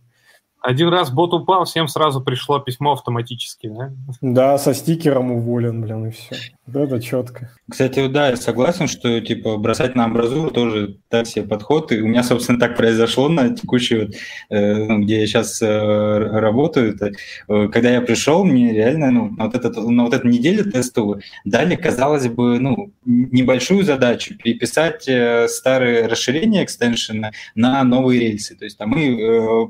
один 0.64 0.88
раз 0.88 1.10
бот 1.10 1.34
упал, 1.34 1.66
всем 1.66 1.88
сразу 1.88 2.22
пришло 2.22 2.58
письмо 2.58 2.92
автоматически, 2.92 3.66
да? 3.66 3.92
Да, 4.22 4.56
со 4.56 4.72
стикером 4.72 5.30
уволен, 5.32 5.82
блин, 5.82 6.06
и 6.06 6.10
все. 6.10 6.36
Да, 6.66 6.84
это 6.84 6.98
четко. 6.98 7.50
Кстати, 7.70 8.06
да, 8.08 8.30
я 8.30 8.36
согласен, 8.36 8.88
что 8.88 9.20
типа 9.20 9.58
бросать 9.58 9.94
на 9.94 10.04
амбразуру 10.04 10.50
тоже 10.50 10.96
так 11.10 11.26
себе 11.26 11.46
подход. 11.46 11.92
И 11.92 12.00
у 12.00 12.06
меня, 12.06 12.22
собственно, 12.22 12.58
так 12.58 12.74
произошло 12.74 13.28
на 13.28 13.54
текущей, 13.54 13.98
вот, 13.98 14.14
э, 14.48 14.74
ну, 14.74 15.00
где 15.00 15.20
я 15.20 15.26
сейчас 15.26 15.60
э, 15.60 15.66
работаю. 15.66 16.94
Это, 16.94 17.12
э, 17.48 17.68
когда 17.68 17.90
я 17.90 18.00
пришел, 18.00 18.44
мне 18.44 18.72
реально 18.72 19.10
ну, 19.10 19.36
вот 19.38 19.54
этот, 19.54 19.76
на 19.76 20.04
вот 20.04 20.14
эту 20.14 20.26
неделю 20.26 20.70
тестовую 20.70 21.20
дали, 21.44 21.76
казалось 21.76 22.28
бы, 22.28 22.58
ну, 22.58 22.92
небольшую 23.04 23.84
задачу 23.84 24.34
переписать 24.34 25.06
э, 25.06 25.48
старые 25.48 26.06
расширения 26.06 26.64
экстеншена 26.64 27.32
на 27.54 27.84
новые 27.84 28.20
рельсы. 28.20 28.56
То 28.56 28.64
есть 28.64 28.78
там 28.78 28.88
мы 28.88 29.20
э, 29.20 29.66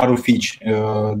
пару 0.00 0.16
фич 0.16 0.58
э, 0.62 1.14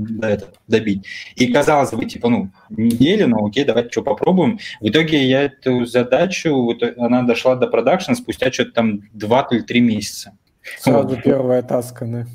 добить. 0.66 1.06
И 1.36 1.52
казалось 1.52 1.90
бы, 1.92 2.06
типа, 2.06 2.30
ну, 2.30 2.50
неделю, 2.70 3.28
ну 3.28 3.46
окей, 3.46 3.64
давайте 3.64 3.90
что 3.90 4.02
попробуем. 4.02 4.58
В 4.80 4.88
итоге 4.88 5.09
я 5.16 5.42
эту 5.42 5.84
задачу, 5.86 6.54
вот, 6.54 6.82
она 6.98 7.22
дошла 7.22 7.56
до 7.56 7.66
продакшена 7.66 8.16
спустя 8.16 8.52
что-то 8.52 8.72
там 8.72 9.02
два 9.12 9.46
или 9.50 9.60
три 9.60 9.80
месяца. 9.80 10.32
Сразу 10.78 11.08
вот. 11.08 11.22
первая 11.22 11.62
таска, 11.62 12.06
да? 12.06 12.26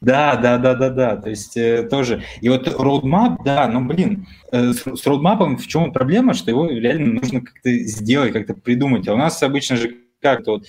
Да, 0.00 0.36
да, 0.36 0.56
да, 0.56 0.74
да, 0.74 0.90
да. 0.90 1.16
То 1.16 1.28
есть 1.28 1.56
э, 1.56 1.82
тоже. 1.82 2.22
И 2.40 2.48
вот 2.48 2.66
roadmap, 2.68 3.36
да, 3.44 3.68
но, 3.68 3.82
блин, 3.82 4.26
э, 4.50 4.72
с, 4.72 4.82
с 4.82 5.06
roadmap 5.06 5.56
в 5.56 5.66
чем 5.66 5.92
проблема, 5.92 6.32
что 6.32 6.50
его 6.50 6.66
реально 6.66 7.20
нужно 7.20 7.42
как-то 7.42 7.70
сделать, 7.70 8.32
как-то 8.32 8.54
придумать. 8.54 9.06
А 9.08 9.14
у 9.14 9.18
нас 9.18 9.42
обычно 9.42 9.76
же 9.76 9.96
как-то 10.20 10.52
вот, 10.52 10.66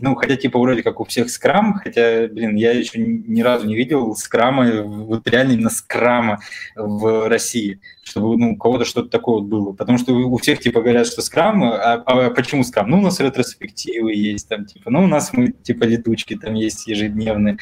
ну, 0.00 0.14
хотя 0.14 0.36
типа 0.36 0.58
вроде 0.58 0.82
как 0.82 1.00
у 1.00 1.04
всех 1.04 1.30
скрам, 1.30 1.74
хотя, 1.74 2.26
блин, 2.28 2.56
я 2.56 2.72
еще 2.72 2.98
ни 2.98 3.40
разу 3.40 3.66
не 3.66 3.76
видел 3.76 4.14
скрама, 4.16 4.82
вот 4.82 5.26
реально 5.28 5.52
именно 5.52 5.70
скрама 5.70 6.40
в 6.74 7.28
России, 7.28 7.80
чтобы 8.02 8.36
ну, 8.36 8.52
у 8.52 8.56
кого-то 8.56 8.84
что-то 8.84 9.08
такое 9.08 9.36
вот 9.36 9.44
было. 9.44 9.72
Потому 9.72 9.98
что 9.98 10.14
у 10.14 10.36
всех 10.38 10.60
типа 10.60 10.80
говорят, 10.80 11.06
что 11.06 11.22
скрам, 11.22 11.62
а, 11.62 11.94
а 11.94 12.30
почему 12.30 12.64
скрам? 12.64 12.90
Ну, 12.90 12.98
у 12.98 13.02
нас 13.02 13.20
ретроспективы 13.20 14.14
есть 14.14 14.48
там, 14.48 14.66
типа, 14.66 14.90
ну, 14.90 15.04
у 15.04 15.06
нас 15.06 15.32
мы 15.32 15.52
типа 15.52 15.84
летучки 15.84 16.36
там 16.36 16.54
есть 16.54 16.86
ежедневные. 16.86 17.58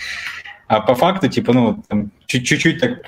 А 0.71 0.81
по 0.81 0.95
факту, 0.95 1.27
типа, 1.27 1.53
ну, 1.53 1.83
там, 1.89 2.13
чуть-чуть 2.27 2.81
так 2.81 3.03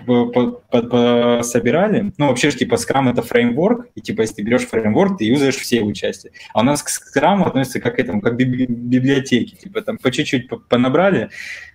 собирали. 1.44 2.12
Ну, 2.18 2.26
вообще 2.26 2.51
же, 2.51 2.56
типа, 2.56 2.74
Scrum— 2.74 3.09
это 3.12 3.22
фреймворк, 3.22 3.86
и, 3.94 4.01
типа, 4.01 4.22
если 4.22 4.34
ты 4.34 4.43
берешь 4.43 4.66
фреймворк, 4.66 5.18
ты 5.18 5.26
юзаешь 5.26 5.55
все 5.55 5.76
его 5.76 5.93
части. 5.93 6.32
А 6.55 6.62
у 6.62 6.64
нас 6.64 6.82
к 6.82 6.89
Scrum 6.89 7.44
относится 7.44 7.78
как 7.78 7.94
к 7.94 7.98
этому, 8.01 8.20
как 8.20 8.32
к 8.32 8.36
библиотеке. 8.36 9.55
Типа, 9.55 9.80
там 9.80 9.97
по 9.98 10.10
чуть-чуть 10.10 10.51
понабрали, 10.68 11.28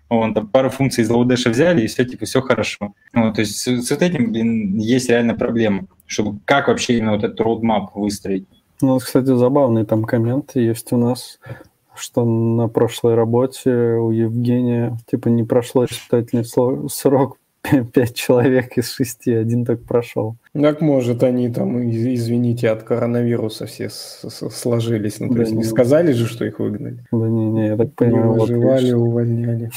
он 0.10 0.34
там 0.34 0.50
пару 0.50 0.70
функций 0.70 1.06
из 1.06 1.10
Lodash 1.10 1.50
взяли, 1.50 1.84
и 1.84 1.88
все, 1.88 2.04
типа, 2.04 2.26
все 2.26 2.42
хорошо. 2.42 2.94
Ну, 3.14 3.32
то 3.34 3.40
есть 3.40 3.56
с, 3.56 3.82
с 3.82 3.92
этим, 3.94 4.34
блин, 4.34 4.78
есть 4.78 5.08
реально 5.08 5.36
проблема, 5.36 5.88
чтобы 6.06 6.42
как 6.44 6.68
вообще 6.68 6.98
именно 6.98 7.14
вот 7.14 7.24
этот 7.24 7.40
roadmap 7.40 7.92
выстроить. 7.96 8.46
Ну, 8.82 9.00
кстати, 9.00 9.34
забавный 9.34 9.86
там 9.86 10.04
коммент 10.04 10.52
есть 10.56 10.92
у 10.92 10.98
нас 10.98 11.40
что 12.00 12.26
на 12.26 12.68
прошлой 12.68 13.16
работе 13.16 13.72
у 13.72 14.12
Евгения 14.12 14.98
типа 15.10 15.30
не 15.30 15.44
прошло 15.44 15.86
испытательный 15.86 16.46
срок 16.90 17.38
пять 17.94 18.16
человек 18.16 18.78
из 18.78 18.92
шести, 18.92 19.34
один 19.34 19.66
так 19.66 19.84
прошел. 19.84 20.36
Так 20.54 20.82
может 20.82 21.24
они 21.24 21.50
там, 21.50 21.90
извините, 21.90 22.70
от 22.70 22.84
коронавируса 22.84 23.66
все 23.66 23.90
сложились. 23.90 25.20
Ну, 25.20 25.30
то 25.30 25.36
да 25.36 25.42
есть 25.42 25.54
не 25.54 25.64
сказали 25.64 26.12
же, 26.12 26.28
что 26.28 26.46
их 26.46 26.60
выгнали? 26.60 27.04
Да 27.12 27.28
не, 27.28 27.50
не, 27.50 27.68
я 27.68 27.78
так 27.78 27.94
понимаю. 27.94 28.34
Не 28.34 28.40
выживали, 28.40 28.94
вот, 28.94 29.08
увольняли. 29.08 29.72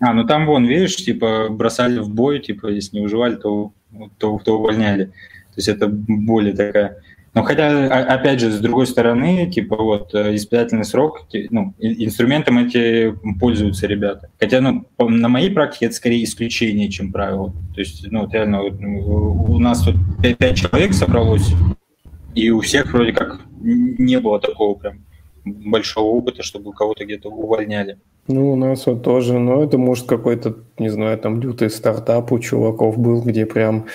А, 0.00 0.12
ну 0.12 0.26
там 0.26 0.46
вон, 0.46 0.66
видишь, 0.66 0.96
типа 0.96 1.48
бросали 1.50 1.98
в 1.98 2.08
бой, 2.08 2.40
типа 2.40 2.66
если 2.66 2.96
не 2.96 3.02
выживали, 3.02 3.36
то, 3.36 3.72
то, 4.18 4.40
то 4.44 4.58
увольняли. 4.58 5.04
То 5.04 5.58
есть 5.58 5.68
это 5.68 5.88
более 5.88 6.54
такая 6.54 6.96
но 7.34 7.42
хотя, 7.42 7.86
опять 7.86 8.38
же, 8.40 8.52
с 8.52 8.60
другой 8.60 8.86
стороны, 8.86 9.50
типа 9.50 9.76
вот 9.76 10.14
э, 10.14 10.36
испытательный 10.36 10.84
срок, 10.84 11.26
ну, 11.50 11.74
инструментом 11.80 12.58
эти 12.58 13.12
пользуются 13.40 13.88
ребята. 13.88 14.30
Хотя, 14.38 14.60
ну, 14.60 14.86
на 14.98 15.28
моей 15.28 15.50
практике 15.50 15.86
это 15.86 15.94
скорее 15.96 16.22
исключение, 16.22 16.88
чем 16.88 17.10
правило. 17.10 17.52
То 17.74 17.80
есть, 17.80 18.06
ну, 18.10 18.20
вот 18.20 18.32
реально, 18.32 18.62
ну, 18.78 19.46
у 19.48 19.58
нас 19.58 19.82
тут 19.82 19.96
5 20.22 20.56
человек 20.56 20.92
собралось, 20.92 21.52
и 22.36 22.50
у 22.50 22.60
всех 22.60 22.92
вроде 22.92 23.12
как 23.12 23.40
не 23.60 24.20
было 24.20 24.38
такого 24.40 24.74
прям 24.74 24.98
большого 25.44 26.16
опыта, 26.16 26.44
чтобы 26.44 26.72
кого-то 26.72 27.04
где-то 27.04 27.30
увольняли. 27.30 27.98
Ну, 28.26 28.52
у 28.52 28.56
нас 28.56 28.86
вот 28.86 29.02
тоже, 29.02 29.38
но 29.38 29.62
это 29.62 29.76
может 29.76 30.06
какой-то, 30.06 30.56
не 30.78 30.88
знаю, 30.88 31.18
там 31.18 31.40
лютый 31.40 31.68
стартап 31.68 32.32
у 32.32 32.38
чуваков 32.38 32.96
был, 32.96 33.20
где 33.20 33.44
прям 33.44 33.86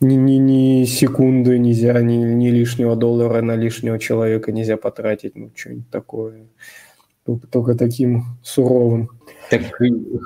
ни, 0.00 0.14
ни, 0.14 0.38
ни 0.38 0.84
секунды 0.84 1.58
нельзя, 1.58 2.00
ни, 2.00 2.16
ни 2.16 2.48
лишнего 2.48 2.96
доллара 2.96 3.42
на 3.42 3.56
лишнего 3.56 3.98
человека 3.98 4.52
нельзя 4.52 4.76
потратить, 4.76 5.36
ну, 5.36 5.50
что-нибудь 5.54 5.90
такое. 5.90 6.46
Только, 7.24 7.46
только 7.46 7.74
таким 7.74 8.24
суровым. 8.42 9.10
Так, 9.50 9.62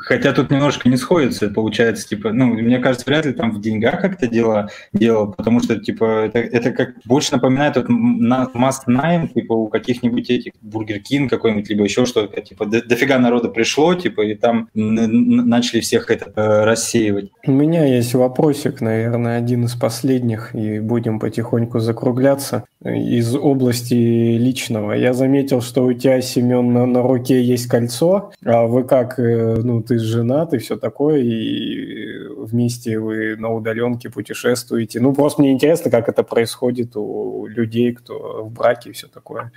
хотя 0.07 0.33
тут 0.33 0.51
немножко 0.51 0.89
не 0.89 0.97
сходится, 0.97 1.49
получается, 1.49 2.09
типа, 2.09 2.33
ну, 2.33 2.47
мне 2.47 2.79
кажется, 2.79 3.05
вряд 3.07 3.27
ли 3.27 3.33
там 3.33 3.53
в 3.53 3.61
деньгах 3.61 4.01
как-то 4.01 4.27
дело, 4.27 4.69
дело 4.93 5.27
потому 5.27 5.61
что, 5.61 5.79
типа, 5.79 6.27
это, 6.27 6.39
это 6.39 6.73
как 6.73 6.95
больше 7.05 7.33
напоминает 7.33 7.77
вот, 7.77 7.89
на 7.89 8.51
найм, 8.55 9.33
типа, 9.33 9.53
у 9.53 9.69
каких-нибудь 9.69 10.31
этих 10.31 10.53
Бургер 10.61 10.99
Кинг 11.01 11.31
какой-нибудь, 11.31 11.69
либо 11.69 11.85
еще 11.85 12.07
что-то, 12.07 12.41
типа, 12.41 12.67
до, 12.67 12.83
дофига 12.83 13.19
народа 13.19 13.49
пришло, 13.49 13.95
типа, 13.95 14.23
и 14.23 14.35
там 14.35 14.69
начали 14.75 15.81
всех 15.81 16.11
это 16.11 16.33
э, 16.35 16.65
рассеивать. 16.65 17.31
У 17.47 17.53
меня 17.53 17.85
есть 17.85 18.15
вопросик, 18.15 18.81
наверное, 18.81 19.39
один 19.39 19.65
из 19.65 19.75
последних, 19.75 20.55
и 20.55 20.81
будем 20.81 21.19
потихоньку 21.19 21.79
закругляться 21.79 22.65
из 22.85 23.35
области 23.35 23.95
личного. 23.95 24.93
Я 24.93 25.13
заметил, 25.13 25.61
что 25.61 25.85
у 25.85 25.93
тебя, 25.93 26.21
Семен, 26.21 26.73
на, 26.73 26.87
на 26.87 27.03
руке 27.03 27.43
есть 27.43 27.67
кольцо, 27.67 28.33
а 28.45 28.67
вы 28.67 28.85
как, 28.85 29.12
э, 29.19 29.57
ну, 29.63 29.83
ты 29.83 29.99
женат 29.99 30.55
и 30.55 30.59
все 30.59 30.77
такое, 30.77 31.19
и 31.19 32.27
вместе 32.37 32.99
вы 32.99 33.37
на 33.37 33.51
удаленке 33.51 34.11
путешествуете. 34.11 35.01
Ну, 35.01 35.13
просто 35.13 35.43
мне 35.43 35.53
интересно, 35.53 35.91
как 35.91 36.09
это 36.09 36.23
происходит 36.23 36.97
у 36.97 37.47
людей, 37.47 37.93
кто 37.93 38.45
в 38.45 38.53
браке 38.53 38.91
и 38.91 38.93
все 38.93 39.09
такое. 39.09 39.53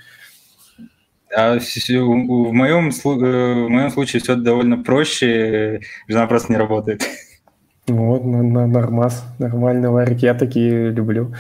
А 1.36 1.58
в 1.60 2.54
моем, 2.54 2.90
э, 2.90 3.66
в 3.66 3.70
моем 3.70 3.90
случае 3.90 4.22
все 4.22 4.36
довольно 4.36 4.84
проще, 4.84 5.82
жена 6.08 6.28
просто 6.28 6.54
не 6.54 6.58
работает. 6.58 7.04
Вот, 7.88 8.24
нормас, 8.26 9.24
нормально, 9.38 9.92
Варик, 9.92 10.20
я 10.20 10.34
такие 10.34 10.90
люблю. 10.90 11.36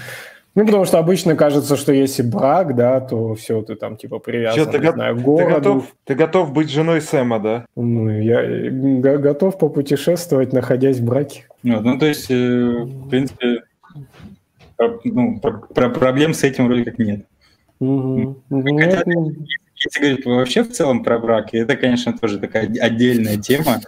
Ну, 0.55 0.65
потому 0.65 0.85
что 0.85 0.99
обычно 0.99 1.35
кажется, 1.35 1.75
что 1.75 1.91
если 1.91 2.23
брак, 2.23 2.75
да, 2.75 3.01
то 3.01 3.35
все, 3.35 3.61
ты 3.61 3.75
там 3.75 3.97
типа 3.97 4.19
привязан, 4.19 4.65
Че, 4.65 4.71
ты 4.71 4.79
не 4.79 4.85
го- 4.85 4.93
знаю, 4.93 5.17
к 5.17 5.21
городу. 5.21 5.49
Ты 5.49 5.55
готов, 5.55 5.93
ты 6.05 6.15
готов 6.15 6.53
быть 6.53 6.71
женой 6.71 7.01
Сэма, 7.01 7.39
да? 7.39 7.65
Ну, 7.75 8.09
я 8.09 8.69
готов 9.17 9.57
попутешествовать, 9.57 10.53
находясь 10.53 10.99
в 10.99 11.05
браке. 11.05 11.43
Ну, 11.63 11.81
ну 11.81 11.99
то 11.99 12.05
есть, 12.05 12.31
э, 12.31 12.35
в 12.35 13.09
принципе, 13.09 13.63
ну, 15.03 15.39
про- 15.41 15.89
проблем 15.89 16.33
с 16.33 16.43
этим 16.45 16.67
вроде 16.67 16.85
как 16.85 16.99
нет. 16.99 17.25
Угу. 17.81 18.43
Хотя, 18.49 19.03
если 19.75 19.99
говорить 19.99 20.25
вообще 20.25 20.63
в 20.63 20.71
целом 20.71 21.03
про 21.03 21.19
брак, 21.19 21.53
это, 21.53 21.75
конечно, 21.75 22.17
тоже 22.17 22.39
такая 22.39 22.71
отдельная 22.79 23.35
тема, 23.35 23.81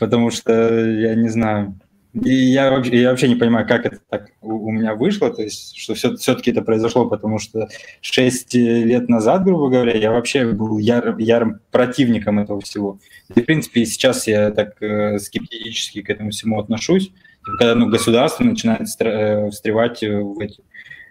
потому 0.00 0.30
что, 0.30 0.88
я 0.88 1.14
не 1.14 1.28
знаю, 1.28 1.74
и 2.14 2.30
я 2.30 2.70
вообще, 2.70 3.00
я 3.00 3.10
вообще 3.10 3.28
не 3.28 3.36
понимаю, 3.36 3.66
как 3.66 3.86
это 3.86 3.98
так 4.08 4.28
у, 4.42 4.68
у 4.68 4.70
меня 4.70 4.94
вышло, 4.94 5.32
то 5.32 5.42
есть, 5.42 5.76
что 5.78 5.94
все, 5.94 6.14
все-таки 6.16 6.50
это 6.50 6.60
произошло, 6.60 7.08
потому 7.08 7.38
что 7.38 7.68
6 8.02 8.54
лет 8.54 9.08
назад, 9.08 9.44
грубо 9.44 9.70
говоря, 9.70 9.96
я 9.96 10.12
вообще 10.12 10.46
был 10.46 10.76
яр, 10.76 11.16
ярым 11.18 11.60
противником 11.70 12.38
этого 12.38 12.60
всего. 12.60 12.98
И, 13.34 13.40
в 13.40 13.46
принципе, 13.46 13.86
сейчас 13.86 14.26
я 14.26 14.50
так 14.50 14.80
э, 14.82 15.18
скептически 15.18 16.02
к 16.02 16.10
этому 16.10 16.30
всему 16.30 16.60
отношусь, 16.60 17.12
когда 17.42 17.74
ну, 17.74 17.88
государство 17.88 18.44
начинает 18.44 18.88
э, 19.00 19.48
встревать 19.50 20.02
в, 20.02 20.38
эти, 20.38 20.62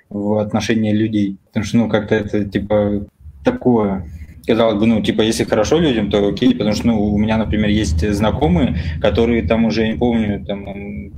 в 0.10 0.38
отношения 0.38 0.94
людей. 0.94 1.38
Потому 1.48 1.66
что, 1.66 1.78
ну, 1.78 1.90
как-то 1.90 2.14
это, 2.14 2.46
типа, 2.46 3.08
такое 3.44 4.08
казалось 4.52 4.80
бы, 4.80 4.86
ну, 4.86 5.02
типа, 5.02 5.22
если 5.22 5.46
хорошо 5.46 5.80
людям, 5.80 6.10
то 6.12 6.28
окей, 6.28 6.54
потому 6.54 6.76
что, 6.76 6.88
ну, 6.88 7.14
у 7.14 7.18
меня, 7.18 7.38
например, 7.38 7.70
есть 7.70 8.06
знакомые, 8.14 8.76
которые 9.02 9.44
там 9.44 9.64
уже, 9.64 9.88
не 9.88 9.98
помню, 9.98 10.44
там, 10.46 11.14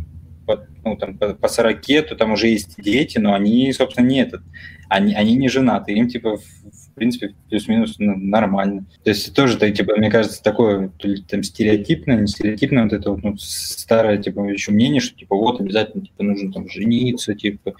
по, 0.45 0.67
ну, 0.85 0.95
там, 0.95 1.17
по, 1.17 1.33
по 1.33 1.47
40, 1.47 1.81
то 2.07 2.15
там 2.15 2.33
уже 2.33 2.47
есть 2.49 2.75
дети, 2.77 3.17
но 3.17 3.33
они, 3.33 3.73
собственно, 3.73 4.05
не 4.05 4.21
этот, 4.21 4.41
они, 4.87 5.15
они 5.15 5.35
не 5.35 5.49
женаты, 5.49 5.93
им, 5.93 6.07
типа, 6.07 6.37
в 6.37 6.95
принципе, 6.95 7.33
плюс-минус 7.49 7.95
ну, 7.97 8.15
нормально. 8.15 8.85
То 9.03 9.09
есть 9.09 9.33
тоже, 9.33 9.57
так, 9.57 9.73
типа, 9.73 9.95
мне 9.97 10.11
кажется, 10.11 10.43
такое 10.43 10.91
там 11.27 11.41
стереотипное, 11.41 12.21
не 12.21 12.27
стереотипное, 12.27 12.83
вот 12.83 12.93
это 12.93 13.09
вот, 13.09 13.23
ну, 13.23 13.35
старое, 13.39 14.17
типа, 14.17 14.41
еще 14.41 14.71
мнение, 14.71 15.01
что, 15.01 15.17
типа, 15.17 15.35
вот, 15.35 15.59
обязательно, 15.59 16.05
типа, 16.05 16.21
нужно 16.21 16.53
там 16.53 16.69
жениться, 16.69 17.33
типа, 17.33 17.73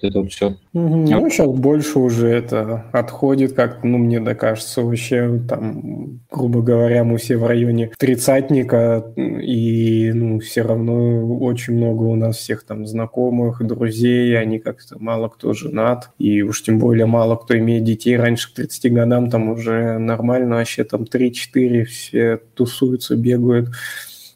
это 0.00 0.20
вот 0.20 0.30
все. 0.30 0.56
Ну, 0.72 1.26
а... 1.26 1.30
сейчас 1.30 1.48
больше 1.48 1.98
уже 1.98 2.28
это 2.28 2.84
отходит 2.92 3.54
как-то, 3.54 3.86
ну, 3.86 3.98
мне 3.98 4.20
да 4.20 4.34
кажется, 4.34 4.82
вообще 4.82 5.40
там, 5.48 6.20
грубо 6.30 6.62
говоря, 6.62 7.04
мы 7.04 7.18
все 7.18 7.36
в 7.36 7.46
районе 7.46 7.90
тридцатника, 7.98 9.12
и, 9.16 10.12
ну, 10.14 10.38
все 10.40 10.62
равно 10.62 11.38
очень 11.38 11.74
много 11.74 12.04
у 12.04 12.14
нас 12.14 12.36
всех 12.36 12.64
там 12.64 12.86
знакомых, 12.86 13.64
друзей, 13.66 14.38
они 14.38 14.58
как-то 14.58 14.96
мало 14.98 15.28
кто 15.28 15.52
женат, 15.52 16.10
и 16.18 16.42
уж 16.42 16.62
тем 16.62 16.78
более 16.78 17.06
мало 17.06 17.36
кто 17.36 17.58
имеет 17.58 17.84
детей. 17.84 18.16
Раньше 18.16 18.52
к 18.52 18.56
30 18.56 18.92
годам, 18.92 19.30
там 19.30 19.50
уже 19.50 19.98
нормально 19.98 20.56
вообще, 20.56 20.84
там 20.84 21.02
3-4 21.02 21.84
все 21.84 22.40
тусуются, 22.54 23.16
бегают 23.16 23.70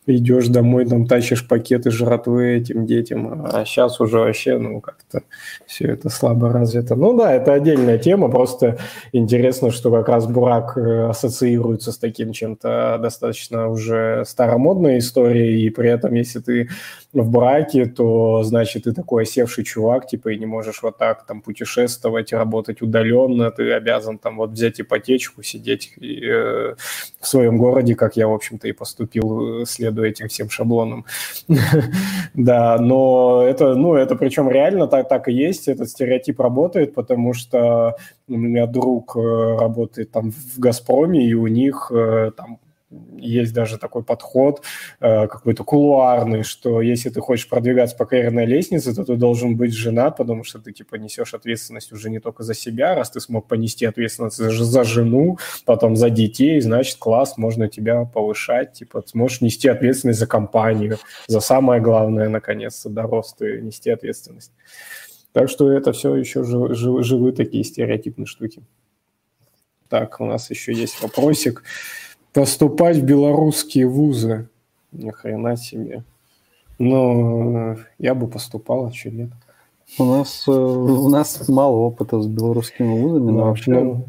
идешь 0.06 0.48
домой, 0.48 0.84
там 0.84 1.06
тащишь 1.06 1.46
пакеты 1.46 1.90
жратвы 1.90 2.56
этим 2.56 2.86
детям, 2.86 3.46
а 3.52 3.64
сейчас 3.64 4.00
уже 4.00 4.18
вообще, 4.18 4.58
ну, 4.58 4.80
как-то 4.80 5.22
все 5.66 5.86
это 5.86 6.08
слабо 6.08 6.52
развито. 6.52 6.96
Ну 6.96 7.16
да, 7.16 7.32
это 7.32 7.52
отдельная 7.52 7.98
тема, 7.98 8.28
просто 8.28 8.78
интересно, 9.12 9.70
что 9.70 9.92
как 9.92 10.08
раз 10.08 10.26
Бурак 10.26 10.76
э, 10.76 11.08
ассоциируется 11.08 11.92
с 11.92 11.98
таким 11.98 12.32
чем-то 12.32 12.98
достаточно 13.00 13.68
уже 13.68 14.24
старомодной 14.26 14.98
историей, 14.98 15.66
и 15.66 15.70
при 15.70 15.90
этом, 15.90 16.14
если 16.14 16.40
ты 16.40 16.68
в 17.12 17.30
браке, 17.30 17.86
то, 17.86 18.42
значит, 18.42 18.84
ты 18.84 18.92
такой 18.92 19.22
осевший 19.22 19.64
чувак, 19.64 20.08
типа, 20.08 20.30
и 20.30 20.38
не 20.38 20.46
можешь 20.46 20.82
вот 20.82 20.98
так 20.98 21.26
там 21.26 21.42
путешествовать, 21.42 22.32
работать 22.32 22.82
удаленно, 22.82 23.50
ты 23.52 23.70
обязан 23.72 24.18
там 24.18 24.38
вот 24.38 24.50
взять 24.50 24.80
ипотечку, 24.80 25.42
сидеть 25.44 25.92
и, 25.96 26.24
э, 26.24 26.74
в 27.20 27.28
своем 27.28 27.56
городе, 27.58 27.94
как 27.94 28.16
я, 28.16 28.26
в 28.26 28.32
общем-то, 28.32 28.66
и 28.66 28.72
поступил, 28.72 29.64
след 29.66 29.91
следуя 29.92 30.08
этим 30.08 30.28
всем 30.28 30.50
шаблонам. 30.50 31.04
да, 32.34 32.78
но 32.78 33.42
это, 33.42 33.74
ну, 33.74 33.94
это 33.94 34.16
причем 34.16 34.50
реально 34.50 34.86
так, 34.86 35.08
так 35.08 35.28
и 35.28 35.32
есть, 35.32 35.68
этот 35.68 35.88
стереотип 35.88 36.40
работает, 36.40 36.94
потому 36.94 37.34
что 37.34 37.96
у 38.28 38.36
меня 38.36 38.66
друг 38.66 39.16
э, 39.16 39.20
работает 39.20 40.10
там 40.10 40.30
в 40.30 40.58
«Газпроме», 40.58 41.26
и 41.26 41.34
у 41.34 41.46
них 41.46 41.92
э, 41.94 42.30
там 42.36 42.58
есть 43.16 43.54
даже 43.54 43.78
такой 43.78 44.02
подход 44.02 44.62
э, 45.00 45.26
какой-то 45.26 45.64
кулуарный, 45.64 46.42
что 46.42 46.80
если 46.80 47.10
ты 47.10 47.20
хочешь 47.20 47.48
продвигаться 47.48 47.96
по 47.96 48.04
карьерной 48.04 48.46
лестнице, 48.46 48.94
то 48.94 49.04
ты 49.04 49.16
должен 49.16 49.56
быть 49.56 49.72
женат, 49.72 50.16
потому 50.16 50.44
что 50.44 50.58
ты 50.58 50.72
типа 50.72 50.96
несешь 50.96 51.34
ответственность 51.34 51.92
уже 51.92 52.10
не 52.10 52.20
только 52.20 52.42
за 52.42 52.54
себя, 52.54 52.94
раз 52.94 53.10
ты 53.10 53.20
смог 53.20 53.46
понести 53.48 53.86
ответственность 53.86 54.36
за 54.36 54.84
жену, 54.84 55.38
потом 55.64 55.96
за 55.96 56.10
детей, 56.10 56.60
значит 56.60 56.96
класс, 56.98 57.36
можно 57.38 57.68
тебя 57.68 58.04
повышать, 58.04 58.72
типа 58.72 59.02
сможешь 59.06 59.40
нести 59.40 59.68
ответственность 59.68 60.18
за 60.18 60.26
компанию, 60.26 60.98
за 61.26 61.40
самое 61.40 61.80
главное, 61.80 62.28
наконец-то, 62.28 62.88
дорос 62.88 63.34
ты 63.34 63.60
нести 63.60 63.90
ответственность. 63.90 64.52
Так 65.32 65.48
что 65.48 65.72
это 65.72 65.92
все 65.92 66.14
еще 66.14 66.42
жив, 66.44 66.74
жив, 66.76 67.04
живы 67.04 67.32
такие 67.32 67.64
стереотипные 67.64 68.26
штуки. 68.26 68.62
Так, 69.88 70.20
у 70.20 70.24
нас 70.24 70.50
еще 70.50 70.72
есть 70.72 71.02
вопросик 71.02 71.64
поступать 72.32 72.96
в 72.96 73.04
белорусские 73.04 73.86
вузы. 73.86 74.48
Ни 74.92 75.10
хрена 75.10 75.56
себе. 75.56 76.04
Но 76.78 77.76
я 77.98 78.14
бы 78.14 78.26
поступал, 78.26 78.86
а 78.86 78.92
что 78.92 79.10
нет. 79.10 79.30
У 79.98 80.04
нас, 80.04 80.44
э, 80.48 80.50
у 80.50 81.08
нас 81.08 81.48
мало 81.48 81.76
опыта 81.76 82.20
с 82.20 82.26
белорусскими 82.26 82.98
вузами, 82.98 83.30
но 83.30 83.44
вообще, 83.44 83.70
ну, 83.72 84.06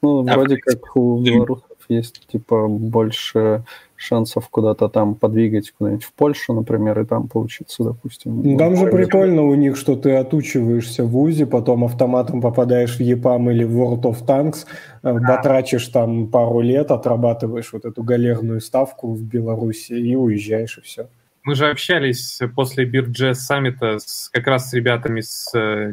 ну 0.00 0.22
вроде 0.22 0.56
как 0.58 0.96
у 0.96 1.20
белорусов 1.20 1.64
есть 1.88 2.26
типа 2.26 2.68
больше 2.68 3.64
шансов 3.96 4.48
куда-то 4.48 4.88
там 4.88 5.14
подвигать, 5.14 5.70
куда-нибудь 5.70 6.04
в 6.04 6.12
Польшу, 6.12 6.52
например, 6.52 7.00
и 7.00 7.04
там 7.04 7.28
поучиться, 7.28 7.84
допустим. 7.84 8.42
Ну, 8.42 8.58
там 8.58 8.76
же 8.76 8.86
прикольно 8.86 9.42
у 9.42 9.54
них, 9.54 9.76
что 9.76 9.96
ты 9.96 10.12
отучиваешься 10.16 11.04
в 11.04 11.08
ВУЗе, 11.08 11.46
потом 11.46 11.84
автоматом 11.84 12.40
попадаешь 12.40 12.96
в 12.96 13.00
ЕПАМ 13.00 13.50
или 13.50 13.64
в 13.64 13.80
World 13.80 14.02
of 14.02 14.26
Tanks, 14.26 14.66
э, 15.02 15.12
батрачишь 15.12 15.88
там 15.88 16.28
пару 16.28 16.60
лет, 16.60 16.90
отрабатываешь 16.90 17.72
вот 17.72 17.84
эту 17.84 18.02
галерную 18.02 18.60
ставку 18.60 19.12
в 19.12 19.22
Беларуси 19.22 19.92
и 19.92 20.14
уезжаешь, 20.16 20.78
и 20.78 20.80
все. 20.82 21.08
Мы 21.44 21.54
же 21.54 21.68
общались 21.68 22.40
после 22.54 22.86
Бирджес 22.86 23.40
саммита 23.44 23.98
с, 23.98 24.30
как 24.32 24.46
раз 24.46 24.70
с 24.70 24.72
ребятами 24.72 25.20
с, 25.20 25.50
э, 25.54 25.92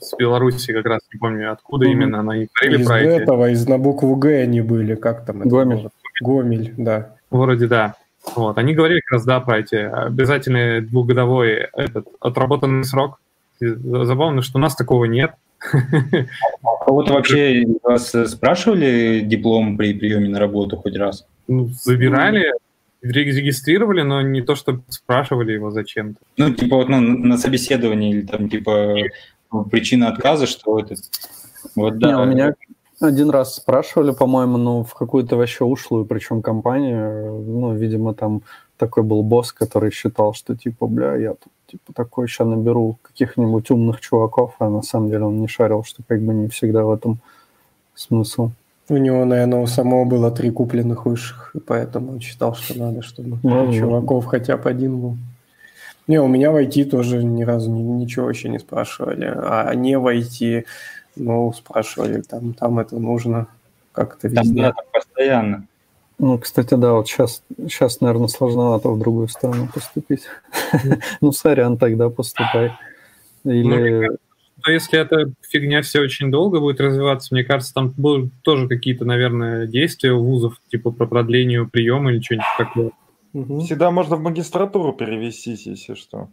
с 0.00 0.16
Беларуси, 0.16 0.72
как 0.72 0.86
раз 0.86 1.00
не 1.12 1.18
помню, 1.20 1.52
откуда 1.52 1.86
mm-hmm. 1.86 1.92
именно, 1.92 2.20
они 2.32 2.48
говорили 2.52 2.82
из 2.82 2.86
про 2.86 3.00
этого, 3.00 3.44
эти... 3.46 3.54
из 3.54 3.68
на 3.68 3.78
букву 3.78 4.16
Г 4.16 4.42
они 4.42 4.60
были, 4.60 4.96
как 4.96 5.24
там 5.24 5.42
это 5.42 5.48
Гомель. 5.48 5.82
Было? 5.82 5.90
Гомель, 6.20 6.74
да. 6.76 7.14
Вроде 7.30 7.68
да. 7.68 7.94
Вот. 8.34 8.58
Они 8.58 8.74
говорили 8.74 9.00
как 9.00 9.12
раз, 9.12 9.24
да, 9.24 9.40
про 9.40 9.60
эти 9.60 9.76
обязательный 9.76 10.80
двухгодовой 10.80 11.68
этот 11.72 12.08
отработанный 12.20 12.84
срок. 12.84 13.20
Забавно, 13.60 14.42
что 14.42 14.58
у 14.58 14.60
нас 14.60 14.74
такого 14.74 15.04
нет. 15.04 15.32
А 15.72 16.84
кого-то 16.84 17.12
вообще 17.12 17.64
вас 17.82 18.14
спрашивали 18.30 19.20
диплом 19.20 19.76
при 19.76 19.94
приеме 19.94 20.28
на 20.28 20.38
работу 20.38 20.76
хоть 20.76 20.96
раз? 20.96 21.26
Ну, 21.46 21.66
забирали, 21.66 22.52
регистрировали, 23.02 24.02
но 24.02 24.22
не 24.22 24.42
то, 24.42 24.54
чтобы 24.54 24.82
спрашивали 24.88 25.52
его 25.52 25.70
зачем-то. 25.70 26.20
Ну, 26.36 26.54
типа 26.54 26.76
вот 26.76 26.88
ну, 26.88 27.00
на 27.00 27.38
собеседовании 27.38 28.10
или 28.10 28.26
там 28.26 28.48
типа 28.48 28.96
причина 29.70 30.08
отказа, 30.08 30.46
что 30.46 30.78
это... 30.78 30.96
Вот, 31.74 31.98
да. 31.98 32.08
Не, 32.08 32.16
у 32.16 32.24
меня 32.24 32.54
один 33.00 33.30
раз 33.30 33.56
спрашивали, 33.56 34.12
по-моему, 34.12 34.58
ну, 34.58 34.84
в 34.84 34.94
какую-то 34.94 35.36
вообще 35.36 35.64
ушлую, 35.64 36.04
причем 36.04 36.42
компанию. 36.42 37.42
Ну, 37.46 37.74
видимо, 37.74 38.14
там 38.14 38.42
такой 38.76 39.02
был 39.02 39.22
босс, 39.22 39.52
который 39.52 39.90
считал, 39.90 40.34
что, 40.34 40.56
типа, 40.56 40.86
бля, 40.86 41.16
я 41.16 41.30
тут, 41.30 41.52
типа, 41.66 41.92
такой 41.94 42.28
сейчас 42.28 42.46
наберу 42.46 42.98
каких-нибудь 43.02 43.70
умных 43.70 44.00
чуваков, 44.00 44.54
а 44.58 44.68
на 44.68 44.82
самом 44.82 45.10
деле 45.10 45.24
он 45.24 45.40
не 45.40 45.48
шарил, 45.48 45.84
что 45.84 46.02
как 46.06 46.20
бы 46.20 46.34
не 46.34 46.48
всегда 46.48 46.84
в 46.84 46.92
этом 46.92 47.18
смысл. 47.94 48.50
У 48.90 48.96
него, 48.96 49.24
наверное, 49.24 49.60
у 49.60 49.68
самого 49.68 50.04
было 50.04 50.32
три 50.32 50.50
купленных 50.50 51.06
высших, 51.06 51.52
и 51.54 51.60
поэтому 51.60 52.10
он 52.10 52.20
считал, 52.20 52.56
что 52.56 52.76
надо, 52.76 53.02
чтобы 53.02 53.38
ну, 53.40 53.72
чуваков 53.72 54.26
хотя 54.26 54.56
бы 54.56 54.68
один 54.68 54.98
был. 55.00 55.16
Не, 56.08 56.20
у 56.20 56.26
меня 56.26 56.50
в 56.50 56.56
IT 56.56 56.86
тоже 56.86 57.22
ни 57.22 57.44
разу 57.44 57.70
ни, 57.70 57.82
ничего 57.82 58.26
вообще 58.26 58.48
не 58.48 58.58
спрашивали. 58.58 59.32
А 59.32 59.72
не 59.76 59.96
в 59.96 60.08
IT 60.08 60.64
ну, 61.14 61.52
спрашивали, 61.52 62.22
там, 62.22 62.52
там 62.52 62.80
это 62.80 62.98
нужно 62.98 63.46
как-то 63.92 64.26
везде. 64.26 64.62
Там, 64.62 64.72
да, 64.74 64.82
постоянно. 64.92 65.66
Ну, 66.18 66.38
кстати, 66.38 66.74
да, 66.74 66.94
вот 66.94 67.06
сейчас, 67.06 67.44
сейчас, 67.58 68.00
наверное, 68.00 68.26
сложновато 68.26 68.88
в 68.88 68.98
другую 68.98 69.28
сторону 69.28 69.68
поступить. 69.72 70.24
Ну, 71.20 71.30
сорян, 71.30 71.78
тогда 71.78 72.10
поступай. 72.10 72.72
Или... 73.44 74.10
Ну, 74.66 74.72
если 74.72 74.98
эта 74.98 75.32
фигня 75.40 75.82
все 75.82 76.00
очень 76.00 76.30
долго 76.30 76.60
будет 76.60 76.80
развиваться, 76.80 77.34
мне 77.34 77.44
кажется, 77.44 77.74
там 77.74 77.94
будут 77.96 78.32
тоже 78.42 78.68
какие-то, 78.68 79.04
наверное, 79.04 79.66
действия 79.66 80.12
у 80.12 80.24
вузов, 80.24 80.54
типа 80.70 80.90
по 80.90 81.06
продлению 81.06 81.68
приема 81.68 82.12
или 82.12 82.20
что-нибудь 82.20 82.46
такое. 82.58 82.90
Всегда 83.64 83.90
можно 83.90 84.16
в 84.16 84.20
магистратуру 84.20 84.92
перевестись, 84.92 85.66
если 85.66 85.94
что. 85.94 86.28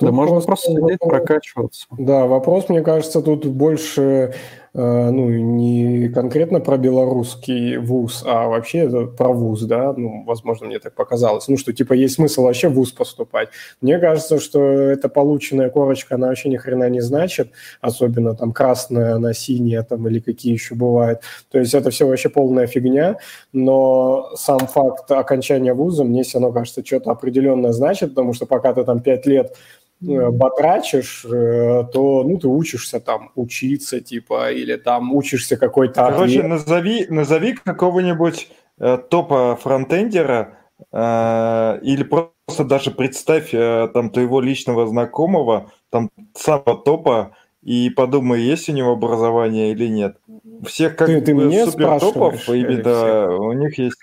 Да 0.00 0.12
можно 0.12 0.40
просто 0.40 0.70
сидеть, 0.70 1.00
прокачиваться. 1.00 1.86
Да, 1.98 2.26
вопрос, 2.26 2.68
мне 2.68 2.82
кажется, 2.82 3.20
тут 3.20 3.44
больше 3.46 4.34
ну, 4.78 5.28
не 5.28 6.08
конкретно 6.08 6.60
про 6.60 6.76
белорусский 6.76 7.78
вуз, 7.78 8.22
а 8.24 8.46
вообще 8.46 9.08
про 9.08 9.32
вуз, 9.32 9.62
да, 9.62 9.92
ну, 9.96 10.22
возможно, 10.24 10.66
мне 10.66 10.78
так 10.78 10.94
показалось, 10.94 11.48
ну, 11.48 11.56
что, 11.56 11.72
типа, 11.72 11.94
есть 11.94 12.14
смысл 12.14 12.44
вообще 12.44 12.68
в 12.68 12.74
вуз 12.74 12.92
поступать. 12.92 13.48
Мне 13.80 13.98
кажется, 13.98 14.38
что 14.38 14.62
эта 14.62 15.08
полученная 15.08 15.68
корочка, 15.70 16.14
она 16.14 16.28
вообще 16.28 16.48
ни 16.48 16.56
хрена 16.56 16.88
не 16.88 17.00
значит, 17.00 17.50
особенно 17.80 18.36
там 18.36 18.52
красная, 18.52 19.16
она 19.16 19.32
синяя 19.32 19.82
там 19.82 20.06
или 20.06 20.20
какие 20.20 20.52
еще 20.52 20.76
бывают. 20.76 21.22
То 21.50 21.58
есть 21.58 21.74
это 21.74 21.90
все 21.90 22.06
вообще 22.06 22.28
полная 22.28 22.68
фигня, 22.68 23.16
но 23.52 24.30
сам 24.36 24.60
факт 24.60 25.10
окончания 25.10 25.74
вуза 25.74 26.04
мне 26.04 26.22
все 26.22 26.38
равно 26.38 26.52
кажется, 26.52 26.84
что-то 26.84 27.10
определенное 27.10 27.72
значит, 27.72 28.10
потому 28.10 28.32
что 28.32 28.46
пока 28.46 28.72
ты 28.72 28.84
там 28.84 29.00
пять 29.00 29.26
лет 29.26 29.56
батрачишь, 30.00 31.24
э, 31.24 31.84
то 31.92 32.24
ну, 32.24 32.38
ты 32.38 32.46
учишься 32.48 33.00
там 33.00 33.30
учиться, 33.34 34.00
типа, 34.00 34.52
или 34.52 34.76
там 34.76 35.14
учишься 35.14 35.56
какой-то 35.56 35.94
Короче, 35.94 36.40
ответ. 36.40 36.46
назови, 36.46 37.06
назови 37.08 37.52
какого-нибудь 37.54 38.50
э, 38.78 38.98
топа 39.10 39.56
фронтендера 39.56 40.58
э, 40.92 41.80
или 41.82 42.04
просто 42.04 42.64
даже 42.64 42.90
представь 42.90 43.52
э, 43.52 43.88
там 43.92 44.10
твоего 44.10 44.40
личного 44.40 44.86
знакомого, 44.86 45.72
там 45.90 46.10
самого 46.34 46.76
топа, 46.76 47.36
и 47.62 47.90
подумай, 47.90 48.40
есть 48.40 48.68
у 48.68 48.72
него 48.72 48.92
образование 48.92 49.72
или 49.72 49.88
нет. 49.88 50.16
Всех 50.64 50.96
как 50.96 51.08
ты, 51.08 51.20
ты 51.20 51.34
мне 51.34 51.66
супер 51.66 52.00
топов, 52.00 52.48
именно 52.48 53.36
у 53.36 53.52
них 53.52 53.78
есть 53.78 53.96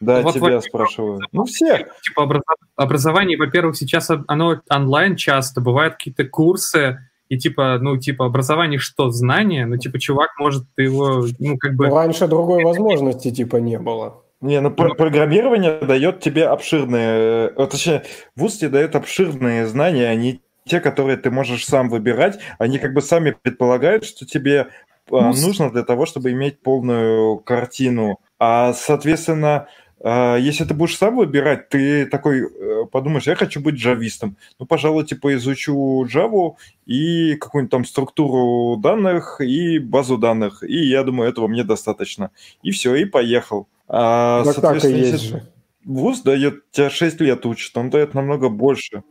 да, 0.00 0.20
вот 0.22 0.34
тебя 0.34 0.54
вот, 0.54 0.64
спрашиваю. 0.64 1.20
Ну, 1.32 1.44
все. 1.44 1.86
Типа 2.02 2.28
образование, 2.76 3.38
во-первых, 3.38 3.76
сейчас 3.76 4.10
оно 4.26 4.60
онлайн 4.68 5.16
часто, 5.16 5.60
бывают 5.60 5.94
какие-то 5.94 6.24
курсы, 6.24 6.98
и 7.28 7.38
типа, 7.38 7.78
ну, 7.80 7.96
типа, 7.96 8.26
образование 8.26 8.78
что, 8.78 9.10
знание? 9.10 9.64
Ну, 9.64 9.78
типа, 9.78 9.98
чувак 9.98 10.30
может 10.38 10.64
его, 10.76 11.24
ну, 11.38 11.56
как 11.56 11.74
бы... 11.76 11.88
Ну, 11.88 11.94
раньше 11.94 12.26
другой 12.26 12.62
возможности 12.62 13.30
типа 13.30 13.56
не 13.56 13.78
было. 13.78 14.22
Не, 14.42 14.60
ну 14.60 14.72
про- 14.72 14.94
программирование 14.94 15.78
дает 15.80 16.20
тебе 16.20 16.46
обширные, 16.46 17.52
э, 17.56 17.66
точнее, 17.70 18.02
вуз 18.34 18.56
тебе 18.56 18.70
дает 18.70 18.96
обширные 18.96 19.66
знания, 19.66 20.08
они 20.08 20.42
те, 20.64 20.80
которые 20.80 21.16
ты 21.16 21.30
можешь 21.30 21.66
сам 21.66 21.88
выбирать, 21.88 22.38
они 22.58 22.78
как 22.78 22.94
бы 22.94 23.02
сами 23.02 23.36
предполагают, 23.40 24.04
что 24.04 24.26
тебе 24.26 24.68
а, 25.10 25.32
нужно 25.32 25.70
для 25.70 25.82
того, 25.82 26.06
чтобы 26.06 26.30
иметь 26.32 26.60
полную 26.60 27.38
картину. 27.38 28.20
А, 28.38 28.72
соответственно, 28.72 29.68
а, 30.04 30.36
если 30.36 30.64
ты 30.64 30.74
будешь 30.74 30.96
сам 30.96 31.16
выбирать, 31.16 31.68
ты 31.68 32.06
такой 32.06 32.42
э, 32.42 32.84
подумаешь, 32.90 33.26
я 33.26 33.36
хочу 33.36 33.60
быть 33.60 33.76
джавистом. 33.76 34.36
Ну, 34.58 34.66
пожалуй, 34.66 35.04
типа 35.04 35.34
изучу 35.34 36.04
Java 36.06 36.54
и 36.86 37.36
какую-нибудь 37.36 37.70
там 37.70 37.84
структуру 37.84 38.76
данных 38.78 39.40
и 39.40 39.78
базу 39.78 40.18
данных. 40.18 40.64
И 40.64 40.86
я 40.88 41.04
думаю, 41.04 41.30
этого 41.30 41.46
мне 41.46 41.62
достаточно. 41.62 42.30
И 42.62 42.72
все, 42.72 42.94
и 42.96 43.04
поехал. 43.04 43.68
А, 43.86 44.42
Так 44.44 44.56
так 44.56 44.58
и 44.58 44.60
соответственно, 44.60 44.96
есть 44.96 45.12
если 45.12 45.26
же. 45.28 45.52
вуз 45.84 46.20
дает, 46.22 46.70
тебя 46.72 46.90
6 46.90 47.20
лет 47.20 47.46
учит, 47.46 47.76
он 47.76 47.90
дает 47.90 48.14
намного 48.14 48.48
больше. 48.48 49.02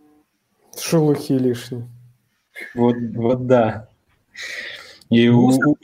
Шелухи 0.79 1.33
лишние. 1.33 1.87
Вот, 2.75 2.95
вот 3.15 3.47
да. 3.47 3.87
И 5.09 5.27
у- 5.27 5.41
Вуз- 5.49 5.59
у- 5.65 5.77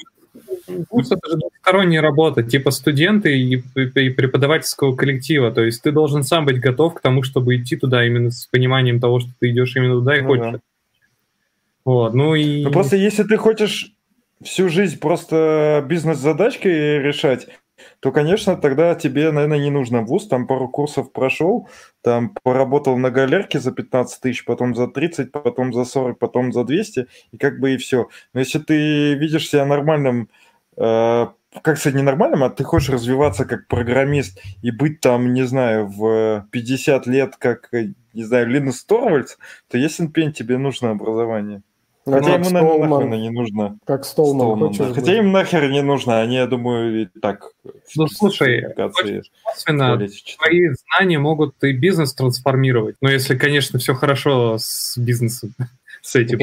Вуз 0.89 1.11
это 1.11 1.29
же 1.29 1.37
двусторонняя 1.37 2.01
работа, 2.01 2.43
типа 2.43 2.71
студенты 2.71 3.37
и, 3.37 3.55
и 3.55 4.09
преподавательского 4.09 4.95
коллектива. 4.95 5.51
То 5.51 5.63
есть 5.63 5.81
ты 5.81 5.91
должен 5.91 6.23
сам 6.23 6.45
быть 6.45 6.59
готов 6.59 6.93
к 6.95 7.01
тому, 7.01 7.23
чтобы 7.23 7.55
идти 7.57 7.75
туда 7.75 8.05
именно 8.05 8.31
с 8.31 8.45
пониманием 8.47 8.99
того, 8.99 9.19
что 9.19 9.29
ты 9.39 9.49
идешь 9.51 9.75
именно 9.75 9.95
туда 9.95 10.17
и 10.17 10.21
Ну 10.21 10.27
хочешь. 10.27 10.51
да. 10.53 10.59
Вот, 11.85 12.13
ну 12.13 12.35
и... 12.35 12.63
Ну, 12.63 12.71
просто 12.71 12.95
если 12.97 13.23
ты 13.23 13.37
хочешь 13.37 13.93
всю 14.43 14.69
жизнь 14.69 14.99
просто 14.99 15.83
бизнес-задачки 15.87 16.67
решать, 16.67 17.47
то, 17.99 18.11
конечно, 18.11 18.55
тогда 18.55 18.95
тебе, 18.95 19.31
наверное, 19.31 19.59
не 19.59 19.69
нужно 19.69 20.01
вуз, 20.01 20.27
там 20.27 20.47
пару 20.47 20.69
курсов 20.69 21.11
прошел, 21.11 21.67
там 22.01 22.35
поработал 22.43 22.97
на 22.97 23.11
галерке 23.11 23.59
за 23.59 23.71
15 23.71 24.21
тысяч, 24.21 24.45
потом 24.45 24.75
за 24.75 24.87
30, 24.87 25.31
потом 25.31 25.73
за 25.73 25.85
40, 25.85 26.19
потом 26.19 26.53
за 26.53 26.63
200, 26.63 27.07
и 27.31 27.37
как 27.37 27.59
бы 27.59 27.73
и 27.73 27.77
все. 27.77 28.07
Но 28.33 28.39
если 28.39 28.59
ты 28.59 29.13
видишь 29.15 29.49
себя 29.49 29.65
нормальным, 29.65 30.29
э, 30.77 31.27
как 31.63 31.77
сказать, 31.77 31.95
не 31.95 32.03
нормальным, 32.03 32.43
а 32.43 32.49
ты 32.49 32.63
хочешь 32.63 32.89
развиваться 32.89 33.45
как 33.45 33.67
программист 33.67 34.39
и 34.61 34.71
быть 34.71 35.01
там, 35.01 35.33
не 35.33 35.43
знаю, 35.43 35.87
в 35.87 36.47
50 36.51 37.07
лет, 37.07 37.35
как, 37.37 37.73
э, 37.73 37.93
не 38.13 38.23
знаю, 38.23 38.47
Линус 38.47 38.83
Торвальдс, 38.85 39.37
то 39.69 39.77
ясен 39.77 40.11
пень, 40.11 40.33
тебе 40.33 40.57
нужно 40.57 40.91
образование. 40.91 41.61
Хотя 42.11 42.33
ему, 42.35 42.43
Столман. 42.45 42.89
нахрена 42.89 43.15
не 43.15 43.29
нужно. 43.29 43.77
Как 43.85 44.05
Столман, 44.05 44.47
Столман, 44.47 44.67
хочешь 44.69 44.87
да. 44.87 44.93
Хотя 44.93 45.17
им 45.17 45.31
нахер 45.31 45.69
не 45.69 45.81
нужно, 45.81 46.21
они, 46.21 46.35
я 46.35 46.47
думаю, 46.47 47.01
и 47.01 47.05
так 47.21 47.51
Ну, 47.95 48.07
слушай, 48.07 48.61
читают. 48.61 48.95
твои 50.37 50.69
знания 50.69 51.19
могут 51.19 51.63
и 51.63 51.73
бизнес 51.73 52.13
трансформировать. 52.13 52.95
Но 53.01 53.09
если, 53.09 53.37
конечно, 53.37 53.79
все 53.79 53.93
хорошо 53.93 54.57
с 54.59 54.97
бизнесом, 54.97 55.53
с 56.01 56.15
этим, 56.15 56.37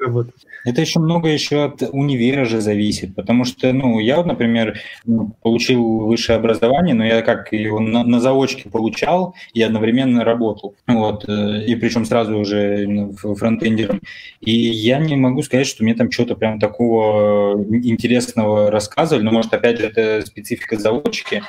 Работаешь. 0.00 0.40
Это 0.64 0.80
еще 0.80 0.98
много 0.98 1.28
еще 1.28 1.64
от 1.64 1.82
универа 1.92 2.46
же 2.46 2.60
зависит, 2.60 3.14
потому 3.14 3.44
что, 3.44 3.72
ну, 3.72 3.98
я 3.98 4.16
вот, 4.16 4.26
например, 4.26 4.78
ну, 5.04 5.32
получил 5.42 5.82
высшее 6.00 6.38
образование, 6.38 6.94
но 6.94 7.04
я 7.04 7.20
как 7.20 7.52
его 7.52 7.80
на, 7.80 8.02
на 8.02 8.18
заочке 8.18 8.70
получал 8.70 9.34
и 9.52 9.60
одновременно 9.62 10.24
работал, 10.24 10.74
вот, 10.86 11.28
э, 11.28 11.64
и 11.66 11.74
причем 11.74 12.06
сразу 12.06 12.38
уже 12.38 13.10
фронтендером. 13.16 14.00
И 14.40 14.52
я 14.52 14.98
не 14.98 15.16
могу 15.16 15.42
сказать, 15.42 15.66
что 15.66 15.84
мне 15.84 15.94
там 15.94 16.10
что-то 16.10 16.34
прям 16.34 16.58
такого 16.58 17.62
интересного 17.62 18.70
рассказывали, 18.70 19.22
но, 19.22 19.32
может, 19.32 19.52
опять 19.52 19.78
же, 19.78 19.86
это 19.86 20.24
специфика 20.24 20.78
заочки, 20.78 21.42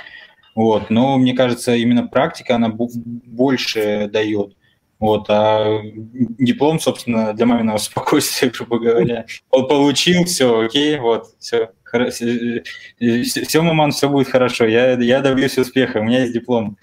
вот, 0.56 0.90
но 0.90 1.18
мне 1.18 1.34
кажется, 1.34 1.74
именно 1.76 2.06
практика, 2.06 2.56
она 2.56 2.70
больше 2.70 4.10
дает. 4.12 4.56
Вот, 5.02 5.26
а 5.30 5.82
диплом, 6.38 6.80
собственно, 6.80 7.34
для 7.34 7.48
маминого 7.48 7.78
спокойствия, 7.80 8.50
грубо 8.56 8.78
говоря. 8.78 9.26
Он 9.50 9.68
получил, 9.68 10.26
все, 10.26 10.62
окей, 10.62 11.00
вот, 11.00 11.26
все. 11.40 11.72
Все, 11.90 13.62
маман, 13.62 13.92
все 13.92 14.08
будет 14.08 14.30
хорошо. 14.30 14.66
Я, 14.66 14.92
я 14.92 15.22
добьюсь 15.22 15.58
успеха, 15.58 15.98
у 15.98 16.04
меня 16.04 16.22
есть 16.22 16.34
диплом. 16.34 16.78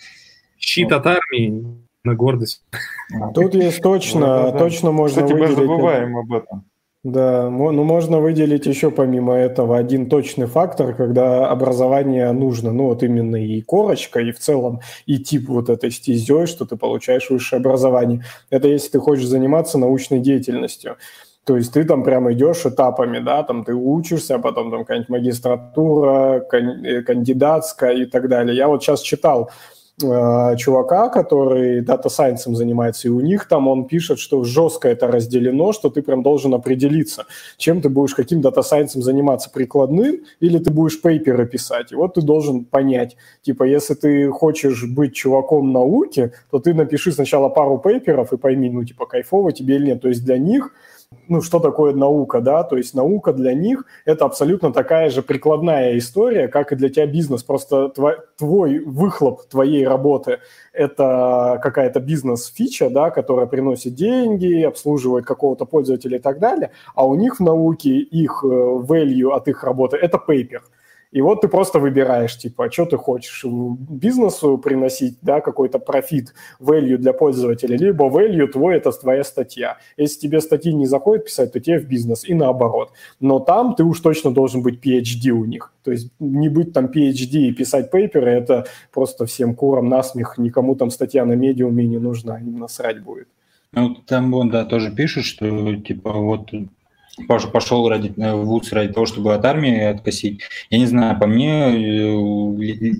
Щит 0.58 0.92
от 0.92 1.06
армии 1.06 1.64
на 2.02 2.14
гордость. 2.14 2.64
Тут 3.34 3.54
есть 3.54 3.80
точно, 3.80 4.50
точно 4.50 4.90
можно 4.90 5.22
Кстати, 5.22 5.32
мы 5.32 5.46
выделить. 5.46 5.58
забываем 5.58 6.16
об 6.16 6.32
этом. 6.32 6.64
Да, 7.04 7.48
ну 7.48 7.84
можно 7.84 8.18
выделить 8.18 8.66
еще 8.66 8.90
помимо 8.90 9.34
этого 9.34 9.78
один 9.78 10.08
точный 10.08 10.46
фактор, 10.46 10.94
когда 10.94 11.48
образование 11.48 12.32
нужно, 12.32 12.72
ну 12.72 12.86
вот 12.86 13.04
именно 13.04 13.36
и 13.36 13.60
корочка, 13.62 14.18
и 14.20 14.32
в 14.32 14.40
целом 14.40 14.80
и 15.06 15.18
тип 15.18 15.48
вот 15.48 15.70
этой 15.70 15.92
стезей, 15.92 16.46
что 16.46 16.66
ты 16.66 16.76
получаешь 16.76 17.30
высшее 17.30 17.60
образование. 17.60 18.24
Это 18.50 18.66
если 18.66 18.90
ты 18.90 18.98
хочешь 18.98 19.26
заниматься 19.26 19.78
научной 19.78 20.18
деятельностью. 20.18 20.96
То 21.44 21.56
есть 21.56 21.72
ты 21.72 21.84
там 21.84 22.02
прямо 22.02 22.32
идешь 22.32 22.66
этапами, 22.66 23.20
да, 23.20 23.42
там 23.44 23.64
ты 23.64 23.74
учишься, 23.74 24.34
а 24.34 24.38
потом 24.38 24.70
там 24.70 24.80
какая-нибудь 24.80 25.08
магистратура, 25.08 26.44
э, 26.52 27.02
кандидатская 27.02 27.92
и 27.92 28.06
так 28.06 28.28
далее. 28.28 28.56
Я 28.56 28.66
вот 28.68 28.82
сейчас 28.82 29.00
читал 29.02 29.50
э, 30.02 30.56
чувака, 30.56 31.08
который 31.08 31.80
data 31.80 32.04
science 32.04 32.45
ом 32.45 32.56
занимается, 32.56 33.08
и 33.08 33.10
у 33.10 33.20
них 33.20 33.46
там 33.48 33.68
он 33.68 33.86
пишет, 33.86 34.18
что 34.18 34.44
жестко 34.44 34.88
это 34.88 35.06
разделено, 35.06 35.72
что 35.72 35.90
ты 35.90 36.02
прям 36.02 36.22
должен 36.22 36.54
определиться, 36.54 37.26
чем 37.56 37.80
ты 37.80 37.88
будешь, 37.88 38.14
каким 38.14 38.40
data 38.40 38.59
science 38.59 38.93
ом 38.93 39.02
заниматься, 39.02 39.50
прикладным, 39.50 40.24
или 40.40 40.58
ты 40.58 40.70
будешь 40.70 41.00
paper 41.00 41.39
ы 41.39 41.46
писать. 41.46 41.92
И 41.92 41.94
вот 41.94 42.14
ты 42.14 42.22
должен 42.22 42.64
понять, 42.64 43.16
типа, 43.42 43.64
если 43.64 43.94
ты 43.94 44.30
хочешь 44.30 44.84
быть 44.84 45.14
чуваком 45.14 45.72
науки, 45.72 46.32
то 46.50 46.58
ты 46.58 46.74
напиши 46.74 47.12
сначала 47.12 47.48
пару 47.48 47.78
пейперов 47.78 48.32
и 48.32 48.36
пойми, 48.36 48.70
ну, 48.70 48.84
типа, 48.84 49.06
кайфово 49.06 49.52
тебе 49.52 49.76
или 49.76 49.86
нет. 49.86 50.02
То 50.02 50.08
есть 50.08 50.24
для 50.24 50.38
них 50.38 50.72
ну, 51.28 51.42
что 51.42 51.60
такое 51.60 51.94
наука, 51.94 52.40
да, 52.40 52.62
то 52.64 52.76
есть 52.76 52.94
наука 52.94 53.32
для 53.32 53.54
них– 53.54 53.84
это 54.04 54.24
абсолютно 54.24 54.72
такая 54.72 55.10
же 55.10 55.22
прикладная 55.22 55.96
история, 55.98 56.48
как 56.48 56.72
и 56.72 56.76
для 56.76 56.88
тебя 56.88 57.06
бизнес, 57.06 57.42
просто 57.42 57.90
твой, 58.36 58.78
выхлоп 58.80 59.46
твоей 59.48 59.86
работы– 59.86 60.40
это 60.72 61.60
какая-то 61.62 62.00
бизнес-фича, 62.00 62.90
да, 62.90 63.10
которая 63.10 63.46
приносит 63.46 63.94
деньги, 63.94 64.62
обслуживает 64.62 65.26
какого-то 65.26 65.66
пользователя 65.66 66.18
и 66.18 66.20
так 66.20 66.38
далее, 66.38 66.70
а 66.94 67.06
у 67.06 67.14
них 67.14 67.38
в 67.38 67.42
науке 67.42 67.90
их 67.90 68.42
э, 68.44 68.46
value 68.46 69.32
от 69.32 69.48
их 69.48 69.64
работы– 69.64 69.96
это 69.98 70.18
paper. 70.26 70.60
И 71.10 71.22
вот 71.22 71.40
ты 71.40 71.48
просто 71.48 71.78
выбираешь, 71.78 72.36
типа, 72.36 72.66
а 72.66 72.70
что 72.70 72.84
ты 72.84 72.96
хочешь, 72.96 73.44
бизнесу 73.44 74.58
приносить, 74.58 75.18
да, 75.22 75.40
какой-то 75.40 75.78
профит, 75.78 76.34
value 76.60 76.96
для 76.96 77.12
пользователя, 77.12 77.76
либо 77.76 78.04
value 78.04 78.46
твой– 78.46 78.76
это 78.76 78.92
твоя 78.92 79.24
статья. 79.24 79.78
Если 79.96 80.20
тебе 80.20 80.40
статьи 80.40 80.72
не 80.72 80.86
заходит 80.86 81.24
писать, 81.24 81.52
то 81.52 81.60
тебе 81.60 81.78
в 81.78 81.86
бизнес, 81.86 82.24
и 82.28 82.34
наоборот. 82.34 82.92
Но 83.20 83.38
там 83.38 83.74
ты 83.74 83.84
уж 83.84 84.00
точно 84.00 84.32
должен 84.32 84.62
быть 84.62 84.84
PhD 84.84 85.30
у 85.30 85.44
них. 85.44 85.72
То 85.82 85.92
есть 85.92 86.10
не 86.18 86.48
быть 86.48 86.72
там 86.72 86.86
PhD 86.86 87.48
и 87.48 87.52
писать 87.52 87.90
пейперы– 87.90 88.30
это 88.32 88.66
просто 88.92 89.24
всем 89.24 89.54
курам 89.54 89.88
насмех, 89.88 90.36
никому 90.38 90.74
там 90.74 90.90
статья 90.90 91.24
на 91.24 91.32
медиуме 91.32 91.86
не 91.86 91.98
нужна, 91.98 92.38
им 92.38 92.58
насрать 92.58 93.02
будет. 93.02 93.28
Ну, 93.72 93.94
там 93.94 94.30
вон, 94.32 94.50
да, 94.50 94.64
тоже 94.64 94.90
пишут, 94.90 95.24
что, 95.24 95.76
типа, 95.76 96.12
вот 96.12 96.50
пошел 97.26 97.88
ради, 97.88 98.12
э, 98.16 98.34
в 98.34 98.44
ВУЗ 98.44 98.72
ради 98.72 98.92
того, 98.92 99.06
чтобы 99.06 99.34
от 99.34 99.44
армии 99.44 99.80
откосить. 99.80 100.40
Я 100.70 100.78
не 100.78 100.86
знаю, 100.86 101.18
по 101.18 101.26
мне 101.26 101.52
э, 101.52 102.92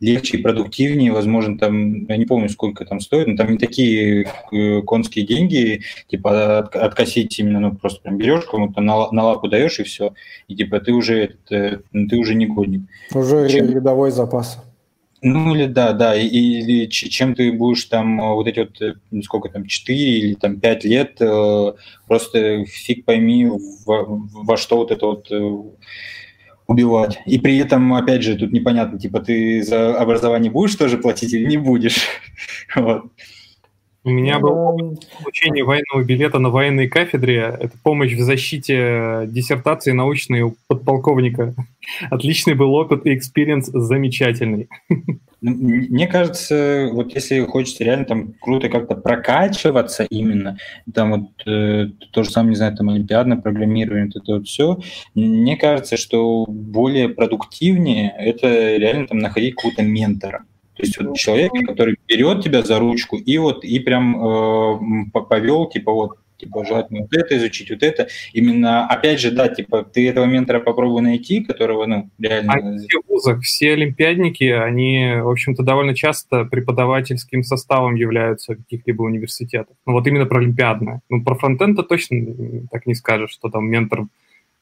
легче 0.00 0.38
и 0.38 0.42
продуктивнее, 0.42 1.12
возможно, 1.12 1.58
там, 1.58 2.06
я 2.06 2.16
не 2.16 2.24
помню, 2.24 2.48
сколько 2.48 2.84
там 2.84 3.00
стоит, 3.00 3.26
но 3.26 3.36
там 3.36 3.52
не 3.52 3.58
такие 3.58 4.26
э, 4.50 4.82
конские 4.82 5.26
деньги, 5.26 5.82
типа, 6.08 6.60
от- 6.60 6.76
откосить 6.76 7.38
именно, 7.38 7.60
ну, 7.60 7.74
просто 7.74 8.00
прям 8.02 8.16
берешь 8.16 8.44
кому-то, 8.44 8.80
на, 8.80 9.10
на 9.10 9.24
лапу 9.24 9.48
даешь, 9.48 9.78
и 9.78 9.84
все, 9.84 10.14
и, 10.48 10.56
типа, 10.56 10.80
ты 10.80 10.92
уже, 10.92 11.24
этот, 11.24 11.84
ты 11.92 12.16
уже 12.16 12.34
негодник. 12.34 12.82
Уже 13.14 13.48
Чем? 13.48 13.70
рядовой 13.70 14.10
запас. 14.10 14.62
Ну 15.22 15.54
или 15.54 15.66
да, 15.66 15.92
да, 15.92 16.14
или 16.16 16.86
чем 16.86 17.34
ты 17.34 17.52
будешь 17.52 17.84
там 17.84 18.20
э, 18.20 18.34
вот 18.34 18.46
эти 18.46 18.60
вот, 18.60 18.80
э, 18.80 18.94
сколько 19.22 19.50
там, 19.50 19.66
4 19.66 20.18
или 20.18 20.34
там 20.34 20.58
5 20.60 20.84
лет, 20.84 21.16
э, 21.20 21.72
просто 22.06 22.64
фиг 22.64 23.04
пойми, 23.04 23.46
во, 23.84 24.04
во 24.06 24.56
что 24.56 24.78
вот 24.78 24.90
это 24.90 25.06
вот 25.06 25.30
убивать. 26.66 27.18
И 27.26 27.38
при 27.38 27.58
этом, 27.58 27.92
опять 27.94 28.22
же, 28.22 28.36
тут 28.36 28.52
непонятно, 28.52 28.98
типа 28.98 29.20
ты 29.20 29.62
за 29.62 29.98
образование 29.98 30.50
будешь 30.50 30.76
тоже 30.76 30.98
платить 30.98 31.32
или 31.34 31.46
не 31.46 31.58
будешь. 31.58 31.98
Вот. 32.76 33.04
У 34.02 34.10
меня 34.10 34.38
был 34.38 34.52
опыт 34.52 35.06
получения 35.22 35.62
военного 35.62 36.02
билета 36.02 36.38
на 36.38 36.48
военной 36.48 36.88
кафедре. 36.88 37.54
Это 37.60 37.72
помощь 37.82 38.14
в 38.14 38.20
защите 38.20 39.24
диссертации 39.26 39.92
научной 39.92 40.40
у 40.40 40.56
подполковника. 40.68 41.54
Отличный 42.10 42.54
был 42.54 42.74
опыт 42.74 43.04
и 43.04 43.14
experience 43.14 43.66
замечательный. 43.66 44.68
Ну, 45.42 45.54
мне 45.54 46.06
кажется, 46.06 46.90
вот 46.92 47.14
если 47.14 47.40
хочется 47.46 47.82
реально 47.82 48.04
там 48.04 48.34
круто 48.42 48.68
как-то 48.68 48.94
прокачиваться 48.94 50.04
именно, 50.04 50.58
там 50.92 51.12
вот 51.12 51.48
э, 51.48 51.86
то 52.10 52.22
же 52.24 52.30
самое, 52.30 52.50
не 52.50 52.56
знаю, 52.56 52.76
там 52.76 52.90
олимпиадное 52.90 53.38
программирование, 53.38 54.10
вот 54.12 54.22
это 54.22 54.34
вот 54.34 54.46
все, 54.46 54.78
мне 55.14 55.56
кажется, 55.56 55.96
что 55.96 56.44
более 56.46 57.08
продуктивнее 57.08 58.14
это 58.18 58.76
реально 58.76 59.06
там 59.06 59.18
находить 59.18 59.54
какого-то 59.54 59.82
ментора. 59.82 60.44
То 60.80 60.86
есть 60.86 61.00
вот 61.00 61.16
человек, 61.16 61.52
который 61.66 61.96
берет 62.08 62.42
тебя 62.42 62.62
за 62.62 62.78
ручку 62.78 63.16
и 63.16 63.38
вот 63.38 63.64
и 63.64 63.78
прям 63.80 64.16
э, 64.16 65.20
повел, 65.28 65.68
типа 65.68 65.92
вот 65.92 66.18
типа 66.38 66.64
желательно 66.64 67.00
вот 67.00 67.12
это 67.12 67.36
изучить, 67.36 67.70
вот 67.70 67.82
это. 67.82 68.08
Именно, 68.32 68.86
опять 68.86 69.20
же, 69.20 69.30
да, 69.30 69.48
типа 69.48 69.84
ты 69.84 70.08
этого 70.08 70.24
ментора 70.24 70.60
попробуй 70.60 71.02
найти, 71.02 71.44
которого, 71.44 71.84
ну, 71.84 72.08
реально... 72.18 72.54
А 72.54 72.78
все 72.78 73.00
вузах, 73.06 73.42
все 73.42 73.72
олимпиадники, 73.72 74.44
они, 74.44 75.16
в 75.20 75.28
общем-то, 75.28 75.62
довольно 75.62 75.94
часто 75.94 76.46
преподавательским 76.46 77.42
составом 77.42 77.94
являются 77.94 78.54
каких-либо 78.54 79.02
университетов. 79.02 79.76
Ну, 79.84 79.92
вот 79.92 80.06
именно 80.06 80.24
про 80.24 80.38
олимпиадное. 80.38 81.02
Ну, 81.10 81.22
про 81.22 81.34
фронтенда 81.34 81.82
точно 81.82 82.66
так 82.70 82.86
не 82.86 82.94
скажешь, 82.94 83.32
что 83.32 83.50
там 83.50 83.68
ментор 83.68 84.06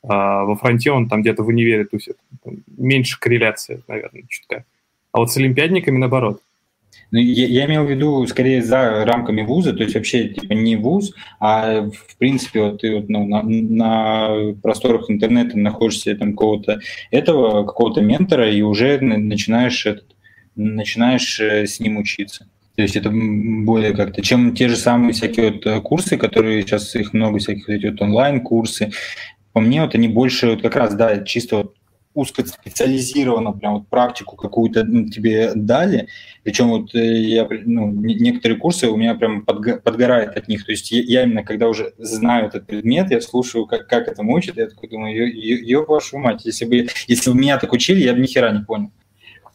а, 0.03 0.45
во 0.45 0.57
фронте, 0.57 0.91
он 0.91 1.09
там 1.09 1.23
где-то 1.23 1.45
в 1.45 1.49
универе 1.49 1.85
тусит. 1.85 2.17
Меньше 2.77 3.21
корреляции, 3.21 3.83
наверное, 3.87 4.25
чутка. 4.29 4.65
А 5.13 5.21
вот 5.21 5.31
с 5.31 5.37
олимпиадниками 5.37 5.99
наоборот. 5.99 6.41
Ну, 7.11 7.19
я, 7.19 7.47
я 7.47 7.65
имел 7.67 7.85
в 7.85 7.91
виду 7.91 8.27
скорее 8.27 8.63
за 8.63 9.05
рамками 9.07 9.43
вуза, 9.43 9.73
то 9.73 9.83
есть 9.83 9.95
вообще 9.95 10.29
типа 10.29 10.53
не 10.53 10.77
вуз, 10.77 11.15
а 11.41 11.83
в 11.83 12.17
принципе 12.19 12.63
вот 12.63 12.83
ты 12.83 12.95
вот, 12.95 13.09
ну, 13.09 13.27
на, 13.27 13.43
на 13.43 14.55
просторах 14.63 15.11
интернета 15.11 15.59
находишься 15.59 16.15
там 16.17 16.33
какого-то 16.33 16.81
этого, 17.11 17.65
какого-то 17.65 18.03
ментора 18.03 18.51
и 18.51 18.61
уже 18.61 19.01
начинаешь, 19.01 19.87
этот, 19.87 20.05
начинаешь 20.55 21.41
э, 21.41 21.67
с 21.67 21.81
ним 21.81 21.97
учиться. 21.97 22.47
То 22.77 22.83
есть 22.83 22.95
это 22.95 23.11
более 23.11 23.95
как-то, 23.95 24.23
чем 24.23 24.55
те 24.55 24.69
же 24.69 24.77
самые 24.77 25.13
всякие 25.13 25.53
вот 25.53 25.67
э, 25.67 25.81
курсы, 25.81 26.19
которые 26.19 26.63
сейчас 26.63 26.95
их 26.95 27.15
много 27.15 27.39
всяких 27.39 27.69
эти 27.71 27.87
вот 27.87 28.03
онлайн-курсы. 28.03 28.93
По 29.53 29.61
мне 29.61 29.81
вот 29.81 29.95
они 29.95 30.09
больше 30.09 30.51
вот 30.51 30.63
как 30.63 30.77
раз, 30.77 30.95
да, 30.95 31.25
чисто 31.25 31.57
вот 31.57 31.75
узкоспециализированно 32.19 33.53
прям 33.53 33.75
вот 33.75 33.89
практику 33.89 34.37
какую-то 34.37 34.83
тебе 35.11 35.53
дали, 35.55 36.09
причем 36.43 36.69
вот 36.71 36.95
э, 36.95 36.99
я, 36.99 37.47
ну, 37.65 37.91
некоторые 37.93 38.59
курсы 38.59 38.89
у 38.89 38.97
меня 38.97 39.15
прям 39.15 39.45
подго- 39.47 39.81
подгорает 39.81 40.37
от 40.37 40.49
них, 40.49 40.65
то 40.67 40.73
есть 40.73 40.91
я, 40.91 41.03
я 41.03 41.23
именно 41.23 41.45
когда 41.45 41.69
уже 41.69 41.93
знаю 41.99 42.47
этот 42.47 42.67
предмет, 42.67 43.11
я 43.11 43.21
слушаю, 43.21 43.67
как, 43.67 43.87
как 43.87 44.09
это 44.09 44.23
учат, 44.23 44.57
я 44.57 44.67
такой 44.67 44.89
думаю, 44.89 45.15
ее 45.15 45.85
вашу 45.85 46.19
мать, 46.19 46.45
если 46.45 46.65
бы, 46.65 46.89
если 47.07 47.31
бы 47.31 47.37
меня 47.37 47.59
так 47.59 47.73
учили, 47.73 48.01
я 48.01 48.13
бы 48.13 48.21
ни 48.21 48.27
хера 48.27 48.51
не 48.51 48.65
понял. 48.65 48.91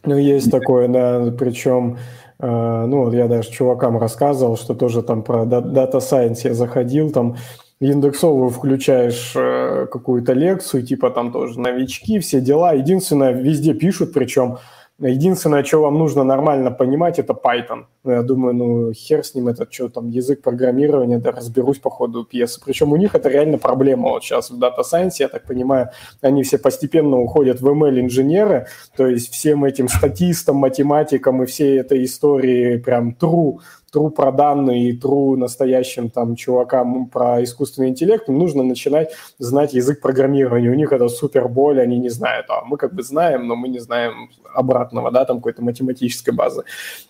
Ну, 0.04 0.18
есть 0.18 0.50
такое, 0.50 0.88
да, 0.88 1.32
причем 1.38 1.98
э, 2.38 2.46
ну, 2.86 3.12
я 3.12 3.28
даже 3.28 3.50
чувакам 3.50 3.98
рассказывал, 3.98 4.56
что 4.56 4.74
тоже 4.74 5.02
там 5.02 5.22
про 5.22 5.44
дата 5.44 5.98
Science 5.98 6.40
я 6.44 6.54
заходил, 6.54 7.10
там 7.10 7.36
индексовую 7.80 8.50
включаешь 8.50 9.32
э, 9.36 9.86
какую-то 9.90 10.32
лекцию, 10.32 10.84
типа 10.84 11.10
там 11.10 11.32
тоже 11.32 11.60
новички, 11.60 12.18
все 12.18 12.40
дела. 12.40 12.74
Единственное, 12.74 13.32
везде 13.32 13.74
пишут, 13.74 14.12
причем 14.12 14.58
единственное, 14.98 15.64
что 15.64 15.82
вам 15.82 15.98
нужно 15.98 16.24
нормально 16.24 16.70
понимать, 16.70 17.18
это 17.18 17.32
Python. 17.32 17.86
Ну, 18.04 18.12
я 18.12 18.22
думаю, 18.22 18.54
ну 18.54 18.92
хер 18.92 19.24
с 19.24 19.34
ним, 19.34 19.48
этот 19.48 19.72
что 19.72 19.88
там, 19.88 20.08
язык 20.08 20.42
программирования, 20.42 21.18
да 21.18 21.32
разберусь 21.32 21.78
по 21.78 21.90
ходу 21.90 22.24
пьесы. 22.24 22.60
Причем 22.64 22.92
у 22.92 22.96
них 22.96 23.14
это 23.14 23.28
реально 23.28 23.58
проблема. 23.58 24.10
Вот 24.10 24.22
сейчас 24.22 24.50
в 24.50 24.58
Data 24.58 24.82
Science, 24.82 25.16
я 25.18 25.28
так 25.28 25.44
понимаю, 25.44 25.90
они 26.20 26.42
все 26.42 26.58
постепенно 26.58 27.18
уходят 27.18 27.60
в 27.60 27.68
ML-инженеры, 27.68 28.66
то 28.96 29.06
есть 29.06 29.32
всем 29.32 29.64
этим 29.64 29.88
статистам, 29.88 30.56
математикам 30.56 31.42
и 31.42 31.46
всей 31.46 31.80
этой 31.80 32.04
истории 32.04 32.76
прям 32.78 33.16
true 33.20 33.58
true 33.94 34.10
про 34.10 34.32
данные 34.32 34.90
и 34.90 34.98
true 34.98 35.36
настоящим 35.36 36.10
там 36.10 36.36
чувакам 36.36 37.06
про 37.08 37.42
искусственный 37.42 37.88
интеллект, 37.88 38.28
им 38.28 38.38
нужно 38.38 38.62
начинать 38.62 39.12
знать 39.38 39.74
язык 39.74 40.00
программирования. 40.00 40.70
У 40.70 40.74
них 40.74 40.92
это 40.92 41.08
супер 41.08 41.48
боль, 41.48 41.80
они 41.80 41.98
не 41.98 42.10
знают. 42.10 42.46
А 42.48 42.64
мы 42.64 42.76
как 42.76 42.94
бы 42.94 43.02
знаем, 43.02 43.46
но 43.46 43.56
мы 43.56 43.68
не 43.68 43.78
знаем 43.78 44.30
обратного, 44.54 45.10
да, 45.10 45.24
там 45.24 45.38
какой-то 45.38 45.62
математической 45.62 46.30
базы. 46.30 46.64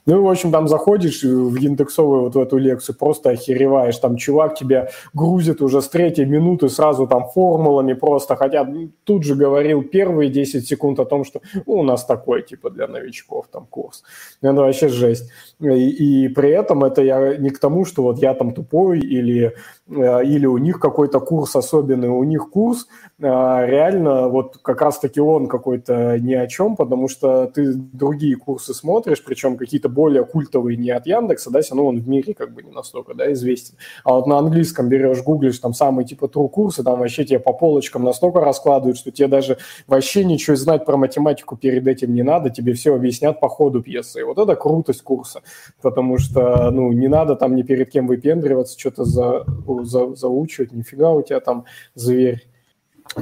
Ну 0.07 0.23
в 0.23 0.31
общем, 0.31 0.51
там 0.51 0.69
заходишь 0.69 1.23
в 1.23 1.57
индексовую 1.57 2.23
вот 2.23 2.35
в 2.35 2.41
эту 2.41 2.59
лекцию, 2.59 2.97
просто 2.97 3.31
охереваешь. 3.31 3.99
Там 3.99 4.17
чувак 4.17 4.55
тебя 4.55 4.89
грузит 5.13 5.63
уже 5.63 5.81
с 5.81 5.89
третьей 5.89 6.25
минуты 6.25 6.69
сразу 6.69 7.07
там 7.07 7.29
формулами 7.29 7.95
просто, 7.95 8.37
хотя 8.37 8.67
тут 9.05 9.25
же 9.25 9.35
говорил 9.35 9.83
первые 9.83 10.31
10 10.31 10.67
секунд 10.67 11.01
о 11.01 11.05
том, 11.05 11.25
что 11.25 11.41
ну, 11.67 11.75
у 11.75 11.83
нас 11.83 12.05
такой, 12.05 12.43
типа, 12.43 12.71
для 12.71 12.87
новичков 12.87 13.47
там 13.53 13.67
курс. 13.67 14.03
Это 14.43 14.55
вообще 14.55 14.89
жесть. 14.89 15.31
И, 15.61 16.25
и 16.25 16.29
при 16.29 16.51
этом 16.51 16.74
это 16.83 17.03
я 17.03 17.37
не 17.37 17.51
к 17.51 17.59
тому, 17.59 17.85
что 17.85 18.03
вот 18.03 18.19
я 18.19 18.35
там 18.35 18.53
тупой 18.55 19.01
или 19.01 19.55
или 19.87 20.47
у 20.47 20.57
них 20.57 20.81
какой-то 20.81 21.21
курс 21.21 21.55
особенный, 21.57 22.09
у 22.09 22.25
них 22.25 22.49
курс 22.49 22.87
э, 23.19 23.23
реально 23.23 24.29
вот 24.29 24.57
как 24.63 24.81
раз-таки 24.81 25.21
он 25.21 25.47
какой-то 25.47 26.19
ни 26.19 26.33
о 26.33 26.47
чем, 26.47 26.75
потому 26.75 27.07
что 27.07 27.47
ты 27.47 27.75
другие 27.75 28.37
курсы 28.37 28.73
смотришь, 28.73 29.23
причем 29.23 29.59
какие-то 29.59 29.91
более 29.91 30.25
культовые 30.25 30.79
не 30.79 30.91
от 30.91 31.07
Яндекса, 31.07 31.51
да, 31.51 31.61
все 31.61 31.75
он 31.75 32.01
в 32.01 32.09
мире 32.09 32.33
как 32.33 32.55
бы 32.55 32.63
не 32.63 32.71
настолько, 32.71 33.13
да, 33.13 33.31
известен. 33.35 33.75
А 34.05 34.15
вот 34.15 34.27
на 34.27 34.39
английском 34.39 34.89
берешь, 34.89 35.23
гуглишь 35.23 35.59
там 35.59 35.75
самые 35.75 36.07
типа 36.07 36.27
true 36.27 36.49
курсы, 36.49 36.83
там 36.83 36.99
вообще 36.99 37.27
тебе 37.27 37.39
по 37.39 37.53
полочкам 37.53 38.05
настолько 38.05 38.41
раскладывают, 38.41 38.97
что 38.97 39.11
тебе 39.11 39.29
даже 39.29 39.59
вообще 39.87 40.25
ничего 40.25 40.57
знать 40.57 40.87
про 40.87 40.97
математику 40.97 41.59
перед 41.59 41.87
этим 41.87 42.15
не 42.15 42.23
надо, 42.23 42.49
тебе 42.49 42.73
все 42.73 42.95
объяснят 42.95 43.39
по 43.39 43.51
ходу 43.51 43.83
пьесы. 43.83 44.21
И 44.21 44.23
вот 44.23 44.39
это 44.39 44.57
крутость 44.57 45.03
курса, 45.03 45.43
потому 45.83 46.17
что, 46.17 46.71
ну, 46.71 46.91
не 46.93 47.09
надо 47.09 47.37
там 47.37 47.55
ни 47.55 47.63
перед 47.63 47.91
кем 47.91 48.07
выпендриваться, 48.07 48.79
что-то 48.79 49.05
за 49.05 49.45
за, 49.83 50.15
заучивать, 50.15 50.73
нифига 50.73 51.11
у 51.11 51.23
тебя 51.23 51.41
там 51.41 51.65
зверь. 51.95 52.47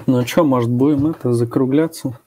Ну 0.07 0.27
что, 0.27 0.45
может, 0.45 0.70
будем 0.70 1.09
это 1.09 1.33
закругляться? 1.33 2.19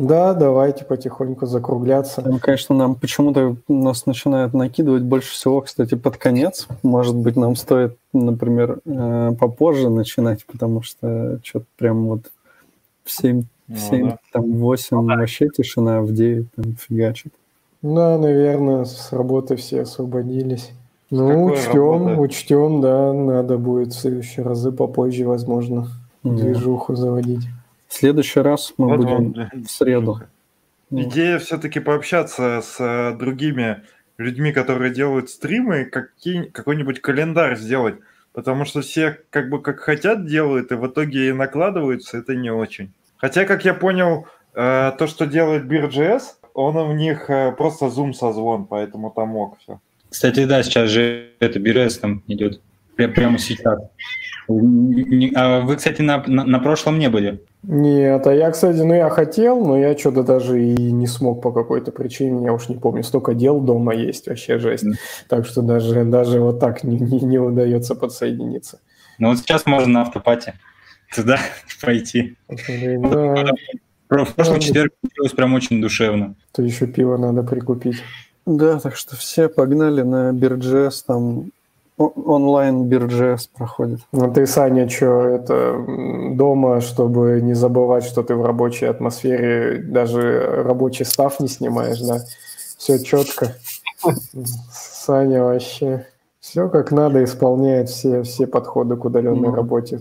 Да, 0.00 0.32
давайте 0.32 0.86
потихоньку 0.86 1.44
закругляться. 1.44 2.22
Там, 2.22 2.38
конечно, 2.38 2.74
нам 2.74 2.94
почему-то 2.94 3.56
нас 3.68 4.06
начинают 4.06 4.54
накидывать 4.54 5.02
больше 5.02 5.32
всего, 5.32 5.60
кстати, 5.60 5.94
под 5.94 6.16
конец. 6.16 6.68
Может 6.82 7.14
быть, 7.14 7.36
нам 7.36 7.54
стоит, 7.54 7.98
например, 8.14 8.80
э, 8.86 9.32
попозже 9.38 9.90
начинать, 9.90 10.46
потому 10.46 10.80
что 10.80 11.38
что-то 11.44 11.66
прям 11.76 12.06
вот 12.06 12.22
в 13.04 13.10
7, 13.10 13.44
в 13.68 13.78
7 13.78 14.00
ну, 14.00 14.06
да. 14.08 14.18
там 14.32 14.52
8 14.52 14.96
ну, 14.96 15.06
да. 15.06 15.16
вообще 15.16 15.48
тишина, 15.50 16.00
в 16.00 16.14
9 16.14 16.46
там 16.54 16.76
фигачит. 16.76 17.34
Да, 17.82 18.16
наверное, 18.16 18.86
с 18.86 19.12
работы 19.12 19.56
все 19.56 19.82
освободились. 19.82 20.70
Ну, 21.10 21.46
учтем, 21.46 22.06
работа? 22.06 22.20
учтем, 22.20 22.80
да, 22.80 23.12
надо 23.12 23.58
будет 23.58 23.88
в 23.88 24.00
следующие 24.00 24.44
разы 24.46 24.70
попозже, 24.70 25.26
возможно, 25.26 25.88
mm. 26.24 26.36
движуху 26.36 26.94
заводить. 26.94 27.48
В 27.88 27.94
следующий 27.94 28.40
раз 28.40 28.72
мы 28.78 28.88
вот 28.88 28.98
будем 28.98 29.34
он, 29.52 29.64
в 29.64 29.70
среду. 29.70 30.20
Идея 30.90 31.38
все-таки 31.38 31.80
пообщаться 31.80 32.62
с 32.62 32.76
э, 32.78 33.16
другими 33.16 33.82
людьми, 34.18 34.52
которые 34.52 34.92
делают 34.92 35.30
стримы, 35.30 35.84
какие, 35.84 36.44
какой-нибудь 36.44 37.00
календарь 37.00 37.56
сделать, 37.56 37.96
потому 38.32 38.64
что 38.64 38.80
все 38.80 39.18
как 39.30 39.50
бы 39.50 39.60
как 39.60 39.80
хотят 39.80 40.26
делают, 40.26 40.70
и 40.70 40.76
в 40.76 40.86
итоге 40.86 41.28
и 41.28 41.32
накладываются, 41.32 42.18
это 42.18 42.36
не 42.36 42.50
очень. 42.50 42.92
Хотя, 43.16 43.44
как 43.44 43.64
я 43.64 43.74
понял, 43.74 44.26
э, 44.54 44.92
то, 44.96 45.06
что 45.08 45.26
делает 45.26 45.64
Beer.js, 45.64 46.22
он 46.54 46.76
у 46.76 46.92
них 46.92 47.28
э, 47.30 47.52
просто 47.52 47.86
Zoom 47.86 48.12
созвон, 48.12 48.66
поэтому 48.66 49.10
там 49.10 49.36
ок 49.36 49.58
все. 49.58 49.80
Кстати, 50.10 50.44
да, 50.44 50.62
сейчас 50.62 50.90
же 50.90 51.30
это 51.38 51.58
Бирес 51.58 51.98
там 51.98 52.22
идет. 52.26 52.60
Прямо 52.96 53.38
сейчас. 53.38 53.78
А 54.48 55.60
вы, 55.60 55.76
кстати, 55.76 56.02
на, 56.02 56.22
на, 56.26 56.44
на 56.44 56.58
прошлом 56.58 56.98
не 56.98 57.08
были? 57.08 57.40
Нет, 57.62 58.26
а 58.26 58.34
я, 58.34 58.50
кстати, 58.50 58.78
ну 58.78 58.94
я 58.94 59.08
хотел, 59.10 59.64
но 59.64 59.78
я 59.78 59.96
что-то 59.96 60.22
даже 60.22 60.62
и 60.62 60.92
не 60.92 61.06
смог 61.06 61.42
по 61.42 61.52
какой-то 61.52 61.92
причине, 61.92 62.46
я 62.46 62.52
уж 62.52 62.68
не 62.68 62.76
помню, 62.76 63.04
столько 63.04 63.34
дел 63.34 63.60
дома 63.60 63.94
есть, 63.94 64.26
вообще 64.26 64.58
жесть. 64.58 64.84
Mm. 64.84 64.94
Так 65.28 65.46
что 65.46 65.62
даже, 65.62 66.04
даже 66.04 66.40
вот 66.40 66.58
так 66.58 66.84
не, 66.84 66.98
не, 66.98 67.20
не 67.20 67.38
удается 67.38 67.94
подсоединиться. 67.94 68.80
Ну 69.18 69.28
вот 69.28 69.38
сейчас 69.38 69.66
можно 69.66 69.88
на 69.92 70.00
автопате 70.02 70.54
туда 71.14 71.38
пойти. 71.82 72.36
Да. 72.48 73.44
В 74.08 74.34
прошлый 74.34 74.60
четверг 74.60 74.92
получилось 75.00 75.32
прям 75.32 75.54
очень 75.54 75.80
душевно. 75.80 76.34
То 76.52 76.62
еще 76.62 76.86
пиво 76.86 77.16
надо 77.16 77.44
прикупить. 77.44 78.02
Да, 78.50 78.80
так 78.80 78.96
что 78.96 79.14
все 79.16 79.48
погнали 79.48 80.02
на 80.02 80.32
Бирджес, 80.32 81.04
там 81.04 81.52
онлайн 81.96 82.84
Бирджес 82.84 83.46
проходит. 83.46 84.00
Ну 84.10 84.32
ты, 84.32 84.44
Саня, 84.46 84.88
что, 84.88 85.22
это 85.28 85.84
дома, 86.32 86.80
чтобы 86.80 87.40
не 87.42 87.54
забывать, 87.54 88.02
что 88.02 88.24
ты 88.24 88.34
в 88.34 88.44
рабочей 88.44 88.86
атмосфере, 88.86 89.78
даже 89.78 90.62
рабочий 90.64 91.04
став 91.04 91.38
не 91.38 91.46
снимаешь, 91.46 92.00
да? 92.00 92.18
Все 92.76 92.98
четко. 92.98 93.54
Саня 94.72 95.44
вообще... 95.44 96.06
Все 96.40 96.68
как 96.70 96.90
надо 96.90 97.22
исполняет 97.22 97.90
все, 97.90 98.22
все 98.22 98.46
подходы 98.46 98.96
к 98.96 99.04
удаленной 99.04 99.50
Ну. 99.50 99.54
работе 99.54 100.00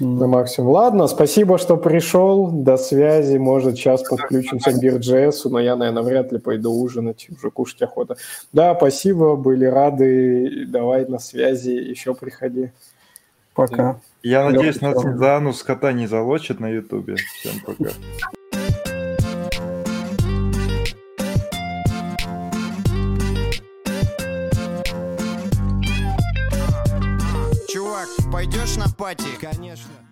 на 0.00 0.26
максимум. 0.26 0.70
Ладно, 0.70 1.06
спасибо, 1.06 1.58
что 1.58 1.76
пришел. 1.76 2.50
До 2.50 2.76
связи. 2.76 3.36
Может, 3.36 3.76
сейчас 3.76 4.02
подключимся 4.02 4.72
к 4.72 4.80
Бирджесу, 4.80 5.50
но 5.50 5.60
я, 5.60 5.76
наверное, 5.76 6.02
вряд 6.02 6.32
ли 6.32 6.38
пойду 6.38 6.72
ужинать. 6.72 7.28
Уже 7.30 7.50
кушать 7.50 7.82
охота. 7.82 8.16
Да, 8.52 8.74
спасибо, 8.74 9.36
были 9.36 9.66
рады. 9.66 10.66
Давай 10.66 11.06
на 11.06 11.18
связи, 11.18 11.70
еще 11.70 12.14
приходи. 12.14 12.70
Пока. 13.54 14.00
Я 14.22 14.48
надеюсь, 14.48 14.80
нас 14.80 14.96
всё. 14.96 15.16
за 15.16 15.36
анус 15.36 15.62
кота 15.62 15.92
не 15.92 16.06
залочат 16.06 16.60
на 16.60 16.68
ютубе. 16.68 17.16
Всем 17.16 17.60
пока. 17.64 17.90
Пойдешь 28.60 28.76
на 28.76 28.88
пати? 28.88 29.24
Конечно. 29.40 30.09